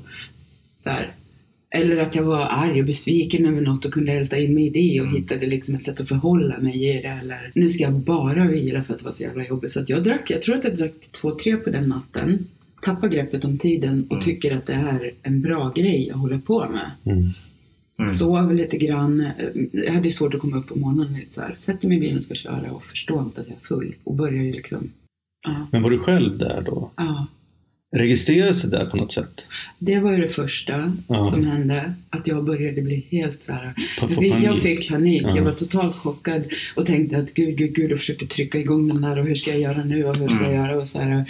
Så 0.76 0.90
här. 0.90 1.10
Eller 1.74 1.96
att 1.96 2.14
jag 2.14 2.22
var 2.22 2.46
arg 2.50 2.80
och 2.80 2.86
besviken 2.86 3.46
över 3.46 3.60
något 3.60 3.84
och 3.84 3.92
kunde 3.92 4.12
älta 4.12 4.38
in 4.38 4.54
mig 4.54 4.66
i 4.66 4.70
det 4.70 5.00
och 5.00 5.06
hittade 5.06 5.46
liksom 5.46 5.74
ett 5.74 5.82
sätt 5.82 6.00
att 6.00 6.08
förhålla 6.08 6.58
mig 6.58 6.88
i 6.88 7.02
det. 7.02 7.08
Eller 7.08 7.52
nu 7.54 7.68
ska 7.68 7.84
jag 7.84 7.92
bara 7.92 8.48
vila 8.48 8.82
för 8.82 8.92
att 8.92 8.98
det 8.98 9.04
var 9.04 9.12
så 9.12 9.22
jävla 9.22 9.46
jobbigt. 9.46 9.72
Så 9.72 9.80
att 9.80 9.88
jag 9.88 10.02
drack, 10.02 10.30
jag 10.30 10.42
tror 10.42 10.54
att 10.54 10.64
jag 10.64 10.76
drack 10.76 10.92
två, 11.12 11.30
tre 11.34 11.56
på 11.56 11.70
den 11.70 11.88
natten. 11.88 12.46
Tappar 12.82 13.08
greppet 13.08 13.44
om 13.44 13.58
tiden 13.58 14.06
och 14.10 14.22
tycker 14.22 14.56
att 14.56 14.66
det 14.66 14.74
här 14.74 15.00
är 15.04 15.12
en 15.22 15.42
bra 15.42 15.72
grej 15.76 16.06
jag 16.08 16.16
håller 16.16 16.38
på 16.38 16.68
med. 16.68 16.90
Mm. 17.04 17.18
Mm. 17.98 18.06
Sov 18.06 18.54
lite 18.54 18.76
grann. 18.76 19.28
Jag 19.72 19.92
hade 19.92 20.10
svårt 20.10 20.34
att 20.34 20.40
komma 20.40 20.56
upp 20.56 20.66
på 20.66 20.78
morgonen. 20.78 21.12
Lite 21.12 21.32
så 21.32 21.40
här. 21.40 21.54
Sätter 21.56 21.88
mig 21.88 21.96
i 21.96 22.00
bilen 22.00 22.16
och 22.16 22.22
ska 22.22 22.34
köra 22.34 22.72
och 22.72 22.84
förstår 22.84 23.22
inte 23.22 23.40
att 23.40 23.48
jag 23.48 23.56
är 23.56 23.60
full. 23.60 23.94
Och 24.04 24.14
börjar 24.14 24.42
ju 24.42 24.52
liksom... 24.52 24.90
Ja, 25.46 25.68
Men 25.72 25.82
var 25.82 25.90
du 25.90 25.98
själv 25.98 26.38
där 26.38 26.62
då? 26.66 26.90
ja. 26.96 27.26
Registrerades 27.96 28.62
det 28.62 28.70
där 28.70 28.86
på 28.86 28.96
något 28.96 29.12
sätt? 29.12 29.42
Det 29.78 29.98
var 30.00 30.12
ju 30.12 30.20
det 30.20 30.28
första 30.28 30.96
Ja. 31.08 31.26
som 31.26 31.44
hände. 31.46 31.94
Att 32.10 32.26
jag 32.26 32.44
började 32.44 32.82
bli 32.82 33.06
helt 33.10 33.42
så 33.42 33.52
här. 33.52 33.74
Jag 34.00 34.10
fick, 34.10 34.22
jag 34.34 34.42
panik. 34.44 34.62
fick 34.62 34.88
panik. 34.90 35.22
Ja. 35.22 35.36
Jag 35.36 35.44
var 35.44 35.52
totalt 35.52 35.96
chockad 35.96 36.42
och 36.76 36.86
tänkte 36.86 37.16
att 37.18 37.34
gud, 37.34 37.56
gud, 37.58 37.74
gud 37.74 37.92
och 37.92 37.98
försökte 37.98 38.26
trycka 38.26 38.58
igång 38.58 38.88
den 38.88 39.00
där 39.00 39.18
och 39.18 39.26
hur 39.26 39.34
ska 39.34 39.50
jag 39.50 39.60
göra 39.60 39.84
nu 39.84 40.04
och 40.04 40.16
hur 40.16 40.28
ska 40.28 40.42
jag 40.44 40.54
göra 40.54 40.76
och 40.80 40.88
så 40.88 41.00
här. 41.00 41.24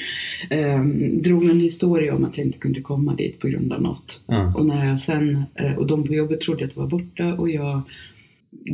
ehm, 0.50 1.22
drog 1.22 1.44
en 1.50 1.60
historia 1.60 2.14
om 2.14 2.24
att 2.24 2.38
jag 2.38 2.46
inte 2.46 2.58
kunde 2.58 2.80
komma 2.80 3.14
dit 3.14 3.38
på 3.38 3.48
grund 3.48 3.72
av 3.72 3.82
något. 3.82 4.22
Ja. 4.26 4.54
Och 4.56 4.66
när 4.66 4.86
jag 4.88 4.98
sen, 4.98 5.42
eh, 5.54 5.74
och 5.74 5.86
de 5.86 6.06
på 6.06 6.14
jobbet 6.14 6.40
trodde 6.40 6.64
att 6.64 6.76
jag 6.76 6.82
var 6.82 6.90
borta 6.90 7.34
och 7.34 7.50
jag, 7.50 7.82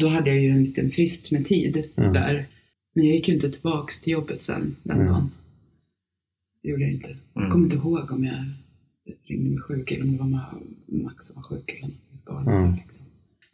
då 0.00 0.08
hade 0.08 0.30
jag 0.30 0.42
ju 0.42 0.48
en 0.48 0.64
liten 0.64 0.90
frist 0.90 1.30
med 1.32 1.44
tid 1.44 1.84
Ja. 1.94 2.02
där. 2.02 2.46
Men 2.94 3.06
jag 3.06 3.14
gick 3.14 3.28
ju 3.28 3.34
inte 3.34 3.50
tillbaks 3.50 4.00
till 4.00 4.12
jobbet 4.12 4.42
sen 4.42 4.76
den 4.82 4.96
Mm. 4.96 5.12
dagen. 5.12 5.30
Det 6.66 6.70
gjorde 6.70 6.82
jag 6.84 6.92
inte. 6.92 7.10
Mm. 7.10 7.20
Jag 7.34 7.50
kommer 7.50 7.64
inte 7.64 7.76
ihåg 7.76 8.12
om 8.12 8.24
jag 8.24 8.44
ringde 9.24 9.50
mig 9.50 9.60
sjuk 9.60 9.90
eller 9.92 10.04
om 10.04 10.12
det 10.12 10.18
var 10.18 10.26
Ma- 10.26 11.02
Max 11.04 11.26
som 11.26 11.36
var 11.36 11.42
sjuk 11.42 11.70
eller 11.78 11.86
mitt 12.12 12.24
barn. 12.24 12.48
Mm. 12.48 12.74
Liksom. 12.74 13.05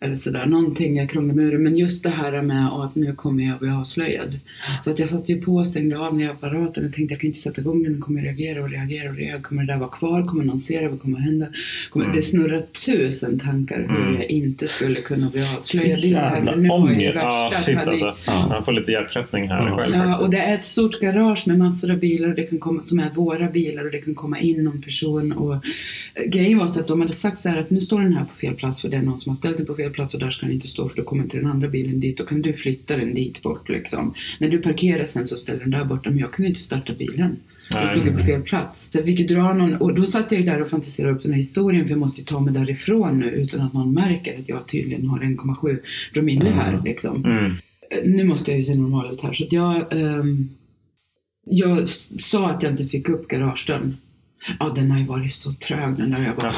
Eller 0.02 0.16
sådär, 0.16 0.46
någonting 0.46 0.96
jag 0.96 1.10
krånglade 1.10 1.42
med. 1.42 1.60
Men 1.60 1.76
just 1.76 2.02
det 2.04 2.10
här 2.10 2.42
med 2.42 2.68
att 2.72 2.94
nu 2.94 3.12
kommer 3.12 3.44
jag 3.44 3.58
bli 3.58 3.70
avslöjad. 3.70 4.38
Så 4.84 4.90
att 4.90 4.98
jag 4.98 5.08
satte 5.08 5.32
ju 5.32 5.40
på 5.40 5.54
och 5.54 5.66
stängde 5.66 5.98
av 5.98 6.16
ner 6.16 6.30
apparaten 6.30 6.86
och 6.86 6.92
tänkte 6.92 7.14
jag 7.14 7.20
kan 7.20 7.28
inte 7.28 7.38
sätta 7.38 7.60
igång 7.60 7.82
den, 7.82 7.92
den 7.92 8.00
kommer 8.00 8.22
reagera 8.22 8.62
och 8.62 8.70
reagera 8.70 9.10
och 9.10 9.16
reagera. 9.16 9.40
Kommer 9.42 9.62
det 9.64 9.72
där 9.72 9.78
vara 9.78 9.90
kvar? 9.90 10.26
Kommer 10.26 10.44
någon 10.44 10.60
se 10.60 10.80
det? 10.80 10.88
Vad 10.88 11.00
kommer 11.00 11.18
hända? 11.18 11.46
Kommer... 11.90 12.06
Mm. 12.06 12.16
Det 12.16 12.22
snurrar 12.22 12.60
tusen 12.86 13.38
tankar 13.38 13.76
hur 13.76 14.02
Mm. 14.02 14.14
jag 14.14 14.30
inte 14.30 14.68
skulle 14.68 15.00
kunna 15.00 15.30
bli 15.30 15.42
avslöjad. 15.56 15.98
Det 16.02 16.08
är 16.08 16.12
det 16.14 16.18
här, 16.18 16.42
för 16.42 16.56
nu 16.56 16.68
har 16.68 16.78
jag 16.78 16.84
ångest. 16.84 17.22
Ja, 17.24 17.52
shit 17.58 17.78
alltså. 17.78 18.14
Ja. 18.26 18.46
Man 18.48 18.64
får 18.64 18.72
lite 18.72 18.92
hjärtklappning 18.92 19.48
här 19.48 19.66
Ja. 19.66 19.76
själv 19.76 19.94
Ja, 19.94 20.18
och 20.18 20.30
det 20.30 20.36
är 20.38 20.54
ett 20.54 20.64
stort 20.64 21.00
garage 21.00 21.44
med 21.48 21.58
massor 21.58 21.90
av 21.90 21.98
bilar 21.98 22.28
och 22.28 22.34
det 22.34 22.42
kan 22.42 22.58
komma, 22.58 22.82
som 22.82 22.98
är 22.98 23.10
våra 23.10 23.50
bilar 23.50 23.84
och 23.84 23.90
det 23.90 23.98
kan 23.98 24.14
komma 24.14 24.38
in 24.40 24.64
någon 24.64 24.82
person. 24.82 25.32
Och, 25.32 25.64
grejen 26.26 26.58
var 26.58 26.66
så 26.66 26.80
att 26.80 26.88
de 26.88 27.00
hade 27.00 27.12
sagt 27.12 27.38
så 27.38 27.48
här 27.48 27.56
att 27.58 27.70
nu 27.70 27.80
står 27.80 28.00
den 28.00 28.12
här 28.12 28.24
på 28.24 28.34
fel 28.36 28.54
plats 28.54 28.82
för 28.82 28.88
det 28.88 28.96
är 28.96 29.02
någon 29.02 29.20
som 29.20 29.30
har 29.30 29.36
ställt 29.36 29.56
den 29.56 29.66
på 29.66 29.74
fel 29.74 29.91
plats 29.92 30.14
och 30.14 30.20
där 30.20 30.30
ska 30.30 30.46
den 30.46 30.54
inte 30.54 30.68
stå 30.68 30.88
för 30.88 30.96
då 30.96 31.02
kommer 31.02 31.22
inte 31.22 31.36
den 31.36 31.46
andra 31.46 31.68
bilen 31.68 32.00
dit. 32.00 32.16
Då 32.16 32.24
kan 32.24 32.42
du 32.42 32.52
flytta 32.52 32.96
den 32.96 33.14
dit 33.14 33.42
bort 33.42 33.68
liksom. 33.68 34.14
När 34.38 34.48
du 34.48 34.58
parkerar 34.58 35.06
sen 35.06 35.26
så 35.26 35.36
ställer 35.36 35.60
den 35.60 35.70
där 35.70 35.84
borta 35.84 36.10
men 36.10 36.18
jag 36.18 36.32
kunde 36.32 36.48
inte 36.48 36.60
starta 36.60 36.92
bilen. 36.92 37.36
Nej. 37.70 37.88
stod 37.88 38.12
på 38.12 38.18
fel 38.18 38.42
plats. 38.42 38.88
Så 38.92 38.98
jag 38.98 39.08
ju 39.08 39.26
dra 39.26 39.52
någon, 39.52 39.74
och 39.74 39.94
då 39.94 40.02
satt 40.02 40.32
jag 40.32 40.44
där 40.44 40.60
och 40.60 40.68
fantiserade 40.68 41.14
upp 41.14 41.22
den 41.22 41.32
här 41.32 41.38
historien 41.38 41.84
för 41.84 41.90
jag 41.90 41.98
måste 41.98 42.20
ju 42.20 42.24
ta 42.24 42.40
mig 42.40 42.54
därifrån 42.54 43.18
nu 43.18 43.26
utan 43.26 43.60
att 43.60 43.72
någon 43.72 43.94
märker 43.94 44.38
att 44.38 44.48
jag 44.48 44.68
tydligen 44.68 45.06
har 45.06 45.20
1,7 45.20 45.78
promille 46.12 46.50
här 46.50 46.82
liksom 46.84 47.24
Mm. 47.24 47.56
nu 48.04 48.24
måste 48.24 48.50
jag 48.50 48.58
ju 48.58 48.64
se 48.64 48.74
normal 48.74 49.12
ut 49.12 49.20
här. 49.20 49.32
Så 49.32 49.46
jag, 49.50 49.92
ehm, 49.92 50.48
jag 51.46 51.88
sa 51.88 52.50
att 52.50 52.62
jag 52.62 52.72
inte 52.72 52.86
fick 52.86 53.08
upp 53.08 53.28
garagedörren. 53.28 53.96
Ja, 54.58 54.72
den 54.74 54.90
har 54.90 54.98
ju 54.98 55.04
varit 55.04 55.32
så 55.32 55.52
trög 55.52 55.96
den 55.96 56.10
där. 56.10 56.22
Jag 56.22 56.36
bara. 56.36 56.54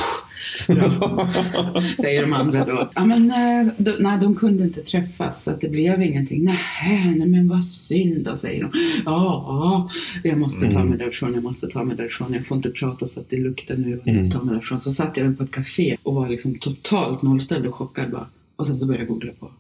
Säger 2.01 2.23
de 2.23 2.33
andra 2.33 2.65
då. 2.65 2.91
Ja, 2.95 3.05
men 3.05 3.31
eh, 3.31 3.73
de, 3.79 3.91
nej, 4.01 4.19
de 4.21 4.35
kunde 4.35 4.65
inte 4.65 4.81
träffas 4.81 5.45
så 5.45 5.51
att 5.51 5.61
det 5.61 5.69
blev 5.69 6.03
ingenting. 6.03 6.45
Nej, 6.45 7.15
nej 7.17 7.29
men 7.29 7.49
vad 7.49 7.65
synd 7.65 8.25
då, 8.25 8.37
säger 8.37 8.63
de. 8.63 8.71
Ja, 9.05 9.45
ja, 9.49 9.89
jag 10.31 10.39
måste 10.39 10.71
ta 10.71 10.85
mig 10.85 10.99
därifrån, 10.99 11.35
jag 11.35 11.43
måste 11.43 11.67
ta 11.67 11.85
mig 11.85 11.97
därifrån. 11.97 12.33
Jag 12.35 12.47
får 12.47 12.57
inte 12.57 12.71
prata 12.71 13.07
så 13.07 13.21
att 13.21 13.29
det 13.31 13.37
luktar 13.37 13.77
nu. 13.77 14.01
Jag 14.05 14.15
Mm. 14.15 14.31
tar 14.31 14.43
mig 14.43 14.55
därifrån. 14.55 14.81
Så 14.81 14.93
satt 14.93 15.17
jag 15.17 15.39
på 15.39 15.45
ett 15.45 15.51
café 15.53 15.97
och 16.03 16.15
var 16.15 16.29
liksom 16.29 16.55
totalt 16.55 17.23
nollställd 17.23 17.67
och 17.67 17.75
chockad 17.75 18.11
bara. 18.11 18.27
Och 18.57 18.67
sen 18.67 18.79
så 18.79 18.87
började 18.87 19.03
jag 19.05 19.09
googla 19.09 19.33
på. 19.41 19.51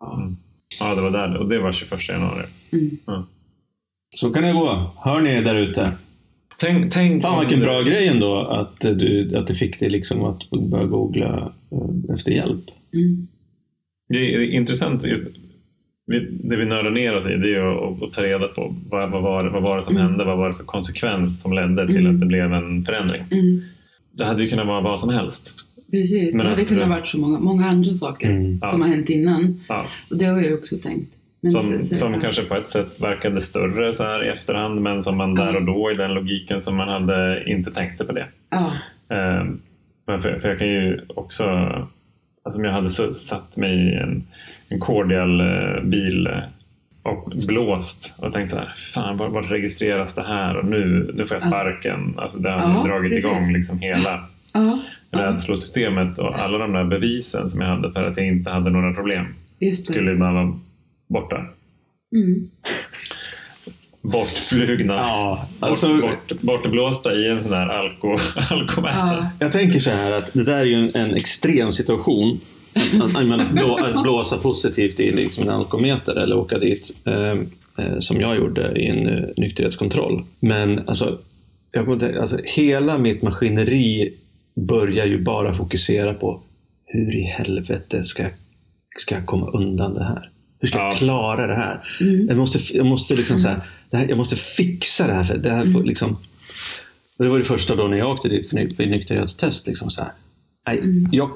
Ja. 0.00 0.16
Mm. 0.22 0.36
Ja, 0.80 0.94
det 0.94 1.00
var 1.02 1.10
där. 1.10 1.36
Och 1.36 1.48
det 1.48 1.58
var 1.58 1.72
21 1.72 2.08
januari. 2.08 2.46
Mm. 2.72 2.98
Så 4.16 4.30
kan 4.30 4.42
det 4.42 4.52
gå. 4.52 4.90
Hör 5.04 5.20
ni 5.20 5.40
där 5.40 5.54
ute? 5.54 5.92
Tänk, 6.58 6.92
tänk 6.92 7.22
Fan 7.22 7.40
vilken 7.46 7.60
bra 7.60 7.82
grej 7.82 8.08
ändå 8.08 8.36
att, 8.38 8.80
du, 8.80 9.36
att 9.36 9.46
det 9.46 9.54
fick 9.54 9.80
dig 9.80 9.90
liksom 9.90 10.24
att 10.24 10.50
börja 10.50 10.86
googla 10.86 11.52
eh, 11.72 12.14
efter 12.14 12.30
hjälp. 12.30 12.64
Mm. 12.94 13.26
Det 14.08 14.34
är 14.34 14.40
intressant. 14.40 15.04
Just, 15.06 15.26
vi, 16.06 16.18
det 16.44 16.56
vi 16.56 16.64
nördar 16.64 16.90
ner 16.90 17.16
oss 17.16 17.26
i 17.26 17.28
det 17.36 17.54
är 17.54 17.92
att, 17.94 18.02
att 18.02 18.12
ta 18.12 18.22
reda 18.22 18.48
på 18.48 18.74
vad, 18.90 19.10
vad, 19.10 19.22
var, 19.22 19.44
vad 19.50 19.62
var 19.62 19.76
det 19.76 19.82
som 19.82 19.96
Mm. 19.96 20.08
hände? 20.08 20.24
Vad 20.24 20.38
var 20.38 20.48
det 20.50 20.56
för 20.56 20.64
konsekvens 20.64 21.42
som 21.42 21.52
ledde 21.52 21.86
till 21.86 21.96
Mm. 21.96 22.14
att 22.14 22.20
det 22.20 22.26
blev 22.26 22.52
en 22.52 22.84
förändring? 22.84 23.22
Mm. 23.30 23.60
Det 24.12 24.24
hade 24.24 24.42
ju 24.42 24.50
kunnat 24.50 24.66
vara 24.66 24.80
vad 24.80 25.00
som 25.00 25.10
helst. 25.14 25.54
Precis, 25.90 26.34
Men 26.34 26.44
det 26.44 26.50
hade 26.50 26.64
kunnat 26.64 26.88
varit 26.88 27.06
så 27.06 27.18
många, 27.20 27.38
många 27.40 27.66
andra 27.66 27.94
saker 27.94 28.30
Mm. 28.30 28.58
Ja. 28.62 28.68
som 28.68 28.80
har 28.80 28.88
hänt 28.88 29.08
innan. 29.10 29.60
Ja, 29.68 29.86
Och 30.10 30.16
det 30.16 30.24
har 30.24 30.40
jag 30.42 30.54
också 30.58 30.76
tänkt. 30.76 31.12
Men 31.42 31.52
som 31.52 31.60
så- 31.62 31.82
så- 31.82 31.94
som 31.94 32.14
ja. 32.14 32.20
kanske 32.20 32.42
på 32.42 32.54
ett 32.54 32.68
sätt 32.68 33.02
verkade 33.02 33.40
större 33.40 33.94
så 33.94 34.04
här 34.04 34.24
i 34.24 34.28
efterhand 34.28 34.80
men 34.80 35.02
som 35.02 35.16
man 35.16 35.34
där 35.34 35.56
och 35.56 35.62
då 35.64 35.90
i 35.90 35.94
den 35.94 36.14
logiken 36.14 36.60
som 36.60 36.76
man 36.76 36.88
hade 36.88 37.44
inte 37.50 37.70
tänkte 37.72 38.04
på 38.04 38.12
det. 38.12 38.26
Ja, 38.50 38.72
Eh, 39.16 39.44
Men 40.06 40.22
för, 40.22 40.38
för 40.38 40.48
jag 40.48 40.58
kan 40.58 40.68
ju 40.68 41.00
också, 41.08 41.44
alltså 42.44 42.58
om 42.60 42.64
jag 42.64 42.72
hade 42.72 42.90
satt 43.14 43.56
mig 43.56 43.72
i 43.88 43.94
en, 43.94 44.26
en 44.68 44.80
cordial 44.80 45.40
eh, 45.40 45.82
bil 45.82 46.26
eh, 46.26 46.38
och 47.02 47.32
blåst 47.46 48.14
och 48.18 48.32
tänkt 48.32 48.48
så 48.50 48.56
här, 48.56 48.68
fan 48.94 49.16
var, 49.16 49.28
var 49.28 49.42
registreras 49.42 50.14
det 50.14 50.22
här 50.24 50.56
och 50.56 50.64
nu, 50.64 51.10
nu 51.14 51.26
får 51.26 51.34
jag 51.34 51.42
sparken. 51.42 52.14
Alltså 52.18 52.38
det 52.42 52.50
har 52.50 52.58
Ja, 52.60 52.84
dragit 52.86 53.12
precis. 53.12 53.26
igång 53.26 53.52
liksom 53.56 53.78
hela. 53.78 54.24
ja, 54.52 54.78
rädslosystemet 55.10 56.18
och 56.18 56.38
alla 56.38 56.58
de 56.58 56.72
där 56.72 56.84
bevisen 56.84 57.48
som 57.48 57.60
jag 57.60 57.68
hade 57.68 57.92
för 57.92 58.04
att 58.04 58.16
jag 58.16 58.26
inte 58.26 58.50
hade 58.50 58.70
några 58.70 58.92
problem 58.94 59.26
skulle 59.74 60.14
bara 60.16 60.32
vara 60.32 60.58
borta. 61.12 61.36
Mm. 62.14 62.50
Bortflugna. 64.02 64.94
Ja, 64.94 65.48
alltså, 65.60 65.88
bort, 65.88 66.28
bort, 66.28 66.40
bortblåsta 66.40 67.14
i 67.14 67.28
en 67.28 67.40
sån 67.40 67.52
alko, 67.52 68.08
alkomätare. 68.50 69.16
Ja. 69.16 69.30
jag 69.38 69.52
tänker 69.52 69.78
så 69.78 69.90
här 69.90 70.12
att 70.12 70.30
det 70.32 70.44
där 70.44 70.60
är 70.60 70.64
ju 70.64 70.74
en, 70.74 70.90
en 70.94 71.14
extrem 71.14 71.72
situation. 71.72 72.40
Att, 72.74 73.16
att, 73.16 73.40
att, 73.40 73.50
blå, 73.50 73.74
att 73.76 74.02
blåsa 74.02 74.38
positivt 74.38 75.00
i 75.00 75.10
liksom 75.10 75.48
en 75.48 75.54
alkometer 75.54 76.14
eller 76.14 76.36
åka 76.36 76.58
dit. 76.58 76.90
Eh, 77.04 77.34
eh, 77.78 78.00
som 78.00 78.20
jag 78.20 78.36
gjorde 78.36 78.80
i 78.80 78.86
en 78.86 79.08
eh, 79.08 79.28
nykterhetskontroll. 79.36 80.24
Men 80.40 80.88
alltså, 80.88 81.18
jag 81.72 81.84
kommer 81.84 82.06
inte, 82.06 82.20
alltså, 82.20 82.38
hela 82.44 82.98
mitt 82.98 83.22
maskineri 83.22 84.14
börjar 84.54 85.06
ju 85.06 85.22
bara 85.22 85.54
fokusera 85.54 86.14
på 86.14 86.42
hur 86.86 87.16
i 87.16 87.22
helvete 87.22 88.04
ska, 88.04 88.26
ska 88.98 89.14
jag 89.14 89.26
komma 89.26 89.50
undan 89.50 89.94
det 89.94 90.04
här? 90.04 90.30
Hur 90.62 90.68
ska 90.68 90.78
jag 90.78 90.90
Ja. 90.90 90.94
klara 90.94 91.46
det 91.46 91.54
här? 91.54 91.84
Mm. 92.00 92.26
Jag 92.28 92.36
måste, 92.38 92.76
jag 92.76 92.86
måste 92.86 93.14
liksom 93.14 93.38
så 93.38 93.48
här, 93.48 93.58
det 93.90 93.96
här, 93.96 94.08
jag 94.08 94.18
måste 94.18 94.36
fixa 94.36 95.06
det 95.06 95.12
här. 95.12 95.24
För 95.24 95.36
det, 95.36 95.50
här 95.50 95.72
får 95.72 95.84
liksom, 95.84 96.12
och 97.18 97.24
det 97.24 97.30
var 97.30 97.38
det 97.38 97.44
första 97.44 97.74
då 97.76 97.86
när 97.86 97.96
jag 97.96 98.10
åkte 98.10 98.28
dit 98.28 98.48
för 98.50 98.56
ny- 98.56 98.70
för 98.70 98.86
nykterhetstest. 98.86 99.66
Liksom 99.66 99.90
så 99.90 100.02
här, 100.02 100.12
nej, 100.66 101.04
jag, 101.12 101.30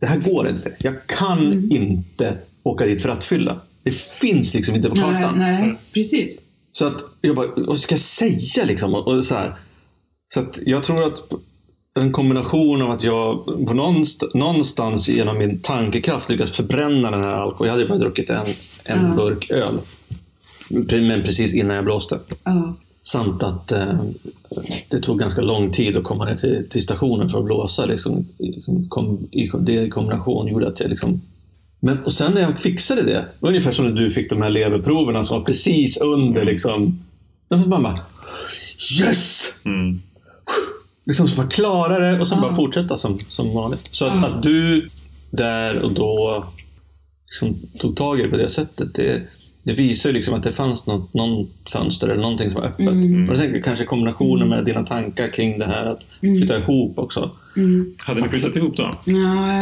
det 0.00 0.06
här 0.06 0.18
går 0.18 0.48
inte. 0.48 0.72
Jag 0.78 1.06
kan 1.06 1.70
inte 1.72 2.36
åka 2.62 2.86
dit 2.86 3.02
för 3.02 3.08
att 3.08 3.24
fylla. 3.24 3.60
Det 3.82 3.94
finns 3.94 4.54
liksom 4.54 4.74
inte 4.74 4.88
på 4.88 4.94
Nej, 4.94 5.22
kartan. 5.22 5.38
nej, 5.38 5.74
precis. 5.94 6.38
Så 6.72 6.86
att 6.86 7.00
jag 7.20 7.36
bara, 7.36 7.46
vad 7.56 7.78
ska 7.78 7.92
jag 7.92 8.00
säga 8.00 8.64
liksom? 8.64 8.94
Och, 8.94 9.08
och 9.08 9.24
så 9.24 9.34
här. 9.34 9.54
Så 10.34 10.40
att 10.40 10.60
jag 10.66 10.82
tror 10.82 11.04
att 11.04 11.16
en 12.00 12.12
kombination 12.12 12.82
av 12.82 12.90
att 12.90 13.02
jag 13.02 13.44
på 13.44 13.74
någonst- 13.74 14.34
någonstans 14.34 15.08
genom 15.08 15.38
min 15.38 15.60
tankekraft 15.60 16.30
lyckas 16.30 16.50
förbränna 16.50 17.10
den 17.10 17.20
här 17.24 17.30
alkoholen. 17.30 17.66
Jag 17.66 17.72
hade 17.72 17.88
bara 17.88 17.98
druckit 17.98 18.30
en, 18.30 18.46
en 18.84 19.08
Ja. 19.08 19.14
burk 19.16 19.50
öl. 19.50 19.78
Men 20.90 21.22
precis 21.22 21.54
innan 21.54 21.76
jag 21.76 21.84
blåste. 21.84 22.18
Ja. 22.44 22.74
Samt 23.04 23.42
att 23.42 23.72
eh, 23.72 24.00
det 24.88 25.00
tog 25.00 25.18
ganska 25.18 25.40
lång 25.40 25.70
tid 25.70 25.96
att 25.96 26.04
komma 26.04 26.24
ner 26.24 26.34
till, 26.36 26.66
till 26.70 26.82
stationen 26.82 27.28
för 27.28 27.38
att 27.38 27.44
blåsa. 27.44 27.86
Liksom, 27.86 28.26
liksom 28.38 28.88
kom, 28.88 29.28
i, 29.30 29.50
det 29.60 29.72
i 29.82 29.90
kombination 29.90 30.48
gjorde 30.48 30.68
att 30.68 30.80
jag 30.80 30.90
liksom... 30.90 31.20
Men, 31.80 32.04
och 32.04 32.12
sen 32.12 32.32
när 32.32 32.40
jag 32.40 32.60
fixade 32.60 33.02
det, 33.02 33.24
ungefär 33.40 33.72
som 33.72 33.84
när 33.86 33.92
du 34.02 34.10
fick 34.10 34.30
de 34.30 34.42
här 34.42 34.50
leverproverna 34.50 35.24
som 35.24 35.38
var 35.38 35.44
precis 35.44 36.00
under 36.00 36.44
liksom... 36.44 37.04
Då 37.48 37.56
var 37.56 37.66
man 37.66 37.82
bara 37.82 38.00
Yes! 39.00 39.44
Mm. 39.64 40.02
Liksom 41.04 41.28
så 41.28 41.36
man 41.40 41.48
klarar 41.50 42.00
det 42.12 42.20
och 42.20 42.28
sen 42.28 42.40
bara 42.40 42.54
fortsätta 42.54 42.98
som, 42.98 43.18
som 43.18 43.54
vanligt. 43.54 43.88
Så 43.92 44.06
att, 44.06 44.12
Ja. 44.16 44.26
att 44.26 44.42
du 44.42 44.88
där 45.30 45.78
och 45.78 45.92
då 45.92 46.44
liksom 47.30 47.56
tog 47.78 47.96
tag 47.96 48.20
i 48.20 48.22
det 48.22 48.28
på 48.28 48.36
det 48.36 48.48
sättet. 48.48 48.94
Det, 48.94 49.22
det 49.64 49.72
visar 49.72 50.10
ju 50.10 50.14
liksom 50.14 50.34
att 50.34 50.42
det 50.42 50.52
fanns 50.52 50.86
något, 50.86 51.14
någon 51.14 51.48
fönster 51.72 52.08
eller 52.08 52.22
någonting 52.22 52.50
som 52.50 52.60
var 52.60 52.68
öppet. 52.68 52.88
Mm. 52.88 53.24
Och 53.24 53.30
jag 53.30 53.38
tänker 53.38 53.62
kanske 53.62 53.84
kombinationen 53.84 54.48
med 54.48 54.64
dina 54.64 54.82
tankar 54.86 55.28
kring 55.28 55.58
det 55.58 55.66
här 55.66 55.86
att 55.86 56.00
flytta 56.20 56.58
ihop 56.58 56.98
också. 56.98 57.30
Mm. 57.56 57.94
Hade 58.06 58.20
ni 58.20 58.28
flyttat 58.28 58.56
ihop 58.56 58.76
då? 58.76 58.82
Ja, 59.04 59.52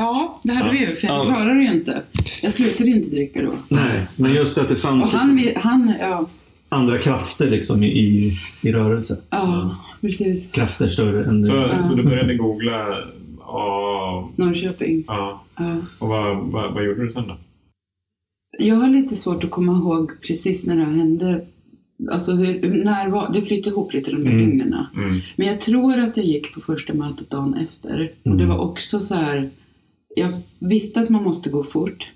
ja, 0.00 0.40
det 0.42 0.52
hade 0.52 0.66
Ja. 0.66 0.72
vi 0.72 0.78
ju. 0.78 0.96
För 0.96 1.06
jag 1.08 1.18
Ja. 1.18 1.24
klarade 1.24 1.54
det 1.54 1.64
ju 1.64 1.72
inte. 1.74 2.02
Jag 2.42 2.52
slutade 2.52 2.90
ju 2.90 2.96
inte 2.96 3.10
dricka 3.10 3.42
då. 3.42 3.52
Nej, 3.68 4.00
men 4.16 4.32
just 4.34 4.58
att 4.58 4.68
det 4.68 4.74
Och 4.74 4.80
fanns 4.80 5.12
han, 5.12 5.48
han 5.56 5.94
ja, 6.00 6.26
andra 6.68 6.98
krafter 6.98 7.50
liksom 7.50 7.84
i, 7.84 8.38
i 8.62 8.72
rörelse. 8.72 9.16
ja, 9.30 9.76
precis. 10.02 10.50
Krafter 10.52 10.88
större 10.88 11.24
än 11.24 11.44
Så, 11.44 11.56
Ja. 11.56 11.82
så 11.82 11.94
du 11.96 12.02
började 12.02 12.34
googla 12.36 12.86
ja, 13.38 14.30
Norrköping. 14.36 15.04
ja. 15.06 15.44
Ja. 15.58 15.76
Och 15.98 16.08
vad, 16.08 16.36
vad, 16.36 16.74
vad 16.74 16.84
gjorde 16.84 17.02
du 17.04 17.10
sen 17.10 17.28
då? 17.28 17.36
Jag 18.58 18.74
har 18.76 18.88
lite 18.88 19.16
svårt 19.16 19.44
att 19.44 19.50
komma 19.50 19.72
ihåg 19.72 20.10
precis 20.26 20.66
när 20.66 20.76
det 20.76 20.84
här 20.84 20.92
hände. 20.92 21.46
Alltså, 22.10 22.32
hur, 22.32 22.84
när 22.84 23.08
var, 23.08 23.32
det 23.32 23.42
flyttade 23.42 23.70
ihop 23.76 23.92
lite 23.94 24.10
de 24.10 24.16
där 24.24 24.30
Mm. 24.30 24.46
dygnen. 24.46 24.74
Mm. 24.96 25.20
Men 25.36 25.46
jag 25.46 25.60
tror 25.60 25.98
att 25.98 26.16
jag 26.16 26.26
gick 26.26 26.54
på 26.54 26.60
första 26.60 26.94
mötet 26.94 27.30
dagen 27.30 27.54
efter. 27.54 28.10
Och 28.22 28.36
det 28.36 28.44
Mm. 28.44 28.48
var 28.56 28.58
också 28.58 29.00
så 29.00 29.14
här. 29.14 29.50
Jag 30.16 30.32
visste 30.58 31.00
att 31.00 31.10
man 31.10 31.22
måste 31.22 31.50
gå 31.50 31.64
fort. 31.64 32.10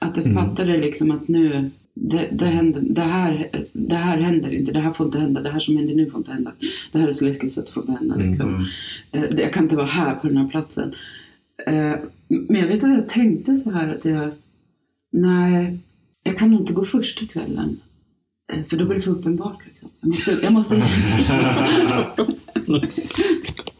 Att 0.00 0.16
jag 0.16 0.26
Mm. 0.26 0.44
fattade 0.44 0.76
liksom 0.78 1.10
att 1.10 1.28
nu, 1.28 1.70
det, 2.02 2.28
det, 2.32 2.46
händer, 2.46 2.80
det, 2.84 3.00
här, 3.02 3.50
det 3.72 3.94
här 3.96 4.18
händer 4.20 4.50
inte. 4.54 4.72
Det 4.72 4.80
här 4.80 4.92
får 4.92 5.06
inte 5.06 5.18
hända. 5.20 5.40
Det 5.42 5.50
här 5.50 5.60
som 5.60 5.76
händer 5.76 5.94
nu 5.94 6.10
får 6.10 6.18
inte 6.18 6.32
hända. 6.32 6.52
Det 6.92 6.98
här 6.98 7.08
är 7.08 7.12
så 7.12 7.24
läskigt 7.24 7.52
så 7.52 7.60
att 7.60 7.66
det 7.66 7.72
får 7.72 7.82
inte 7.82 7.92
hända. 7.92 8.14
Liksom. 8.16 8.48
Mm. 8.48 8.64
Eh, 9.12 9.34
det- 9.36 9.42
Jag 9.42 9.52
kan 9.52 9.62
inte 9.62 9.76
vara 9.76 9.86
här 9.86 10.14
på 10.14 10.28
den 10.28 10.36
här 10.36 10.48
platsen. 10.48 10.94
Eh, 11.66 11.94
Men 12.28 12.60
jag 12.60 12.66
vet 12.66 12.84
att 12.84 12.90
jag 12.90 13.08
tänkte 13.08 13.56
så 13.56 13.70
här 13.70 13.94
att 13.94 14.04
jag, 14.04 14.30
nej, 15.12 15.78
jag 16.22 16.38
kan 16.38 16.50
nog 16.50 16.60
inte 16.60 16.72
gå 16.72 16.84
första 16.84 17.26
kvällen. 17.26 17.80
Eh, 18.52 18.64
För 18.64 18.76
då 18.76 18.84
blir 18.84 18.94
det 18.96 19.00
för 19.02 19.10
uppenbart. 19.10 19.66
Liksom. 19.66 19.88
Jag 20.00 20.08
måste, 20.08 20.30
jag 20.42 20.52
måste 20.52 20.76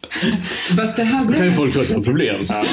Fast 0.77 0.97
det 0.97 1.05
hade... 1.05 1.27
Då 1.33 1.35
kan 1.35 1.47
ju 1.47 1.53
folk 1.53 1.73
tro 1.73 1.83
att 1.83 1.89
jag 1.91 1.97
har 1.97 2.03
problem. 2.05 2.41
Fast 2.45 2.65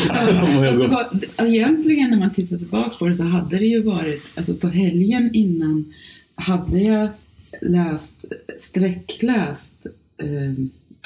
det 0.81 0.87
var, 0.87 1.45
egentligen 1.47 2.09
när 2.09 2.19
man 2.19 2.31
tittar 2.31 2.57
tillbaka 2.57 2.91
på 2.99 3.05
det 3.07 3.13
så 3.15 3.23
hade 3.23 3.57
det 3.59 3.65
ju 3.65 3.81
varit, 3.83 4.23
alltså 4.35 4.55
på 4.55 4.67
helgen 4.67 5.29
innan 5.33 5.93
hade 6.35 6.79
jag 6.79 7.09
läst, 7.61 8.25
sträckläst 8.57 9.87
eh, 10.23 10.63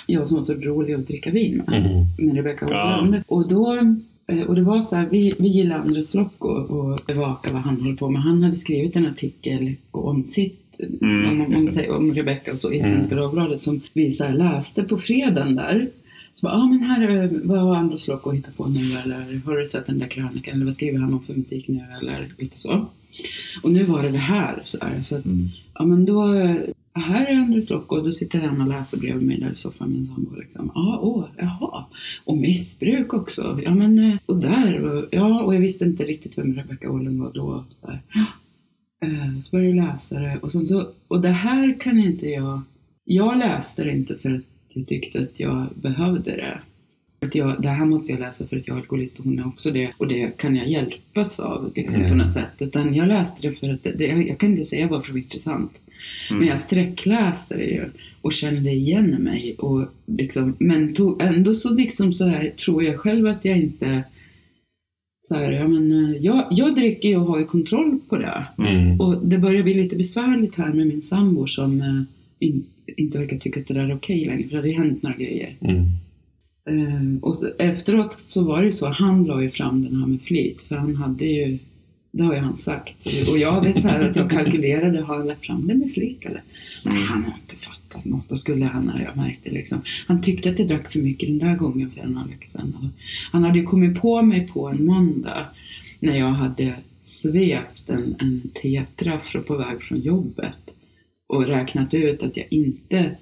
Jag 0.07 0.27
som 0.27 0.35
var 0.35 0.41
så 0.41 0.53
rolig 0.53 0.93
att 0.93 1.07
dricka 1.07 1.31
vin 1.31 1.57
med, 1.67 1.81
Mhm. 1.81 2.25
med 2.27 2.35
Rebecca 2.35 2.65
Ja. 2.69 2.97
Åhlund. 2.99 3.23
Och 3.27 3.47
då 3.49 3.73
eh, 4.27 4.41
och 4.41 4.55
det 4.55 4.61
var 4.63 4.81
så 4.81 4.95
här, 4.95 5.07
vi, 5.11 5.33
vi 5.39 5.47
gillar 5.47 5.77
Andres 5.79 6.13
Lock 6.15 6.45
och, 6.45 6.69
och 6.71 6.99
bevaka 7.07 7.53
vad 7.53 7.61
han 7.61 7.81
håller 7.81 7.95
på 7.95 8.09
med. 8.09 8.21
Han 8.21 8.43
hade 8.43 8.55
skrivit 8.55 8.95
en 8.95 9.05
artikel 9.07 9.73
om 9.91 10.23
sitt 10.23 10.57
Mm, 11.01 11.29
om, 11.29 11.41
om, 11.41 11.55
om, 11.55 11.95
om 11.95 12.13
Rebecca 12.13 12.53
och 12.53 12.59
så 12.59 12.71
i 12.71 12.79
Svenska 12.79 13.15
Dagbladet 13.15 13.59
som 13.59 13.81
vi 13.93 14.11
så 14.11 14.29
läste 14.31 14.83
på 14.83 14.97
fredagen 14.97 15.55
där. 15.55 15.89
Så 16.33 16.45
bara, 16.47 16.53
ah, 16.53 16.65
men 16.65 16.83
här 16.83 17.01
är 17.01 17.41
vad 17.43 17.59
har 17.59 17.75
Anders 17.75 18.07
Lock 18.07 18.27
att 18.27 18.35
hitta 18.35 18.51
på 18.51 18.67
nu 18.67 18.79
eller 18.79 19.41
har 19.45 19.57
du 19.57 19.65
sett 19.65 19.85
den 19.85 19.99
där 19.99 20.07
krönikan 20.07 20.55
eller 20.55 20.65
vad 20.65 20.73
skriver 20.73 20.99
han 20.99 21.13
om 21.13 21.21
för 21.21 21.33
musik 21.33 21.67
nu 21.67 21.81
eller 22.01 22.33
lite 22.37 22.57
så. 22.57 22.85
Och 23.63 23.71
nu 23.71 23.83
var 23.83 24.03
det 24.03 24.09
det 24.09 24.17
här 24.17 24.61
så, 24.63 24.77
här, 24.81 25.01
så 25.01 25.17
att, 25.17 25.23
ja 25.73 25.85
men 25.85 26.05
då, 26.05 26.33
eh, 26.33 26.55
här 26.93 27.25
är 27.25 27.35
Anders 27.35 27.69
Lock 27.69 27.91
och 27.91 28.03
då 28.03 28.11
sitter 28.11 28.39
han 28.39 28.61
och 28.61 28.67
läser 28.67 28.97
bredvid 28.97 29.27
mig 29.27 29.39
där 29.39 29.51
i 29.51 29.55
soffan 29.55 29.91
min 29.91 30.05
sambo 30.05 30.35
liksom. 30.35 30.71
Ja, 30.75 30.99
åh, 31.01 31.25
jaha. 31.37 31.85
Och 32.25 32.37
missbruk 32.37 33.13
också. 33.13 33.59
Ja 33.63 33.75
men, 33.75 33.99
eh, 33.99 34.15
och 34.25 34.41
där 34.41 34.83
och, 34.83 35.05
ja, 35.11 35.41
och 35.41 35.55
jag 35.55 35.59
visste 35.59 35.85
inte 35.85 36.03
riktigt 36.03 36.37
vem 36.37 36.53
Rebecca 36.55 36.89
Åhlund 36.89 37.19
var 37.19 37.31
då. 37.33 37.65
Så 37.81 37.87
här. 37.87 38.01
Eh, 39.05 39.39
Så 39.39 39.51
började 39.51 39.77
jag 39.77 39.85
läsa 39.85 40.19
det 40.19 40.39
och, 40.41 40.51
så, 40.51 40.65
så, 40.65 40.87
och 41.07 41.21
det 41.21 41.29
här 41.31 41.79
kan 41.79 41.99
inte 41.99 42.27
jag... 42.27 42.61
Jag 43.03 43.37
läste 43.37 43.83
det 43.83 43.91
inte 43.91 44.15
för 44.15 44.29
att 44.35 44.41
jag 44.73 44.87
tyckte 44.87 45.19
att 45.19 45.39
jag 45.39 45.67
behövde 45.75 46.31
det. 46.31 46.59
Att 47.25 47.35
jag, 47.35 47.61
det 47.61 47.69
här 47.69 47.85
måste 47.85 48.11
jag 48.11 48.19
läsa 48.19 48.47
för 48.47 48.57
att 48.57 48.67
jag 48.67 48.77
är 48.77 48.81
alkoholist 48.81 49.19
och 49.19 49.25
hon 49.25 49.39
är 49.39 49.47
också 49.47 49.71
det. 49.71 49.91
Och 49.97 50.07
det 50.07 50.37
kan 50.37 50.55
jag 50.55 50.67
hjälpas 50.67 51.39
av 51.39 51.71
liksom, 51.75 52.07
på 52.07 52.15
något 52.15 52.33
sätt. 52.33 52.51
Utan 52.59 52.95
jag 52.95 53.07
läste 53.07 53.47
det 53.47 53.51
för 53.51 53.69
att 53.69 53.83
det, 53.83 53.91
det, 53.91 54.05
jag 54.05 54.37
kan 54.37 54.49
inte 54.49 54.63
säga 54.63 54.87
varför 54.87 55.07
det 55.07 55.13
var 55.13 55.19
intressant. 55.19 55.81
Men 56.31 56.47
jag 56.47 56.59
sträckläste 56.59 57.57
det 57.57 57.65
ju 57.65 57.85
och 58.21 58.33
kände 58.33 58.71
igen 58.71 59.09
mig. 59.09 59.55
Och 59.57 59.87
liksom, 60.05 60.55
men 60.59 60.93
tog, 60.93 61.21
ändå 61.21 61.53
så, 61.53 61.75
liksom 61.75 62.13
så 62.13 62.25
här, 62.25 62.49
tror 62.49 62.83
jag 62.83 62.99
själv 62.99 63.27
att 63.27 63.45
jag 63.45 63.57
inte... 63.57 64.03
Så 65.23 65.35
här, 65.35 65.51
ja, 65.51 65.67
men, 65.67 65.91
eh, 65.91 66.17
jag, 66.21 66.47
jag 66.51 66.75
dricker 66.75 67.09
ju 67.09 67.15
och 67.15 67.25
har 67.25 67.39
ju 67.39 67.45
kontroll 67.45 67.99
på 68.09 68.17
det. 68.17 68.45
Mm. 68.57 69.01
Och 69.01 69.25
det 69.25 69.37
börjar 69.37 69.63
bli 69.63 69.73
lite 69.73 69.95
besvärligt 69.95 70.55
här 70.55 70.73
med 70.73 70.87
min 70.87 71.01
sambo 71.01 71.47
som 71.47 71.81
eh, 71.81 72.01
in, 72.39 72.65
inte 72.97 73.17
verkar 73.17 73.37
tycka 73.37 73.59
att 73.59 73.67
det 73.67 73.73
där 73.73 73.89
är 73.89 73.95
okej 73.95 74.25
längre, 74.25 74.43
för 74.43 74.49
det 74.49 74.55
hade 74.55 74.69
ju 74.69 74.75
hänt 74.75 75.03
några 75.03 75.15
grejer. 75.15 75.57
Mm. 75.61 75.87
Eh, 76.69 77.21
och 77.21 77.35
så, 77.35 77.51
efteråt 77.59 78.13
så 78.19 78.43
var 78.43 78.59
det 78.59 78.65
ju 78.65 78.71
så, 78.71 78.87
han 78.87 79.23
la 79.23 79.41
ju 79.41 79.49
fram 79.49 79.83
den 79.83 79.95
här 79.95 80.07
med 80.07 80.21
flit, 80.21 80.61
för 80.61 80.75
han 80.75 80.95
hade 80.95 81.25
ju, 81.25 81.59
det 82.11 82.23
har 82.23 82.33
ju 82.33 82.39
han 82.39 82.57
sagt. 82.57 83.07
Och 83.31 83.37
jag 83.37 83.63
vet 83.63 83.81
så 83.81 83.87
här 83.87 84.03
att 84.03 84.15
jag 84.15 84.29
kalkylerade, 84.29 85.01
har 85.01 85.15
jag 85.15 85.27
lagt 85.27 85.45
fram 85.45 85.67
det 85.67 85.73
med 85.73 85.91
flit 85.91 86.25
eller? 86.25 86.43
Nej, 86.85 87.03
han 87.07 87.23
har 87.23 87.33
inte 87.41 87.55
fattat 87.55 88.05
något. 88.05 88.29
Då 88.29 88.35
skulle 88.35 88.65
han 88.65 88.89
ha, 88.89 88.99
jag 89.01 89.15
märkte 89.15 89.51
liksom. 89.51 89.81
Han 90.07 90.21
tyckte 90.21 90.49
att 90.49 90.59
jag 90.59 90.67
drack 90.67 90.91
för 90.91 90.99
mycket 90.99 91.29
den 91.29 91.37
där 91.37 91.55
gången 91.55 91.91
för 91.91 92.01
en 92.01 92.15
halv 92.15 92.29
vecka 92.29 92.47
sedan. 92.47 92.89
Han 93.31 93.43
hade 93.43 93.59
ju 93.59 93.63
kommit 93.63 94.01
på 94.01 94.21
mig 94.21 94.47
på 94.47 94.69
en 94.69 94.85
måndag 94.85 95.45
när 95.99 96.17
jag 96.17 96.31
hade 96.31 96.75
svept 96.99 97.89
en, 97.89 98.15
en 98.19 98.49
tetra 98.53 99.19
på 99.47 99.57
väg 99.57 99.81
från 99.81 99.99
jobbet 99.99 100.75
och 101.33 101.45
räknat 101.47 101.93
ut 101.93 102.23
att 102.23 102.37
jag 102.37 102.45
inte 102.49 103.15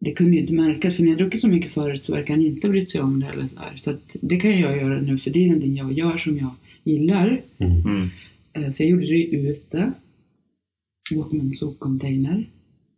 det 0.00 0.12
kunde 0.12 0.32
ju 0.32 0.40
inte 0.40 0.54
märkas, 0.54 0.96
för 0.96 1.02
när 1.02 1.10
jag 1.10 1.18
druckit 1.18 1.40
så 1.40 1.48
mycket 1.48 1.70
förut 1.72 2.04
så 2.04 2.14
verkar 2.14 2.34
han 2.34 2.42
inte 2.44 2.66
ha 2.66 2.72
brytt 2.72 2.90
sig 2.90 3.00
om 3.00 3.20
det 3.20 3.26
eller 3.26 3.46
så 3.46 3.56
här. 3.58 3.72
Så 3.76 3.92
det 4.20 4.36
kan 4.36 4.60
jag 4.60 4.76
göra 4.76 5.00
nu, 5.00 5.18
för 5.18 5.30
det 5.30 5.38
är 5.44 5.46
någonting 5.46 5.76
jag 5.76 5.92
gör 5.92 6.16
som 6.16 6.38
jag 6.38 6.50
gillar. 6.84 7.40
Mm. 7.58 8.10
Eh, 8.64 8.70
Så 8.70 8.82
jag 8.82 8.90
gjorde 8.90 9.06
det 9.06 9.24
ute, 9.24 9.92
bakom 11.14 11.40
en 11.40 11.50
sopcontainer. 11.50 12.48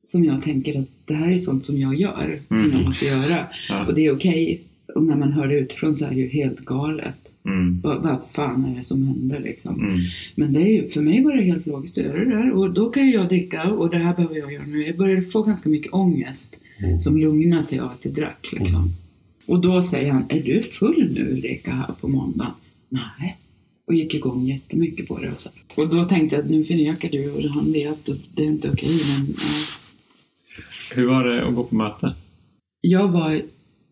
Som 0.02 0.24
jag 0.24 0.42
tänker 0.42 0.78
att 0.80 0.88
det 1.04 1.14
här 1.14 1.32
är 1.32 1.38
sånt 1.38 1.64
som 1.64 1.78
jag 1.78 1.94
gör, 1.94 2.40
som 2.48 2.56
Mm. 2.56 2.70
jag 2.72 2.84
måste 2.84 3.04
göra. 3.04 3.46
Ja. 3.68 3.86
Och 3.86 3.94
det 3.94 4.06
är 4.06 4.12
okej. 4.14 4.62
Och 4.94 5.02
när 5.02 5.16
man 5.16 5.32
hör 5.32 5.48
det 5.48 5.58
utifrån 5.58 5.94
så 5.94 6.04
är 6.06 6.10
det 6.10 6.16
ju 6.20 6.28
helt 6.28 6.60
galet. 6.60 7.33
Mm. 7.48 7.80
Vad, 7.80 8.02
vad 8.02 8.24
fan 8.24 8.64
är 8.64 8.76
det 8.76 8.82
som 8.82 9.06
händer 9.06 9.40
liksom? 9.40 9.80
Mm. 9.80 9.98
Men 10.34 10.52
det 10.52 10.60
är 10.60 10.82
ju, 10.82 10.88
för 10.88 11.00
mig 11.00 11.22
var 11.22 11.36
det 11.36 11.42
helt 11.42 11.66
logiskt 11.66 11.98
att 11.98 12.04
göra 12.04 12.24
det 12.24 12.30
där. 12.30 12.52
Och 12.52 12.74
då 12.74 12.90
kan 12.90 13.10
jag 13.10 13.28
dricka 13.28 13.72
och 13.72 13.90
det 13.90 13.98
här 13.98 14.16
behöver 14.16 14.36
jag 14.36 14.52
göra 14.52 14.66
nu. 14.66 14.86
Jag 14.86 14.96
började 14.96 15.22
få 15.22 15.42
ganska 15.42 15.68
mycket 15.68 15.92
ångest 15.92 16.60
som 17.00 17.16
lugnade 17.16 17.62
sig 17.62 17.78
av 17.78 17.90
att 17.90 18.04
jag 18.04 18.14
drack. 18.14 18.48
Liksom. 18.52 18.92
Och 19.46 19.60
då 19.60 19.82
säger 19.82 20.12
han, 20.12 20.24
är 20.28 20.42
du 20.42 20.62
full 20.62 21.12
nu 21.14 21.32
Ulrika 21.32 21.70
här 21.70 21.94
på 22.00 22.08
måndag? 22.08 22.54
Nej. 22.88 23.36
Och 23.86 23.94
gick 23.94 24.14
igång 24.14 24.46
jättemycket 24.46 25.08
på 25.08 25.18
det. 25.18 25.30
Och, 25.30 25.40
så. 25.40 25.50
och 25.74 25.88
då 25.88 26.04
tänkte 26.04 26.36
jag 26.36 26.44
att 26.44 26.50
nu 26.50 26.64
förnekar 26.64 27.08
du 27.08 27.30
och 27.30 27.42
han 27.42 27.72
vet 27.72 28.08
och 28.08 28.16
det 28.34 28.42
är 28.42 28.46
inte 28.46 28.70
okej. 28.70 29.00
men, 29.08 29.26
ja. 29.28 29.44
Hur 30.94 31.06
var 31.06 31.24
det 31.24 31.48
att 31.48 31.54
gå 31.54 31.64
på 31.64 31.74
möte? 31.74 32.14
Jag 32.80 33.08
var 33.08 33.42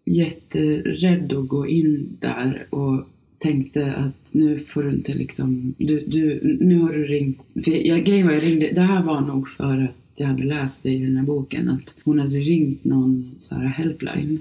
jätterädd 0.04 1.32
att 1.32 1.48
gå 1.48 1.66
in 1.66 2.16
där 2.20 2.66
och 2.70 3.08
tänkte 3.42 3.94
att 3.94 4.34
nu 4.34 4.58
får 4.58 4.82
du 4.82 4.92
inte 4.92 5.14
liksom, 5.14 5.74
du, 5.78 6.04
du, 6.06 6.56
nu 6.60 6.78
har 6.78 6.92
du 6.92 7.04
ringt, 7.04 7.38
för 7.64 7.86
jag, 7.88 8.04
grejen 8.04 8.26
var 8.26 8.34
jag 8.34 8.42
ringde, 8.42 8.72
det 8.74 8.80
här 8.80 9.02
var 9.02 9.20
nog 9.20 9.48
för 9.48 9.78
att 9.78 9.96
jag 10.16 10.26
hade 10.26 10.42
läst 10.44 10.82
det 10.82 10.90
i 10.90 11.04
den 11.04 11.16
här 11.16 11.24
boken 11.24 11.68
att 11.68 11.94
hon 12.04 12.18
hade 12.18 12.36
ringt 12.36 12.84
någon 12.84 13.34
så 13.38 13.54
här 13.54 13.66
helpline 13.66 14.38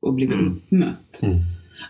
och 0.00 0.14
blivit 0.14 0.34
Mm. 0.34 0.52
uppmött. 0.52 1.20
Mm. 1.22 1.36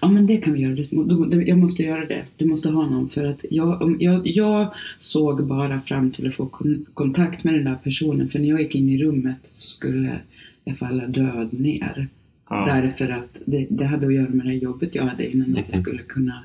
Ja 0.00 0.08
men 0.10 0.26
det 0.26 0.36
kan 0.36 0.52
vi 0.52 0.60
göra, 0.60 1.44
jag 1.46 1.58
måste 1.58 1.82
göra 1.82 2.04
det, 2.04 2.24
du 2.36 2.46
måste 2.46 2.68
ha 2.68 2.90
någon 2.90 3.08
för 3.08 3.24
att 3.24 3.44
jag, 3.50 3.96
jag, 4.00 4.26
jag 4.26 4.74
såg 4.98 5.46
bara 5.46 5.80
fram 5.80 6.10
till 6.10 6.28
att 6.28 6.34
få 6.34 6.46
kon, 6.46 6.86
kontakt 6.94 7.44
med 7.44 7.54
den 7.54 7.64
där 7.64 7.78
personen 7.84 8.28
för 8.28 8.38
när 8.38 8.48
jag 8.48 8.60
gick 8.62 8.74
in 8.74 8.88
i 8.88 9.02
rummet 9.02 9.40
så 9.42 9.68
skulle 9.68 10.12
jag 10.64 10.78
falla 10.78 11.06
död 11.06 11.48
ner. 11.52 12.08
Ja. 12.50 12.64
Därför 12.66 13.08
att 13.08 13.40
det, 13.46 13.66
det 13.70 13.84
hade 13.84 14.06
att 14.06 14.14
göra 14.14 14.28
med 14.30 14.46
det 14.46 14.54
jobbet 14.54 14.94
jag 14.94 15.04
hade 15.04 15.30
innan, 15.32 15.50
att 15.50 15.56
jag 15.56 15.66
Mhm. 15.68 15.82
skulle 15.82 16.02
kunna 16.02 16.44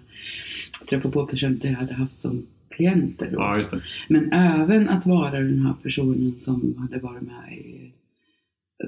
träffa 0.90 1.10
på 1.12 1.26
personer 1.26 1.58
jag 1.62 1.74
hade 1.74 1.94
haft 1.94 2.20
som 2.20 2.46
klienter 2.76 3.30
då. 3.32 3.38
ja. 3.38 3.64
Men 4.08 4.32
även 4.34 4.90
att 4.90 5.06
vara 5.06 5.40
den 5.40 5.60
här 5.60 5.74
personen 5.84 6.34
som 6.38 6.76
hade 6.80 7.00
varit 7.04 7.22
med 7.22 7.54
i, 7.58 7.92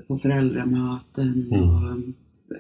på 0.07 0.18
föräldramöten 0.18 1.47
Mm. 1.51 1.63
och 1.70 2.01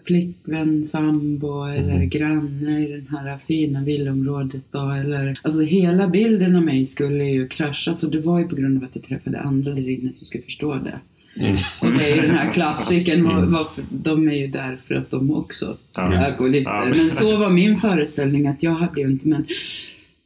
flickvän, 0.05 0.83
sambo 0.85 1.63
eller 1.65 1.95
Mm. 1.95 2.09
granne 2.09 2.85
i 2.87 3.01
det 3.09 3.17
här 3.17 3.37
fina 3.37 3.83
villaområdet 3.83 4.63
då, 4.71 4.89
eller 4.89 5.39
alltså 5.41 5.61
hela 5.61 6.07
bilden 6.07 6.55
av 6.55 6.63
mig 6.63 6.85
skulle 6.85 7.23
ju 7.25 7.47
krascha 7.47 7.93
så 7.93 8.07
det 8.07 8.19
var 8.19 8.39
ju 8.39 8.47
på 8.47 8.55
grund 8.55 8.77
av 8.77 8.83
att 8.83 8.95
jag 8.95 9.03
träffade 9.05 9.39
andra 9.39 9.73
där 9.73 9.89
inne 9.89 10.13
som 10.13 10.27
skulle 10.27 10.43
förstå 10.43 10.75
det. 10.75 10.99
Mm. 11.39 11.55
Och 11.81 11.91
det 11.97 12.11
är 12.11 12.15
ju 12.15 12.21
den 12.21 12.35
här 12.35 12.53
klassiken, 12.53 13.19
Mm. 13.25 13.51
varför, 13.51 13.83
de 13.89 14.29
är 14.29 14.35
ju 14.35 14.47
där 14.47 14.75
för 14.75 14.95
att 14.95 15.09
de 15.11 15.31
också 15.31 15.77
Ja. 15.97 16.13
är 16.13 16.25
alkoholister. 16.31 16.73
Ja, 16.73 16.85
men- 16.89 17.11
så 17.11 17.37
var 17.37 17.49
min 17.49 17.75
föreställning 17.75 18.47
att 18.47 18.63
jag 18.63 18.71
hade 18.71 19.01
ju 19.01 19.07
inte, 19.11 19.27
men 19.27 19.45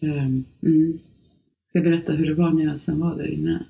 ehm, 0.02 0.44
mm. 0.66 1.00
Ska 1.70 1.80
jag 1.80 1.86
berätta 1.86 2.14
hur 2.14 2.26
det 2.26 2.34
var 2.34 2.52
när 2.52 2.64
jag 2.66 2.80
sen 2.80 3.00
var 3.00 3.16
där 3.18 3.28
inne? 3.34 3.64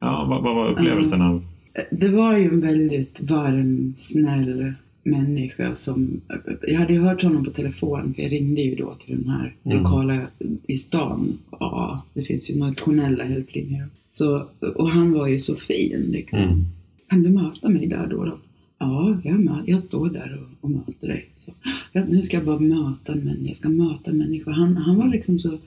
Ja, 0.00 0.26
vad, 0.30 0.42
vad 0.42 0.54
var 0.54 0.72
upplevelsen 0.72 1.22
av... 1.22 1.44
Det 1.90 2.08
var 2.08 2.36
ju 2.38 2.44
en 2.48 2.60
väldigt 2.60 3.20
varm, 3.22 3.92
snäll 3.96 4.72
människa 5.04 5.74
som... 5.74 6.20
Jag 6.62 6.78
hade 6.78 6.92
ju 6.92 7.00
hört 7.00 7.22
honom 7.22 7.44
på 7.44 7.50
telefon, 7.50 8.14
för 8.14 8.22
jag 8.22 8.32
ringde 8.32 8.60
ju 8.60 8.74
då 8.74 8.94
till 8.94 9.16
den 9.16 9.28
här 9.28 9.54
Mm. 9.64 9.78
lokala 9.78 10.20
i 10.66 10.74
stan. 10.76 11.38
Ja, 11.50 12.02
det 12.14 12.22
finns 12.22 12.50
ju 12.50 12.58
nationella 12.58 13.28
hjälplinjer. 13.28 13.88
Så, 14.10 14.46
och 14.76 14.90
han 14.90 15.12
var 15.12 15.26
ju 15.26 15.38
så 15.38 15.54
fin 15.56 16.08
liksom. 16.12 16.64
Kan 17.08 17.22
du 17.22 17.30
möta 17.30 17.68
mig 17.68 17.86
där 17.86 18.06
då? 18.06 18.24
då? 18.24 18.38
Ja, 18.78 19.18
jag, 19.24 19.62
jag 19.66 19.80
står 19.80 20.10
där 20.10 20.38
och, 20.42 20.64
och 20.64 20.70
möter 20.70 21.08
dig. 21.08 21.28
Så, 21.38 21.52
ja, 21.92 22.04
nu 22.08 22.22
ska 22.22 22.36
jag 22.36 22.46
bara 22.46 22.58
möta 22.58 23.12
en 23.12 23.18
människa. 23.18 23.46
Jag 23.46 23.56
ska 23.56 23.68
möta 23.68 24.10
en 24.10 24.18
människa. 24.18 24.50
Han, 24.50 24.76
han 24.76 24.96
var 24.96 25.08
liksom 25.08 25.38
så... 25.38 25.58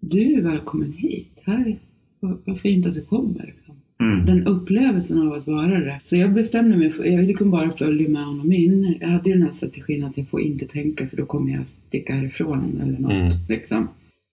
Du 0.00 0.34
är 0.34 0.42
välkommen 0.42 0.92
hit. 0.92 1.42
Här, 1.44 1.78
vad, 2.20 2.38
vad 2.44 2.60
fint 2.60 2.86
att 2.86 2.94
du 2.94 3.00
kommer. 3.00 3.46
Liksom 3.46 3.74
Mm. 4.00 4.24
den 4.26 4.46
upplevelsen 4.46 5.28
av 5.28 5.32
att 5.32 5.46
vara 5.46 5.80
det. 5.80 6.00
Så 6.04 6.16
jag 6.16 6.34
bestämde 6.34 6.76
mig 6.76 6.90
för, 6.90 7.04
jag 7.04 7.24
liksom 7.24 7.50
bara 7.50 7.70
följde 7.70 8.08
med 8.08 8.24
honom 8.24 8.52
in. 8.52 8.96
Jag 9.00 9.08
hade 9.08 9.30
ju 9.30 9.34
den 9.34 9.42
här 9.42 9.50
strategin 9.50 10.04
att 10.04 10.18
jag 10.18 10.28
får 10.28 10.40
inte 10.40 10.66
tänka 10.66 11.08
för 11.08 11.16
då 11.16 11.26
kommer 11.26 11.52
jag 11.52 11.66
sticka 11.66 12.14
härifrån 12.14 12.80
eller 12.82 12.98
något. 12.98 13.12
Mm. 13.12 13.30
Liksom. 13.48 13.88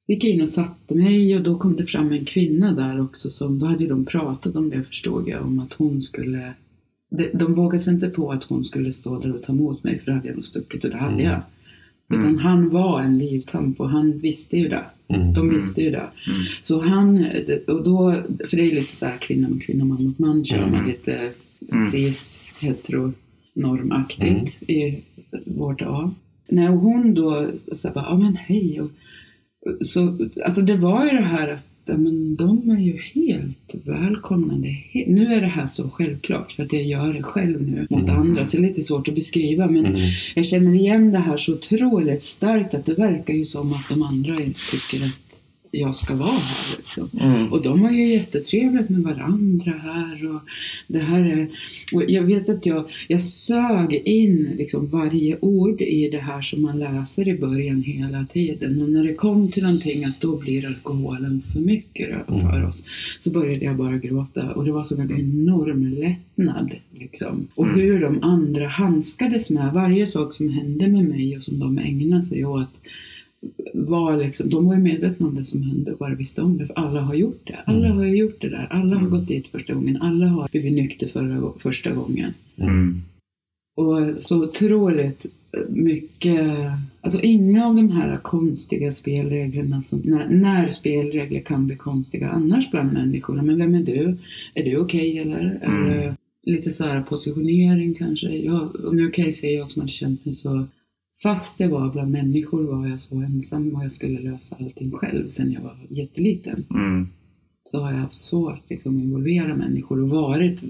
Gick 0.07 0.23
in 0.23 0.41
och 0.41 0.49
satte 0.49 0.95
mig 0.95 1.35
och 1.35 1.43
då 1.43 1.57
kom 1.57 1.75
det 1.75 1.85
fram 1.85 2.11
en 2.11 2.25
kvinna 2.25 2.73
där 2.73 3.01
också 3.01 3.29
som, 3.29 3.59
då 3.59 3.65
hade 3.65 3.83
ju 3.83 3.89
de 3.89 4.05
pratat 4.05 4.55
om 4.55 4.69
det 4.69 4.83
förstod 4.83 5.27
jag, 5.29 5.41
om 5.45 5.59
att 5.59 5.73
hon 5.73 6.01
skulle 6.01 6.53
de, 7.11 7.29
de 7.33 7.53
vågade 7.53 7.79
sig 7.79 7.93
inte 7.93 8.09
på 8.09 8.31
att 8.31 8.43
hon 8.43 8.63
skulle 8.63 8.91
stå 8.91 9.19
där 9.19 9.33
och 9.35 9.43
ta 9.43 9.53
emot 9.53 9.83
mig 9.83 9.99
för 9.99 10.05
då 10.05 10.11
hade 10.11 10.27
jag 10.27 10.35
nog 10.35 10.45
stuckit 10.45 10.83
och 10.83 10.89
det 10.89 10.97
hade 10.97 11.13
Mm. 11.23 11.25
jag. 11.25 11.41
Utan 12.19 12.37
han 12.39 12.69
var 12.69 13.01
en 13.01 13.17
livtamp 13.17 13.79
och 13.79 13.89
han 13.89 14.19
visste 14.19 14.57
ju 14.57 14.67
det. 14.69 14.85
Mm. 15.09 15.33
De 15.33 15.49
visste 15.49 15.81
ju 15.81 15.89
det. 15.89 15.97
Mm. 16.27 16.41
Så 16.61 16.81
han, 16.81 17.25
och 17.67 17.83
då, 17.83 18.23
för 18.49 18.57
det 18.57 18.71
är 18.71 18.75
lite 18.75 18.91
så 18.95 19.05
här 19.05 19.17
kvinna 19.17 19.49
mot 19.49 19.61
kvinna, 19.61 19.85
man 19.85 20.03
mot 20.03 20.19
man 20.19 20.45
kör 20.45 20.57
Mm. 20.57 20.71
man 20.71 20.87
lite 20.87 21.31
cis, 21.91 22.43
heteronormaktigt 23.53 24.61
i 24.69 25.01
vårt 25.45 25.81
A. 25.81 26.11
När 26.49 26.67
hon 26.67 27.13
då 27.13 27.47
sa 27.73 27.91
bara, 27.91 28.05
ja 28.09 28.17
men 28.17 28.35
hej. 28.35 28.81
Och, 28.81 28.91
så, 29.81 30.17
alltså 30.45 30.61
det 30.61 30.75
var 30.77 31.05
ju 31.05 31.11
det 31.11 31.23
här 31.25 31.47
att 31.47 31.63
ja, 31.85 31.97
men 31.97 32.35
de 32.35 32.69
är 32.69 32.79
ju 32.79 32.97
helt 33.15 33.75
välkomna. 33.85 34.53
Det 34.57 34.67
är 34.67 34.71
he- 34.93 35.13
nu 35.15 35.33
är 35.33 35.41
det 35.41 35.47
här 35.47 35.67
så 35.67 35.89
självklart 35.89 36.51
för 36.51 36.63
att 36.63 36.73
jag 36.73 36.83
gör 36.83 37.13
det 37.13 37.23
själv 37.23 37.61
nu 37.61 37.87
mot 37.89 38.09
Mm. 38.09 38.21
andra, 38.21 38.45
så 38.45 38.57
det 38.57 38.63
är 38.63 38.67
lite 38.67 38.81
svårt 38.81 39.07
att 39.07 39.15
beskriva. 39.15 39.67
Men 39.67 39.85
Mm. 39.85 39.99
jag 40.35 40.45
känner 40.45 40.73
igen 40.75 41.11
det 41.11 41.19
här 41.19 41.37
så 41.37 41.53
otroligt 41.53 42.21
starkt 42.23 42.73
att 42.73 42.85
det 42.85 42.93
verkar 42.93 43.33
ju 43.33 43.45
som 43.45 43.73
att 43.73 43.89
de 43.89 44.03
andra 44.03 44.37
tycker 44.37 45.05
att 45.05 45.26
jag 45.71 45.95
ska 45.95 46.15
vara 46.15 46.31
här. 46.31 46.77
Liksom. 46.77 47.09
Mm. 47.21 47.53
Och 47.53 47.63
de 47.63 47.81
har 47.81 47.91
ju 47.91 48.07
jättetrevligt 48.13 48.89
med 48.89 49.01
varandra 49.01 49.71
här. 49.71 50.35
Och 50.35 50.41
det 50.87 50.99
här 50.99 51.25
är, 51.25 51.49
och 51.93 52.03
jag 52.07 52.23
vet 52.23 52.49
att 52.49 52.65
jag, 52.65 52.89
jag 53.07 53.21
sög 53.21 53.93
in 54.05 54.55
liksom 54.57 54.87
varje 54.87 55.37
ord 55.41 55.81
i 55.81 56.09
det 56.09 56.17
här 56.19 56.41
som 56.41 56.61
man 56.61 56.79
läser 56.79 57.27
i 57.27 57.37
början 57.37 57.83
hela 57.83 58.25
tiden. 58.25 58.81
Och 58.81 58.89
när 58.89 59.03
det 59.03 59.13
kom 59.13 59.49
till 59.49 59.63
någonting 59.63 60.05
att 60.05 60.21
då 60.21 60.35
blir 60.35 60.65
alkoholen 60.67 61.41
för 61.41 61.59
mycket 61.59 62.09
för 62.27 62.65
oss 62.65 62.85
så 63.19 63.31
började 63.31 63.65
jag 63.65 63.77
bara 63.77 63.97
gråta. 63.97 64.53
Och 64.53 64.65
det 64.65 64.71
var 64.71 64.83
som 64.83 64.99
en 65.01 65.11
enorm 65.19 65.93
lättnad. 65.93 66.71
Liksom. 66.99 67.47
Och 67.55 67.67
Mm. 67.67 67.79
hur 67.79 68.01
de 68.01 68.23
andra 68.23 68.67
handskades 68.67 69.49
med 69.49 69.73
varje 69.73 70.07
sak 70.07 70.33
som 70.33 70.49
hände 70.49 70.87
med 70.87 71.05
mig 71.05 71.35
och 71.35 71.43
som 71.43 71.59
de 71.59 71.77
ägnade 71.77 72.21
sig 72.21 72.45
åt 72.45 72.69
var 73.73 74.17
liksom, 74.17 74.49
de 74.49 74.65
var 74.67 74.75
ju 74.75 74.81
medvetna 74.81 75.27
om 75.27 75.35
det 75.35 75.43
som 75.45 75.61
hände 75.61 75.91
och 75.91 75.97
bara 75.97 76.15
visste 76.15 76.41
om 76.41 76.57
det, 76.57 76.65
för 76.65 76.73
alla 76.79 77.01
har 77.01 77.15
gjort 77.15 77.41
det. 77.47 77.59
Alla 77.65 77.85
Mm. 77.85 77.97
har 77.97 78.05
ju 78.05 78.17
gjort 78.17 78.41
det 78.41 78.49
där. 78.49 78.67
Alla 78.69 78.95
har 78.95 79.01
Mm. 79.07 79.09
gått 79.11 79.27
dit 79.27 79.47
första 79.47 79.73
gången. 79.73 79.97
Alla 80.01 80.27
har 80.27 80.47
blivit 80.51 80.73
nykter 80.73 81.07
förra, 81.07 81.51
första 81.57 81.91
gången. 81.91 82.33
Mm. 82.57 83.01
Och 83.77 84.23
så 84.23 84.43
otroligt 84.43 85.25
mycket, 85.69 86.41
alltså 87.01 87.21
inga 87.21 87.65
av 87.67 87.75
de 87.75 87.89
här 87.91 88.17
konstiga 88.17 88.91
spelreglerna 88.91 89.81
som, 89.81 90.01
när, 90.05 90.27
när 90.29 90.67
spelregler 90.67 91.39
kan 91.41 91.67
bli 91.67 91.75
konstiga 91.75 92.29
annars 92.29 92.71
bland 92.71 92.93
människorna. 92.93 93.43
Men 93.43 93.57
vem 93.57 93.75
är 93.75 93.83
du? 93.83 94.17
Är 94.53 94.63
du 94.63 94.77
okej 94.77 95.19
eller? 95.19 95.59
Mm. 95.63 95.89
Är 95.89 96.15
lite 96.43 96.69
så 96.69 96.83
här 96.83 97.01
positionering 97.01 97.93
kanske? 97.93 98.27
Jag, 98.27 98.85
om 98.85 98.97
nu 98.97 99.07
okej 99.07 99.33
säger 99.33 99.57
jag 99.57 99.67
som 99.67 99.79
hade 99.79 99.91
känt 99.91 100.25
mig 100.25 100.31
så 100.31 100.65
Fast 101.23 101.59
jag 101.59 101.69
var 101.69 101.91
bland 101.91 102.11
människor 102.11 102.63
var 102.63 102.87
jag 102.87 103.01
så 103.01 103.15
ensam 103.15 103.75
och 103.75 103.83
jag 103.83 103.91
skulle 103.91 104.19
lösa 104.31 104.55
allting 104.59 104.91
själv 104.91 105.29
sen 105.29 105.51
jag 105.51 105.61
var 105.61 105.75
jätteliten. 105.89 106.65
Mm. 106.69 107.07
Så 107.71 107.79
har 107.81 107.91
jag 107.91 107.97
haft 107.99 108.21
svårt 108.21 108.69
liksom, 108.69 108.97
att 108.97 109.03
involvera 109.03 109.55
människor 109.55 109.99
och 110.01 110.09
varit 110.09 110.63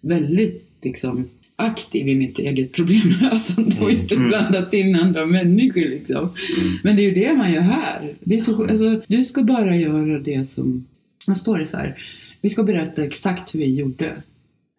väldigt 0.00 0.64
liksom, 0.84 1.24
aktiv 1.56 2.08
i 2.08 2.14
mitt 2.14 2.38
eget 2.38 2.72
problemlösande 2.72 3.76
och 3.80 3.90
inte 3.90 4.14
Mm. 4.14 4.28
blandat 4.28 4.74
in 4.74 4.94
andra 4.96 5.26
människor. 5.26 5.80
Liksom. 5.80 6.30
Men 6.84 6.96
det 6.96 7.02
är 7.02 7.08
ju 7.08 7.14
det 7.14 7.36
man 7.36 7.52
gör 7.52 7.60
här. 7.60 8.14
Det 8.20 8.34
är 8.34 8.40
så, 8.40 8.62
alltså, 8.62 9.00
du 9.06 9.22
ska 9.22 9.42
bara 9.42 9.76
göra 9.76 10.18
det 10.20 10.48
som... 10.48 10.86
Vad 11.26 11.36
står 11.36 11.58
det 11.58 11.66
så 11.66 11.76
här? 11.76 11.96
Vi 12.40 12.48
ska 12.48 12.62
berätta 12.62 13.04
exakt 13.04 13.54
hur 13.54 13.60
vi 13.60 13.74
gjorde. 13.74 14.06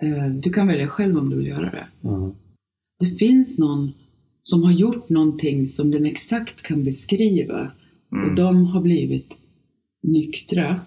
Eh, 0.04 0.28
Du 0.44 0.50
kan 0.50 0.68
välja 0.68 0.88
själv 0.88 1.18
om 1.18 1.30
du 1.30 1.38
vill 1.38 1.48
göra 1.48 1.72
det. 1.72 2.08
Mm. 2.08 2.32
Det 3.00 3.18
finns 3.20 3.60
någon 3.60 3.92
som 4.44 4.64
har 4.64 4.72
gjort 4.72 5.10
någonting 5.10 5.68
som 5.68 5.92
den 5.92 6.06
exakt 6.06 6.62
kan 6.62 6.84
beskriva 6.84 7.72
och 8.30 8.36
de 8.36 8.66
har 8.66 8.82
blivit 8.82 9.40
nyktra 10.04 10.80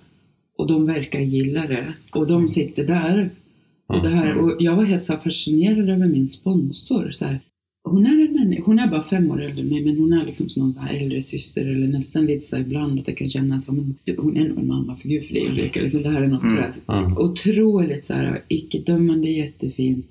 och 0.59 0.67
de 0.69 0.87
verkar 0.87 1.21
gilla 1.21 1.67
det 1.67 1.87
och 2.15 2.27
de 2.27 2.49
sitter 2.49 2.87
där. 2.87 3.31
Och, 3.89 4.03
det 4.03 4.09
här, 4.09 4.37
och 4.37 4.57
jag 4.59 4.77
var 4.77 4.85
helt 4.85 5.03
så 5.03 5.17
fascinerad 5.17 5.91
över 5.91 6.09
min 6.09 6.29
sponsor. 6.29 7.11
Så 7.11 7.25
här, 7.25 7.41
hon, 7.85 8.07
är 8.07 8.27
en 8.29 8.33
människa, 8.33 8.63
hon 8.67 8.79
är 8.79 8.91
bara 8.91 9.03
fem 9.03 9.31
år 9.31 9.43
äldre 9.43 9.63
än 9.63 9.69
mig, 9.69 9.85
men 9.85 9.99
hon 9.99 10.13
är 10.13 10.27
liksom 10.27 10.49
som 10.49 10.63
någon 10.63 10.73
så 10.73 10.81
här 10.81 11.03
äldre 11.03 11.23
syster 11.23 11.67
eller 11.67 11.89
nästan 11.89 12.27
lite 12.27 12.41
så 12.47 12.57
ibland 12.57 12.99
att 13.01 13.09
jag 13.09 13.17
kan 13.17 13.31
känna 13.31 13.57
att 13.57 13.65
ja, 13.67 13.73
men, 13.73 13.97
hon 14.19 14.37
är 14.37 14.49
nog 14.49 14.59
en 14.59 14.67
mammafigur 14.67 15.21
för 15.21 15.35
dig 15.35 15.47
Ulrika. 15.51 15.81
Liksom, 15.83 16.03
det 16.03 16.09
här 16.11 16.23
är 16.23 16.29
något 16.29 16.43
Mm. 16.43 16.57
så 16.57 16.63
här, 16.93 16.99
Mm. 17.05 17.19
otroligt 17.19 18.05
så 18.05 18.15
här, 18.15 18.43
icke-dömande, 18.49 19.31
jättefint. 19.31 20.07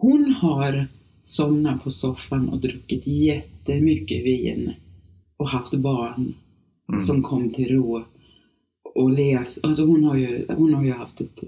Hon 0.00 0.34
har 0.40 0.86
somnat 1.22 1.84
på 1.84 1.90
soffan 1.90 2.48
och 2.48 2.58
druckit 2.58 3.06
jättemycket 3.06 4.24
vin 4.24 4.72
och 5.36 5.48
haft 5.48 5.74
barn 5.74 6.34
Mm. 6.88 7.00
som 7.00 7.22
kom 7.22 7.50
till 7.50 7.68
ro 7.68 8.02
och 8.94 9.10
levt. 9.10 9.58
Alltså 9.62 9.84
hon 9.84 10.04
har 10.04 10.16
ju, 10.16 10.44
hon 10.48 10.74
har 10.74 10.84
ju 10.84 10.92
haft 10.92 11.20
ett 11.20 11.44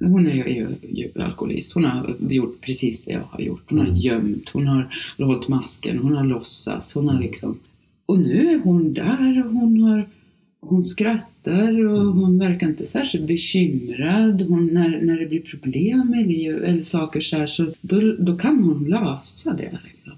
hon 0.00 0.26
är 0.26 0.34
ju, 0.48 0.66
ju 0.82 1.22
alkoholist. 1.22 1.72
Hon 1.74 1.84
har 1.84 2.16
gjort 2.28 2.60
precis 2.60 3.04
det 3.04 3.12
jag 3.12 3.22
har 3.30 3.40
gjort. 3.40 3.62
Hon 3.70 3.78
har 3.78 3.86
gömt, 3.86 4.50
hon 4.50 4.66
har 4.66 4.88
hållit 5.18 5.48
masken, 5.48 5.98
hon 5.98 6.12
har 6.12 6.24
låtsas. 6.24 6.94
Hon 6.94 7.08
har 7.08 7.20
liksom... 7.20 7.58
Och 8.06 8.18
nu 8.18 8.48
är 8.50 8.58
hon 8.58 8.94
där 8.94 9.46
och 9.46 9.52
hon 9.52 9.80
har... 9.80 10.08
Hon 10.66 10.84
skrattar 10.84 11.84
och 11.88 12.14
hon 12.14 12.38
verkar 12.38 12.66
inte 12.66 12.84
särskilt 12.84 13.26
bekymrad. 13.26 14.42
Hon, 14.42 14.66
när, 14.66 15.00
när 15.06 15.18
det 15.18 15.26
blir 15.26 15.40
problem 15.40 16.14
i 16.14 16.24
livet 16.24 16.62
eller 16.62 16.82
saker 16.82 17.20
så 17.20 17.36
här, 17.36 17.46
så 17.46 17.66
då, 17.80 18.16
då 18.18 18.38
kan 18.38 18.62
hon 18.62 18.84
lösa 18.84 19.52
det. 19.52 19.78
Liksom. 19.84 20.12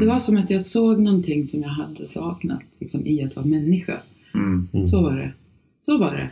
Det 0.00 0.06
var 0.06 0.18
som 0.18 0.36
att 0.36 0.50
jag 0.50 0.60
såg 0.60 1.00
någonting 1.00 1.44
som 1.44 1.62
jag 1.62 1.68
hade 1.68 2.06
saknat 2.06 2.62
liksom, 2.80 3.06
i 3.06 3.24
att 3.24 3.36
vara 3.36 3.46
människa. 3.46 3.96
Mm. 4.34 4.86
Så 4.86 5.02
var 5.02 5.16
det. 5.16 5.32
Så 5.80 5.98
var 5.98 6.16
det. 6.16 6.30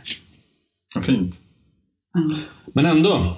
Vad 0.95 1.05
fint. 1.05 1.39
Ja. 2.13 2.37
Men 2.73 2.85
ändå, 2.85 3.37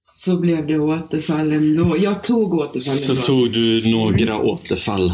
Så 0.00 0.40
blev 0.40 0.66
det 0.66 0.78
återfall 0.78 1.52
ändå. 1.52 1.96
Jag 1.98 2.22
tog 2.24 2.54
återfall 2.54 2.96
så 2.96 3.12
ändå. 3.12 3.22
tog 3.22 3.52
du 3.52 3.90
några 3.90 4.38
återfall. 4.38 5.12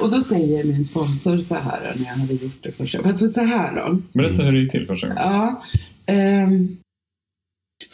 Och 0.00 0.10
då 0.10 0.22
säger 0.22 0.64
min 0.64 0.84
sponsor 0.84 1.38
så 1.38 1.54
här 1.54 1.94
när 1.96 2.04
jag 2.06 2.14
hade 2.14 2.34
gjort 2.34 2.62
det 2.62 2.72
första. 2.72 2.98
Alltså 2.98 3.28
så 3.28 3.44
här 3.44 3.74
då. 3.76 3.98
Berätta 4.12 4.42
hur 4.42 4.52
det 4.52 4.58
gick 4.58 4.70
till 4.70 4.86
första 4.86 5.06
gången. 5.06 5.22
Ja. 5.22 5.62
ehm, 6.06 6.76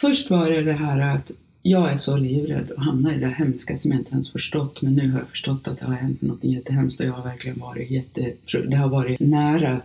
först 0.01 0.29
var 0.29 0.49
det 0.49 0.61
det 0.61 0.73
här 0.73 0.99
att 0.99 1.31
jag 1.61 1.91
är 1.91 1.97
så 1.97 2.17
livrädd 2.17 2.71
att 2.77 2.85
hamna 2.85 3.15
i 3.15 3.19
det 3.19 3.27
hemska 3.27 3.77
som 3.77 3.91
jag 3.91 4.01
inte 4.01 4.11
ens 4.11 4.31
förstått. 4.31 4.81
Men 4.81 4.93
nu 4.93 5.11
har 5.11 5.19
jag 5.19 5.29
förstått 5.29 5.67
att 5.67 5.79
det 5.79 5.85
har 5.85 5.93
hänt 5.93 6.21
något 6.21 6.43
jättehemskt 6.43 6.99
och 6.99 7.05
jag 7.05 7.13
har 7.13 7.23
verkligen 7.23 7.59
varit 7.59 7.91
jätte... 7.91 8.33
Det 8.67 8.75
har 8.75 8.89
varit 8.89 9.19
nära 9.19 9.81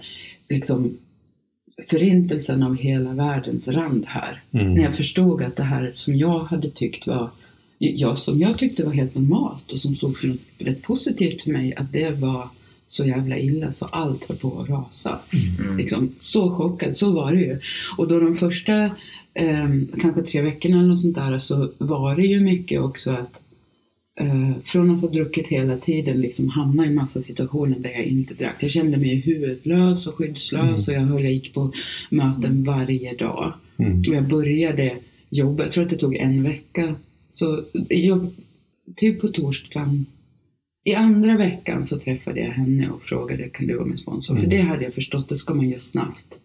liksom 0.49 0.97
förintelsen 1.91 2.63
av 2.63 2.77
hela 2.77 3.13
världens 3.13 3.69
rand 3.69 4.05
här. 4.07 4.43
Mm. 4.53 4.75
När 4.75 4.83
jag 4.83 4.97
förstod 4.97 5.43
att 5.43 5.57
det 5.57 5.63
här 5.63 5.93
som 5.97 6.17
jag 6.17 6.39
hade 6.39 6.71
tyckt 6.71 7.07
var 7.07 7.31
jag, 7.79 8.19
som 8.19 8.41
jag 8.41 8.59
tyckte 8.59 8.85
var 8.85 8.93
helt 8.93 9.15
normalt 9.15 9.73
och 9.73 9.79
som 9.79 9.95
stod 9.95 10.19
för 10.19 10.27
något 10.29 10.39
rätt 10.59 10.83
positivt 10.83 11.43
för 11.43 11.51
mig, 11.51 11.75
att 11.75 11.93
det 11.93 12.11
var 12.11 12.49
så 12.89 13.05
jävla 13.05 13.39
illa 13.39 13.73
så 13.73 13.85
allt 13.87 14.25
höll 14.25 14.37
på 14.37 14.61
att 14.61 14.69
rasa. 14.69 15.19
Liksom, 15.79 16.15
så 16.19 16.51
chockad, 16.51 16.97
så 16.97 17.13
var 17.13 17.33
det 17.33 17.41
ju. 17.41 17.61
Och 17.97 18.09
då 18.09 18.21
de 18.21 18.35
första 18.35 18.85
eh, 19.35 19.69
kanske 20.01 20.23
tre 20.23 20.43
veckorna 20.43 20.79
eller 20.79 20.89
något 20.89 21.01
sånt 21.01 21.15
där 21.15 21.39
så 21.39 21.71
var 21.79 22.17
det 22.17 22.27
ju 22.27 22.41
mycket 22.41 22.81
också 22.81 23.11
att 23.11 23.41
eh, 24.21 24.53
från 24.65 24.91
att 24.91 25.01
ha 25.01 25.09
druckit 25.09 25.47
hela 25.47 25.79
tiden 25.79 26.21
liksom 26.21 26.49
hamna 26.49 26.87
i 26.87 26.91
massa 26.91 27.21
situationer 27.21 27.79
där 27.79 27.91
jag 27.91 28.05
inte 28.05 28.35
drack. 28.35 28.63
Jag 28.63 28.71
kände 28.71 28.97
mig 28.97 29.21
huvudlös 29.21 30.07
och 30.07 30.15
skyddslös 30.15 30.89
och 30.89 30.95
jag 30.95 31.01
höll, 31.01 31.25
jag 31.25 31.33
gick 31.33 31.55
på 31.55 31.73
möten 32.11 32.65
varje 32.65 33.15
dag. 33.15 33.53
Mm. 33.79 33.99
Och 33.99 34.15
jag 34.15 34.29
började 34.29 34.97
jobba, 35.31 35.63
jag 35.63 35.73
tror 35.73 35.85
att 35.85 35.91
det 35.91 35.97
tog 35.97 36.17
en 36.17 36.43
vecka. 36.43 36.95
Så 37.31 37.65
jag, 37.89 38.31
typ 38.97 39.21
på 39.21 39.29
torsdagen, 39.29 40.07
i 40.85 40.95
andra 40.95 41.37
veckan 41.37 41.87
så 41.87 41.99
träffade 41.99 42.41
jag 42.41 42.51
henne 42.51 42.91
och 42.91 43.03
frågade 43.03 43.49
kan 43.49 43.67
du 43.67 43.75
vara 43.75 43.87
min 43.87 43.99
sponsor? 43.99 44.37
För 44.37 44.47
det 44.47 44.61
hade 44.61 44.85
jag 44.85 44.95
förstått, 44.95 45.29
det 45.29 45.37
ska 45.37 45.55
man 45.55 45.69
göra 45.69 45.81
snabbt. 45.81 46.41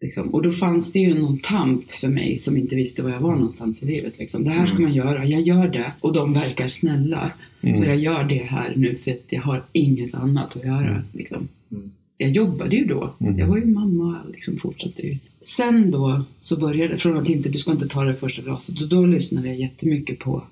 Liksom. 0.00 0.34
Och 0.34 0.42
då 0.42 0.50
fanns 0.50 0.92
det 0.92 0.98
ju 0.98 1.14
någon 1.14 1.38
tamp 1.38 1.90
för 1.90 2.08
mig 2.08 2.36
som 2.36 2.56
inte 2.56 2.76
visste 2.76 3.02
var 3.02 3.10
jag 3.10 3.20
var 3.20 3.34
någonstans 3.34 3.82
i 3.82 3.86
livet. 3.86 4.18
Liksom. 4.18 4.44
Det 4.44 4.50
här 4.50 4.66
ska 4.66 4.78
man 4.78 4.94
göra, 4.94 5.24
jag 5.24 5.40
gör 5.40 5.68
det 5.68 5.92
och 6.00 6.12
de 6.12 6.32
verkar 6.32 6.68
snälla. 6.68 7.32
Så 7.60 7.84
jag 7.84 7.96
gör 7.96 8.24
det 8.24 8.42
här 8.42 8.74
nu 8.76 8.94
för 8.96 9.10
att 9.10 9.32
jag 9.32 9.42
har 9.42 9.62
inget 9.72 10.14
annat 10.14 10.56
att 10.56 10.64
göra. 10.64 11.04
Liksom. 11.12 11.48
Mm. 11.72 11.90
Jag 12.16 12.30
jobbade 12.30 12.76
ju 12.76 12.84
då. 12.84 13.14
Jag 13.18 13.46
var 13.46 13.56
ju 13.56 13.66
mamma 13.66 14.20
och 14.24 14.30
liksom 14.32 14.56
fortsatte 14.56 15.06
ju. 15.06 15.18
Sen 15.40 15.90
då 15.90 16.22
så 16.40 16.60
började 16.60 16.96
från 16.96 17.16
att 17.16 17.28
inte, 17.28 17.48
du 17.48 17.58
ska 17.58 17.72
inte 17.72 17.88
ta 17.88 18.04
det 18.04 18.14
första 18.14 18.42
glaset. 18.42 18.80
Och 18.80 18.88
då 18.88 19.06
lyssnade 19.06 19.48
jag 19.48 19.56
jättemycket 19.56 20.18
på 20.18 20.42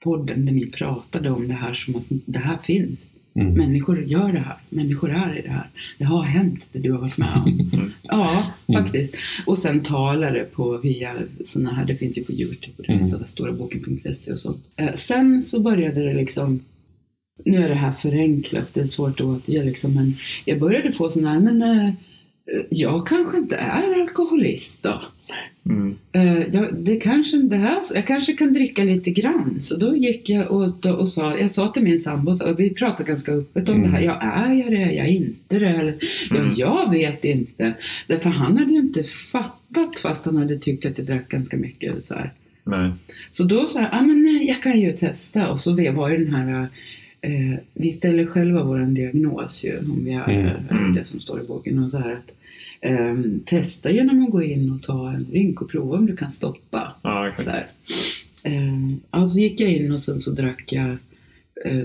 podden 0.00 0.44
där 0.44 0.52
ni 0.52 0.66
pratade 0.66 1.30
om 1.30 1.48
det 1.48 1.54
här 1.54 1.74
som 1.74 1.96
att 1.96 2.04
det 2.08 2.38
här 2.38 2.58
finns. 2.62 3.10
Mm. 3.36 3.54
Människor 3.54 4.04
gör 4.04 4.32
det 4.32 4.38
här. 4.38 4.56
Människor 4.70 5.10
är 5.10 5.38
i 5.38 5.42
det 5.42 5.50
här. 5.50 5.70
Det 5.98 6.04
har 6.04 6.22
hänt 6.22 6.68
det 6.72 6.78
du 6.78 6.92
har 6.92 6.98
varit 6.98 7.16
med 7.16 7.36
om. 7.36 7.92
Ja, 8.02 8.52
faktiskt. 8.72 9.16
Och 9.46 9.58
sen 9.58 9.80
talare 9.80 10.44
på 10.44 10.78
via 10.78 11.14
såna 11.44 11.72
här, 11.72 11.84
det 11.84 11.96
finns 11.96 12.18
ju 12.18 12.24
på 12.24 12.32
Youtube 12.32 12.74
och 12.76 12.82
det 12.86 12.98
finns 12.98 13.14
mm. 13.14 13.26
storaboken.se 13.26 14.32
och 14.32 14.40
sånt. 14.40 14.64
Eh, 14.76 14.94
sen 14.94 15.42
så 15.42 15.60
började 15.60 16.04
det 16.04 16.14
liksom 16.14 16.60
nu 17.44 17.64
är 17.64 17.68
det 17.68 17.74
här 17.74 17.92
förenklat, 17.92 18.74
det 18.74 18.80
är 18.80 18.86
svårt 18.86 19.20
att 19.20 19.26
återge 19.26 19.64
liksom, 19.64 19.94
men 19.94 20.16
jag 20.44 20.60
började 20.60 20.92
få 20.92 21.10
sådana 21.10 21.32
här, 21.32 21.40
men 21.40 21.62
eh, 21.62 21.94
jag 22.70 23.06
kanske 23.06 23.38
inte 23.38 23.56
är 23.56 24.00
alkoholist 24.00 24.82
då. 24.82 25.02
Mm. 25.66 25.96
Eh, 26.12 26.48
jag, 26.52 26.74
det 26.74 26.96
kanske, 26.96 27.36
det 27.36 27.56
här, 27.56 27.78
jag 27.94 28.06
kanske 28.06 28.32
kan 28.32 28.52
dricka 28.52 28.84
lite 28.84 29.10
grann. 29.10 29.56
Så 29.60 29.76
då 29.76 29.96
gick 29.96 30.28
jag 30.28 30.50
och, 30.50 30.86
och 30.86 31.08
sa, 31.08 31.38
jag 31.38 31.50
sa 31.50 31.68
till 31.68 31.82
min 31.82 32.00
sambo, 32.00 32.30
och 32.30 32.60
vi 32.60 32.70
pratade 32.70 33.08
ganska 33.08 33.32
öppet 33.32 33.68
om 33.68 33.82
det 33.82 33.88
här. 33.88 34.00
Jag 34.00 34.18
är 34.22 34.54
jag 34.54 34.70
det? 34.70 34.82
Är 34.82 34.92
jag 34.92 35.08
inte 35.08 35.58
det? 35.58 35.68
Eller, 35.68 35.98
ja, 36.30 36.48
jag 36.56 36.90
vet 36.90 37.24
inte. 37.24 37.72
Därför 38.06 38.30
han 38.30 38.58
hade 38.58 38.72
ju 38.72 38.78
inte 38.78 39.02
fattat 39.04 39.98
fast 39.98 40.26
han 40.26 40.36
hade 40.36 40.58
tyckt 40.58 40.86
att 40.86 40.98
jag 40.98 41.06
drack 41.06 41.28
ganska 41.28 41.56
mycket. 41.56 42.04
Så, 42.04 42.14
här. 42.14 42.32
Nej. 42.64 42.92
så 43.30 43.44
då 43.44 43.66
sa 43.66 43.80
jag, 43.80 43.88
ah, 43.92 44.02
men 44.02 44.22
nej, 44.22 44.46
jag 44.48 44.62
kan 44.62 44.80
ju 44.80 44.92
testa. 44.92 45.50
Och 45.50 45.60
så 45.60 45.92
var 45.92 46.08
ju 46.08 46.16
den 46.24 46.34
här 46.34 46.68
Eh, 47.26 47.58
vi 47.74 47.88
ställer 47.88 48.26
själva 48.26 48.64
vår 48.64 48.78
diagnos 48.78 49.64
ju, 49.64 49.78
om 49.78 50.04
vi 50.04 50.12
är 50.12 50.66
Mm. 50.70 50.94
det 50.94 51.04
som 51.04 51.20
står 51.20 51.40
i 51.40 51.46
boken. 51.46 51.84
Och 51.84 51.90
så 51.90 51.98
här 51.98 52.12
att, 52.12 52.32
eh, 52.86 53.16
testa 53.44 53.90
genom 53.90 54.24
att 54.24 54.30
gå 54.30 54.42
in 54.42 54.70
och 54.72 54.82
ta 54.82 55.10
en 55.10 55.24
drink 55.30 55.62
och 55.62 55.70
prova 55.70 55.96
om 55.96 56.06
du 56.06 56.16
kan 56.16 56.30
stoppa. 56.30 56.92
Ja, 57.02 57.32
Så 57.36 57.40
exakt. 57.42 57.48
här. 57.48 57.66
Eh, 58.42 58.94
alltså 59.10 59.38
gick 59.38 59.60
jag 59.60 59.70
in 59.72 59.92
och 59.92 60.00
sen 60.00 60.20
så 60.20 60.30
drack 60.30 60.72
jag 60.72 60.96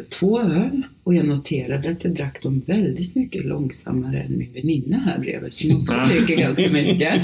två 0.09 0.41
öl 0.41 0.81
och 1.03 1.15
jag 1.15 1.25
noterade 1.25 1.89
att 1.89 2.03
jag 2.03 2.13
drack 2.13 2.43
dem 2.43 2.61
väldigt 2.65 3.15
mycket 3.15 3.45
långsammare 3.45 4.21
än 4.21 4.37
min 4.37 4.53
väninna 4.53 4.97
här 4.97 5.19
bredvid 5.19 5.53
som 5.53 5.81
också 5.81 5.95
Ja. 5.95 6.05
dricker 6.05 6.41
ganska 6.41 6.69
mycket. 6.69 7.21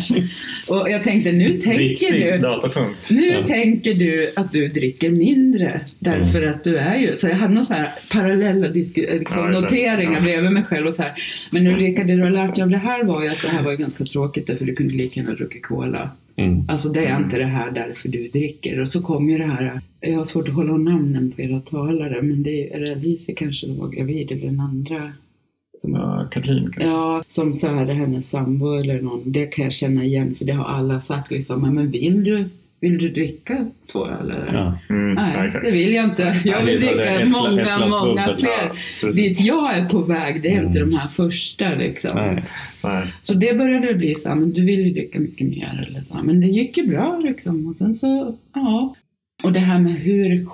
Och 0.69 0.89
jag 0.89 1.03
tänkte, 1.03 1.31
nu 1.31 1.53
tänker 1.53 2.13
du 2.13 3.15
nu 3.15 3.43
tänker 3.47 3.93
du 3.93 4.27
att 4.35 4.51
du 4.51 4.67
dricker 4.67 5.09
mindre 5.09 5.81
därför 5.99 6.43
att 6.47 6.63
du 6.63 6.77
är 6.77 6.95
ju... 6.95 7.15
Så 7.15 7.27
jag 7.27 7.35
hade 7.35 7.53
några 7.53 7.65
så 7.65 7.73
här 7.73 7.91
parallella 8.11 8.67
disku, 8.67 9.01
liksom, 9.19 9.51
noteringar 9.51 10.21
bredvid 10.21 10.51
mig 10.51 10.63
själv 10.63 10.87
och 10.87 10.93
så 10.93 11.03
här. 11.03 11.11
Men 11.51 11.67
Ulrika, 11.67 12.03
det 12.03 12.15
du 12.15 12.23
har 12.23 12.29
lärt 12.29 12.55
dig 12.55 12.63
av 12.63 12.69
det 12.69 12.77
här 12.77 13.03
var 13.03 13.23
ju 13.23 13.27
att 13.27 13.41
det 13.41 13.49
här 13.49 13.63
var 13.63 13.71
ju 13.71 13.77
ganska 13.77 14.05
tråkigt 14.05 14.47
därför 14.47 14.65
du 14.65 14.75
kunde 14.75 14.93
lika 14.93 15.19
gärna 15.19 15.35
druckit 15.35 15.63
cola. 15.63 16.11
Mm. 16.37 16.65
Alltså 16.69 16.89
det 16.89 17.05
är 17.05 17.19
inte 17.19 17.37
det 17.37 17.45
här 17.45 17.71
därför 17.71 18.09
du 18.09 18.27
dricker. 18.27 18.81
Och 18.81 18.89
så 18.89 19.01
kom 19.01 19.29
ju 19.29 19.37
det 19.37 19.45
här, 19.45 19.81
jag 19.99 20.17
har 20.17 20.25
svårt 20.25 20.47
att 20.47 20.53
hålla 20.53 20.77
namnen 20.77 21.31
på 21.31 21.41
era 21.41 21.61
talare, 21.61 22.21
men 22.21 22.43
det 22.43 22.73
är, 22.73 22.91
Alicia 22.91 23.35
kanske 23.35 23.67
var 23.67 23.89
gravid 23.89 24.31
eller 24.31 24.45
den 24.45 24.59
andra? 24.59 25.11
Som, 25.77 25.93
Ja, 25.93 26.27
Katlin 26.31 26.63
kanske. 26.63 26.83
Ja, 26.89 27.23
som 27.27 27.53
så 27.53 27.67
här, 27.67 27.85
hennes 27.85 28.29
sambo 28.29 28.73
eller 28.75 29.01
någon, 29.01 29.31
det 29.31 29.45
kan 29.45 29.63
jag 29.63 29.73
känna 29.73 30.05
igen 30.05 30.35
för 30.35 30.45
det 30.45 30.53
har 30.53 30.65
alla 30.65 30.99
sagt 31.01 31.31
liksom, 31.31 31.63
"Ja, 31.63 31.71
men 31.71 31.91
vill 31.91 32.23
du, 32.23 32.49
vill 32.79 32.97
du 32.97 33.09
dricka 33.09 33.65
två 33.91 34.07
öl 34.07 34.31
eller? 34.31 34.49
Ja. 34.53 34.79
Mm, 34.89 35.15
ja, 35.17 35.23
Nej, 35.37 35.47
exakt. 35.47 35.65
det 35.65 35.71
vill 35.71 35.93
jag 35.93 36.05
inte. 36.05 36.41
Jag 36.45 36.61
vill 36.63 36.79
dricka 36.79 37.03
ett 37.03 37.19
gla- 37.19 37.23
ett 37.23 37.29
många, 37.29 37.87
många 37.89 38.25
bubbel. 38.27 38.37
fler. 38.39 38.71
Ja. 39.03 39.09
Dit 39.09 39.39
jag 39.41 39.77
är 39.77 39.85
på 39.89 40.01
väg, 40.01 40.41
det 40.41 40.47
är 40.53 40.63
inte 40.63 40.79
de 40.79 40.93
här 40.93 41.07
första 41.07 41.69
liksom. 41.75 42.11
Nej. 42.15 42.43
Nej. 42.83 43.07
Så 43.21 43.33
det 43.33 43.57
började 43.57 43.93
bli 43.93 44.15
så 44.15 44.29
här, 44.29 44.35
men 44.35 44.51
du 44.51 44.65
vill 44.65 44.79
ju 44.79 44.89
dricka 44.93 45.19
mycket 45.19 45.47
mer 45.47 45.85
eller 45.89 46.01
så. 46.01 46.15
Men 46.23 46.41
det 46.41 46.47
gick 46.47 46.77
ju 46.77 46.87
bra 46.87 47.19
liksom. 47.23 47.67
Och 47.67 47.75
sen 47.75 47.93
så, 47.93 48.35
ja. 48.53 48.95
Och 49.43 49.51
det 49.53 49.59
här 49.59 49.79
med 49.79 49.93
hur 49.93 50.45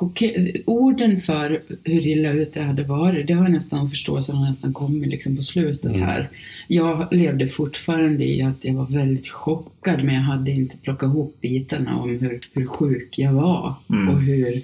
orden 0.66 1.22
för 1.22 1.62
hur 1.84 2.08
illa 2.08 2.32
ute 2.32 2.60
jag 2.60 2.68
hade 2.68 2.84
varit, 2.84 3.28
det 3.28 3.34
har 3.34 3.44
jag 3.44 3.52
nästan 3.52 3.90
förståelsen 3.90 4.36
har 4.36 4.48
nästan 4.48 4.74
kommit 4.74 5.10
liksom 5.10 5.36
på 5.36 5.42
slutet 5.42 5.92
här. 5.98 6.30
Jag 6.68 7.08
levde 7.14 7.48
fortfarande 7.48 8.26
i 8.26 8.42
att 8.42 8.58
jag 8.62 8.74
var 8.74 8.88
väldigt 8.88 9.28
chockad, 9.30 10.04
men 10.04 10.16
jag 10.16 10.22
hade 10.22 10.52
inte 10.52 10.78
plockat 10.78 11.08
ihop 11.08 11.42
bitarna 11.42 11.98
om 12.02 12.20
hur, 12.20 12.40
hur 12.54 12.66
sjuk 12.68 13.18
jag 13.18 13.34
var 13.34 13.76
Mm. 13.90 14.10
och 14.10 14.22
hur 14.22 14.62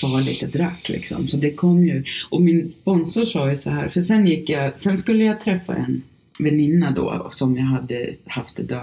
farligt 0.00 0.42
jag 0.42 0.50
drack 0.50 0.88
liksom. 0.88 1.28
Så 1.28 1.36
det 1.36 1.50
kom 1.50 1.84
ju, 1.84 2.04
och 2.30 2.42
min 2.42 2.72
sponsor 2.80 3.24
sa 3.24 3.50
ju 3.50 3.56
så 3.56 3.70
här, 3.70 3.88
för 3.88 4.00
sen 4.00 4.26
gick 4.26 4.50
jag, 4.50 4.80
sen 4.80 4.98
skulle 4.98 5.24
jag 5.24 5.40
träffa 5.40 5.74
en 5.74 6.02
väninna 6.40 6.90
då 6.90 7.28
som 7.30 7.56
jag 7.56 7.64
hade 7.64 8.14
haft 8.26 8.56
det 8.56 8.82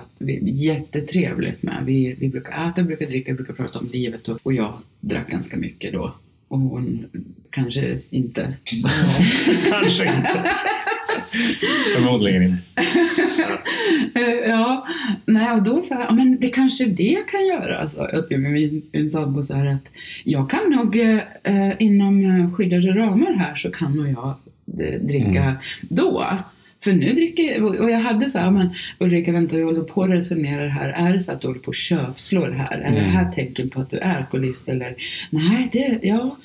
jättetrevligt 0.52 1.64
med. 1.64 1.84
Vi, 1.86 2.16
vi 2.20 2.30
brukar 2.30 2.70
äta, 2.70 2.84
brukar 2.84 3.06
dricka, 3.06 3.34
brukar 3.34 3.54
prata 3.54 3.80
om 3.80 3.90
livet 3.94 4.28
och, 4.28 4.40
och 4.44 4.54
jag 4.54 4.74
drack 5.00 5.30
ganska 5.30 5.58
mycket 5.58 5.94
då. 5.94 6.16
Och 6.48 6.60
hon 6.60 7.06
kanske 7.50 8.00
inte. 8.10 8.54
Kanske 9.70 10.04
inte. 10.06 10.44
Förmodligen 11.96 12.44
inte. 12.44 12.62
Ja, 14.48 14.88
nej, 15.26 15.52
och 15.52 15.64
då 15.64 15.82
sa 15.82 15.96
jag, 15.96 16.04
"Ja, 16.04 16.14
men 16.14 16.40
det 16.40 16.48
kanske 16.48 16.86
det 16.86 17.04
jag 17.04 17.28
kan 17.28 17.46
göra, 17.48 17.88
sa 17.88 18.10
jag 18.14 18.28
till 18.28 18.38
min, 18.40 18.82
min 18.92 19.10
sambo 19.10 19.44
så 19.44 19.54
här 19.54 19.66
att 19.66 19.92
jag 20.24 20.50
kan 20.50 20.72
nog 20.72 21.00
eh, 21.44 21.72
inom 21.80 22.52
skyddade 22.54 22.88
ramar 22.92 23.34
här 23.34 23.56
så 23.56 23.72
kan 23.72 23.96
nog 23.96 24.08
jag 24.08 24.34
eh, 24.88 25.02
dricka 25.02 25.56
då. 25.82 26.28
För 26.84 26.94
nu 26.94 27.14
dricker 27.14 27.82
och 27.82 27.92
jag 27.92 28.00
hade 28.00 28.30
så 28.30 28.40
här, 28.40 28.52
men 28.52 28.70
Ulrika 29.00 29.32
vänta 29.32 29.56
vi 29.56 29.62
håller 29.64 29.82
på 29.82 30.04
att 30.04 30.10
resonera 30.10 30.70
här, 30.70 30.90
är 30.90 31.14
det 31.14 31.22
så 31.22 31.32
att 31.32 31.42
du 31.42 31.48
håller 31.48 31.60
på 31.60 31.72
att 31.72 31.78
köpslår 31.78 32.50
här? 32.52 32.78
Är 32.80 32.92
det 32.92 32.98
Mm. 33.00 33.12
här 33.12 33.32
tecken 33.32 33.70
på 33.70 33.82
att 33.82 33.90
du 33.90 33.98
är 33.98 34.18
alkoholist 34.18 34.70
eller? 34.70 34.96
Nej, 35.30 35.70
det, 35.72 36.00
ja, 36.04 36.38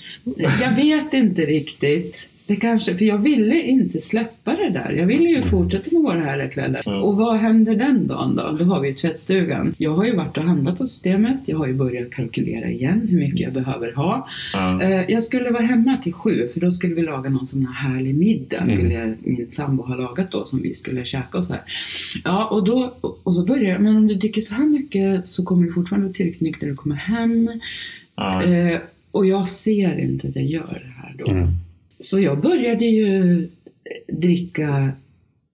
jag 0.62 0.76
vet 0.76 1.14
inte 1.14 1.42
riktigt. 1.42 2.30
Det 2.48 2.56
kanske, 2.56 2.96
för 2.96 3.04
jag 3.04 3.18
ville 3.18 3.62
inte 3.62 4.00
släppa 4.00 4.56
det 4.56 4.70
där. 4.70 4.92
Jag 4.92 5.06
ville 5.06 5.28
ju 5.28 5.42
fortsätta 5.42 5.88
med 5.92 6.02
våra 6.02 6.20
här 6.20 6.48
kvällar. 6.48 6.88
Mm. 6.88 7.02
Och 7.02 7.16
vad 7.16 7.36
händer 7.36 7.74
den 7.74 8.06
dagen 8.06 8.36
då? 8.36 8.56
Då 8.58 8.64
har 8.64 8.80
vi 8.80 8.88
ju 8.88 8.94
tvättstugan. 8.94 9.74
Jag 9.78 9.90
har 9.90 10.04
ju 10.04 10.16
varit 10.16 10.36
och 10.36 10.42
handlat 10.44 10.78
på 10.78 10.86
systemet. 10.86 11.40
Jag 11.44 11.58
har 11.58 11.66
ju 11.66 11.74
börjat 11.74 12.10
kalkylera 12.10 12.68
igen 12.70 13.06
hur 13.10 13.18
mycket 13.18 13.40
jag 13.40 13.52
behöver 13.52 13.92
ha. 13.92 14.28
Ja. 14.52 14.82
Eh, 14.82 15.04
Jag 15.08 15.22
skulle 15.22 15.50
vara 15.50 15.62
hemma 15.62 15.96
till 15.96 16.12
sju 16.12 16.48
för 16.52 16.60
då 16.60 16.70
skulle 16.70 16.94
vi 16.94 17.02
laga 17.02 17.30
någon 17.30 17.46
sån 17.46 17.66
här 17.66 17.88
härlig 17.90 18.14
middag. 18.14 18.66
Skulle 18.66 18.94
jag, 18.94 19.14
min 19.20 19.50
sambo 19.50 19.82
ha 19.82 19.94
lagat 19.96 20.30
då 20.30 20.44
som 20.44 20.62
vi 20.62 20.74
skulle 20.74 21.04
käka 21.04 21.38
och 21.38 21.44
så 21.44 21.52
här. 21.52 21.62
Ja, 22.24 22.44
och 22.46 22.64
då 22.64 22.94
och 23.22 23.34
så 23.34 23.44
börjar 23.46 23.70
jag, 23.70 23.80
men 23.80 23.96
om 23.96 24.06
du 24.06 24.14
dricker 24.14 24.40
så 24.40 24.54
här 24.54 24.66
mycket 24.66 25.28
så 25.28 25.44
kommer 25.44 25.66
du 25.66 25.72
fortfarande 25.72 26.06
vara 26.06 26.14
tillräckligt 26.14 26.40
nykter 26.42 26.66
när 26.66 26.70
du 26.70 26.76
kommer 26.76 26.96
hem. 26.96 27.48
Ja. 28.16 28.42
Eh, 28.42 28.78
och 29.10 29.26
jag 29.26 29.48
ser 29.48 29.98
inte 30.00 30.28
att 30.28 30.36
jag 30.36 30.44
gör 30.44 30.82
det 30.86 31.02
här 31.02 31.14
då. 31.18 31.30
Så 31.98 32.20
jag 32.20 32.40
började 32.40 32.84
ju 32.84 33.42
eh, 33.42 34.14
dricka 34.14 34.92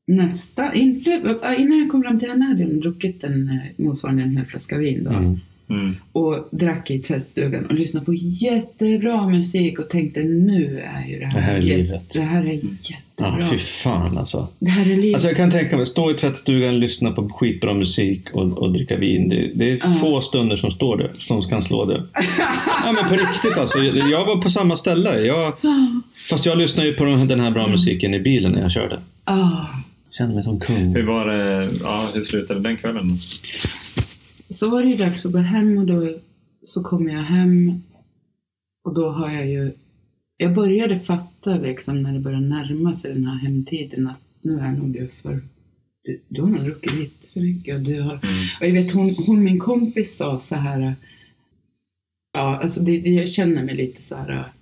nästa, 0.07 0.75
inte, 0.75 1.11
eh, 1.43 1.61
innan 1.61 1.79
jag 1.79 1.91
kom 1.91 2.03
fram 2.03 2.19
till 2.19 2.29
henne 2.29 2.45
hade 2.45 2.63
jag 2.63 2.81
druckit 2.81 3.25
en 3.25 3.49
eh, 3.49 3.85
motsvarande 3.85 4.23
en 4.23 4.37
hel 4.37 4.47
flaska 4.47 4.79
vin 4.79 5.05
då. 5.05 5.11
Mm. 5.11 5.39
Mm. 5.71 5.97
Och 6.13 6.49
drack 6.51 6.91
i 6.91 6.99
tvättstugan 6.99 7.67
och 7.67 7.75
lyssnade 7.75 8.07
på 8.07 8.15
jättebra 8.15 9.29
musik 9.29 9.79
och 9.79 9.89
tänkte 9.89 10.21
nu 10.21 10.83
är 10.97 11.09
ju 11.09 11.19
det 11.19 11.27
här, 11.27 11.35
Det 11.41 11.41
här 11.47 11.55
är 11.57 11.61
livet. 11.63 12.11
Det 12.15 12.21
här 12.21 12.45
är 12.45 12.53
Ja, 12.53 12.61
jättebra. 13.31 13.51
fy 13.51 13.59
fan 13.59 14.19
alltså. 14.19 14.49
det 14.59 14.71
här 14.71 14.91
är 14.91 14.97
livet. 14.97 15.15
Alltså 15.15 15.29
jag 15.29 15.37
kan 15.37 15.51
tänka 15.51 15.77
mig, 15.77 15.87
stå 15.87 16.11
i 16.11 16.15
tvättstugan, 16.15 16.81
lyssna 16.81 17.11
på 17.11 17.29
skitbra 17.29 17.75
musik 17.75 18.21
och, 18.33 18.59
och 18.59 18.73
dricka 18.73 18.97
vin. 18.97 19.29
Det, 19.29 19.51
det 19.55 19.71
är 19.71 19.81
Ja. 19.85 19.95
få 20.01 20.21
stunder 20.21 20.57
som 20.57 20.71
står 20.71 20.97
det, 20.97 21.11
som 21.19 21.43
kan 21.43 21.63
slå 21.63 21.85
det. 21.85 22.03
ja 22.85 22.93
men 22.93 23.09
på 23.09 23.15
riktigt 23.15 23.59
alltså. 23.59 23.79
Jag 23.83 24.27
var 24.27 24.43
på 24.43 24.51
samma 24.51 24.77
ställe. 24.77 25.21
Jag, 25.21 25.55
fast 26.31 26.47
jag 26.47 26.59
lyssnade 26.59 26.89
ju 26.89 26.95
på 26.95 27.05
den 27.05 27.41
här 27.41 27.51
bra 27.51 27.67
musiken 27.69 28.15
i 28.15 28.21
bilen 28.21 28.53
när 28.53 28.61
jag 28.63 28.73
körde. 28.73 29.01
Ah. 29.25 29.51
Kände 30.19 30.35
mig 30.35 30.45
som 30.45 30.61
kung. 30.61 30.95
Hur 30.95 31.03
var 31.03 31.27
det, 31.27 31.69
ja, 31.83 32.09
hur 32.15 32.23
slutade 32.23 32.61
den 32.61 32.77
kvällen? 32.77 33.05
Så 34.55 34.71
var 34.71 34.83
det 34.83 34.89
ju 34.89 34.97
dags 34.97 35.27
att 35.27 35.33
gå 35.33 35.39
hem 35.39 35.79
och 35.79 35.87
då 35.87 36.19
så 36.63 36.83
kom 36.83 37.09
jag 37.09 37.23
hem 37.23 37.83
och 38.85 38.95
då 38.95 39.09
har 39.09 39.31
jag 39.31 39.47
ju 39.47 39.73
jag 40.37 40.55
började 40.55 41.01
fatta 41.01 41.59
liksom 41.59 42.03
när 42.03 42.13
det 42.13 42.21
började 42.21 42.47
närma 42.47 42.95
sig 42.95 43.15
den 43.15 43.25
här 43.25 43.39
hemtiden 43.39 44.07
att 44.07 44.21
nu 44.43 44.59
är 44.61 44.73
nog 44.73 44.93
du 44.93 45.09
för 45.23 45.41
du, 46.05 46.21
du 46.29 46.43
har 46.43 46.49
nog 46.49 46.65
druckit 46.65 46.95
lite 46.95 47.29
för 47.33 47.41
mycket 47.41 47.79
och 47.79 47.85
du 47.85 48.01
har 48.01 48.13
Mm. 48.23 48.35
och 48.61 48.67
jag 48.67 48.73
vet 48.73 48.93
hon, 48.93 49.15
hon 49.27 49.45
min 49.45 49.59
kompis 49.59 50.17
sa 50.17 50.41
så 50.41 50.55
här 50.55 50.95
ja 52.35 52.61
alltså 52.63 52.81
det, 52.83 53.01
det, 53.01 53.11
jag 53.11 53.29
känner 53.29 53.63
mig 53.65 53.75
lite 53.77 54.03
så 54.03 54.17
här 54.17 54.53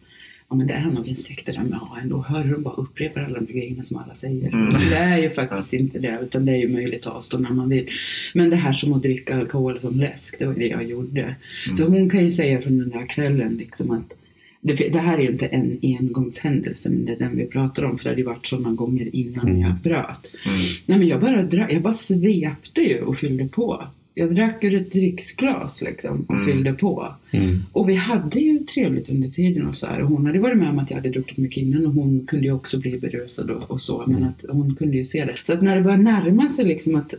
ja 0.52 0.56
men 0.56 0.66
det 0.66 0.74
är 0.74 0.90
nog 0.90 1.08
en 1.08 1.16
sekt 1.16 1.46
det 1.46 1.52
där 1.52 1.64
med 1.64 1.78
AN, 1.82 2.08
då 2.08 2.22
hör 2.28 2.44
de 2.44 2.62
bara 2.62 2.74
upprepar 2.74 3.20
alla 3.20 3.40
de 3.40 3.52
grejerna 3.52 3.82
som 3.82 3.96
alla 3.96 4.14
säger. 4.14 4.54
Mm. 4.54 4.68
Det 4.90 4.96
är 4.96 5.18
ju 5.18 5.30
faktiskt 5.30 5.72
inte 5.72 5.98
det, 5.98 6.18
utan 6.22 6.46
det 6.46 6.52
är 6.52 6.56
ju 6.56 6.68
möjligt 6.68 7.06
att 7.06 7.12
avstå 7.14 7.38
när 7.38 7.50
man 7.50 7.68
vill. 7.68 7.88
Men 8.34 8.50
det 8.50 8.56
här 8.56 8.72
som 8.72 8.92
att 8.92 9.02
dricka 9.02 9.36
alkohol 9.38 9.80
som 9.80 10.00
läsk, 10.00 10.38
det 10.38 10.46
var 10.46 10.54
det 10.54 10.66
jag 10.66 10.84
gjorde. 10.84 11.34
För 11.76 11.84
hon 11.84 12.10
kan 12.10 12.24
ju 12.24 12.30
säga 12.30 12.60
från 12.60 12.78
den 12.78 12.90
där 12.90 13.06
kvällen 13.08 13.56
liksom 13.56 13.90
att 13.90 14.12
det, 14.60 14.74
det 14.74 14.98
här 14.98 15.18
är 15.18 15.22
ju 15.22 15.30
inte 15.30 15.46
en 15.46 15.78
engångshändelse, 15.82 16.90
men 16.90 17.04
det 17.04 17.12
är 17.12 17.18
den 17.18 17.36
vi 17.36 17.46
pratar 17.46 17.82
om, 17.84 17.98
för 17.98 18.04
det 18.04 18.10
hade 18.10 18.20
ju 18.20 18.26
varit 18.26 18.46
sådana 18.46 18.72
gånger 18.72 19.16
innan 19.16 19.48
Mm. 19.48 19.60
jag 19.60 19.74
bröt. 19.74 20.26
Mm. 20.46 20.56
Nej 20.86 20.98
men 20.98 21.08
jag 21.08 21.20
bara, 21.20 21.70
jag 21.72 21.82
bara 21.82 21.94
svepte 21.94 22.80
ju 22.82 23.00
och 23.00 23.18
fyllde 23.18 23.48
på. 23.48 23.84
Jag 24.14 24.34
drack 24.34 24.64
ur 24.64 24.74
ett 24.74 24.93
dricksglas 24.93 25.82
liksom 25.82 26.24
och 26.28 26.34
Mm. 26.34 26.47
fyllde 26.47 26.72
på. 26.72 27.14
Mm. 27.30 27.62
Och 27.72 27.89
vi 27.89 27.94
hade 27.94 28.40
ju 28.40 28.59
trevligt 28.59 29.09
under 29.09 29.28
tiden 29.28 29.66
och 29.66 29.74
så 29.76 29.86
här. 29.86 30.02
Och 30.02 30.09
hon 30.09 30.26
hade 30.26 30.39
varit 30.39 30.59
med 30.59 30.70
om 30.70 30.78
att 30.78 30.90
jag 30.90 30.97
hade 30.97 31.10
druckit 31.10 31.39
mycket 31.39 31.62
innan 31.62 31.86
och 31.86 31.93
hon 31.94 32.26
kunde 32.26 32.47
ju 32.47 32.52
också 32.52 32.78
bli 32.80 32.98
berusad 32.98 33.51
och, 33.51 33.70
och 33.70 33.80
så. 33.80 34.05
Men 34.06 34.24
att 34.24 34.44
hon 34.48 34.74
kunde 34.74 34.97
ju 34.97 35.05
se 35.05 35.24
det. 35.24 35.34
Så 35.43 35.52
att 35.52 35.62
när 35.62 35.76
det 35.76 35.82
började 35.82 36.02
närma 36.02 36.48
sig 36.48 36.64
liksom 36.64 36.94
att 36.97 37.14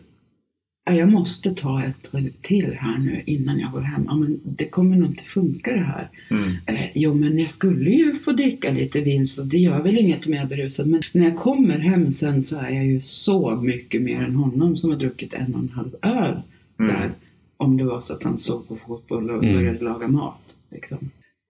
ja, 0.86 0.94
jag 0.94 1.11
måste 1.11 1.53
ta 1.56 1.84
ett 1.84 2.11
till 2.41 2.74
här 2.80 2.98
nu 2.98 3.22
innan 3.26 3.60
jag 3.60 3.72
går 3.72 3.82
hem. 3.82 4.03
Ja, 4.07 4.15
men 4.15 4.40
det 4.44 4.65
kommer 4.68 4.95
nog 4.98 5.10
inte 5.10 5.24
funka 5.24 5.72
det 5.74 5.84
här. 5.84 6.10
Mm. 6.32 6.49
Eh, 6.65 6.90
jo, 6.95 7.14
men 7.14 7.40
jag 7.40 7.49
skulle 7.49 7.90
ju 7.91 8.14
få 8.15 8.32
dricka 8.32 8.72
lite 8.72 9.02
vin 9.02 9.26
så 9.26 9.44
det 9.44 9.57
gör 9.57 9.82
väl 9.84 9.98
inget 9.98 10.28
om 10.28 10.34
jag 10.34 10.44
är 10.44 10.48
berusad. 10.48 10.88
Men 10.88 11.02
när 11.14 11.24
jag 11.24 11.36
kommer 11.36 11.80
hem 11.80 12.11
sen 12.11 12.44
så 12.44 12.57
är 12.57 12.70
jag 12.70 12.86
ju 12.86 12.99
så 13.02 13.56
mycket 13.61 14.02
mer 14.02 14.22
än 14.22 14.36
honom 14.36 14.76
som 14.76 14.90
har 14.91 14.98
druckit 14.98 15.34
en 15.34 15.53
och 15.56 15.60
en 15.61 15.70
halv 15.70 15.95
öl 16.02 16.41
Mm. 16.84 16.95
där. 16.95 17.11
Om 17.57 17.77
det 17.77 17.84
var 17.84 17.99
så 18.01 18.14
att 18.14 18.23
han 18.23 18.38
såg 18.38 18.68
på 18.68 18.76
fotboll 18.76 19.30
och 19.30 19.43
Mm. 19.43 19.55
började 19.55 19.80
laga 19.80 20.07
mat. 20.07 20.55
Liksom. 20.72 20.97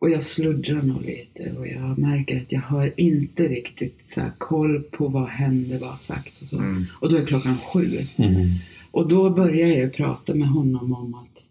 Och 0.01 0.09
jag 0.09 0.23
sluddrar 0.23 0.81
nog 0.81 1.01
lite 1.01 1.51
och 1.57 1.67
jag 1.67 1.97
märker 1.97 2.37
att 2.41 2.51
jag 2.51 2.61
har 2.61 2.91
inte 2.97 3.47
riktigt 3.47 4.09
så 4.09 4.21
koll 4.37 4.83
på 4.83 5.07
vad 5.07 5.27
hände, 5.27 5.77
vad 5.77 6.01
sagt 6.01 6.41
och 6.41 6.47
så. 6.47 6.57
Mm. 6.57 6.85
Och 6.99 7.09
då 7.11 7.17
är 7.17 7.25
klockan 7.25 7.55
sju. 7.55 7.99
Mm. 8.15 8.49
Och 8.91 9.07
då 9.07 9.29
börjar 9.29 9.67
jag 9.67 9.93
prata 9.93 10.35
med 10.35 10.47
honom 10.47 10.93
om 10.93 11.13
att 11.13 11.45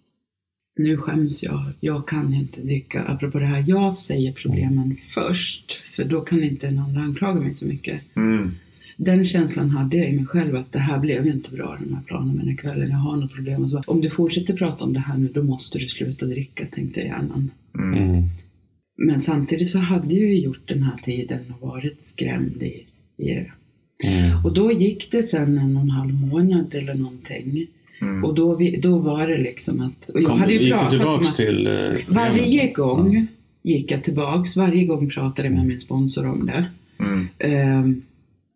nu 0.79 0.97
skäms 0.97 1.43
jag, 1.43 1.63
jag 1.81 2.09
kan 2.09 2.35
inte 2.35 2.61
dricka. 2.61 3.03
Apropå 3.05 3.39
det 3.39 3.47
här, 3.47 3.65
jag 3.67 3.95
säger 3.95 4.33
problemen 4.33 4.97
först, 5.15 5.73
för 5.73 6.05
då 6.05 6.21
kan 6.21 6.43
inte 6.43 6.69
andra 6.69 7.01
anklaga 7.01 7.41
mig 7.41 7.55
så 7.55 7.67
mycket. 7.67 8.01
Mm. 8.17 8.55
Den 8.97 9.25
känslan 9.25 9.71
hade 9.71 9.97
jag 9.97 10.09
i 10.09 10.13
mig 10.13 10.27
själv 10.27 10.57
att 10.57 10.73
det 10.73 10.79
här 10.79 10.99
blev 10.99 11.27
ju 11.27 11.33
inte 11.33 11.53
bra 11.53 11.79
den 11.85 11.95
här 11.95 12.03
planen 12.07 12.29
med 12.35 12.45
den 12.45 12.49
här 12.49 12.57
kvällen, 12.57 12.91
jag 12.91 12.97
har 12.97 13.17
något 13.17 13.35
problem. 13.35 13.63
Och 13.63 13.71
så, 13.71 13.83
om 13.87 14.01
du 14.01 14.11
fortsätter 14.11 14.55
prata 14.55 14.85
om 14.85 14.93
det 14.93 15.01
här 15.01 15.19
nu, 15.19 15.29
då 15.35 15.43
måste 15.43 15.79
du 15.79 15.89
sluta 15.89 16.27
dricka, 16.27 16.67
tänkte 16.67 17.01
hjärnan. 17.01 17.51
Mm. 17.79 18.05
Mm. 18.09 18.25
Men 18.97 19.21
samtidigt 19.21 19.69
så 19.69 19.79
hade 19.79 20.15
jag 20.15 20.29
ju 20.29 20.39
gjort 20.39 20.69
den 20.69 20.83
här 20.83 20.97
tiden 21.03 21.41
och 21.61 21.69
varit 21.69 22.03
skrämd 22.03 22.63
i, 22.63 22.87
i 23.17 23.35
det. 23.35 23.51
Mm. 24.05 24.45
Och 24.45 24.55
då 24.55 24.73
gick 24.73 25.11
det 25.11 25.23
sen 25.23 25.59
en 25.59 25.77
och 25.77 25.83
en 25.83 25.91
halv 25.91 26.15
månad 26.15 26.75
eller 26.75 26.95
någonting. 26.95 27.67
Mm. 28.01 28.25
Och 28.25 28.35
då, 28.35 28.57
vi, 28.57 28.81
då 28.81 28.99
var 28.99 29.29
det 29.29 29.39
liksom 29.39 29.81
att... 29.81 30.09
Och 30.09 30.21
jag 30.21 30.27
Kom, 30.27 30.41
hade 30.41 30.53
ju 30.53 30.59
gick 30.59 30.69
du 30.69 30.75
pratat 30.75 30.91
tillbaks 30.91 31.27
med... 31.27 31.35
till... 31.37 31.67
eh, 31.67 32.15
Varje 32.15 32.73
gång 32.73 33.27
gick 33.63 33.91
jag 33.91 34.03
tillbaks. 34.05 34.57
Varje 34.57 34.85
gång 34.85 35.09
pratade 35.11 35.49
jag 35.49 35.57
med 35.57 35.67
min 35.67 35.81
sponsor 35.81 36.27
om 36.27 36.47
det. 36.47 36.65
Mm. 36.99 37.29
Ehm, 37.39 38.03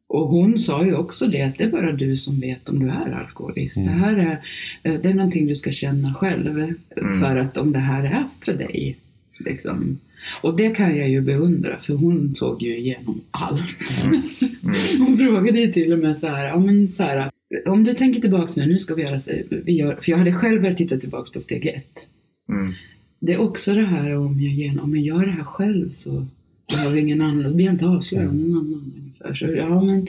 och 0.09 0.29
hon 0.29 0.59
sa 0.59 0.85
ju 0.85 0.95
också 0.95 1.27
det 1.27 1.43
att 1.43 1.59
det 1.59 1.65
är 1.65 1.71
bara 1.71 1.93
du 1.93 2.17
som 2.17 2.41
vet 2.41 2.69
om 2.69 2.79
du 2.79 2.89
är 2.89 3.13
alkoholist. 3.13 3.77
Mm. 3.77 3.89
Det 3.89 3.95
här 3.95 4.17
är, 4.17 4.41
eh, 4.83 5.01
det 5.01 5.09
är 5.09 5.15
någonting 5.15 5.47
du 5.47 5.55
ska 5.55 5.71
känna 5.71 6.15
själv. 6.15 6.59
Mm. 6.59 7.21
För 7.21 7.37
att 7.37 7.57
om 7.57 7.73
det 7.73 7.79
här 7.79 8.05
är 8.05 8.25
för 8.45 8.53
dig. 8.53 8.97
Liksom. 9.39 9.99
Och 10.43 10.57
det 10.57 10.71
kan 10.71 10.97
jag 10.97 11.09
ju 11.09 11.21
beundra 11.21 11.81
för 11.81 11.95
hon 11.95 12.35
såg 12.35 12.63
ju 12.63 12.77
igenom 12.77 13.21
allt. 13.31 14.05
Mm. 14.67 15.07
Hon 15.07 15.19
frågade 15.19 15.61
ju 15.61 15.73
till 15.73 15.93
och 15.93 15.99
med 15.99 16.17
så 16.17 16.27
här, 16.27 16.47
ja, 16.47 16.59
men 16.59 16.93
så 16.93 17.03
här 17.03 17.31
om 17.67 17.85
du 17.85 17.95
tänker 17.95 18.21
tillbaks 18.21 18.57
nu, 18.57 18.67
nu 18.67 18.79
ska 18.79 18.95
vi 18.95 19.03
göra, 19.03 19.21
vi 19.51 19.73
gör, 19.73 19.99
för 20.01 20.13
jag 20.13 20.19
hade 20.19 20.33
själv 20.33 20.61
börjat 20.61 20.77
titta 20.77 20.97
tillbaks 20.97 21.31
på 21.31 21.41
steg 21.41 21.67
ett. 21.67 22.09
Mm. 22.49 22.73
Det 23.21 23.33
är 23.33 23.41
också 23.41 23.75
det 23.75 23.87
här 23.87 24.17
om 24.17 24.41
jag, 24.41 24.85
om 24.85 24.97
jag 24.97 25.05
gör 25.05 25.27
det 25.27 25.33
här 25.33 25.45
själv 25.45 25.93
så 25.93 26.27
behöver 26.69 26.97
ingen 26.97 27.21
annan, 27.21 27.57
blir 27.57 27.67
jag 27.67 27.75
inte 27.75 27.87
avslöjad 27.87 28.29
av 28.29 28.35
någon 28.35 28.59
annan. 28.59 29.06
Ungefär. 29.27 29.47
Så, 29.47 29.57
ja, 29.57 29.83
men, 29.83 30.07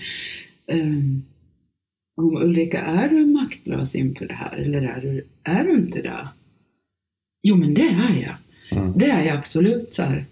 ehm, 0.67 1.23
om 2.17 2.37
Ulrika, 2.37 2.81
är 2.81 3.09
du 3.09 3.25
maktlös 3.25 3.95
inför 3.95 4.27
det 4.27 4.33
här 4.33 4.57
eller 4.57 4.81
är 4.81 5.01
du, 5.01 5.25
är 5.43 5.63
du 5.63 5.77
inte 5.77 6.01
det? 6.01 6.27
Jo, 7.43 7.55
men 7.55 7.73
det 7.73 7.81
är 7.81 8.21
jag. 8.21 8.35
Mm. 8.79 8.93
Det 8.97 9.05
är 9.05 9.25
jag 9.25 9.37
absolut. 9.37 9.93
så 9.93 10.03
här. 10.03 10.25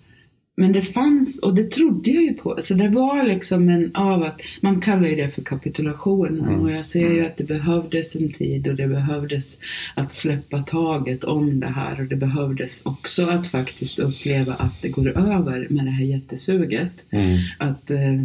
Men 0.57 0.71
det 0.71 0.81
fanns, 0.81 1.39
och 1.39 1.55
det 1.55 1.63
trodde 1.71 2.09
jag 2.09 2.23
ju 2.23 2.33
på. 2.33 2.57
Så 2.61 2.73
det 2.73 2.89
var 2.89 3.23
liksom 3.23 3.69
en 3.69 3.95
av 3.95 4.23
att, 4.23 4.41
man 4.61 4.81
kallar 4.81 5.07
ju 5.07 5.15
det 5.15 5.29
för 5.29 5.41
kapitulationen. 5.41 6.39
Mm. 6.39 6.61
Och 6.61 6.71
jag 6.71 6.85
ser 6.85 7.11
ju 7.11 7.25
att 7.25 7.37
det 7.37 7.43
behövdes 7.43 8.15
en 8.15 8.31
tid 8.31 8.67
och 8.67 8.75
det 8.75 8.87
behövdes 8.87 9.59
att 9.95 10.13
släppa 10.13 10.63
taget 10.63 11.23
om 11.23 11.59
det 11.59 11.67
här. 11.67 12.01
Och 12.01 12.07
det 12.07 12.15
behövdes 12.15 12.81
också 12.85 13.27
att 13.27 13.47
faktiskt 13.47 13.99
uppleva 13.99 14.53
att 14.53 14.81
det 14.81 14.89
går 14.89 15.07
över 15.07 15.67
med 15.69 15.85
det 15.85 15.91
här 15.91 16.05
jättesuget. 16.05 17.05
Mm. 17.09 17.37
Att, 17.57 17.91
eh, 17.91 18.23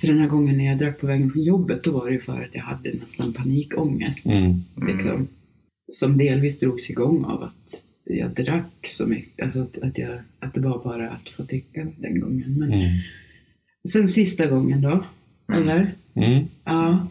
för 0.00 0.06
den 0.06 0.18
här 0.20 0.28
gången 0.28 0.56
när 0.58 0.64
jag 0.64 0.78
drack 0.78 1.00
på 1.00 1.06
vägen 1.06 1.30
från 1.30 1.42
jobbet, 1.42 1.84
då 1.84 1.92
var 1.92 2.06
det 2.06 2.12
ju 2.12 2.20
för 2.20 2.42
att 2.42 2.54
jag 2.54 2.62
hade 2.62 2.92
nästan 2.94 3.32
panikångest. 3.32 4.26
Mm. 4.26 4.62
Liksom, 4.86 5.28
som 5.92 6.18
delvis 6.18 6.58
drogs 6.60 6.90
igång 6.90 7.24
av 7.24 7.42
att 7.42 7.82
jag 8.04 8.30
drack 8.34 8.86
så 8.86 9.06
mycket. 9.06 9.44
Alltså 9.44 9.60
att, 9.62 9.78
att, 9.78 9.98
jag, 9.98 10.10
att 10.40 10.54
det 10.54 10.60
var 10.60 10.84
bara 10.84 11.10
att 11.10 11.28
få 11.28 11.42
dricka 11.42 11.86
den 11.98 12.20
gången. 12.20 12.58
Men 12.58 12.72
Mm. 12.72 12.88
sen 13.88 14.08
sista 14.08 14.46
gången 14.46 14.80
då, 14.80 15.04
Eller? 15.52 15.94
Mm. 16.14 16.44
Ja. 16.64 17.06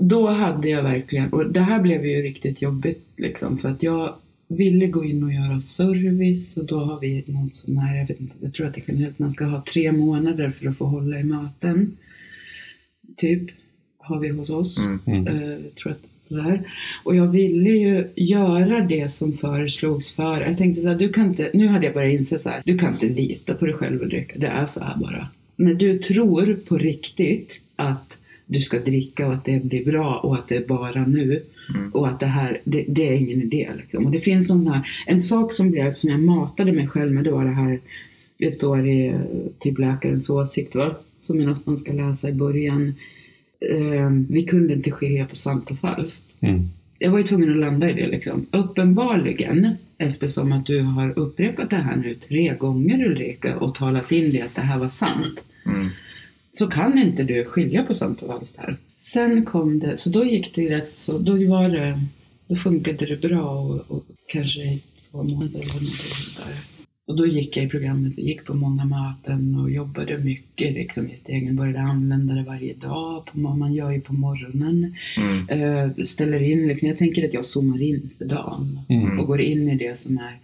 Då 0.00 0.28
hade 0.28 0.68
jag 0.68 0.82
verkligen, 0.82 1.32
och 1.32 1.52
det 1.52 1.60
här 1.60 1.82
blev 1.82 2.06
ju 2.06 2.22
riktigt 2.22 2.62
jobbigt 2.62 3.06
liksom, 3.16 3.56
för 3.56 3.68
att 3.68 3.82
jag 3.82 4.14
ville 4.48 4.86
gå 4.86 5.04
in 5.04 5.24
och 5.24 5.32
göra 5.32 5.60
service 5.60 6.56
och 6.56 6.66
då 6.66 6.78
har 6.78 7.00
vi 7.00 7.24
någon 7.26 7.50
sån 7.50 7.78
här, 7.78 7.98
jag 7.98 8.06
vet 8.06 8.20
inte, 8.20 8.34
jag 8.40 8.54
tror 8.54 8.66
att 8.66 8.74
det 8.74 8.80
är 8.80 8.84
generellt, 8.88 9.18
man 9.18 9.32
ska 9.32 9.44
ha 9.44 9.64
tre 9.72 9.92
månader 9.92 10.50
för 10.50 10.66
att 10.66 10.76
få 10.76 10.84
hålla 10.84 11.20
i 11.20 11.24
möten. 11.24 11.96
Typ, 13.16 13.50
har 13.98 14.20
vi 14.20 14.28
hos 14.28 14.50
oss. 14.50 14.78
Mm. 14.78 15.00
Mm. 15.06 15.26
Eh, 15.26 15.50
jag 15.50 15.74
tror 15.74 15.92
att 15.92 16.14
sådär. 16.24 16.62
Och 17.04 17.16
jag 17.16 17.26
ville 17.26 17.70
ju 17.70 18.08
göra 18.14 18.86
det 18.86 19.12
som 19.12 19.32
föreslogs 19.32 20.12
för. 20.12 20.40
Jag 20.40 20.58
tänkte 20.58 20.82
så 20.82 20.88
här, 20.88 20.98
du 20.98 21.08
kan 21.08 21.26
inte, 21.26 21.50
nu 21.54 21.66
hade 21.66 21.84
jag 21.84 21.94
börjat 21.94 22.18
inse 22.18 22.38
så 22.38 22.48
här, 22.48 22.62
du 22.64 22.78
kan 22.78 22.92
inte 22.92 23.08
lita 23.08 23.54
på 23.54 23.66
dig 23.66 23.74
själv 23.74 24.02
Ulrika, 24.02 24.38
det 24.38 24.46
är 24.46 24.66
så 24.66 24.80
här 24.80 24.96
bara. 24.96 25.28
När 25.56 25.74
du 25.74 25.98
tror 25.98 26.54
på 26.54 26.78
riktigt 26.78 27.62
att 27.76 28.18
du 28.46 28.60
ska 28.60 28.78
dricka 28.78 29.26
och 29.26 29.32
att 29.32 29.44
det 29.44 29.64
blir 29.64 29.84
bra 29.84 30.16
och 30.16 30.34
att 30.34 30.48
det 30.48 30.56
är 30.56 30.66
bara 30.66 31.06
nu 31.06 31.42
Mm. 31.74 31.90
och 31.90 32.08
att 32.08 32.20
det 32.20 32.26
här, 32.26 32.60
det, 32.64 32.84
det 32.88 33.08
är 33.08 33.12
ingen 33.12 33.42
idé. 33.42 33.70
Liksom. 33.76 34.06
Och 34.06 34.12
det 34.12 34.20
finns 34.20 34.48
någon 34.48 34.62
sån 34.62 34.72
här, 34.72 34.88
en 35.06 35.22
sak 35.22 35.52
som, 35.52 35.70
blev, 35.70 35.92
som 35.92 36.10
jag 36.10 36.20
matade 36.20 36.72
mig 36.72 36.86
själv 36.88 37.12
med, 37.12 37.24
det 37.24 37.30
var 37.30 37.44
det 37.44 37.54
här, 37.54 37.80
det 38.38 38.50
står 38.50 38.86
i 38.86 39.06
eh, 39.06 39.20
typ 39.58 39.78
läkarens 39.78 40.30
åsikt, 40.30 40.74
va? 40.74 40.94
som 41.18 41.40
är 41.40 41.44
något 41.44 41.66
man 41.66 41.78
ska 41.78 41.92
läsa 41.92 42.28
i 42.28 42.32
början. 42.32 42.94
Eh, 43.70 44.10
vi 44.28 44.42
kunde 44.42 44.74
inte 44.74 44.90
skilja 44.90 45.26
på 45.26 45.36
sant 45.36 45.70
och 45.70 45.78
falskt. 45.78 46.26
Mm. 46.40 46.68
Jag 46.98 47.10
var 47.10 47.18
ju 47.18 47.24
tvungen 47.24 47.50
att 47.50 47.56
landa 47.56 47.90
i 47.90 47.92
det 47.92 48.06
liksom. 48.06 48.46
Uppenbarligen, 48.50 49.68
eftersom 49.98 50.52
att 50.52 50.66
du 50.66 50.80
har 50.80 51.18
upprepat 51.18 51.70
det 51.70 51.76
här 51.76 51.96
nu 51.96 52.14
tre 52.14 52.54
gånger 52.58 53.06
Ulrika 53.06 53.56
och 53.56 53.74
talat 53.74 54.12
in 54.12 54.32
det 54.32 54.42
att 54.42 54.54
det 54.54 54.60
här 54.60 54.78
var 54.78 54.88
sant 54.88 55.44
Mm. 55.66 55.88
så 56.52 56.66
kan 56.66 56.98
inte 56.98 57.22
du 57.22 57.44
skilja 57.44 57.82
på 57.82 57.94
sant 57.94 58.22
och 58.22 58.28
falskt 58.28 58.58
här. 58.58 58.76
Sen 59.04 59.44
kom 59.44 59.78
det, 59.78 59.96
så 59.96 60.10
då 60.10 60.24
gick 60.24 60.54
det 60.54 60.70
rätt 60.70 60.96
så, 60.96 61.18
då 61.18 61.32
var 61.32 61.68
det, 61.68 62.00
då 62.48 62.56
funkade 62.56 63.06
det 63.06 63.28
bra 63.28 63.58
och, 63.58 63.90
och 63.90 64.04
kanske 64.26 64.60
i 64.60 64.82
två 65.10 65.22
månader 65.22 65.60
eller 65.60 65.72
någonting 65.72 66.34
där. 66.36 66.54
Och 67.06 67.16
då 67.16 67.26
gick 67.26 67.56
jag 67.56 67.66
i 67.66 67.68
programmet 67.68 68.12
och 68.18 68.24
gick 68.24 68.44
på 68.44 68.54
många 68.54 68.84
möten 68.84 69.54
och 69.60 69.70
jobbade 69.70 70.18
mycket 70.18 70.72
liksom 70.72 71.10
i 71.10 71.16
stegen. 71.16 71.56
Började 71.56 71.80
använda 71.80 72.34
det 72.34 72.42
varje 72.42 72.74
dag, 72.74 73.24
på, 73.26 73.38
man 73.38 73.74
gör 73.74 73.90
ju 73.90 74.00
på 74.00 74.12
morgonen. 74.12 74.94
Mm. 75.16 75.48
Eh, 75.48 76.04
ställer 76.04 76.40
in, 76.42 76.66
liksom, 76.66 76.88
jag 76.88 76.98
tänker 76.98 77.24
att 77.24 77.34
jag 77.34 77.44
zoomar 77.44 77.82
in 77.82 78.10
för 78.18 78.24
dagen 78.24 78.80
Mm. 78.88 79.20
och 79.20 79.26
går 79.26 79.40
in 79.40 79.68
i 79.68 79.76
det 79.76 79.98
som 79.98 80.18
är 80.18 80.38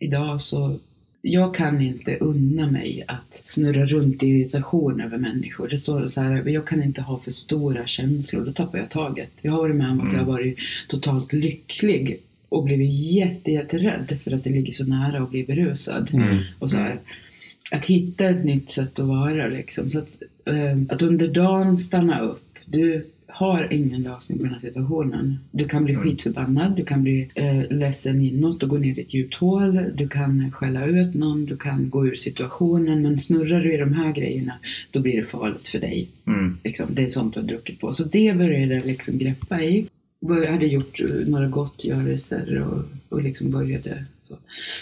idag 0.00 0.42
så 0.42 0.78
jag 1.22 1.54
kan 1.54 1.80
inte 1.80 2.16
unna 2.16 2.70
mig 2.70 3.04
att 3.08 3.40
snurra 3.44 3.86
runt 3.86 4.22
i 4.22 4.26
irritation 4.26 5.00
över 5.00 5.18
människor. 5.18 5.68
Det 5.68 5.78
står 5.78 6.08
så 6.08 6.20
här, 6.20 6.48
jag 6.48 6.66
kan 6.66 6.82
inte 6.82 7.02
ha 7.02 7.18
för 7.18 7.30
stora 7.30 7.86
känslor, 7.86 8.44
då 8.44 8.52
tappar 8.52 8.78
jag 8.78 8.90
taget. 8.90 9.30
Jag 9.42 9.52
har 9.52 9.58
varit 9.58 9.76
med 9.76 9.90
om 9.90 10.00
att 10.00 10.12
jag 10.12 10.20
har 10.20 10.32
varit 10.32 10.58
totalt 10.88 11.32
lycklig 11.32 12.20
och 12.48 12.64
blivit 12.64 13.12
jätte, 13.12 13.50
jätterädd 13.50 14.18
för 14.24 14.30
att 14.30 14.44
det 14.44 14.50
ligger 14.50 14.72
så 14.72 14.84
nära 14.84 15.22
att 15.22 15.30
bli 15.30 15.44
berusad. 15.44 16.10
Mm. 16.12 16.38
Och 16.58 16.70
så 16.70 16.76
här, 16.76 16.98
att 17.70 17.86
hitta 17.86 18.28
ett 18.28 18.44
nytt 18.44 18.70
sätt 18.70 18.98
att 18.98 19.06
vara 19.06 19.48
liksom. 19.48 19.90
Så 19.90 19.98
att, 19.98 20.22
eh, 20.44 20.78
att 20.88 21.02
under 21.02 21.28
dagen 21.28 21.78
stanna 21.78 22.20
upp. 22.20 22.58
Du 22.64 23.06
har 23.32 23.72
ingen 23.72 24.02
lösning 24.02 24.38
på 24.38 24.44
den 24.44 24.52
här 24.52 24.60
situationen. 24.60 25.38
Du 25.50 25.68
kan 25.68 25.84
bli 25.84 25.94
skitförbannad, 25.94 26.76
du 26.76 26.84
kan 26.84 27.02
bli 27.02 27.30
eh, 27.34 27.70
ledsen 27.70 28.20
inåt 28.20 28.62
och 28.62 28.68
gå 28.68 28.78
ner 28.78 28.98
i 28.98 29.00
ett 29.00 29.14
djupt 29.14 29.34
hål. 29.34 29.84
Du 29.94 30.08
kan 30.08 30.52
skälla 30.52 30.86
ut 30.86 31.14
någon, 31.14 31.46
du 31.46 31.56
kan 31.56 31.90
gå 31.90 32.06
ur 32.06 32.14
situationen. 32.14 33.02
Men 33.02 33.18
snurrar 33.18 33.60
du 33.60 33.74
i 33.74 33.76
de 33.76 33.92
här 33.92 34.12
grejerna, 34.12 34.52
då 34.90 35.00
blir 35.00 35.16
det 35.16 35.22
farligt 35.22 35.68
för 35.68 35.78
dig. 35.78 36.08
Mm. 36.26 36.58
Liksom, 36.64 36.86
det 36.90 37.02
är 37.02 37.10
sånt 37.10 37.34
du 37.34 37.40
har 37.40 37.46
druckit 37.46 37.80
på. 37.80 37.92
Så 37.92 38.04
det 38.04 38.36
började 38.36 38.74
jag 38.74 38.86
liksom 38.86 39.18
greppa 39.18 39.62
i. 39.62 39.86
Jag 40.20 40.52
hade 40.52 40.66
gjort 40.66 41.00
eh, 41.00 41.26
några 41.26 41.48
gottgörelser 41.48 42.62
och, 42.62 42.84
och 43.08 43.22
liksom 43.22 43.50
började 43.50 44.04
så. 44.28 44.36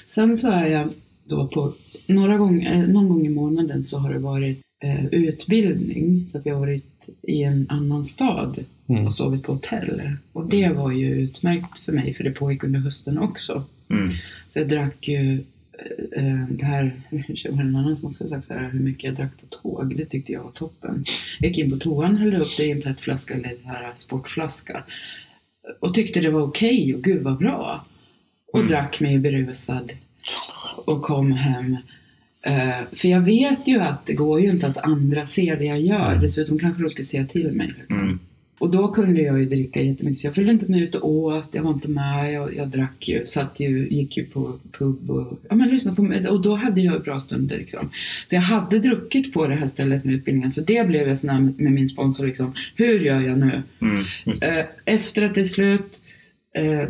Sen 0.07 0.39
så 0.39 0.51
är 0.51 0.67
jag 0.67 0.91
då 1.25 1.49
på, 1.49 1.73
några 2.07 2.39
gånger, 2.39 2.73
eh, 2.73 2.89
någon 2.89 3.09
gång 3.09 3.27
i 3.27 3.29
månaden 3.29 3.85
så 3.85 3.99
har 3.99 4.13
det 4.13 4.19
varit 4.19 4.61
utbildning. 5.11 6.27
Så 6.27 6.39
att 6.39 6.47
jag 6.47 6.55
har 6.55 6.61
varit 6.61 7.09
i 7.23 7.43
en 7.43 7.67
annan 7.69 8.05
stad 8.05 8.65
Mm. 8.91 9.07
och 9.07 9.13
sovit 9.13 9.43
på 9.43 9.53
hotell. 9.53 10.03
Och 10.33 10.49
det 10.49 10.69
var 10.69 10.93
ju 10.93 11.07
utmärkt 11.07 11.81
för 11.81 11.93
mig 11.93 12.15
för 12.15 12.25
det 12.25 12.31
pågick 12.31 12.65
under 12.65 12.81
hösten 12.81 13.19
också. 13.19 13.65
Mm. 13.91 14.11
Så 14.49 14.59
jag 14.59 14.69
drack 14.69 15.09
ju 15.09 15.33
eh, 16.13 16.25
eh, 16.25 16.47
det 16.51 16.65
här, 16.65 17.01
det 17.11 17.51
var 17.51 17.61
en 17.61 17.77
annan 17.77 17.97
som 17.97 18.09
också 18.09 18.29
sagt 18.29 18.47
så 18.47 18.55
här, 18.55 18.71
hur 18.73 18.81
mycket 18.81 19.05
jag 19.05 19.15
drack 19.15 19.31
på 19.41 19.47
tåg. 19.63 19.97
Det 19.97 20.05
tyckte 20.05 20.33
jag 20.33 20.43
var 20.43 20.51
toppen. 20.51 21.05
Jag 21.41 21.49
gick 21.49 21.59
in 21.59 21.71
på 21.71 21.77
toan, 21.77 22.17
hällde 22.17 22.39
upp 22.39 22.57
det 22.57 22.65
i 22.65 22.71
en 22.71 22.83
petflaska 22.83 23.35
eller 23.35 23.49
en 23.49 23.57
här 23.65 23.93
sportflaska. 23.95 24.85
Och 25.81 25.95
tyckte 25.95 26.21
det 26.21 26.31
var 26.31 26.43
okej 26.43 26.95
och 26.95 27.03
gud 27.03 27.23
vad 27.23 27.39
bra. 27.39 27.85
Och 28.53 28.59
Mm. 28.59 28.71
drack 28.71 29.01
mig 29.01 29.19
berusad. 29.19 29.93
Och 30.85 31.03
kom 31.03 31.33
hem. 31.33 31.77
Eh, 32.43 32.87
för 32.93 33.09
jag 33.09 33.21
vet 33.21 33.69
ju 33.69 33.81
att 33.81 34.07
det 34.07 34.15
går 34.15 34.41
ju 34.41 34.51
inte 34.51 34.67
att 34.67 34.77
andra 34.77 35.27
ser 35.27 35.57
det 35.57 35.65
jag 35.65 35.81
gör. 35.81 36.15
Dessutom 36.15 36.59
kanske 36.59 36.83
de 36.83 36.91
skulle 36.91 37.05
säga 37.05 37.27
till 37.27 37.53
mig. 37.53 37.73
Mm. 37.91 38.19
Och 38.59 38.71
då 38.71 38.89
kunde 38.89 39.23
jag 39.23 39.39
ju 39.39 39.45
dricka 39.45 39.81
jättemycket. 39.81 40.19
Så 40.19 40.27
jag 40.27 40.35
följde 40.35 40.53
inte 40.53 40.71
med 40.71 40.83
ut 40.83 40.95
och 40.95 41.11
åt, 41.11 41.49
jag 41.53 41.63
var 41.63 41.71
inte 41.71 41.89
med, 41.89 42.33
jag, 42.33 42.57
jag 42.57 42.69
drack 42.69 43.09
ju, 43.09 43.27
satt 43.27 43.61
ju, 43.61 43.89
gick 43.89 44.17
ju 44.17 44.25
på 44.25 44.59
pub 44.73 45.11
och 45.11 45.41
ja, 45.49 45.55
men 45.55 45.69
lyssnade 45.69 45.97
på 45.97 46.03
mig. 46.03 46.29
Och 46.29 46.43
då 46.43 46.55
hade 46.55 46.81
jag 46.81 47.03
bra 47.03 47.21
stunder 47.21 47.59
liksom. 47.59 47.91
Så 48.27 48.37
jag 48.37 48.43
hade 48.43 48.79
druckit 48.79 49.33
på 49.33 49.47
det 49.47 49.55
här 49.55 49.69
stället 49.69 50.05
med 50.05 50.15
utbildningen. 50.15 50.51
Så 50.51 50.61
det 50.61 50.89
blev 50.89 51.09
jag 51.09 51.19
sån 51.19 51.31
här 51.31 51.41
med, 51.41 51.61
med 51.61 51.73
min 51.73 51.89
sponsor 51.89 52.27
liksom. 52.27 52.55
Hur 52.75 53.01
gör 53.01 53.21
jag 53.21 53.39
nu? 53.39 53.63
Mm. 53.81 54.05
Eh, 54.43 54.65
efter 54.85 55.23
att 55.23 55.35
det 55.35 55.41
är 55.41 55.45
slut, 55.45 56.03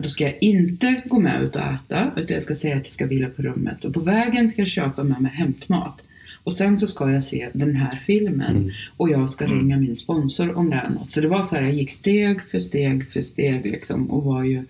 då 0.02 0.08
ska 0.08 0.24
jag 0.24 0.38
inte 0.40 1.02
gå 1.06 1.20
med 1.20 1.42
ut 1.42 1.56
och 1.56 1.62
äta, 1.62 2.12
utan 2.16 2.34
jag 2.34 2.42
ska 2.42 2.54
säga 2.54 2.76
att 2.76 2.84
jag 2.84 2.92
ska 2.92 3.06
vila 3.06 3.28
på 3.28 3.42
rummet. 3.42 3.84
Och 3.84 3.94
på 3.94 4.00
vägen 4.00 4.50
ska 4.50 4.60
jag 4.60 4.68
köpa 4.68 5.02
med 5.02 5.20
mig 5.20 5.32
hämtmat. 5.32 6.02
Och 6.44 6.52
sen 6.52 6.78
så 6.78 6.86
ska 6.86 7.10
jag 7.10 7.22
se 7.22 7.48
den 7.52 7.76
här 7.76 8.00
filmen 8.06 8.72
och 8.96 9.10
jag 9.10 9.30
ska 9.30 9.46
ringa 9.46 9.76
min 9.76 9.96
sponsor 9.96 10.58
om 10.58 10.70
det 10.70 10.76
är 10.76 10.90
något. 10.90 11.10
Så 11.10 11.20
det 11.20 11.28
var 11.28 11.42
så 11.42 11.56
här, 11.56 11.62
jag 11.62 11.72
gick 11.72 11.90
steg 11.90 12.42
för 12.42 12.58
steg 12.58 13.10
för 13.10 13.20
steg 13.20 13.66
liksom 13.66 14.10
och 14.10 14.24
var 14.24 14.44
ju, 14.44 14.64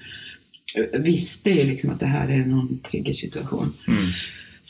eh, 0.92 1.00
visste 1.00 1.50
ju 1.50 1.64
liksom 1.64 1.90
att 1.90 2.00
det 2.00 2.06
här 2.06 2.28
är 2.28 2.44
någon 2.44 2.78
triggersituation. 2.78 3.72
Mm. 3.88 4.04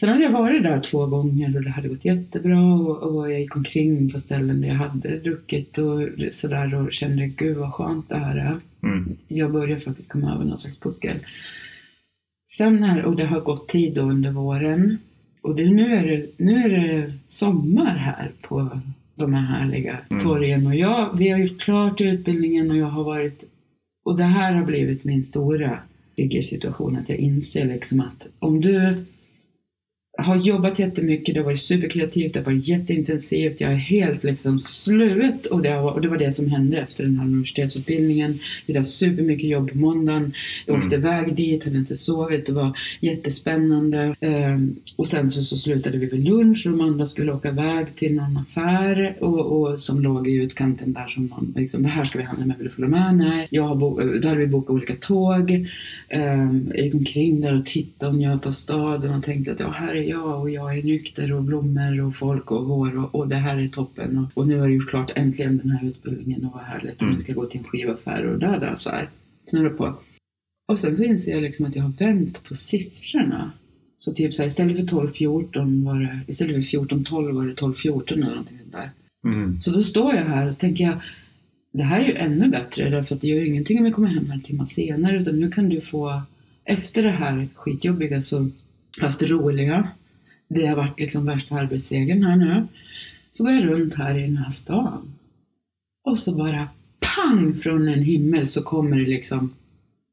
Sen 0.00 0.08
hade 0.08 0.22
jag 0.22 0.32
varit 0.32 0.62
där 0.62 0.80
två 0.80 1.06
gånger 1.06 1.56
och 1.56 1.62
det 1.62 1.70
hade 1.70 1.88
gått 1.88 2.04
jättebra 2.04 2.74
och, 2.74 3.02
och 3.02 3.32
jag 3.32 3.40
gick 3.40 3.56
omkring 3.56 4.10
på 4.10 4.18
ställen 4.18 4.60
där 4.60 4.68
jag 4.68 4.74
hade 4.74 5.18
druckit 5.18 5.78
och 5.78 6.00
sådär 6.32 6.74
och 6.74 6.92
kände 6.92 7.26
gud 7.26 7.56
vad 7.56 7.72
skönt 7.72 8.08
det 8.08 8.16
här 8.16 8.36
är. 8.36 8.60
Mm. 8.82 9.16
Jag 9.28 9.52
började 9.52 9.80
faktiskt 9.80 10.08
komma 10.08 10.34
över 10.34 10.44
någon 10.44 10.58
slags 10.58 10.78
puckel. 10.78 11.16
Sen 12.50 12.76
när, 12.76 13.04
och 13.04 13.16
det 13.16 13.24
har 13.26 13.40
gått 13.40 13.68
tid 13.68 13.94
då 13.94 14.02
under 14.02 14.30
våren 14.30 14.98
och 15.42 15.56
det, 15.56 15.70
nu, 15.70 15.96
är 15.96 16.06
det, 16.06 16.26
nu 16.36 16.64
är 16.64 16.68
det 16.68 17.12
sommar 17.26 17.96
här 17.96 18.32
på 18.40 18.80
de 19.14 19.34
här 19.34 19.58
härliga 19.58 19.98
torgen 20.22 20.66
och 20.66 20.74
jag, 20.74 21.18
vi 21.18 21.28
har 21.28 21.38
gjort 21.38 21.60
klart 21.60 22.00
utbildningen 22.00 22.70
och 22.70 22.76
jag 22.76 22.86
har 22.86 23.04
varit 23.04 23.44
och 24.04 24.16
det 24.16 24.24
här 24.24 24.52
har 24.52 24.64
blivit 24.64 25.04
min 25.04 25.22
stora 25.22 25.78
situation 26.42 26.96
att 26.96 27.08
jag 27.08 27.18
inser 27.18 27.64
liksom 27.64 28.00
att 28.00 28.26
om 28.38 28.60
du 28.60 29.04
har 30.22 30.36
jobbat 30.36 30.78
jättemycket, 30.78 31.34
det 31.34 31.40
har 31.40 31.44
varit 31.44 31.60
superkreativt, 31.60 32.34
det 32.34 32.40
har 32.40 32.44
varit 32.44 32.68
jätteintensivt, 32.68 33.60
jag 33.60 33.72
är 33.72 33.76
helt 33.76 34.24
liksom 34.24 34.58
slut 34.58 35.46
och 35.46 35.62
det, 35.62 35.70
har, 35.70 35.90
och 35.90 36.00
det 36.00 36.08
var 36.08 36.18
det 36.18 36.32
som 36.32 36.48
hände 36.48 36.76
efter 36.76 37.04
den 37.04 37.18
här 37.18 37.26
universitetsutbildningen. 37.26 38.38
Jag 38.66 38.74
hade 38.74 38.84
supermycket 38.84 39.48
jobb 39.48 39.70
på 39.72 39.78
måndagen, 39.78 40.32
jag 40.66 40.78
åkte 40.78 40.96
iväg 40.96 41.34
dit, 41.34 41.64
hade 41.64 41.78
inte 41.78 41.96
sovit, 41.96 42.46
det 42.46 42.52
var 42.52 42.78
jättespännande. 43.00 44.14
Ehm, 44.20 44.76
och 44.96 45.06
sen 45.06 45.30
så, 45.30 45.42
så 45.42 45.56
slutade 45.58 45.98
vi 45.98 46.06
vid 46.06 46.24
lunch 46.24 46.66
och 46.66 46.72
de 46.72 46.80
andra 46.80 47.06
skulle 47.06 47.32
åka 47.32 47.48
iväg 47.48 47.86
till 47.96 48.14
någon 48.14 48.36
affär 48.36 49.16
och, 49.20 49.60
och 49.60 49.80
som 49.80 50.00
låg 50.00 50.28
i 50.28 50.34
utkanten 50.34 50.92
där 50.92 51.06
som 51.06 51.26
någon, 51.26 51.52
liksom, 51.56 51.82
det 51.82 51.88
här 51.88 52.04
ska 52.04 52.18
vi 52.18 52.24
handla 52.24 52.46
med, 52.46 52.56
vill 52.56 52.66
du 52.66 52.70
följa 52.72 52.88
med? 52.88 53.16
Nej. 53.16 53.48
Jag 53.50 53.62
har 53.62 53.76
bo- 53.76 54.18
då 54.22 54.28
hade 54.28 54.40
vi 54.40 54.46
bokat 54.46 54.70
olika 54.70 54.94
tåg. 54.94 55.66
Ehm, 56.08 56.70
jag 56.74 56.84
gick 56.84 56.94
omkring 56.94 57.40
där 57.40 57.54
och 57.54 57.66
tittade 57.66 58.12
och 58.12 58.18
njöt 58.18 58.46
av 58.46 58.50
staden 58.50 59.14
och 59.14 59.22
tänkte 59.22 59.52
att 59.52 59.60
ja, 59.60 59.70
här 59.70 59.94
är 59.94 60.07
jag 60.08 60.40
och 60.40 60.50
jag 60.50 60.78
är 60.78 60.82
nykter 60.82 61.32
och 61.32 61.42
blommor 61.42 62.00
och 62.00 62.16
folk 62.16 62.50
och 62.50 62.64
hår 62.64 62.98
och, 62.98 63.14
och 63.14 63.28
det 63.28 63.36
här 63.36 63.58
är 63.58 63.68
toppen. 63.68 64.18
Och, 64.18 64.30
och 64.34 64.48
nu 64.48 64.58
har 64.58 64.66
jag 64.66 64.74
gjort 64.74 64.90
klart 64.90 65.12
äntligen 65.16 65.58
den 65.58 65.70
här 65.70 65.88
utbildningen 65.88 66.44
och 66.44 66.52
vad 66.52 66.62
härligt. 66.62 67.02
Och 67.02 67.08
nu 67.08 67.20
ska 67.20 67.32
jag 67.32 67.36
gå 67.36 67.46
till 67.46 67.60
en 67.60 67.66
skivaffär 67.66 68.26
och 68.26 68.38
där, 68.38 68.60
där 68.60 68.74
så 68.76 68.90
här. 68.90 69.08
Snurra 69.44 69.70
på. 69.70 69.94
Och 70.68 70.78
sen 70.78 70.96
så 70.96 71.04
inser 71.04 71.32
jag 71.32 71.42
liksom 71.42 71.66
att 71.66 71.76
jag 71.76 71.82
har 71.82 71.92
vänt 71.92 72.44
på 72.44 72.54
siffrorna. 72.54 73.52
Så 73.98 74.12
typ 74.12 74.34
så 74.34 74.42
här, 74.42 74.48
istället 74.48 74.76
för 74.76 74.96
12-14 74.96 75.84
var 75.84 76.00
det, 76.00 76.20
istället 76.26 76.70
för 76.70 76.78
14-12 76.78 77.32
var 77.32 77.46
det 77.46 77.54
12-14 77.54 78.12
eller 78.12 78.26
någonting 78.26 78.58
sånt 78.58 78.72
där. 78.72 78.90
Mm. 79.24 79.60
Så 79.60 79.70
då 79.70 79.82
står 79.82 80.14
jag 80.14 80.24
här 80.24 80.48
och 80.48 80.58
tänker 80.58 80.84
jag, 80.84 80.96
det 81.72 81.82
här 81.82 82.00
är 82.00 82.06
ju 82.06 82.14
ännu 82.14 82.48
bättre 82.48 82.90
därför 82.90 83.14
att 83.14 83.20
det 83.20 83.28
gör 83.28 83.40
ju 83.40 83.46
ingenting 83.46 83.78
om 83.78 83.84
jag 83.84 83.94
kommer 83.94 84.08
hem 84.08 84.30
en 84.30 84.40
timme 84.40 84.66
senare 84.66 85.20
utan 85.20 85.40
nu 85.40 85.50
kan 85.50 85.68
du 85.68 85.80
få, 85.80 86.22
efter 86.64 87.02
det 87.02 87.10
här 87.10 87.48
skitjobbiga 87.54 88.22
så, 88.22 88.50
fast 89.00 89.22
roliga, 89.22 89.88
det 90.48 90.66
har 90.66 90.76
varit 90.76 91.00
liksom 91.00 91.26
värsta 91.26 91.54
arbetssegern 91.54 92.22
här 92.22 92.36
nu. 92.36 92.66
Så 93.32 93.44
går 93.44 93.52
jag 93.52 93.64
runt 93.64 93.94
här 93.94 94.18
i 94.18 94.22
den 94.22 94.36
här 94.36 94.50
stan. 94.50 95.14
Och 96.04 96.18
så 96.18 96.34
bara 96.36 96.68
pang 97.16 97.54
från 97.54 97.88
en 97.88 98.02
himmel 98.02 98.48
så 98.48 98.62
kommer 98.62 98.96
det 98.96 99.06
liksom, 99.06 99.50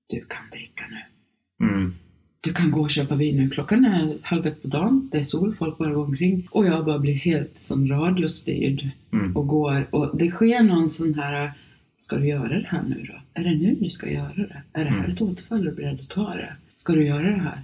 du 0.08 0.20
kan 0.22 0.50
dricka 0.52 0.84
nu. 0.90 1.68
Mm. 1.68 1.96
Du 2.42 2.54
kan 2.54 2.72
gå 2.72 2.82
och 2.82 2.92
köpa 2.92 3.16
vin 3.16 3.38
nu. 3.38 3.50
Klockan 3.50 3.86
är 3.86 4.18
halv 4.22 4.46
ett 4.48 4.62
på 4.62 4.68
dagen. 4.68 5.10
Det 5.12 5.18
är 5.18 5.24
sol, 5.24 5.54
folk 5.54 5.78
bara 5.78 5.94
går 5.94 6.06
omkring. 6.06 6.48
Och 6.52 6.66
jag 6.66 6.86
bara 6.86 7.00
blir 7.00 7.14
helt 7.14 7.60
som 7.60 7.88
radiostyrd 7.88 8.90
Mm. 9.14 9.36
och 9.38 9.48
går. 9.48 9.88
Och 9.96 10.18
det 10.18 10.30
sker 10.30 10.64
någon 10.64 10.90
sån 10.90 11.14
här, 11.14 11.52
ska 11.98 12.16
du 12.18 12.28
göra 12.28 12.48
det 12.60 12.66
här 12.70 12.84
nu 12.84 13.06
då? 13.08 13.42
Är 13.42 13.44
det 13.44 13.56
nu 13.56 13.76
du 13.82 13.90
ska 13.90 14.12
göra 14.12 14.34
det? 14.36 14.62
Är 14.74 14.84
det 14.84 14.90
här 14.90 14.98
Mm. 15.00 15.10
ett 15.12 15.22
återfall? 15.22 15.60
Är 15.60 15.64
du 15.64 15.72
beredd 15.72 16.00
att 16.00 16.10
ta 16.10 16.34
det? 16.34 16.54
Ska 16.76 16.94
du 16.94 17.06
göra 17.06 17.30
det 17.32 17.38
här? 17.42 17.62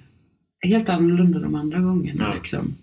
Helt 0.67 0.89
annorlunda 0.89 1.39
de 1.39 1.55
andra 1.55 1.79
gångerna 1.79 2.23
Ja. 2.23 2.33
liksom. 2.35 2.75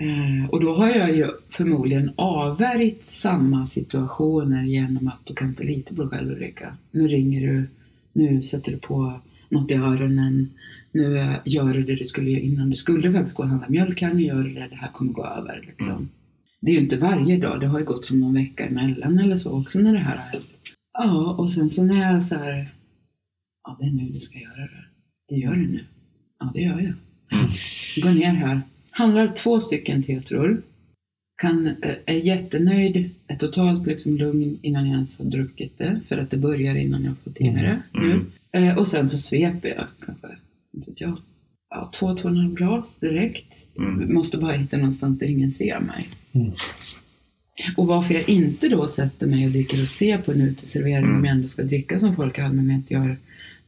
Eh, 0.00 0.50
och 0.50 0.60
då 0.60 0.76
har 0.76 0.88
jag 0.88 1.16
ju 1.16 1.28
förmodligen 1.50 2.10
avvärjt 2.16 3.04
samma 3.06 3.66
situationer 3.66 4.62
genom 4.64 5.08
att 5.08 5.20
du 5.24 5.34
kan 5.34 5.48
inte 5.48 5.64
lita 5.64 5.94
på 5.94 6.02
dig 6.02 6.10
själv 6.10 6.30
Ulrika. 6.30 6.76
Nu 6.90 7.08
ringer 7.08 7.40
du, 7.52 7.68
nu 8.12 8.42
sätter 8.42 8.72
du 8.72 8.78
på 8.78 9.20
något 9.48 9.70
i 9.70 9.74
öronen, 9.74 10.50
nu 10.92 11.18
eh, 11.18 11.34
gör 11.44 11.74
du 11.74 11.82
det 11.82 11.94
du 11.94 12.04
skulle 12.04 12.30
göra 12.30 12.40
innan. 12.42 12.70
Du 12.70 12.76
skulle 12.76 13.12
faktiskt 13.12 13.36
gå 13.36 13.42
och 13.42 13.48
handla 13.48 13.68
mjölk, 13.68 13.98
kan 13.98 14.16
du 14.16 14.22
göra 14.24 14.42
det, 14.42 14.68
det 14.70 14.76
här 14.76 14.88
kommer 14.92 15.12
gå 15.12 15.26
över. 15.26 15.64
Liksom. 15.66 15.92
Mm. 15.92 16.08
Det 16.60 16.70
är 16.70 16.74
ju 16.74 16.80
inte 16.80 16.96
varje 16.98 17.38
dag, 17.38 17.60
det 17.60 17.66
har 17.66 17.78
ju 17.78 17.84
gått 17.84 18.04
som 18.04 18.20
någon 18.20 18.34
vecka 18.34 18.66
emellan 18.66 19.18
eller 19.18 19.36
så 19.36 19.60
också 19.60 19.78
när 19.78 19.92
det 19.92 19.98
här 19.98 20.16
har 20.16 20.24
hänt. 20.24 20.48
Ja, 20.92 21.34
och 21.38 21.50
sen 21.50 21.70
så 21.70 21.84
när 21.84 22.12
jag 22.12 22.24
så 22.24 22.34
här, 22.34 22.74
ja 23.64 23.76
det 23.80 23.86
är 23.86 23.90
nu 23.90 24.08
du 24.12 24.20
ska 24.20 24.38
göra 24.38 24.60
det. 24.60 24.84
Det 25.28 25.34
gör 25.34 25.54
du 25.54 25.66
nu. 25.68 25.84
Ja, 26.38 26.50
det 26.54 26.60
gör 26.60 26.80
jag. 26.80 26.92
Mm. 27.32 27.44
Går 28.02 28.18
ner 28.20 28.32
här, 28.32 28.60
handlar 28.90 29.32
två 29.36 29.60
stycken 29.60 30.02
tetror, 30.02 30.62
kan, 31.42 31.66
eh, 31.66 31.94
är 32.06 32.14
jättenöjd, 32.14 33.10
är 33.26 33.36
totalt 33.36 33.86
liksom 33.86 34.16
lugn 34.16 34.58
innan 34.62 34.86
jag 34.86 34.94
ens 34.94 35.18
har 35.18 35.24
druckit 35.24 35.78
det, 35.78 36.00
för 36.08 36.18
att 36.18 36.30
det 36.30 36.36
börjar 36.36 36.74
innan 36.76 37.04
jag 37.04 37.14
får 37.24 37.30
till 37.30 37.52
med 37.52 37.64
det. 37.64 37.98
Mm. 37.98 38.08
Nu. 38.52 38.60
Eh, 38.60 38.78
och 38.78 38.86
sen 38.88 39.08
så 39.08 39.18
sveper 39.18 39.68
jag 39.68 39.86
kanske, 40.06 40.26
inte 40.74 40.90
vet 40.90 41.00
jag, 41.00 41.18
ja, 41.70 41.90
två, 41.94 42.14
två 42.14 42.22
och 42.24 42.30
en 42.30 42.36
halv 42.36 42.54
glas 42.54 42.96
direkt. 42.96 43.68
Mm. 43.78 44.14
Måste 44.14 44.38
bara 44.38 44.52
hitta 44.52 44.76
någonstans 44.76 45.18
där 45.18 45.26
ingen 45.26 45.50
ser 45.50 45.80
mig. 45.80 46.08
Mm. 46.32 46.52
Och 47.76 47.86
varför 47.86 48.14
jag 48.14 48.28
inte 48.28 48.68
då 48.68 48.86
sätter 48.86 49.26
mig 49.26 49.46
och 49.46 49.52
dricker 49.52 49.78
rosé 49.78 50.18
på 50.18 50.32
en 50.32 50.40
uteservering 50.40 51.04
Mm. 51.04 51.16
om 51.16 51.24
jag 51.24 51.34
ändå 51.34 51.48
ska 51.48 51.62
dricka 51.62 51.98
som 51.98 52.16
folk 52.16 52.38
i 52.38 52.42
allmänhet 52.42 52.90
gör. 52.90 53.16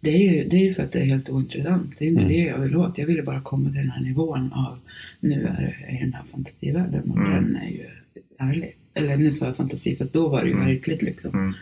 Det 0.01 0.11
är 0.11 0.19
ju, 0.35 0.45
det 0.49 0.57
är 0.69 0.73
för 0.73 0.83
att 0.83 0.93
det 0.93 1.01
är 1.01 1.05
helt 1.05 1.31
ointressant. 1.31 1.93
Det 1.99 2.05
är 2.05 2.09
inte 2.09 2.25
Mm. 2.25 2.33
det 2.37 2.41
jag 2.41 2.59
vill 2.59 2.77
åt. 2.77 2.99
Jag 2.99 3.07
ville 3.07 3.23
bara 3.23 3.41
komma 3.41 3.69
till 3.71 3.79
den 3.81 3.91
här 3.91 4.03
nivån 4.03 4.53
av 4.53 4.79
nu 5.21 5.35
är 5.59 5.77
jag 5.89 5.97
i 5.97 6.01
den 6.03 6.13
här 6.13 6.23
fantasivärlden 6.33 7.11
och 7.11 7.17
Mm. 7.17 7.31
den 7.31 7.57
är 7.57 7.71
ju 7.71 7.85
härlig. 8.39 8.77
Eller 8.95 9.17
nu 9.17 9.31
sa 9.31 9.47
jag 9.47 9.57
fantasi 9.57 9.97
för 9.97 10.07
då 10.13 10.29
var 10.29 10.41
det 10.43 10.47
ju 10.49 10.55
Mm. 10.55 10.67
verkligt 10.67 11.03
liksom. 11.03 11.35
Mm. 11.35 11.55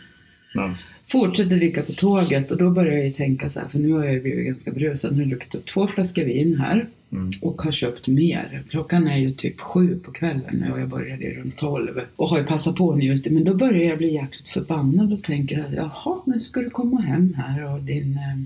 Ja. 0.53 0.75
Fortsätter 1.07 1.55
dricka 1.55 1.81
på 1.81 1.91
tåget 1.91 2.51
och 2.51 2.57
då 2.57 2.69
börjar 2.71 2.93
jag 2.93 3.05
ju 3.05 3.11
tänka 3.11 3.49
så 3.49 3.59
här, 3.59 3.67
för 3.67 3.79
nu 3.79 3.91
har 3.91 4.03
jag 4.03 4.13
ju 4.13 4.21
blivit 4.21 4.47
ganska 4.47 4.71
brusad. 4.71 5.11
Nu 5.11 5.17
har 5.17 5.21
jag 5.21 5.29
druckit 5.29 5.55
upp 5.55 5.65
två 5.65 5.87
flaskor 5.87 6.23
vin 6.23 6.55
här 6.59 6.87
Mm. 7.11 7.29
och 7.41 7.61
har 7.61 7.71
köpt 7.71 8.07
mer. 8.07 8.63
Klockan 8.69 9.07
är 9.07 9.17
ju 9.17 9.31
typ 9.31 9.59
sju 9.59 9.99
på 9.99 10.11
kvällen 10.11 10.55
nu 10.65 10.71
och 10.71 10.79
jag 10.79 10.89
började 10.89 11.25
runt 11.25 11.57
tolv. 11.57 12.01
Och 12.15 12.29
har 12.29 12.37
ju 12.37 12.43
passat 12.43 12.75
på 12.75 12.95
nu 12.95 13.05
just 13.05 13.23
det. 13.23 13.29
Men 13.29 13.43
då 13.43 13.55
börjar 13.55 13.89
jag 13.89 13.97
bli 13.97 14.13
jäkligt 14.13 14.49
förbannad 14.49 15.13
och 15.13 15.23
tänker 15.23 15.59
att 15.59 15.73
jaha, 15.73 16.21
nu 16.25 16.39
ska 16.39 16.61
du 16.61 16.69
komma 16.69 17.01
hem 17.01 17.33
här 17.33 17.73
och 17.73 17.81
din 17.81 18.13
eh, 18.13 18.39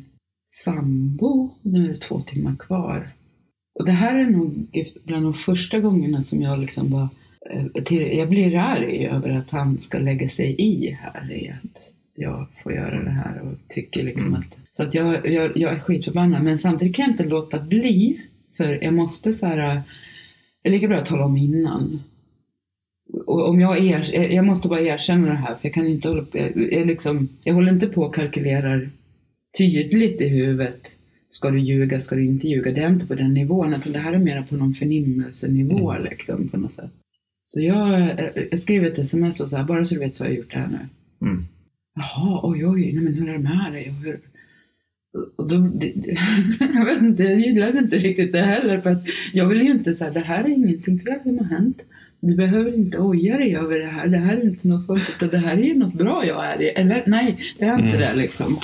sambo, 0.45 1.49
nu 1.61 1.85
är 1.85 1.87
det 1.93 1.99
två 1.99 2.19
timmar 2.19 2.55
kvar. 2.55 3.07
Och 3.79 3.85
det 3.85 3.91
här 3.91 4.19
är 4.19 4.25
nog 4.25 4.67
bland 5.03 5.25
de 5.25 5.33
första 5.33 5.79
gångerna 5.79 6.21
som 6.21 6.41
jag 6.41 6.59
liksom 6.59 6.89
bara 6.89 7.09
eh, 7.51 7.83
till, 7.83 8.17
jag 8.17 8.29
blir 8.29 8.55
arg 8.55 9.07
över 9.07 9.29
att 9.29 9.49
han 9.51 9.79
ska 9.79 9.99
lägga 9.99 10.29
sig 10.29 10.55
i 10.61 10.97
här 11.01 11.31
i 11.31 11.49
att 11.49 11.91
jag 12.15 12.47
får 12.63 12.71
göra 12.71 13.03
det 13.03 13.09
här 13.11 13.41
och 13.41 13.57
tycker 13.67 14.03
liksom 14.03 14.27
Mm. 14.27 14.39
att 14.39 14.57
så 14.73 14.83
att 14.83 14.93
jag, 14.93 15.31
jag, 15.31 15.57
jag 15.57 15.73
är 15.73 15.79
skitförbannad 15.79 16.43
men 16.43 16.59
samtidigt 16.59 16.95
kan 16.95 17.03
jag 17.05 17.13
inte 17.13 17.25
låta 17.25 17.59
bli 17.59 18.21
för 18.57 18.83
jag 18.83 18.93
måste 18.93 19.33
så 19.33 19.45
här 19.45 19.81
det 20.63 20.69
är 20.69 20.71
lika 20.71 20.87
bra 20.87 20.97
att 20.97 21.05
tala 21.05 21.25
om 21.25 21.37
innan. 21.37 22.03
Och 23.25 23.49
om 23.49 23.61
jag, 23.61 23.79
er, 23.79 24.31
jag 24.31 24.45
måste 24.45 24.67
bara 24.67 24.81
erkänna 24.81 25.27
det 25.27 25.35
här 25.35 25.55
för 25.55 25.67
jag 25.67 25.73
kan 25.73 25.87
inte 25.87 26.07
hålla 26.07 26.25
på, 26.25 26.37
jag, 26.37 26.73
jag, 26.73 26.87
liksom, 26.87 27.29
jag 27.43 27.53
håller 27.53 27.71
inte 27.71 27.87
på 27.87 28.01
och 28.01 28.15
kalkylerar 28.15 28.89
tydligt 29.57 30.21
i 30.21 30.27
huvudet 30.27 30.97
Ska 31.33 31.51
du 31.51 31.59
ljuga, 31.59 31.99
ska 31.99 32.15
du 32.15 32.25
inte 32.25 32.47
ljuga? 32.47 32.71
Det 32.71 32.81
är 32.81 32.89
inte 32.89 33.07
på 33.07 33.15
den 33.15 33.33
nivån, 33.33 33.73
utan 33.73 33.93
det 33.93 33.99
här 33.99 34.13
är 34.13 34.17
mer 34.17 34.43
på 34.49 34.55
någon 34.55 34.73
förnimmelsenivå 34.73 35.91
Mm. 35.91 36.03
liksom, 36.03 36.49
på 36.49 36.57
något 36.57 36.71
sätt. 36.71 36.91
Så 37.45 37.59
jag, 37.59 38.19
jag 38.51 38.59
skrev 38.59 38.83
ett 38.83 38.99
sms 38.99 39.39
och 39.39 39.49
så 39.49 39.57
här, 39.57 39.63
bara 39.63 39.85
så 39.85 39.93
du 39.93 39.99
vet 39.99 40.15
så 40.15 40.23
har 40.23 40.29
jag 40.29 40.37
gjort 40.37 40.51
det 40.53 40.59
här 40.59 40.67
nu. 40.67 40.79
Mm. 41.27 41.45
Jaha, 41.95 42.39
oj, 42.43 42.67
oj, 42.67 42.93
nej 42.93 43.03
men 43.03 43.13
hur 43.13 43.29
är 43.29 43.33
det 43.33 43.39
med 43.39 43.73
dig? 43.73 43.83
Hur... 44.03 44.19
och 45.35 45.47
då, 45.47 45.57
det, 45.57 45.91
det, 45.95 46.17
jag 46.73 46.85
vet 46.85 47.01
inte, 47.01 47.23
jag 47.23 47.39
gillar 47.39 47.77
inte 47.77 47.97
riktigt 47.97 48.33
det 48.33 48.39
heller, 48.39 48.81
för 48.81 48.89
att 48.89 49.03
jag 49.33 49.47
vill 49.47 49.61
ju 49.61 49.71
inte 49.71 49.93
säga, 49.93 50.11
det 50.11 50.19
här 50.19 50.43
är 50.43 50.49
ingenting 50.49 50.99
fel 50.99 51.19
som 51.23 51.37
har 51.37 51.45
hänt. 51.45 51.83
Du 52.19 52.35
behöver 52.35 52.75
inte 52.75 52.97
oja 52.97 53.37
dig 53.37 53.55
över 53.55 53.79
det 53.79 53.85
här, 53.87 54.07
det 54.07 54.17
här 54.17 54.37
är 54.37 54.43
inte 54.43 54.67
något 54.67 54.81
sånt, 54.81 55.13
utan 55.15 55.29
det 55.29 55.37
här 55.37 55.57
är 55.57 55.61
ju 55.63 55.77
något 55.77 55.93
bra 55.93 56.25
jag 56.25 56.45
är 56.45 56.61
i. 56.61 56.67
Eller 56.69 57.03
nej, 57.07 57.39
det 57.59 57.65
är 57.65 57.73
inte 57.73 57.97
Mm. 57.97 57.99
det 58.01 58.15
liksom. 58.15 58.57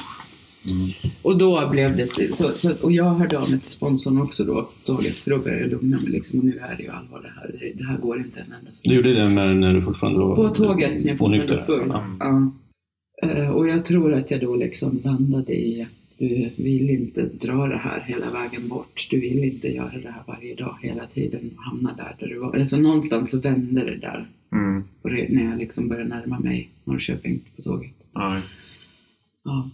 Mm. 0.71 0.89
Och 1.21 1.37
då 1.37 1.69
blev 1.71 1.97
det 1.97 2.07
så, 2.07 2.51
så, 2.55 2.71
och 2.81 2.91
jag 2.91 3.05
hörde 3.13 3.37
av 3.39 3.49
mig 3.51 3.59
till 3.59 3.71
sponsorn 3.71 4.21
också 4.21 4.43
då, 4.43 4.69
tåget, 4.83 5.15
för 5.15 5.31
då 5.31 5.37
började 5.37 5.61
jag 5.61 5.69
lugna 5.71 5.97
mig 6.01 6.09
liksom, 6.11 6.39
och 6.39 6.45
nu 6.45 6.59
är 6.71 6.77
det 6.77 6.83
ju 6.83 6.89
allvar 6.89 7.21
det 7.21 7.31
här, 7.41 7.55
det, 7.59 7.83
det 7.83 7.89
här 7.89 7.97
går 7.97 8.17
inte 8.19 8.39
en 8.39 8.45
enda 8.45 8.71
Du 8.83 8.95
gjorde 8.95 9.13
det 9.13 9.29
när, 9.29 9.53
när 9.53 9.73
du 9.73 9.81
fortfarande 9.81 10.19
var 10.19 10.35
På 10.35 10.49
tåget 10.49 10.91
när 10.91 11.07
jag 11.07 11.17
fortfarande 11.17 11.55
var 11.55 11.61
full. 11.61 11.87
Ja. 11.89 12.05
Ja. 12.19 12.51
Eh, 13.29 13.49
Och 13.49 13.67
jag 13.67 13.85
tror 13.85 14.13
att 14.13 14.31
jag 14.31 14.41
då 14.41 14.55
liksom 14.55 14.99
landade 15.03 15.53
i 15.53 15.81
att 15.81 15.98
du 16.19 16.49
vill 16.57 16.89
inte 16.89 17.25
dra 17.25 17.67
det 17.67 17.77
här 17.77 18.01
hela 18.07 18.31
vägen 18.31 18.67
bort. 18.67 19.07
Du 19.09 19.19
vill 19.19 19.43
inte 19.43 19.67
göra 19.67 19.97
det 20.03 20.11
här 20.11 20.23
varje 20.27 20.55
dag 20.55 20.77
hela 20.81 21.05
tiden 21.05 21.51
och 21.57 21.63
hamna 21.63 21.93
där, 21.93 22.15
där 22.19 22.27
du 22.27 22.39
var. 22.39 22.55
Alltså 22.55 22.77
någonstans 22.77 23.31
så 23.31 23.39
vände 23.39 23.85
det 23.85 23.97
där. 23.97 24.29
Mm. 24.51 24.83
Och 25.01 25.09
det, 25.09 25.27
när 25.29 25.43
jag 25.43 25.57
liksom 25.57 25.89
började 25.89 26.09
närma 26.09 26.39
mig 26.39 26.69
Norrköping 26.83 27.39
på 27.55 27.61
tåget. 27.61 27.91
Ja, 28.13 28.35
just. 28.37 28.55
Ja. 29.43 29.69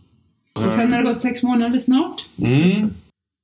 Och 0.63 0.71
sen 0.71 0.91
har 0.91 0.99
det 0.99 1.05
gått 1.05 1.17
sex 1.17 1.43
månader 1.43 1.77
snart. 1.77 2.25
Mm. 2.37 2.89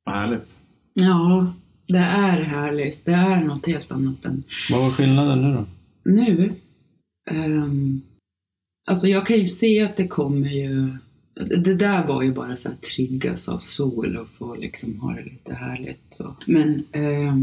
Vad 0.06 0.15
härligt. 0.15 0.57
Ja, 0.94 1.53
det 1.88 1.98
är 1.98 2.41
härligt. 2.41 3.06
Det 3.06 3.11
är 3.11 3.41
något 3.44 3.68
helt 3.68 3.91
annat 3.91 4.26
än 4.26 4.44
Vad 4.72 4.82
var 4.82 4.91
skillnaden 4.91 5.41
nu 5.41 5.53
då? 5.53 5.65
nu. 6.03 6.53
Um, 7.32 8.02
alltså 8.90 9.07
jag 9.07 9.26
kan 9.26 9.38
ju 9.38 9.45
se 9.45 9.82
att 9.82 9.95
det 9.95 10.07
kommer 10.07 10.49
ju... 10.49 10.90
Det 11.46 11.76
där 11.76 12.08
var 12.08 12.24
ju 12.24 12.34
bara 12.34 12.56
så 12.56 12.70
att 12.70 12.82
triggas 12.82 13.50
av 13.50 13.58
sol 13.58 14.18
och 14.18 14.30
få 14.30 14.56
liksom 14.56 15.00
ha 15.00 15.14
det 15.14 15.24
lite 15.24 15.54
härligt. 15.54 16.02
Så. 16.10 16.36
Men 16.46 16.84
eh, 16.92 17.36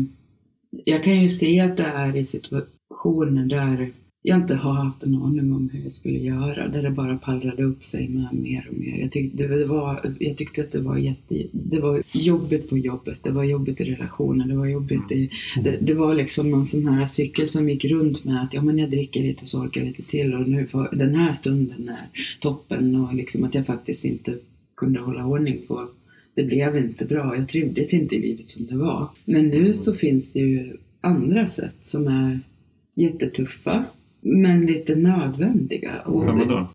jag 0.85 1.03
kan 1.03 1.23
ju 1.23 1.29
se 1.29 1.61
att 1.61 1.77
det 1.77 1.87
är 1.87 2.17
i 2.17 2.25
situationer 2.25 3.47
där 3.47 3.93
jag 4.23 4.39
inte 4.39 4.55
har 4.55 4.73
haft 4.73 5.03
en 5.03 5.15
aning 5.15 5.53
om 5.53 5.71
hur 5.73 5.83
jag 5.83 5.93
skulle 5.93 6.19
göra. 6.19 6.69
Där 6.69 6.83
det 6.83 6.91
bara 6.91 7.17
pallrade 7.17 7.65
upp 7.65 7.85
sig 7.85 8.09
med 8.09 8.29
mer 8.33 8.69
och 8.71 8.79
mer. 8.79 8.99
Jag 8.99 9.11
tyckte, 9.11 9.47
det 9.47 9.67
var, 9.67 10.15
jag 10.19 10.37
tyckte 10.37 10.61
att 10.61 10.71
det 10.71 10.81
var 10.81 10.97
jätte... 10.97 11.47
Det 11.53 11.81
var 11.81 12.03
jobbigt 12.13 12.69
på 12.69 12.79
jobbet. 12.79 13.21
Det 13.23 13.31
var 13.31 13.45
jobbigt 13.45 13.81
i 13.81 13.85
relationen. 13.85 14.49
Det 14.49 14.57
var 14.57 14.67
jobbigt 14.67 15.13
i... 15.13 15.31
Det, 15.65 15.79
det 15.81 15.95
var 15.95 16.15
liksom 16.15 16.51
någon 16.51 16.65
sån 16.65 16.87
här 16.87 17.05
cykel 17.05 17.49
som 17.49 17.69
gick 17.69 17.85
runt 17.85 18.25
med 18.25 18.43
att 18.43 18.55
ja, 18.55 18.63
men 18.63 18.79
jag 18.79 18.91
dricker 18.91 19.23
lite 19.23 19.43
och 19.43 19.49
så 19.49 19.61
orkar 19.61 19.81
jag 19.81 19.89
lite 19.89 20.03
till 20.03 20.35
och 20.35 20.49
nu 20.49 20.67
för, 20.67 20.97
den 20.97 21.15
här 21.15 21.33
stunden 21.33 21.89
är 21.89 22.09
toppen 22.41 22.97
och 22.97 23.15
liksom 23.15 23.45
att 23.45 23.55
jag 23.55 23.67
faktiskt 23.67 24.05
inte 24.05 24.35
kunde 24.77 25.01
hålla 25.01 25.27
ordning 25.27 25.63
på 25.69 25.89
det 26.35 26.45
blev 26.45 26.77
inte 26.77 27.05
bra. 27.05 27.37
Jag 27.37 27.49
trivdes 27.49 27.95
inte 27.95 28.17
i 28.17 28.21
livet 28.21 28.49
som 28.49 28.67
det 28.67 28.77
var. 28.77 29.09
Men 29.25 29.49
nu 29.49 29.75
så 29.75 29.95
finns 29.95 30.33
det 30.33 30.39
ju 30.39 30.77
andra 31.01 31.47
sätt 31.47 31.77
som 31.81 32.07
är 32.07 32.41
jättetuffa 32.95 33.85
men 34.29 34.67
lite 34.67 34.97
nödvändiga. 34.97 35.93
Och 36.05 36.27
det- 36.27 36.33
vadå? 36.33 36.69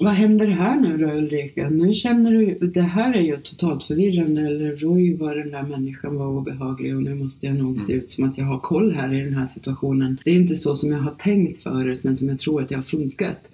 vad 0.00 0.12
händer 0.12 0.46
här 0.46 0.80
nu 0.80 0.96
då 0.96 1.12
Ulrika? 1.12 1.70
Nu 1.70 1.94
känner 1.94 2.32
du, 2.32 2.58
det 2.74 2.82
här 2.82 3.12
är 3.14 3.20
ju 3.20 3.36
totalt 3.36 3.82
förvirrande 3.84 4.40
eller 4.40 4.76
Roy 4.76 5.16
var 5.16 5.34
den 5.34 5.50
där 5.50 5.62
människan 5.62 6.16
var 6.16 6.26
obehaglig 6.26 6.96
och 6.96 7.02
nu 7.02 7.14
måste 7.14 7.46
jag 7.46 7.56
nog 7.56 7.78
se 7.78 7.92
ut 7.92 8.10
som 8.10 8.24
att 8.24 8.38
jag 8.38 8.44
har 8.44 8.58
koll 8.58 8.92
här 8.92 9.12
i 9.12 9.20
den 9.20 9.34
här 9.34 9.46
situationen. 9.46 10.18
Det 10.24 10.30
är 10.30 10.34
inte 10.34 10.54
så 10.54 10.74
som 10.74 10.92
jag 10.92 10.98
har 10.98 11.14
tänkt 11.18 11.62
förut 11.62 12.04
men 12.04 12.16
som 12.16 12.28
jag 12.28 12.38
tror 12.38 12.62
att 12.62 12.70
jag 12.70 12.78
har 12.78 12.82
funkat. 12.82 13.48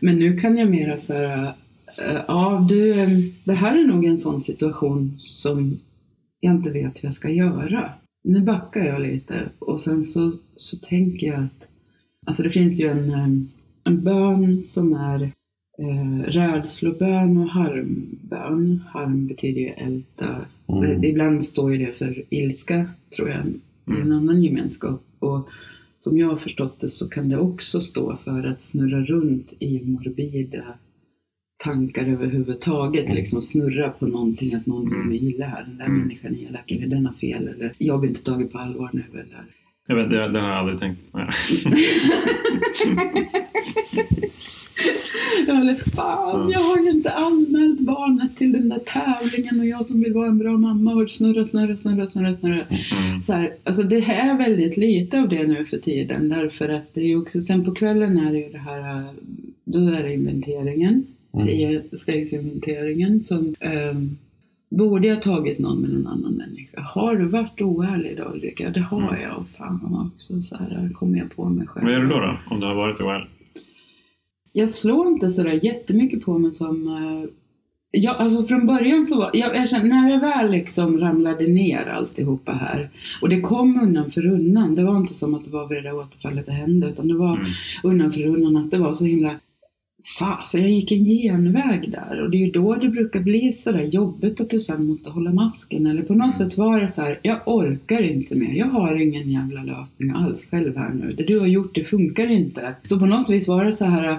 Men 0.00 0.18
nu 0.18 0.32
kan 0.36 0.56
jag 0.56 0.70
mera 0.70 0.96
så 0.96 1.12
här, 1.12 1.44
äh, 1.98 2.20
ja 2.28 2.66
du, 2.68 2.90
eh, 3.00 3.08
det 3.44 3.52
här 3.54 3.78
är 3.78 3.86
nog 3.86 4.04
en 4.04 4.18
sån 4.18 4.40
situation 4.40 5.14
som 5.18 5.78
jag 6.40 6.54
inte 6.54 6.70
vet 6.70 6.98
hur 6.98 7.06
jag 7.06 7.12
ska 7.12 7.28
göra. 7.30 7.90
Nu 8.24 8.40
backar 8.40 8.84
jag 8.84 9.00
lite 9.02 9.34
och 9.58 9.80
sen 9.80 10.04
så, 10.04 10.32
så 10.56 10.76
tänker 10.76 11.26
jag 11.26 11.44
att, 11.44 11.68
alltså 12.30 12.42
det 12.42 12.50
finns 12.50 12.80
ju 12.80 12.88
en, 12.88 13.10
eh, 13.10 13.28
en 13.84 14.04
bön 14.04 14.62
som 14.62 14.92
är 14.92 15.22
eh, 15.78 16.22
rädslobön 16.24 17.36
och 17.36 17.48
harmbön. 17.48 18.82
Harm 18.88 19.26
betyder 19.26 19.60
ju 19.60 19.66
älta. 19.68 20.36
Mm. 20.68 21.00
Det, 21.00 21.08
ibland 21.08 21.44
står 21.44 21.72
ju 21.72 21.86
det 21.86 21.98
för 21.98 22.22
ilska, 22.30 22.90
tror 23.16 23.28
jag, 23.28 23.46
i 23.96 24.00
en 24.00 24.12
annan 24.12 24.42
gemenskap. 24.42 25.02
Och 25.18 25.48
som 25.98 26.18
jag 26.18 26.28
har 26.28 26.36
förstått 26.36 26.80
det 26.80 26.88
så 26.88 27.08
kan 27.08 27.28
det 27.28 27.38
också 27.38 27.80
stå 27.80 28.16
för 28.16 28.46
att 28.46 28.62
snurra 28.62 29.02
runt 29.02 29.52
i 29.58 29.80
morbida 29.84 30.64
tankar 31.64 32.06
överhuvudtaget. 32.06 33.04
Mm. 33.04 33.16
Liksom 33.16 33.42
snurra 33.42 33.90
på 33.90 34.06
någonting, 34.06 34.54
att 34.54 34.66
någon 34.66 34.90
vill 34.90 34.98
mig 34.98 35.28
illa 35.28 35.46
här. 35.46 35.64
Den 35.64 35.78
där 35.78 35.86
Mm. 35.86 36.00
människan 36.00 36.34
är 36.34 36.48
elak, 36.48 36.70
eller 36.70 36.86
den 36.86 37.06
har 37.06 37.12
fel, 37.12 37.48
eller 37.48 37.74
jag 37.78 38.00
blir 38.00 38.10
inte 38.10 38.24
taget 38.24 38.52
på 38.52 38.58
allvar 38.58 38.90
nu. 38.92 39.04
Eller... 39.12 39.59
Jag 39.90 39.96
vet, 39.96 40.10
det, 40.10 40.28
det 40.28 40.40
har 40.40 40.48
jag 40.48 40.58
aldrig 40.58 40.80
tänkt. 40.80 41.04
Nej. 41.12 41.26
Eller 45.48 45.74
fan, 45.74 46.50
jag 46.50 46.60
har 46.60 46.78
ju 46.78 46.90
inte 46.90 47.10
anmält 47.10 47.80
barnet 47.80 48.36
till 48.36 48.52
den 48.52 48.68
där 48.68 48.78
tävlingen 48.78 49.60
och 49.60 49.66
jag 49.66 49.86
som 49.86 50.00
vill 50.00 50.12
vara 50.12 50.26
en 50.26 50.38
bra 50.38 50.56
mamma 50.56 50.94
och 50.94 51.10
snurra, 51.10 51.44
snurra, 51.44 51.76
snurra, 51.76 52.06
snurra, 52.06 52.34
snurra. 52.34 52.64
Mm. 52.64 53.22
Så 53.22 53.32
här, 53.32 53.54
alltså 53.64 53.82
det 53.82 53.96
är 53.96 54.38
väldigt 54.38 54.76
lite 54.76 55.20
av 55.20 55.28
det 55.28 55.46
nu 55.46 55.64
för 55.64 55.78
tiden 55.78 56.28
därför 56.28 56.68
att 56.68 56.94
det 56.94 57.00
är 57.00 57.06
ju 57.06 57.20
också, 57.20 57.40
sen 57.40 57.64
på 57.64 57.74
kvällen 57.74 58.18
är 58.18 58.32
det 58.32 58.38
ju 58.38 58.48
det 58.48 58.58
här, 58.58 59.06
då 59.64 59.78
är 59.78 60.02
det 60.02 60.14
inventeringen, 60.14 61.06
Mm. 61.34 61.46
tiosteginventeringen 61.46 63.24
som 63.24 63.54
ähm, 63.60 64.18
Borde 64.70 65.08
jag 65.08 65.22
tagit 65.22 65.58
någon 65.58 65.78
med 65.80 65.90
en 65.90 66.06
annan 66.06 66.32
människa? 66.32 66.80
Har 66.80 67.16
du 67.16 67.28
varit 67.28 67.60
oärlig 67.60 68.16
då 68.16 68.24
Ulrika? 68.24 68.64
Ja, 68.64 68.70
det 68.70 68.80
har 68.80 69.08
Mm. 69.08 69.20
jag. 69.22 69.38
Och 69.38 69.48
fan 69.48 70.10
också. 70.16 70.42
Så 70.42 70.56
här 70.56 70.90
kommer 70.94 71.18
jag 71.18 71.36
på 71.36 71.48
mig 71.48 71.66
själv. 71.66 71.84
Vad 71.84 71.92
gör 71.94 72.00
du 72.00 72.08
då, 72.08 72.18
då 72.20 72.38
om 72.50 72.60
du 72.60 72.66
har 72.66 72.74
varit 72.74 73.00
oärlig? 73.00 73.28
Jag 74.52 74.68
slår 74.70 75.06
inte 75.06 75.30
sådär 75.30 75.60
jättemycket 75.64 76.22
på 76.24 76.38
mig 76.38 76.52
som... 76.54 76.88
eh, 76.88 77.30
Ja, 77.92 78.14
alltså 78.14 78.42
från 78.44 78.66
början 78.66 79.06
så 79.06 79.18
var 79.18 79.30
jag, 79.32 79.56
jag 79.56 79.68
kände, 79.68 79.88
när 79.88 80.10
det 80.12 80.18
väl 80.18 80.50
liksom 80.50 80.98
ramlade 81.00 81.46
ner 81.46 81.86
alltihopa 81.88 82.52
här 82.52 82.90
och 83.22 83.28
det 83.28 83.40
kom 83.40 83.80
undan 83.82 84.10
för 84.10 84.26
undan. 84.26 84.74
Det 84.74 84.84
var 84.84 84.96
inte 84.96 85.14
som 85.14 85.34
att 85.34 85.44
det 85.44 85.50
var 85.50 85.68
vid 85.68 85.78
det 85.78 85.82
där 85.82 85.98
återfallet 85.98 86.46
det 86.46 86.52
hände 86.52 86.88
utan 86.88 87.08
det 87.08 87.14
var 87.14 87.36
Mm. 87.36 87.50
undan 87.82 88.12
för 88.12 88.26
undan 88.26 88.56
att 88.56 88.70
det 88.70 88.78
var 88.78 88.92
så 88.92 89.04
himla 89.04 89.34
Fasen, 90.18 90.60
jag 90.60 90.70
gick 90.70 90.92
en 90.92 91.04
genväg 91.04 91.90
där 91.90 92.22
och 92.22 92.30
det 92.30 92.36
är 92.36 92.46
ju 92.46 92.50
då 92.50 92.74
det 92.74 92.88
brukar 92.88 93.20
bli 93.20 93.52
sådär 93.52 93.82
jobbigt 93.82 94.40
att 94.40 94.50
du 94.50 94.60
sen 94.60 94.86
måste 94.86 95.10
hålla 95.10 95.32
masken 95.32 95.86
eller 95.86 96.02
på 96.02 96.14
något 96.14 96.34
sätt 96.34 96.58
var 96.58 96.80
det 96.80 96.88
så 96.88 97.02
här, 97.02 97.18
jag 97.22 97.40
orkar 97.46 98.02
inte 98.02 98.34
mer, 98.34 98.54
jag 98.54 98.66
har 98.66 98.96
ingen 98.96 99.30
jävla 99.30 99.62
lösning 99.62 100.10
alls 100.10 100.46
själv 100.46 100.76
här 100.76 100.90
nu. 100.94 101.12
Det 101.12 101.22
du 101.24 101.38
har 101.38 101.46
gjort, 101.46 101.74
det 101.74 101.84
funkar 101.84 102.30
inte. 102.30 102.74
Så 102.84 102.98
på 102.98 103.06
något 103.06 103.30
vis 103.30 103.48
var 103.48 103.64
det 103.64 103.72
så 103.72 103.84
här 103.84 104.18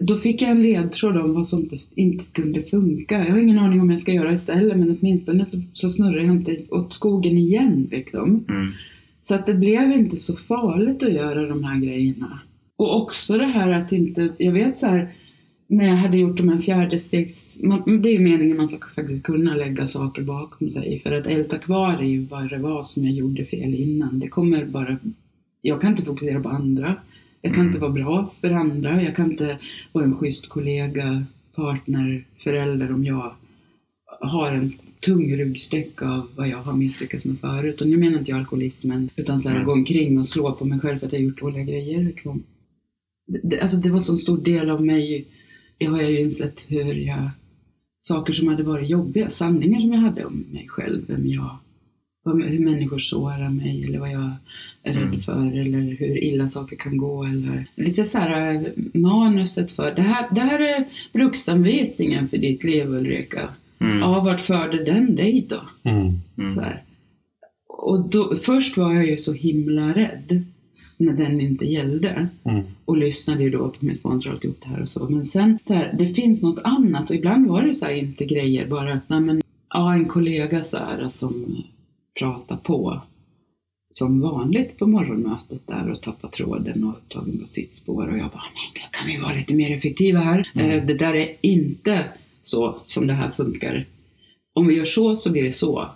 då 0.00 0.16
fick 0.16 0.42
jag 0.42 0.50
en 0.50 0.62
ledtråd 0.62 1.16
om 1.16 1.34
vad 1.34 1.46
som 1.46 1.60
inte- 1.60 1.78
inte 1.94 2.24
kunde 2.32 2.62
funka. 2.62 3.18
Jag 3.18 3.32
har 3.32 3.38
ingen 3.38 3.58
aning 3.58 3.80
om 3.80 3.90
jag 3.90 4.00
ska 4.00 4.12
göra 4.12 4.32
istället 4.32 4.78
men 4.78 4.96
åtminstone 5.00 5.44
så, 5.44 5.58
så 5.72 5.88
snurrar 5.88 6.18
jag 6.18 6.34
inte 6.36 6.56
åt 6.70 6.92
skogen 6.92 7.38
igen 7.38 7.88
liksom. 7.90 8.44
Mm. 8.48 8.72
Så 9.22 9.34
att 9.34 9.46
det 9.46 9.54
blev 9.54 9.92
inte 9.92 10.16
så 10.16 10.36
farligt 10.36 11.02
att 11.02 11.12
göra 11.12 11.46
de 11.48 11.64
här 11.64 11.80
grejerna. 11.80 12.40
Och 12.80 13.02
också 13.02 13.38
det 13.38 13.44
här 13.46 13.70
att 13.70 13.92
inte, 13.92 14.28
jag 14.38 14.52
vet 14.52 14.78
så 14.78 14.86
här, 14.86 15.12
när 15.66 15.86
jag 15.86 15.96
hade 15.96 16.18
gjort 16.18 16.36
de 16.36 16.48
här 16.48 16.58
fjärde 16.58 16.98
stegs, 16.98 17.60
man, 17.62 18.02
det 18.02 18.08
är 18.08 18.12
ju 18.12 18.18
meningen 18.18 18.56
man 18.56 18.68
ska 18.68 18.88
faktiskt 18.88 19.24
kunna 19.24 19.54
lägga 19.54 19.86
saker 19.86 20.22
bakom 20.22 20.70
sig. 20.70 20.98
För 20.98 21.12
att 21.12 21.26
älta 21.26 21.58
kvar 21.58 21.92
är 21.92 22.04
ju 22.04 22.26
vad 22.26 22.50
det 22.50 22.58
var 22.58 22.82
som 22.82 23.04
jag 23.04 23.12
gjorde 23.12 23.44
fel 23.44 23.74
innan. 23.74 24.18
Det 24.18 24.28
kommer 24.28 24.64
bara, 24.64 24.98
jag 25.62 25.80
kan 25.80 25.90
inte 25.90 26.04
fokusera 26.04 26.40
på 26.40 26.48
andra. 26.48 26.96
Jag 27.42 27.54
kan 27.54 27.66
inte 27.66 27.78
vara 27.78 27.90
bra 27.90 28.32
för 28.40 28.50
andra. 28.50 29.02
Jag 29.02 29.16
kan 29.16 29.30
inte 29.30 29.58
vara 29.92 30.04
en 30.04 30.14
schysst 30.16 30.48
kollega, 30.48 31.24
partner, 31.54 32.24
förälder 32.38 32.92
om 32.92 33.04
jag 33.04 33.34
har 34.20 34.52
en 34.52 34.72
tung 35.00 35.36
ryggsäck 35.36 36.02
av 36.02 36.28
vad 36.36 36.48
jag 36.48 36.58
har 36.58 36.72
misslyckats 36.72 37.24
med 37.24 37.38
förut. 37.40 37.80
Och 37.80 37.88
nu 37.88 37.96
menar 37.96 38.18
inte 38.18 38.30
jag 38.30 38.40
alkoholismen, 38.40 39.10
utan 39.16 39.40
så 39.40 39.48
här, 39.48 39.56
Mm. 39.56 39.66
gå 39.66 39.72
omkring 39.72 40.18
och 40.18 40.28
slå 40.28 40.52
på 40.52 40.64
mig 40.64 40.80
själv 40.80 40.98
för 40.98 41.06
att 41.06 41.12
jag 41.12 41.20
har 41.20 41.24
gjort 41.24 41.40
dåliga 41.40 41.64
grejer. 41.64 42.04
Liksom. 42.04 42.42
Det, 43.32 43.40
det, 43.42 43.60
alltså 43.60 43.76
det 43.76 43.90
var 43.90 43.98
så 43.98 44.12
en 44.12 44.18
stor 44.18 44.38
del 44.38 44.70
av 44.70 44.84
mig. 44.84 45.24
Jag 45.78 45.90
har 45.90 46.02
ju 46.02 46.20
insett 46.20 46.66
hur 46.68 46.94
jag, 46.94 47.30
saker 48.00 48.32
som 48.32 48.48
hade 48.48 48.62
varit 48.62 48.90
jobbiga, 48.90 49.30
sanningar 49.30 49.80
som 49.80 49.92
jag 49.92 50.00
hade 50.00 50.24
om 50.24 50.44
mig 50.52 50.66
själv, 50.68 51.02
vem 51.08 51.26
jag, 51.30 51.58
hur 52.24 52.64
människor 52.64 52.98
sårar 52.98 53.50
mig 53.50 53.84
eller 53.84 53.98
vad 53.98 54.10
jag 54.10 54.30
är 54.82 54.92
rädd 54.94 55.02
Mm. 55.02 55.18
för 55.20 55.60
eller 55.60 55.96
hur 55.98 56.24
illa 56.24 56.48
saker 56.48 56.76
kan 56.76 56.96
gå 56.96 57.24
eller 57.24 57.66
lite 57.74 58.04
så 58.04 58.18
här 58.18 58.54
äh, 58.54 58.60
manuset 59.00 59.72
för, 59.72 59.94
det 59.94 60.02
här, 60.02 60.28
det 60.34 60.40
här 60.40 60.60
är 60.60 60.88
bruksanvisningen 61.12 62.28
för 62.28 62.38
ditt 62.38 62.64
liv 62.64 62.86
Ulrika. 62.90 63.48
Mm. 63.80 63.98
Ja, 63.98 64.20
vart 64.20 64.40
förde 64.40 64.84
den 64.84 65.16
dig 65.16 65.46
då? 65.48 65.90
Mm. 65.90 66.12
Mm. 66.38 66.54
Så 66.54 66.60
här. 66.60 66.82
Och 67.68 68.10
då, 68.10 68.36
först 68.36 68.76
var 68.76 68.94
jag 68.94 69.06
ju 69.06 69.16
så 69.16 69.32
himla 69.32 69.94
rädd 69.94 70.44
när 71.00 71.12
den 71.12 71.40
inte 71.40 71.64
gällde. 71.64 72.28
Mm. 72.44 72.64
Och 72.84 72.96
lyssnade 72.96 73.42
ju 73.42 73.50
då 73.50 73.68
på 73.68 73.84
mitt 73.84 73.98
sponsor 73.98 74.30
och 74.30 74.34
alltihop 74.34 74.60
det 74.60 74.68
här 74.68 74.82
och 74.82 74.88
så. 74.88 75.08
Men 75.08 75.26
sen, 75.26 75.58
där, 75.64 75.94
det 75.98 76.14
finns 76.14 76.42
något 76.42 76.62
annat 76.64 77.10
och 77.10 77.16
ibland 77.16 77.46
var 77.46 77.62
det 77.62 77.74
så 77.74 77.84
här 77.84 77.92
inte 77.92 78.24
grejer 78.24 78.66
bara 78.66 78.92
att, 78.92 79.08
nej 79.08 79.20
men, 79.20 79.42
ja 79.74 79.94
en 79.94 80.08
kollega 80.08 80.64
så 80.64 80.78
här 80.78 81.08
som 81.08 81.62
pratar 82.18 82.56
på 82.56 83.02
som 83.90 84.20
vanligt 84.20 84.78
på 84.78 84.86
morgonmötet 84.86 85.66
där 85.66 85.90
och 85.90 86.02
tappar 86.02 86.28
tråden 86.28 86.84
och 86.84 86.90
upptagen 86.90 87.38
på 87.38 87.46
sitt 87.46 87.74
spår 87.74 88.08
och 88.08 88.18
jag 88.18 88.30
bara, 88.30 88.44
men 88.54 88.74
gud, 88.74 88.90
kan 88.92 89.06
vi 89.06 89.18
vara 89.18 89.34
lite 89.34 89.56
mer 89.56 89.76
effektiva 89.76 90.18
här? 90.18 90.50
Eh, 90.54 90.86
det 90.86 90.94
där 90.94 91.14
är 91.14 91.36
inte 91.40 92.04
så 92.42 92.78
som 92.84 93.06
det 93.06 93.12
här 93.12 93.30
funkar. 93.30 93.86
Om 94.54 94.66
vi 94.66 94.76
gör 94.76 94.84
så 94.84 95.16
så 95.16 95.32
blir 95.32 95.42
det 95.42 95.52
så. 95.52 95.88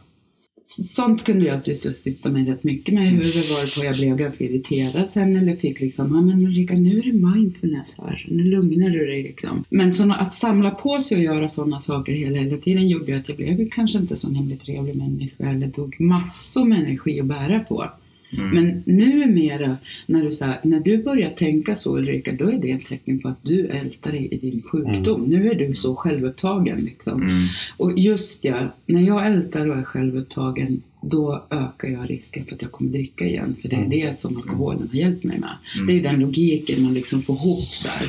Sånt 0.67 1.25
kunde 1.25 1.47
jag 1.47 1.61
sysselsätta 1.61 2.29
mig 2.29 2.45
rätt 2.45 2.65
mycket 2.65 2.95
med. 2.95 3.11
Hur 3.11 3.19
det 3.19 3.51
var 3.51 3.81
på 3.81 3.87
jag 3.87 3.97
blev 3.97 4.17
ganska 4.17 4.45
irriterad 4.45 5.11
sen 5.11 5.37
eller 5.37 5.57
fick 5.57 5.81
liksom, 5.81 6.15
ja 6.15 6.21
men 6.21 6.45
Ulrika 6.47 6.75
nu 6.75 6.99
är 6.99 7.03
det 7.03 7.13
mindfulness 7.13 7.97
här, 7.99 8.27
nu 8.31 8.45
lugnar 8.45 8.91
du 8.91 9.07
dig 9.07 9.23
liksom. 9.23 9.65
Men 9.69 9.93
såna, 9.93 10.15
att 10.15 10.33
samla 10.33 10.71
på 10.71 11.01
sig 11.01 11.19
och 11.19 11.25
göra 11.25 11.49
sådana 11.49 11.81
saker 11.81 12.13
hela, 12.13 12.39
hela 12.39 12.57
tiden 12.57 12.89
gjorde 12.89 13.13
ju 13.13 13.19
att 13.19 13.29
jag 13.29 13.37
blev 13.37 13.71
kanske 13.71 13.99
inte 13.99 14.17
så 14.17 14.31
himla 14.31 14.57
trevlig 14.57 14.97
människa 14.97 15.45
eller 15.45 15.71
tog 15.71 16.01
massor 16.01 16.65
med 16.65 16.79
energi 16.79 17.21
att 17.21 17.27
bära 17.27 17.61
på. 17.61 17.91
Mm. 18.39 18.51
Men 18.51 18.83
numera, 18.87 19.77
när 20.07 20.25
du, 20.25 20.31
så 20.31 20.45
här, 20.45 20.61
när 20.63 20.81
du 20.81 21.03
börjar 21.03 21.31
tänka 21.31 21.75
så 21.75 21.99
Ulrika, 21.99 22.33
då 22.33 22.51
är 22.51 22.59
det 22.59 22.71
ett 22.71 22.85
tecken 22.85 23.19
på 23.19 23.29
att 23.29 23.39
du 23.43 23.67
ältar 23.67 24.13
dig 24.13 24.29
i 24.31 24.37
din 24.37 24.63
sjukdom. 24.63 25.23
Nu 25.23 25.51
är 25.51 25.55
du 25.55 25.75
så 25.75 25.97
självupptagen 25.97 26.81
liksom. 26.81 27.23
Mm. 27.23 27.47
Och 27.77 27.99
just 27.99 28.45
ja, 28.45 28.59
när 28.87 29.03
jag 29.03 29.27
ältar 29.27 29.71
och 29.71 29.77
är 29.77 29.83
självupptagen, 29.83 30.83
då 31.03 31.45
ökar 31.51 31.89
jag 31.89 32.11
risken 32.11 32.45
för 32.45 32.55
att 32.55 32.63
jag 32.63 32.73
kommer 32.73 32.91
dricka 32.91 33.27
igen. 33.27 33.57
För 33.63 33.69
det 33.69 33.77
är 33.77 33.89
det 33.89 34.19
som 34.19 34.37
alkoholen 34.37 34.89
har 34.93 34.99
hjälpt 34.99 35.25
mig 35.25 35.39
med. 35.39 35.57
Det 35.87 35.99
är 35.99 36.03
den 36.03 36.21
logiken 36.21 36.83
man 36.83 36.95
liksom 36.95 37.23
får 37.23 37.37
ihop 37.37 37.69
där. 37.85 38.09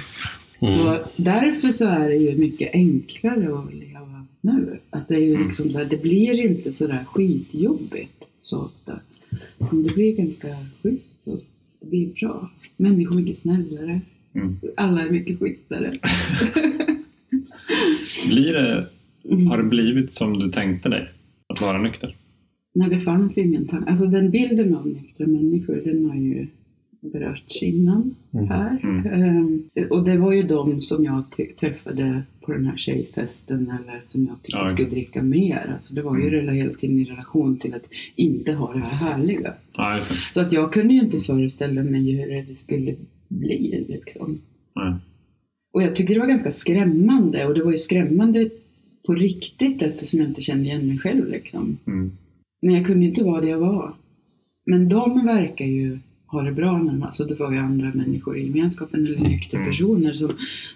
Så 0.67 0.99
därför 1.15 1.69
så 1.69 1.85
är 1.85 2.09
det 2.09 2.15
ju 2.15 2.37
mycket 2.37 2.73
enklare 2.73 3.59
att 3.59 3.73
leva 3.73 4.25
nu. 4.41 4.79
Att 4.89 5.07
det 5.07 5.15
är 5.15 5.19
ju 5.19 5.43
liksom 5.43 5.71
så 5.71 5.77
här, 5.77 5.85
det 5.85 6.01
blir 6.01 6.45
inte 6.45 6.71
så 6.71 6.87
där 6.87 7.05
skitjobbigt 7.05 8.23
så 8.41 8.61
ofta. 8.61 8.99
Men 9.71 9.83
det 9.83 9.95
blir 9.95 10.15
ganska 10.15 10.47
schysst 10.83 11.21
och 11.23 11.39
det 11.81 11.87
blir 11.89 12.07
bra. 12.19 12.51
Människor 12.77 13.15
är 13.15 13.21
mycket 13.21 13.37
snällare. 13.37 14.01
Mm. 14.33 14.57
Alla 14.77 15.01
är 15.05 15.09
mycket 15.11 15.39
schysstare. 15.39 15.91
Blir 18.29 18.53
det, 18.53 18.87
Mm. 19.31 19.47
har 19.47 19.57
det 19.57 19.63
blivit 19.63 20.11
som 20.11 20.39
du 20.39 20.51
tänkte 20.51 20.89
dig? 20.89 21.09
Att 21.53 21.61
vara 21.61 21.81
nykter? 21.81 22.15
Nej, 22.75 22.89
det 22.89 22.99
fanns 22.99 23.37
ingen 23.37 23.67
tanke. 23.67 23.89
Alltså 23.91 24.05
den 24.05 24.31
bilden 24.31 24.75
av 24.75 24.87
nyktra 24.87 25.27
människor, 25.27 25.81
den 25.85 26.05
har 26.05 26.15
ju 26.15 26.47
berörts 27.11 27.63
innan 27.63 28.15
här. 28.31 28.79
Mm. 28.83 29.05
Ehm, 29.05 29.63
och 29.89 30.05
det 30.05 30.17
var 30.17 30.31
ju 30.33 30.43
de 30.43 30.81
som 30.81 31.03
jag 31.03 31.23
träffade 31.59 32.23
på 32.41 32.51
den 32.53 32.65
här 32.65 32.77
tjejfesten 32.77 33.59
eller 33.79 34.01
som 34.05 34.25
jag 34.25 34.43
tyckte 34.43 34.59
Ja. 34.59 34.67
skulle 34.67 34.89
dricka 34.89 35.23
mer. 35.23 35.71
Alltså 35.73 35.93
det 35.93 36.01
var 36.01 36.17
ju 36.17 36.39
Mm. 36.39 36.55
hela 36.55 36.73
tiden 36.73 36.99
i 36.99 37.05
relation 37.05 37.57
till 37.57 37.73
att 37.73 37.89
inte 38.15 38.53
ha 38.53 38.73
det 38.73 38.79
här 38.79 39.09
härliga. 39.09 39.53
Ja. 39.75 39.99
Så 40.33 40.41
att 40.41 40.53
jag 40.53 40.73
kunde 40.73 40.93
ju 40.93 40.99
inte 41.01 41.19
föreställa 41.19 41.83
mig 41.83 42.11
hur 42.11 42.45
det 42.47 42.55
skulle 42.55 42.95
bli 43.27 43.85
liksom. 43.89 44.41
Nej. 44.75 44.93
Och 45.73 45.83
jag 45.83 45.95
tycker 45.95 46.13
det 46.13 46.19
var 46.19 46.27
ganska 46.27 46.51
skrämmande 46.51 47.45
och 47.45 47.53
det 47.53 47.63
var 47.63 47.71
ju 47.71 47.77
skrämmande 47.77 48.49
på 49.05 49.13
riktigt 49.13 49.81
eftersom 49.81 50.19
jag 50.19 50.29
inte 50.29 50.41
kände 50.41 50.63
igen 50.65 50.87
mig 50.87 50.97
själv 50.97 51.29
liksom. 51.29 51.77
Mm. 51.87 52.11
Men 52.61 52.73
jag 52.75 52.85
kunde 52.85 53.01
ju 53.05 53.09
inte 53.09 53.23
vara 53.23 53.41
det 53.41 53.47
jag 53.47 53.59
var. 53.59 53.93
Men 54.65 54.89
de 54.89 55.25
verkar 55.25 55.65
ju 55.65 55.99
ha 56.35 56.41
det 56.43 56.51
bra 56.51 56.71
de, 56.71 57.03
alltså 57.03 57.23
det 57.25 57.35
var 57.35 57.51
ju 57.51 57.57
andra 57.57 57.91
människor 57.93 58.37
i 58.37 58.45
gemenskapen 58.47 59.05
eller 59.05 59.19
nyktra 59.19 59.57
Mm. 59.59 59.71
personer. 59.71 60.13
Så 60.13 60.31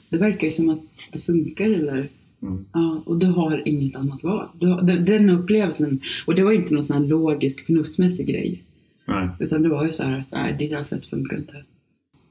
det 0.09 0.17
verkar 0.17 0.47
ju 0.47 0.51
som 0.51 0.69
att 0.69 0.79
det 1.11 1.19
funkar 1.19 1.65
eller 1.69 2.07
Mm. 2.41 2.65
Ja, 2.73 3.01
och 3.05 3.17
du 3.17 3.25
har 3.25 3.67
inget 3.67 3.95
annat 3.95 4.23
val. 4.23 4.47
Har, 4.61 4.81
de- 4.81 5.05
den 5.05 5.29
upplevelsen, 5.29 5.99
och 6.25 6.35
det 6.35 6.43
var 6.43 6.51
inte 6.51 6.73
någon 6.73 6.83
sån 6.83 7.07
logisk, 7.07 7.65
förnuftsmässig 7.65 8.27
grej. 8.27 8.63
Nej. 9.05 9.29
Utan 9.39 9.61
det 9.63 9.69
var 9.69 9.85
ju 9.85 9.91
så 9.91 10.03
här 10.03 10.17
att 10.19 10.31
nej, 10.31 10.55
ditt 10.59 10.85
sätt 10.87 11.05
funkar 11.05 11.37
inte. 11.37 11.63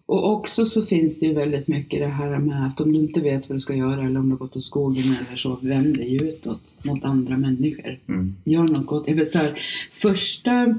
Och 0.09 0.33
också 0.33 0.67
så 0.67 0.83
finns 0.83 1.21
det 1.21 1.27
ju 1.27 1.35
väldigt 1.35 1.69
mycket 1.69 2.01
det 2.01 2.07
här 2.07 2.39
med 2.39 2.67
att 2.67 2.81
om 2.81 2.93
du 2.93 2.99
inte 2.99 3.21
vet 3.21 3.49
vad 3.49 3.57
du 3.57 3.61
ska 3.61 3.75
göra 3.75 4.07
eller 4.07 4.21
om 4.21 4.25
du 4.25 4.31
har 4.31 4.39
gått 4.39 4.57
åt 4.57 4.63
skogen 4.63 5.05
eller 5.05 5.37
så, 5.37 5.59
vänd 5.61 5.97
dig 5.97 6.15
utåt 6.23 6.77
mot 6.83 7.05
andra 7.05 7.37
människor. 7.37 7.99
Mm. 8.09 8.35
Gör 8.45 8.63
något 8.63 8.87
gott. 8.87 9.09
Jag 9.09 9.17
vet, 9.17 9.31
så 9.31 9.39
här, 9.39 9.61
första, 9.93 10.79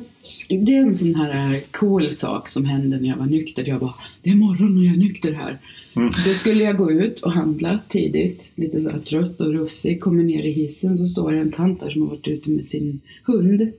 det 0.49 0.77
är 0.77 0.81
en 0.81 0.95
sån 0.95 1.15
här 1.15 1.63
cool 1.71 2.11
sak 2.11 2.47
som 2.47 2.65
hände 2.65 2.99
när 2.99 3.09
jag 3.09 3.17
var 3.17 3.25
nykter. 3.25 3.67
Jag 3.67 3.79
bara, 3.79 3.93
det 4.21 4.29
är 4.29 4.35
morgon 4.35 4.77
och 4.77 4.83
jag 4.83 4.93
är 4.93 4.99
nykter 4.99 5.31
här. 5.31 5.57
Mm. 5.95 6.09
Då 6.25 6.33
skulle 6.33 6.63
jag 6.63 6.77
gå 6.77 6.91
ut 6.91 7.19
och 7.19 7.31
handla 7.31 7.79
tidigt, 7.87 8.51
lite 8.55 8.79
så 8.79 8.89
här 8.89 8.99
trött 8.99 9.41
och 9.41 9.53
rufsig. 9.53 10.01
Kommer 10.01 10.23
ner 10.23 10.43
i 10.43 10.51
hissen 10.51 10.97
så 10.97 11.05
står 11.05 11.31
det 11.31 11.39
en 11.39 11.51
tant 11.51 11.79
där 11.79 11.89
som 11.89 12.01
har 12.01 12.09
varit 12.09 12.27
ute 12.27 12.49
med 12.49 12.65
sin 12.65 12.99
hund. 13.23 13.71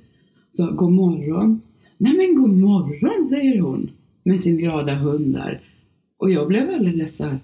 Så, 0.52 0.66
god 0.66 0.92
morgon. 0.92 1.60
Nej 1.98 2.12
men 2.16 2.34
god 2.34 2.56
morgon, 2.56 3.28
säger 3.28 3.60
hon. 3.60 3.90
Med 4.30 4.40
sin 4.40 4.58
glada 4.58 4.94
hund 4.94 5.34
där. 5.34 5.60
Och 6.18 6.30
jag 6.30 6.48
blev 6.48 6.70
alldeles 6.70 7.16
så 7.16 7.24
här, 7.24 7.38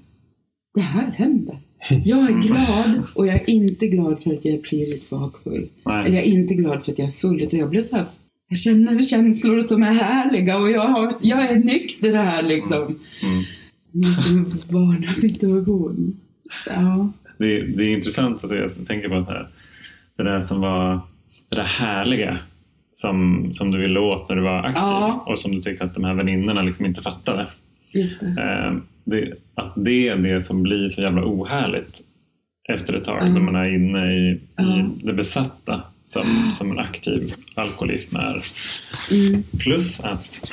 det 0.74 0.80
här 0.80 1.10
händer. 1.10 1.58
Jag 2.04 2.30
är 2.30 2.40
glad 2.40 3.02
och 3.14 3.26
jag 3.26 3.34
är 3.34 3.50
inte 3.50 3.86
glad 3.86 4.22
för 4.22 4.34
att 4.34 4.44
jag 4.44 4.54
är 4.54 4.58
privigt 4.58 5.10
bakfull. 5.10 5.68
Nej. 5.84 6.06
Eller 6.06 6.16
jag 6.16 6.26
är 6.26 6.30
inte 6.30 6.54
glad 6.54 6.84
för 6.84 6.92
att 6.92 6.98
jag 6.98 7.06
är 7.08 7.12
full. 7.12 7.42
Utan 7.42 7.60
jag 7.60 7.70
blev 7.70 7.82
så 7.82 7.96
här, 7.96 8.06
jag 8.48 8.58
känner 8.58 9.02
känslor 9.02 9.60
som 9.60 9.82
är 9.82 9.92
härliga 9.92 10.58
och 10.58 10.70
jag, 10.70 10.80
har, 10.80 11.14
jag 11.22 11.50
är 11.50 11.56
nykter 11.56 12.12
här 12.12 12.42
liksom. 12.42 12.82
Mm. 12.82 12.96
Vilken 13.92 14.58
vardagssituation. 14.68 16.20
Ja. 16.66 17.12
Det, 17.38 17.66
det 17.76 17.82
är 17.84 17.94
intressant 17.96 18.44
att 18.44 18.50
se. 18.50 18.56
Jag 18.56 18.86
tänker 18.86 19.08
på 19.08 19.24
så 19.24 19.30
här, 19.30 19.48
det 20.16 20.22
där 20.22 20.40
som 20.40 20.60
var 20.60 21.00
det 21.48 21.56
där 21.56 21.64
härliga 21.64 22.38
som, 23.00 23.48
som 23.52 23.70
du 23.70 23.78
ville 23.78 24.00
åt 24.00 24.28
när 24.28 24.36
du 24.36 24.42
var 24.42 24.58
aktiv 24.58 24.82
Ja. 24.82 25.24
och 25.26 25.38
som 25.38 25.52
du 25.52 25.62
tyckte 25.62 25.84
att 25.84 25.94
de 25.94 26.04
här 26.04 26.14
väninnorna 26.14 26.62
liksom 26.62 26.86
inte 26.86 27.02
fattade. 27.02 27.46
Just 27.92 28.20
det. 28.20 28.26
Eh, 28.26 28.76
det, 29.04 29.32
att 29.54 29.72
det 29.76 30.08
är 30.08 30.16
det 30.16 30.40
som 30.40 30.62
blir 30.62 30.88
så 30.88 31.02
jävla 31.02 31.22
ohärligt 31.24 32.00
efter 32.68 32.94
ett 32.94 33.04
tag 33.04 33.18
Ja. 33.22 33.28
när 33.28 33.40
man 33.40 33.56
är 33.56 33.74
inne 33.74 34.12
i, 34.12 34.40
Ja. 34.56 34.78
i 34.78 34.84
det 35.06 35.12
besatta 35.12 35.82
som, 36.04 36.24
som 36.52 36.70
en 36.70 36.78
aktiv 36.78 37.34
alkoholism 37.54 38.16
är. 38.16 38.42
Mm. 39.12 39.42
Plus 39.60 40.00
att 40.04 40.52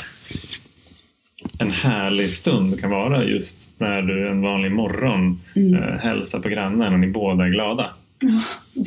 en 1.59 1.71
härlig 1.71 2.29
stund 2.29 2.79
kan 2.81 2.89
vara 2.89 3.23
just 3.23 3.79
när 3.79 4.01
du 4.01 4.27
en 4.29 4.41
vanlig 4.41 4.71
morgon 4.71 5.39
Mm. 5.55 5.73
eh, 5.83 5.99
hälsar 5.99 6.39
på 6.39 6.49
grannen 6.49 6.93
och 6.93 6.99
ni 6.99 7.07
båda 7.07 7.45
är 7.45 7.49
glada. 7.49 7.89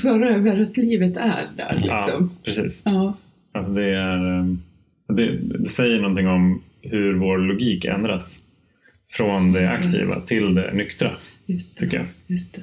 För 0.03 0.23
över 0.23 0.63
att 0.63 0.77
livet 0.77 1.17
är 1.17 1.47
där 1.57 1.75
liksom. 1.75 2.31
Ja, 2.35 2.43
precis. 2.45 2.83
Ja. 2.85 3.15
Alltså 3.57 3.73
det, 3.73 3.85
är, 3.95 4.39
eh, 4.39 4.45
det, 5.17 5.37
det 5.59 5.69
säger 5.69 6.01
någonting 6.01 6.29
om 6.29 6.63
hur 6.83 7.15
vår 7.15 7.39
logik 7.39 7.85
ändras 7.85 8.45
från 9.17 9.53
det 9.53 9.71
aktiva 9.71 10.21
till 10.21 10.55
det 10.55 10.71
nyktra, 10.75 11.11
Just 11.47 11.75
det. 11.77 11.81
tycker 11.85 11.97
jag. 11.97 12.07
Just 12.27 12.55
det. 12.55 12.63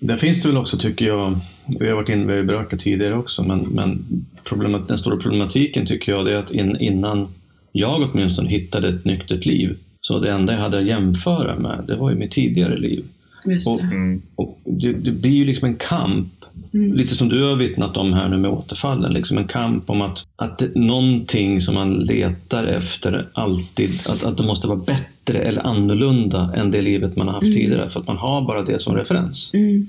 Där 0.00 0.16
finns 0.16 0.42
det 0.42 0.48
väl 0.48 0.58
också, 0.58 0.78
tycker 0.78 1.06
jag, 1.06 1.38
vi 1.80 1.88
har 1.88 1.94
varit 1.96 2.08
inne, 2.08 2.26
vi 2.26 2.36
har 2.36 2.42
berört 2.42 2.70
det 2.70 2.76
tidigare 2.76 3.16
också, 3.16 3.42
men, 3.42 3.58
men 3.60 4.04
problemat, 4.44 4.88
den 4.88 4.98
stora 4.98 5.16
problematiken 5.16 5.86
tycker 5.86 6.12
jag 6.12 6.28
är 6.28 6.34
att 6.34 6.50
in, 6.50 6.76
innan 6.76 7.28
jag 7.72 8.02
åtminstone 8.12 8.48
hittade 8.48 8.88
ett 8.88 9.04
nyktert 9.04 9.46
liv, 9.46 9.76
så 10.00 10.18
det 10.18 10.32
enda 10.32 10.52
jag 10.52 10.60
hade 10.60 10.78
att 10.78 10.84
jämföra 10.86 11.58
med, 11.58 11.84
det 11.86 11.96
var 11.96 12.10
ju 12.10 12.16
mitt 12.16 12.30
tidigare 12.30 12.76
liv. 12.76 13.04
Just 13.46 13.68
Och- 13.68 13.76
det. 13.78 13.82
Mm. 13.82 14.22
Och 14.34 14.60
det, 14.64 14.92
det 14.92 15.10
blir 15.12 15.30
ju 15.32 15.44
liksom 15.44 15.68
en 15.68 15.76
kamp, 15.76 16.43
Mm. 16.74 16.94
lite 16.94 17.14
som 17.14 17.28
du 17.28 17.42
har 17.42 17.56
vittnat 17.56 17.96
om 17.96 18.12
här 18.12 18.28
nu 18.28 18.36
med 18.36 18.50
återfallen, 18.50 19.12
liksom 19.12 19.38
en 19.38 19.48
kamp 19.48 19.90
om 19.90 20.02
att, 20.02 20.26
att 20.36 20.62
någonting 20.74 21.60
som 21.60 21.74
man 21.74 21.94
letar 21.94 22.66
efter 22.66 23.28
alltid, 23.32 23.90
att, 24.08 24.24
att 24.24 24.36
det 24.36 24.42
måste 24.42 24.68
vara 24.68 24.78
bättre 24.78 25.38
eller 25.38 25.66
annorlunda 25.66 26.52
än 26.56 26.70
det 26.70 26.82
livet 26.82 27.16
man 27.16 27.26
har 27.26 27.34
haft 27.34 27.52
tidigare, 27.52 27.90
för 27.90 28.00
att 28.00 28.06
man 28.06 28.16
har 28.16 28.42
bara 28.42 28.62
det 28.62 28.82
som 28.82 28.96
referens. 28.96 29.50
Mm. 29.54 29.86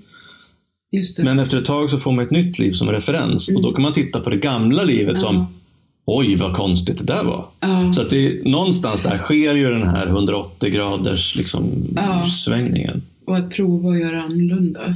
Men 1.23 1.39
efter 1.39 1.57
ett 1.57 1.65
tag 1.65 1.91
så 1.91 1.99
får 1.99 2.11
man 2.11 2.25
ett 2.25 2.31
nytt 2.31 2.59
liv 2.59 2.71
som 2.71 2.89
referens 2.89 3.47
och 3.47 3.61
då 3.61 3.73
kan 3.73 3.81
man 3.81 3.93
titta 3.93 4.19
på 4.19 4.29
det 4.29 4.37
gamla 4.37 4.83
livet 4.83 5.21
som. 5.21 5.47
Oj, 6.07 6.35
vad 6.35 6.55
konstigt 6.55 6.97
det 6.97 7.13
där 7.13 7.23
var. 7.23 7.45
Så 7.93 8.01
att 8.01 8.09
det, 8.09 8.45
någonstans 8.45 9.03
där 9.03 9.17
sker 9.17 9.55
ju 9.55 9.69
den 9.69 9.87
här 9.87 10.07
180 10.07 10.69
graders 10.69 11.35
liksom, 11.35 11.71
svängningen. 12.43 13.01
Och 13.25 13.37
att 13.37 13.49
prova 13.49 13.89
att 13.89 13.99
göra 13.99 14.21
annorlunda. 14.21 14.95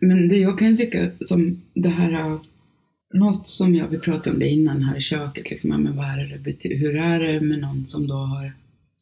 Men 0.00 0.28
det 0.28 0.36
jag 0.36 0.58
kan 0.58 0.76
tycka 0.76 1.10
som 1.26 1.60
det 1.74 1.88
här, 1.88 2.12
äh, 2.12 2.40
något 3.14 3.48
som 3.48 3.74
jag, 3.74 3.88
vi 3.88 3.98
pratade 3.98 4.30
om 4.30 4.40
det 4.40 4.48
innan 4.48 4.82
här 4.82 4.96
i 4.96 5.00
köket, 5.00 5.50
liksom, 5.50 5.70
ja, 5.70 5.78
men 5.78 5.96
vad 5.96 6.06
är 6.06 6.40
det, 6.44 6.74
hur 6.76 6.96
är 6.96 7.20
det 7.20 7.40
med 7.40 7.58
någon 7.58 7.86
som 7.86 8.06
då 8.06 8.14
har 8.14 8.52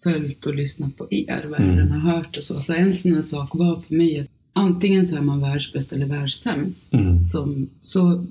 följt 0.03 0.47
och 0.47 0.55
lyssnat 0.55 0.97
på 0.97 1.07
er, 1.11 1.45
vad 1.49 1.61
Mm. 1.61 1.77
den 1.77 1.91
har 1.91 2.13
hört 2.13 2.37
och 2.37 2.45
så. 2.45 2.61
Så 2.61 2.75
en 2.75 2.97
sån 2.97 3.13
här 3.13 3.23
sak 3.23 3.51
var 3.55 3.81
för 3.81 3.95
mig 3.95 4.21
att 4.21 4.27
antingen 4.53 5.07
så 5.07 5.17
är 5.17 5.21
man 5.21 5.41
världsbäst 5.41 5.93
eller 5.93 6.07
världssämst. 6.07 6.93
Mm. 6.93 7.23
Som, 7.23 7.69
så 7.83 8.27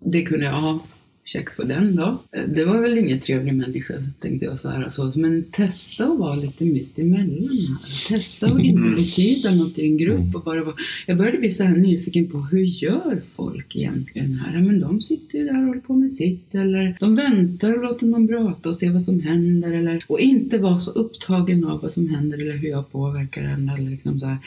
det 0.00 0.22
kunde 0.22 0.46
jag 0.46 0.52
ha. 0.52 0.80
Check 1.26 1.56
på 1.56 1.62
den 1.62 1.96
då. 1.96 2.18
Det 2.48 2.64
var 2.64 2.82
väl 2.82 2.98
ingen 2.98 3.20
trevlig 3.20 3.54
människa, 3.54 3.94
tänkte 4.20 4.46
jag 4.46 4.60
så 4.60 4.68
här. 4.68 4.90
Så, 4.90 5.12
men 5.16 5.44
testa 5.52 6.04
att 6.04 6.18
vara 6.18 6.34
lite 6.34 6.64
mitt 6.64 6.98
emellan 6.98 7.78
här. 7.80 8.08
Testa 8.08 8.46
att 8.46 8.60
inte 8.60 8.90
betyda 8.90 9.54
något 9.54 9.78
i 9.78 9.84
en 9.84 9.96
grupp. 9.96 10.34
Och 10.34 10.42
bara 10.44 10.64
vara, 10.64 10.74
jag 11.06 11.18
började 11.18 11.38
bli 11.38 11.50
så 11.50 11.64
här 11.64 11.76
nyfiken 11.76 12.30
på 12.30 12.38
hur 12.38 12.64
gör 12.64 13.22
folk 13.34 13.76
egentligen 13.76 14.34
här? 14.34 14.60
Men 14.60 14.80
de 14.80 15.02
sitter 15.02 15.38
ju 15.38 15.44
där 15.44 15.60
och 15.60 15.66
håller 15.66 15.80
på 15.80 15.96
med 15.96 16.12
sitt. 16.12 16.54
Eller 16.54 16.96
de 17.00 17.14
väntar 17.14 17.76
och 17.76 17.82
låter 17.82 18.06
någon 18.06 18.28
prata 18.28 18.68
och 18.68 18.76
se 18.76 18.90
vad 18.90 19.02
som 19.02 19.20
händer. 19.20 19.72
Eller, 19.72 20.04
och 20.06 20.20
inte 20.20 20.58
vara 20.58 20.78
så 20.78 20.90
upptagen 20.90 21.64
av 21.64 21.82
vad 21.82 21.92
som 21.92 22.08
händer 22.08 22.38
eller 22.38 22.56
hur 22.56 22.68
jag 22.68 22.92
påverkar 22.92 23.42
den. 23.42 23.68
Eller 23.68 23.90
liksom 23.90 24.18
så 24.18 24.26
här. 24.26 24.38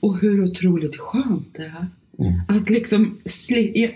Och 0.00 0.20
hur 0.20 0.44
otroligt 0.44 0.96
skönt 0.96 1.54
det 1.54 1.64
är. 1.64 1.86
Mm. 2.18 2.40
Att 2.48 2.70
liksom 2.70 3.18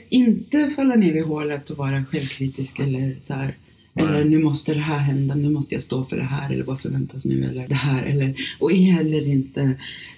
inte 0.09 0.71
falla 0.71 0.95
ner 0.95 1.15
i 1.15 1.21
hålet 1.21 1.71
och 1.71 1.77
vara 1.77 2.05
självkritisk 2.05 2.79
eller 2.79 3.17
så 3.21 3.35
här. 3.35 3.55
Eller 3.95 4.25
nu 4.25 4.39
måste 4.39 4.75
det 4.75 4.81
här 4.81 4.99
hända, 4.99 5.35
nu 5.35 5.51
måste 5.51 5.75
jag 5.75 5.83
stå 5.83 6.05
för 6.05 6.17
det 6.17 6.23
här 6.23 6.53
eller 6.53 6.65
vad 6.65 6.81
förväntas 6.81 7.25
nu 7.25 7.45
eller 7.45 7.69
det 7.69 7.75
här. 7.75 8.05
Eller, 8.05 8.35
och 8.59 8.73
heller 8.73 9.29
inte 9.29 9.73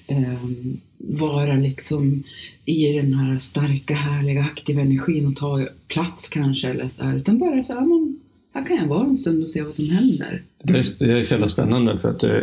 ehm, 0.08 0.80
vara 0.98 1.54
liksom 1.54 2.22
i 2.64 2.92
den 2.92 3.14
här 3.14 3.38
starka, 3.38 3.94
härliga, 3.94 4.42
aktiva 4.42 4.80
energin 4.80 5.26
och 5.26 5.36
ta 5.36 5.66
plats 5.88 6.28
kanske 6.28 6.68
eller 6.68 6.88
så 6.88 7.04
här. 7.04 7.16
Utan 7.16 7.38
bara 7.38 7.62
så 7.62 7.72
här, 7.72 7.80
men, 7.80 8.20
här 8.54 8.66
kan 8.66 8.76
jag 8.76 8.86
vara 8.86 9.06
en 9.06 9.16
stund 9.16 9.42
och 9.42 9.48
se 9.48 9.62
vad 9.62 9.74
som 9.74 9.90
händer. 9.90 10.42
Det 10.62 10.78
är, 10.78 10.86
det 10.98 11.18
är 11.18 11.22
så 11.22 11.34
jävla 11.34 11.48
spännande 11.48 11.98
för 11.98 12.10
att 12.10 12.24
eh, 12.24 12.38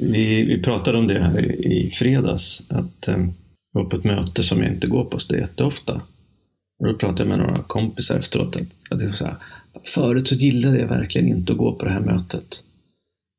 vi, 0.00 0.42
vi 0.42 0.62
pratade 0.62 0.98
om 0.98 1.06
det 1.06 1.22
här 1.22 1.66
i, 1.66 1.86
i 1.86 1.90
fredags. 1.90 2.62
Att 2.68 3.08
eh, 3.08 3.26
jag 3.72 3.82
var 3.82 3.90
på 3.90 3.96
ett 3.96 4.04
möte 4.04 4.42
som 4.42 4.62
jag 4.62 4.72
inte 4.72 4.86
går 4.86 5.04
på 5.04 5.18
så 5.18 5.36
jätteofta. 5.36 6.02
Och 6.78 6.86
då 6.86 6.94
pratade 6.94 7.20
jag 7.20 7.28
med 7.28 7.38
några 7.38 7.62
kompisar 7.62 8.18
efteråt. 8.18 8.56
Att, 8.90 8.98
det 8.98 9.12
så 9.12 9.24
här, 9.24 9.36
förut 9.84 10.28
så 10.28 10.34
gillade 10.34 10.78
jag 10.78 10.88
verkligen 10.88 11.28
inte 11.28 11.52
att 11.52 11.58
gå 11.58 11.74
på 11.74 11.84
det 11.84 11.90
här 11.90 12.00
mötet. 12.00 12.62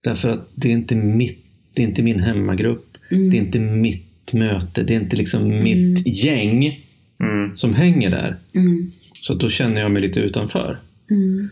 Därför 0.03 0.29
att 0.29 0.49
det 0.55 0.67
är 0.67 0.73
inte, 0.73 0.95
mitt, 0.95 1.45
det 1.73 1.83
är 1.83 1.87
inte 1.87 2.03
min 2.03 2.19
hemmagrupp. 2.19 2.97
Mm. 3.11 3.29
Det 3.29 3.37
är 3.37 3.41
inte 3.41 3.59
mitt 3.59 4.33
möte. 4.33 4.83
Det 4.83 4.95
är 4.95 4.99
inte 4.99 5.15
liksom 5.15 5.63
mitt 5.63 6.07
gäng 6.07 6.83
Mm. 7.23 7.57
som 7.57 7.73
hänger 7.73 8.09
där. 8.09 8.37
Mm. 8.53 8.91
Så 9.21 9.33
att 9.33 9.39
då 9.39 9.49
känner 9.49 9.81
jag 9.81 9.91
mig 9.91 10.01
lite 10.01 10.19
utanför. 10.19 10.79
Mm. 11.11 11.49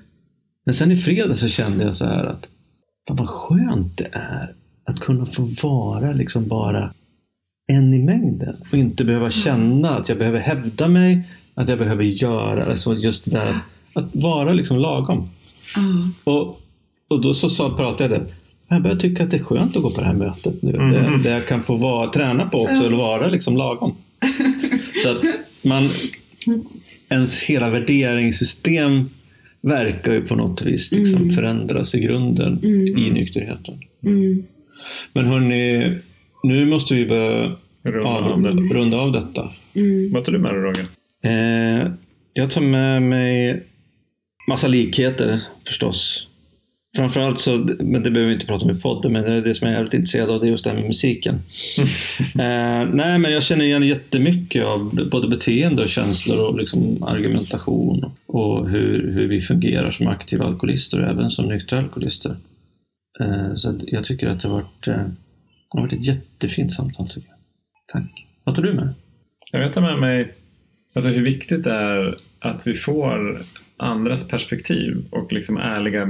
Men 0.66 0.76
sen 0.76 0.92
i 0.92 0.98
fredag 0.98 1.36
så 1.36 1.48
kände 1.48 1.84
jag 1.84 1.96
så 1.96 2.06
här 2.06 2.24
att 2.24 2.48
vad 3.10 3.30
skönt 3.30 3.98
det 3.98 4.08
är 4.12 4.54
att 4.86 5.00
kunna 5.00 5.26
få 5.26 5.44
vara 5.64 6.12
liksom 6.12 6.48
bara 6.48 6.94
en 7.72 7.94
i 7.94 8.00
mängden 8.00 8.56
och 8.72 8.78
inte 8.78 9.04
behöva 9.04 9.32
känna 9.32 9.90
att 9.90 10.10
jag 10.10 10.18
behöver 10.18 10.40
hävda 10.40 10.88
mig, 10.88 11.24
att 11.54 11.70
jag 11.70 11.78
behöver 11.78 12.04
göra, 12.04 12.66
alltså 12.66 12.94
just 12.94 13.26
det 13.26 13.32
där 13.32 13.54
att 13.94 14.10
vara 14.12 14.54
liksom 14.54 14.78
lagom. 14.78 15.30
Ja. 15.76 16.32
Och, 16.32 16.62
och 17.08 17.22
då 17.22 17.34
så 17.34 17.50
sa, 17.50 17.70
pratade 17.70 18.14
jag 18.14 18.22
det. 18.22 18.28
Jag 18.68 18.84
börjar 18.84 18.98
tycka 18.98 19.24
att 19.24 19.32
det 19.32 19.38
är 19.38 19.44
skönt 19.44 19.78
att 19.78 19.84
gå 19.84 19.90
på 19.90 20.02
det 20.02 20.08
här 20.08 20.14
mötet 20.14 20.62
nu. 20.62 20.72
Där, 20.72 21.24
där 21.24 21.32
jag 21.32 21.48
kan 21.48 21.64
få 21.64 21.76
vara, 21.76 22.10
träna 22.10 22.46
på 22.46 22.62
också, 22.62 22.86
eller 22.86 22.98
vara 22.98 23.28
liksom 23.28 23.58
lagom. 23.58 23.96
Så 25.04 25.10
att 25.10 25.18
man, 25.64 25.84
ens 27.10 27.42
hela 27.42 27.70
värderingssystem 27.70 29.10
verkar 29.62 30.14
ju 30.14 30.22
på 30.22 30.36
något 30.36 30.62
vis 30.62 30.92
liksom 30.92 31.30
förändras 31.30 31.96
i 31.96 32.00
grunden 32.00 32.66
i 32.98 33.12
nykterheten. 33.12 33.82
Mm. 34.04 34.44
Men 35.14 35.28
hörni, 35.28 35.98
nu 36.44 36.66
måste 36.66 36.94
vi 36.96 37.06
börja 37.06 37.52
Runda 37.84 38.10
av 38.10 38.42
det. 38.42 38.50
runda 38.50 38.98
av 38.98 39.12
detta. 39.12 39.50
Mm. 39.76 40.14
Vad 40.14 40.24
tar 40.24 40.32
du 40.32 40.40
med 40.40 40.52
dig 40.54 40.62
Roger? 40.62 40.86
Eh, 41.24 41.92
jag 42.34 42.52
tar 42.52 42.62
med 42.62 43.02
mig 43.02 43.64
massa 44.48 44.68
likheter 44.68 45.42
förstås. 45.68 46.28
Framförallt 46.96 47.40
så, 47.40 47.52
men 47.80 48.04
det 48.04 48.12
behöver 48.12 48.28
vi 48.28 48.34
inte 48.34 48.46
prata 48.46 48.66
om 48.66 48.72
i 48.72 48.82
podden, 48.82 49.12
men 49.14 49.24
det 49.24 49.32
är 49.34 49.42
det 49.42 49.54
som 49.56 49.68
jag 49.68 49.74
är 49.74 49.78
jävligt 49.80 49.94
intresserad 49.94 50.30
av, 50.30 50.40
det 50.40 50.48
är 50.48 50.50
just 50.52 50.64
det 50.64 50.70
här 50.70 50.78
med 50.78 50.88
musiken. 50.88 51.36
eh, 52.40 52.90
nej, 52.94 53.20
men 53.20 53.32
jag 53.32 53.44
känner 53.44 53.66
igen 53.66 53.84
jättemycket 53.88 54.66
av 54.66 55.10
både 55.12 55.28
beteende 55.28 55.84
och 55.84 55.90
känslor 55.90 56.48
och 56.50 56.58
liksom 56.58 57.04
argumentation 57.04 58.12
och 58.26 58.70
hur, 58.70 59.12
hur 59.14 59.28
vi 59.28 59.42
fungerar 59.42 59.92
som 59.92 60.08
aktiva 60.08 60.46
alkoholister 60.46 61.04
och 61.04 61.10
även 61.10 61.32
som 61.32 61.46
nyktra 61.46 61.80
alkoholister. 61.80 62.36
Eh, 63.20 63.56
Så 63.56 63.74
jag 63.88 64.06
tycker 64.06 64.28
att 64.28 64.40
det 64.42 64.48
har 64.48 64.56
varit, 64.56 64.88
eh, 64.88 65.06
det 65.72 65.78
har 65.78 65.82
varit 65.82 65.94
ett 65.94 66.06
jättefint 66.06 66.74
samtal. 66.74 67.10
Tycker 67.10 67.30
jag. 67.30 67.38
Tack. 67.88 68.26
Vad 68.44 68.56
tar 68.56 68.64
du 68.64 68.74
med? 68.74 68.94
Jag 69.52 69.74
tar 69.74 69.82
med 69.82 70.00
mig 70.00 70.34
alltså 70.94 71.10
hur 71.10 71.24
viktigt 71.24 71.64
det 71.64 71.72
är 71.72 72.18
att 72.40 72.68
vi 72.68 72.74
får 72.74 73.42
andras 73.78 74.28
perspektiv 74.28 75.06
och 75.10 75.34
liksom 75.34 75.58
ärliga, 75.58 76.02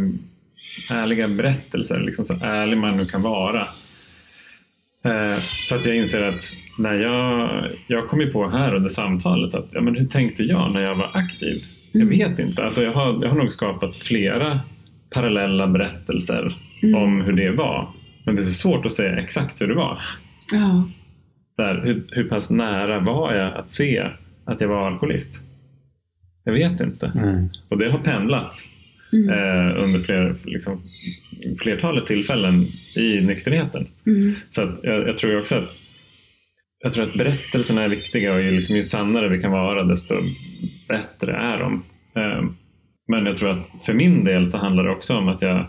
ärliga 0.89 1.27
berättelser. 1.27 1.99
Liksom 1.99 2.25
så 2.25 2.33
ärlig 2.41 2.77
man 2.77 2.97
nu 2.97 3.05
kan 3.05 3.21
vara. 3.21 3.61
Eh, 5.03 5.39
för 5.69 5.75
att 5.75 5.85
jag 5.85 5.95
inser 5.95 6.21
att 6.21 6.53
när 6.77 6.93
jag, 6.93 7.67
jag 7.87 8.09
kom 8.09 8.21
ju 8.21 8.31
på 8.31 8.49
här 8.49 8.75
under 8.75 8.89
samtalet 8.89 9.55
att 9.55 9.69
ja, 9.71 9.81
men 9.81 9.95
hur 9.95 10.05
tänkte 10.05 10.43
jag 10.43 10.73
när 10.73 10.81
jag 10.81 10.95
var 10.95 11.09
aktiv? 11.13 11.63
Jag 11.91 12.05
vet 12.05 12.39
inte. 12.39 12.63
Alltså 12.63 12.83
jag, 12.83 12.93
har, 12.93 13.23
jag 13.23 13.29
har 13.29 13.37
nog 13.37 13.51
skapat 13.51 13.95
flera 13.95 14.59
parallella 15.09 15.67
berättelser 15.67 16.55
om 16.95 17.21
hur 17.21 17.33
det 17.33 17.51
var. 17.51 17.89
Men 18.25 18.35
det 18.35 18.41
är 18.41 18.43
så 18.43 18.51
svårt 18.51 18.85
att 18.85 18.91
säga 18.91 19.17
exakt 19.17 19.61
hur 19.61 19.67
det 19.67 19.75
var. 19.75 19.99
Ja. 20.53 20.89
Där, 21.57 21.81
hur, 21.83 22.05
hur 22.11 22.23
pass 22.23 22.51
nära 22.51 22.99
var 22.99 23.33
jag 23.33 23.53
att 23.53 23.71
se 23.71 24.07
att 24.45 24.61
jag 24.61 24.67
var 24.67 24.87
alkoholist? 24.87 25.41
Jag 26.43 26.53
vet 26.53 26.81
inte. 26.81 27.11
Mm. 27.15 27.49
Och 27.69 27.77
det 27.77 27.89
har 27.89 27.99
pendlat 27.99 28.55
eh, 29.13 29.83
under 29.83 29.99
fler, 29.99 30.35
liksom, 30.43 30.81
flertalet 31.59 32.05
tillfällen 32.05 32.65
i 32.95 33.21
nykterheten. 33.21 33.87
Mm. 34.05 34.35
Så 34.49 34.61
att 34.61 34.79
jag, 34.83 35.07
jag 35.07 35.17
tror 35.17 35.39
också 35.39 35.55
att 35.55 35.79
jag 36.83 36.93
tror 36.93 37.07
att 37.07 37.13
berättelserna 37.13 37.83
är 37.83 37.89
viktiga 37.89 38.33
och 38.33 38.41
ju, 38.41 38.51
liksom, 38.51 38.75
ju 38.75 38.83
sannare 38.83 39.29
vi 39.29 39.41
kan 39.41 39.51
vara 39.51 39.83
desto 39.83 40.15
bättre 40.87 41.33
är 41.33 41.59
de. 41.59 41.83
Eh, 42.15 42.43
men 43.07 43.25
jag 43.25 43.35
tror 43.35 43.49
att 43.49 43.69
för 43.85 43.93
min 43.93 44.23
del 44.23 44.47
så 44.47 44.57
handlar 44.57 44.83
det 44.83 44.91
också 44.91 45.17
om 45.17 45.27
att 45.27 45.41
jag, 45.41 45.65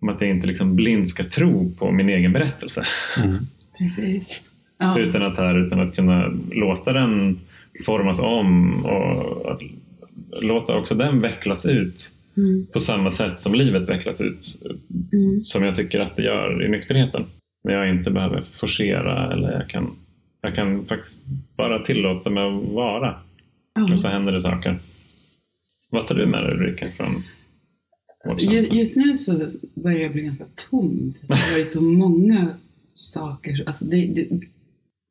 om 0.00 0.08
att 0.08 0.20
jag 0.20 0.30
inte 0.30 0.46
liksom 0.46 0.76
blind 0.76 1.08
ska 1.08 1.24
tro 1.24 1.72
på 1.78 1.90
min 1.92 2.08
egen 2.08 2.32
berättelse. 2.32 2.84
Mm. 3.24 3.46
Precis. 3.78 4.42
Ja. 4.80 4.98
utan, 4.98 5.22
att, 5.22 5.38
här, 5.38 5.66
utan 5.66 5.80
att 5.80 5.94
kunna 5.94 6.32
låta 6.50 6.92
den 6.92 7.40
formas 7.86 8.22
om 8.22 8.84
och 8.84 9.52
att 9.52 9.62
låta 10.42 10.78
också 10.78 10.94
den 10.94 11.20
vecklas 11.20 11.66
ut 11.66 12.14
Mm. 12.36 12.66
på 12.72 12.80
samma 12.80 13.10
sätt 13.10 13.40
som 13.40 13.54
livet 13.54 13.88
vecklas 13.88 14.20
ut. 14.20 14.46
Mm. 15.12 15.40
Som 15.40 15.64
jag 15.64 15.74
tycker 15.76 16.00
att 16.00 16.16
det 16.16 16.22
gör 16.22 16.64
i 16.64 16.68
nykterheten. 16.68 17.24
När 17.64 17.74
jag 17.74 17.90
inte 17.90 18.10
behöver 18.10 18.44
forcera 18.60 19.32
eller 19.32 19.52
jag 19.52 19.68
kan, 19.68 19.90
jag 20.40 20.54
kan 20.54 20.86
faktiskt 20.86 21.24
bara 21.56 21.78
tillåta 21.84 22.30
mig 22.30 22.44
att 22.44 22.68
vara. 22.72 23.14
Ja. 23.74 23.92
Och 23.92 24.00
så 24.00 24.08
händer 24.08 24.32
det 24.32 24.40
saker. 24.40 24.78
Vad 25.90 26.06
tar 26.06 26.14
du 26.14 26.26
med 26.26 26.42
dig 26.42 26.52
Ulrika 26.52 26.86
från 26.96 27.24
vårt 28.24 28.42
Ju- 28.42 28.60
samtal? 28.62 28.76
Just 28.78 28.96
nu 28.96 29.16
så 29.16 29.50
börjar 29.74 29.98
jag 29.98 30.12
bli 30.12 30.22
ganska 30.22 30.44
tom. 30.70 31.12
För 31.20 31.26
det 31.28 31.34
har 31.34 31.52
varit 31.52 31.68
så 31.68 31.80
många 31.82 32.48
saker. 32.94 33.62
Alltså 33.66 33.84
det, 33.84 34.06
det, 34.06 34.40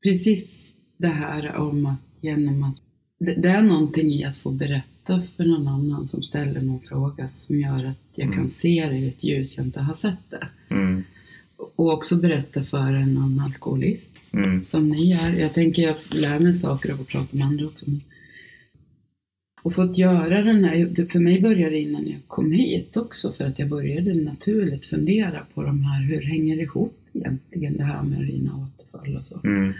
precis 0.03 0.73
det 0.97 1.07
här 1.07 1.55
om 1.55 1.85
att 1.85 2.03
genom 2.21 2.63
att 2.63 2.75
det, 3.19 3.33
det 3.41 3.49
är 3.49 3.61
någonting 3.61 4.11
i 4.13 4.23
att 4.23 4.37
få 4.37 4.51
berätta 4.51 5.21
för 5.37 5.45
någon 5.45 5.67
annan 5.67 6.07
som 6.07 6.21
ställer 6.23 6.61
någon 6.61 6.79
fråga 6.79 7.29
som 7.29 7.59
gör 7.59 7.85
att 7.85 7.97
jag 8.15 8.33
kan 8.33 8.49
se 8.49 8.85
det 8.89 8.97
i 8.97 9.07
ett 9.07 9.23
ljus 9.23 9.57
jag 9.57 9.65
inte 9.65 9.79
har 9.81 9.93
sett 9.93 10.29
det. 10.29 10.47
Mm, 10.69 11.03
Och 11.75 11.93
också 11.93 12.15
berätta 12.15 12.63
för 12.63 12.93
en 12.93 13.17
annan 13.17 13.39
alkoholist 13.39 14.15
mm, 14.31 14.63
som 14.63 14.87
ni 14.87 15.11
är. 15.11 15.33
Jag 15.39 15.53
tänker 15.53 15.81
jag 15.81 15.95
lär 16.09 16.39
mig 16.39 16.53
saker 16.53 16.93
av 16.93 17.01
att 17.01 17.07
prata 17.07 17.37
med 17.37 17.45
andra 17.45 17.65
också. 17.65 17.85
Men... 17.89 18.01
Och 19.61 19.75
fått 19.75 19.97
göra 19.97 20.41
den 20.41 20.63
här, 20.63 21.07
för 21.07 21.19
mig 21.19 21.41
började 21.41 21.75
det 21.75 21.79
innan 21.79 22.07
jag 22.07 22.19
kom 22.27 22.51
hit 22.51 22.97
också 22.97 23.31
för 23.31 23.45
att 23.45 23.59
jag 23.59 23.69
började 23.69 24.13
naturligt 24.13 24.85
fundera 24.85 25.39
på 25.53 25.63
de 25.63 25.83
här, 25.83 26.03
hur 26.03 26.21
hänger 26.21 26.55
det 26.55 26.61
ihop 26.61 26.99
egentligen 27.13 27.77
det 27.77 27.83
här 27.83 28.03
med 28.03 28.21
rina 28.21 28.51
återfall 28.55 29.17
och 29.17 29.25
så. 29.25 29.39
mm, 29.43 29.73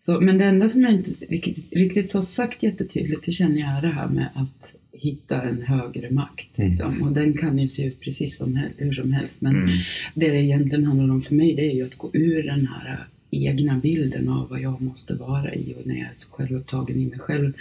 så. 0.00 0.20
Men 0.20 0.38
det 0.38 0.44
enda 0.44 0.68
som 0.68 0.82
jag 0.82 0.92
inte 0.92 1.10
riktigt, 1.28 1.72
riktigt 1.72 2.12
har 2.12 2.22
sagt 2.22 2.62
jättetydligt, 2.62 3.26
det 3.26 3.32
känner 3.32 3.60
jag 3.60 3.78
är 3.78 3.82
det 3.82 3.88
här 3.88 4.08
med 4.08 4.28
att 4.34 4.74
hitta 4.92 5.42
en 5.42 5.62
högre 5.62 6.10
makt. 6.10 6.58
Liksom. 6.58 7.02
Och 7.02 7.12
den 7.12 7.34
kan 7.34 7.58
ju 7.58 7.68
se 7.68 7.86
ut 7.86 8.00
precis 8.00 8.38
som, 8.38 8.60
hur 8.76 8.92
som 8.92 9.12
helst. 9.12 9.40
Men 9.40 9.56
mm, 9.56 9.68
det 10.14 10.28
det 10.28 10.42
egentligen 10.42 10.84
handlar 10.84 11.10
om 11.10 11.22
för 11.22 11.34
mig 11.34 11.54
det 11.54 11.70
är 11.70 11.74
ju 11.74 11.84
att 11.84 11.96
gå 11.96 12.10
ur 12.12 12.42
den 12.42 12.66
här 12.66 13.06
egna 13.32 13.78
bilden 13.78 14.28
av 14.28 14.48
vad 14.48 14.60
jag 14.60 14.80
måste 14.80 15.14
vara 15.14 15.54
i 15.54 15.74
och 15.78 15.86
när 15.86 15.94
jag 15.94 16.10
är 16.10 16.14
så 16.14 16.30
självupptagen 16.30 16.96
i 16.96 17.06
mig 17.06 17.18
själv. 17.18 17.52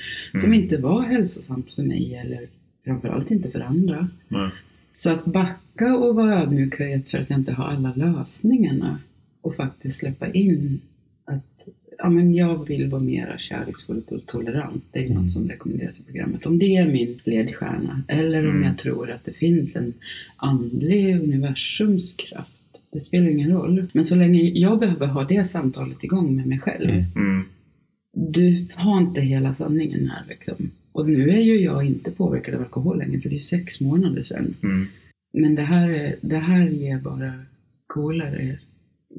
Som 0.42 0.54
inte 0.54 0.78
var 0.78 1.02
hälsosamt 1.02 1.72
för 1.72 1.84
mig 1.84 2.16
eller 2.16 2.48
framförallt 2.86 3.32
inte 3.32 3.52
för 3.52 3.60
andra. 3.60 4.10
nej, 4.28 4.52
Så 4.96 5.12
att 5.12 5.26
backa 5.26 5.96
och 5.98 6.16
vara 6.16 6.42
ödmjukhet 6.42 7.10
för 7.10 7.18
att 7.18 7.30
jag 7.30 7.40
inte 7.40 7.54
har 7.54 7.66
alla 7.66 7.94
lösningarna 7.96 9.00
och 9.42 9.56
faktiskt 9.56 10.00
släppa 10.00 10.32
in 10.32 10.82
att 11.26 11.68
ja, 11.98 12.10
men 12.10 12.34
jag 12.34 12.68
vill 12.68 12.90
vara 12.90 13.02
mer 13.02 13.36
kärleksfull 13.40 14.02
och 14.08 14.26
tolerant. 14.26 14.84
Det 14.92 15.00
är 15.00 15.04
ju 15.04 15.14
något 15.14 15.32
som 15.32 15.50
rekommenderas 15.50 16.00
i 16.00 16.04
programmet. 16.04 16.46
Om 16.46 16.60
det 16.60 16.78
är 16.78 16.88
min 16.88 17.20
ledstjärna 17.24 18.04
eller 18.08 18.50
om 18.50 18.64
jag 18.64 18.78
tror 18.78 19.12
att 19.12 19.24
det 19.24 19.34
finns 19.34 19.76
en 19.76 19.94
andlig 20.36 21.16
universums 21.16 22.16
kraft. 22.16 22.61
Det 22.92 23.00
spelar 23.00 23.28
ingen 23.30 23.52
roll. 23.52 23.88
Men 23.94 24.06
så 24.06 24.16
länge 24.16 24.42
jag 24.42 24.80
behöver 24.80 25.08
ha 25.08 25.24
det 25.24 25.44
samtalet 25.44 26.04
igång 26.04 26.36
med 26.36 26.48
mig 26.48 26.60
själv. 26.60 26.90
Mm. 26.90 27.06
mm, 27.16 27.44
Du 28.14 28.68
har 28.76 29.02
inte 29.02 29.22
hela 29.22 29.54
sanningen 29.54 30.08
här 30.08 30.24
liksom. 30.30 30.72
Och 30.92 31.10
nu 31.10 31.30
är 31.30 31.42
ju 31.42 31.56
jag 31.60 31.86
inte 31.86 32.12
påverkad 32.12 32.56
av 32.56 32.62
alkohol 32.62 32.98
längre 32.98 33.20
för 33.22 33.30
det 33.30 33.36
är 33.36 33.38
sex 33.38 33.82
månader 33.82 34.24
sedan. 34.24 34.54
mm, 34.64 34.88
Men 35.34 35.56
det 35.56 35.62
här, 35.62 35.90
är, 35.90 36.16
det 36.22 36.38
här 36.38 36.68
ger 36.68 37.00
bara 37.00 37.34
coolare 37.88 38.60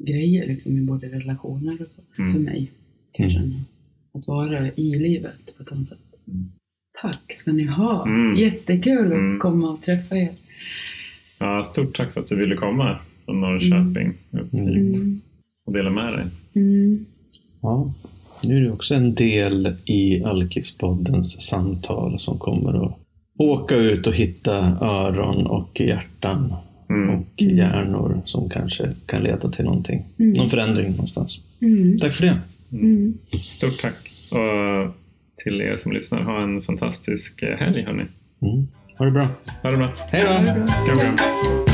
grejer 0.07 0.47
liksom, 0.47 0.77
i 0.77 0.81
både 0.81 1.07
relationer 1.07 1.81
och 1.81 1.87
så, 1.95 2.21
Mm. 2.21 2.33
för 2.33 2.39
mig. 2.39 2.71
Kan 3.11 3.23
jag 3.23 3.31
känna. 3.31 3.55
Att 4.13 4.27
vara 4.27 4.67
i 4.71 4.99
livet 4.99 5.57
på 5.57 5.63
ett 5.63 5.71
annat 5.71 5.87
sätt. 5.89 5.97
Tack 7.01 7.23
ska 7.27 7.51
ni 7.51 7.63
ha. 7.63 8.05
Mm. 8.07 8.33
Jättekul 8.39 9.11
Mm. 9.11 9.33
att 9.35 9.41
komma 9.41 9.69
och 9.71 9.81
träffa 9.81 10.15
er. 10.17 10.29
Ja, 11.39 11.63
stort 11.63 11.97
tack 11.97 12.13
för 12.13 12.21
att 12.21 12.27
du 12.27 12.35
ville 12.35 12.55
komma 12.55 12.99
från 13.25 13.41
Norrköping 13.41 14.13
upp 14.31 14.53
hit 14.53 14.95
Mm. 15.01 15.21
och 15.65 15.73
dela 15.73 15.89
med 15.89 16.13
dig. 16.13 16.25
Mm. 16.55 17.05
Ja. 17.61 17.93
Nu 18.43 18.57
är 18.57 18.61
du 18.61 18.71
också 18.71 18.95
en 18.95 19.15
del 19.15 19.75
i 19.85 20.23
Alkispoddens 20.23 21.41
samtal 21.41 22.19
som 22.19 22.37
kommer 22.39 22.85
att 22.85 22.97
åka 23.39 23.75
ut 23.75 24.07
och 24.07 24.13
hitta 24.13 24.57
öron 24.81 25.47
och 25.47 25.79
hjärtan 25.81 26.53
Mm. 26.89 27.09
och 27.09 27.41
hjärnor 27.41 28.21
som 28.25 28.49
kanske 28.49 28.89
kan 29.05 29.23
leda 29.23 29.49
till 29.51 29.65
någonting. 29.65 30.05
Någon 30.17 30.49
förändring 30.49 30.91
någonstans. 30.91 31.39
Mm. 31.61 31.99
Tack 31.99 32.15
för 32.15 32.25
det. 32.25 32.39
Mm. 32.71 33.17
Stort 33.41 33.81
tack. 33.81 33.95
Och 34.31 34.95
till 35.43 35.61
er 35.61 35.77
som 35.77 35.91
lyssnar, 35.91 36.21
ha 36.23 36.43
en 36.43 36.61
fantastisk 36.61 37.41
eh, 37.43 37.57
helg 37.57 37.81
hörni. 37.83 38.03
Mm. 38.41 38.67
Ha 38.97 39.05
det 39.05 39.11
bra. 39.11 39.27
Ha 39.63 39.71
det 39.71 39.77
bra. 39.77 39.89
Hej 40.11 40.23
då! 40.27 41.72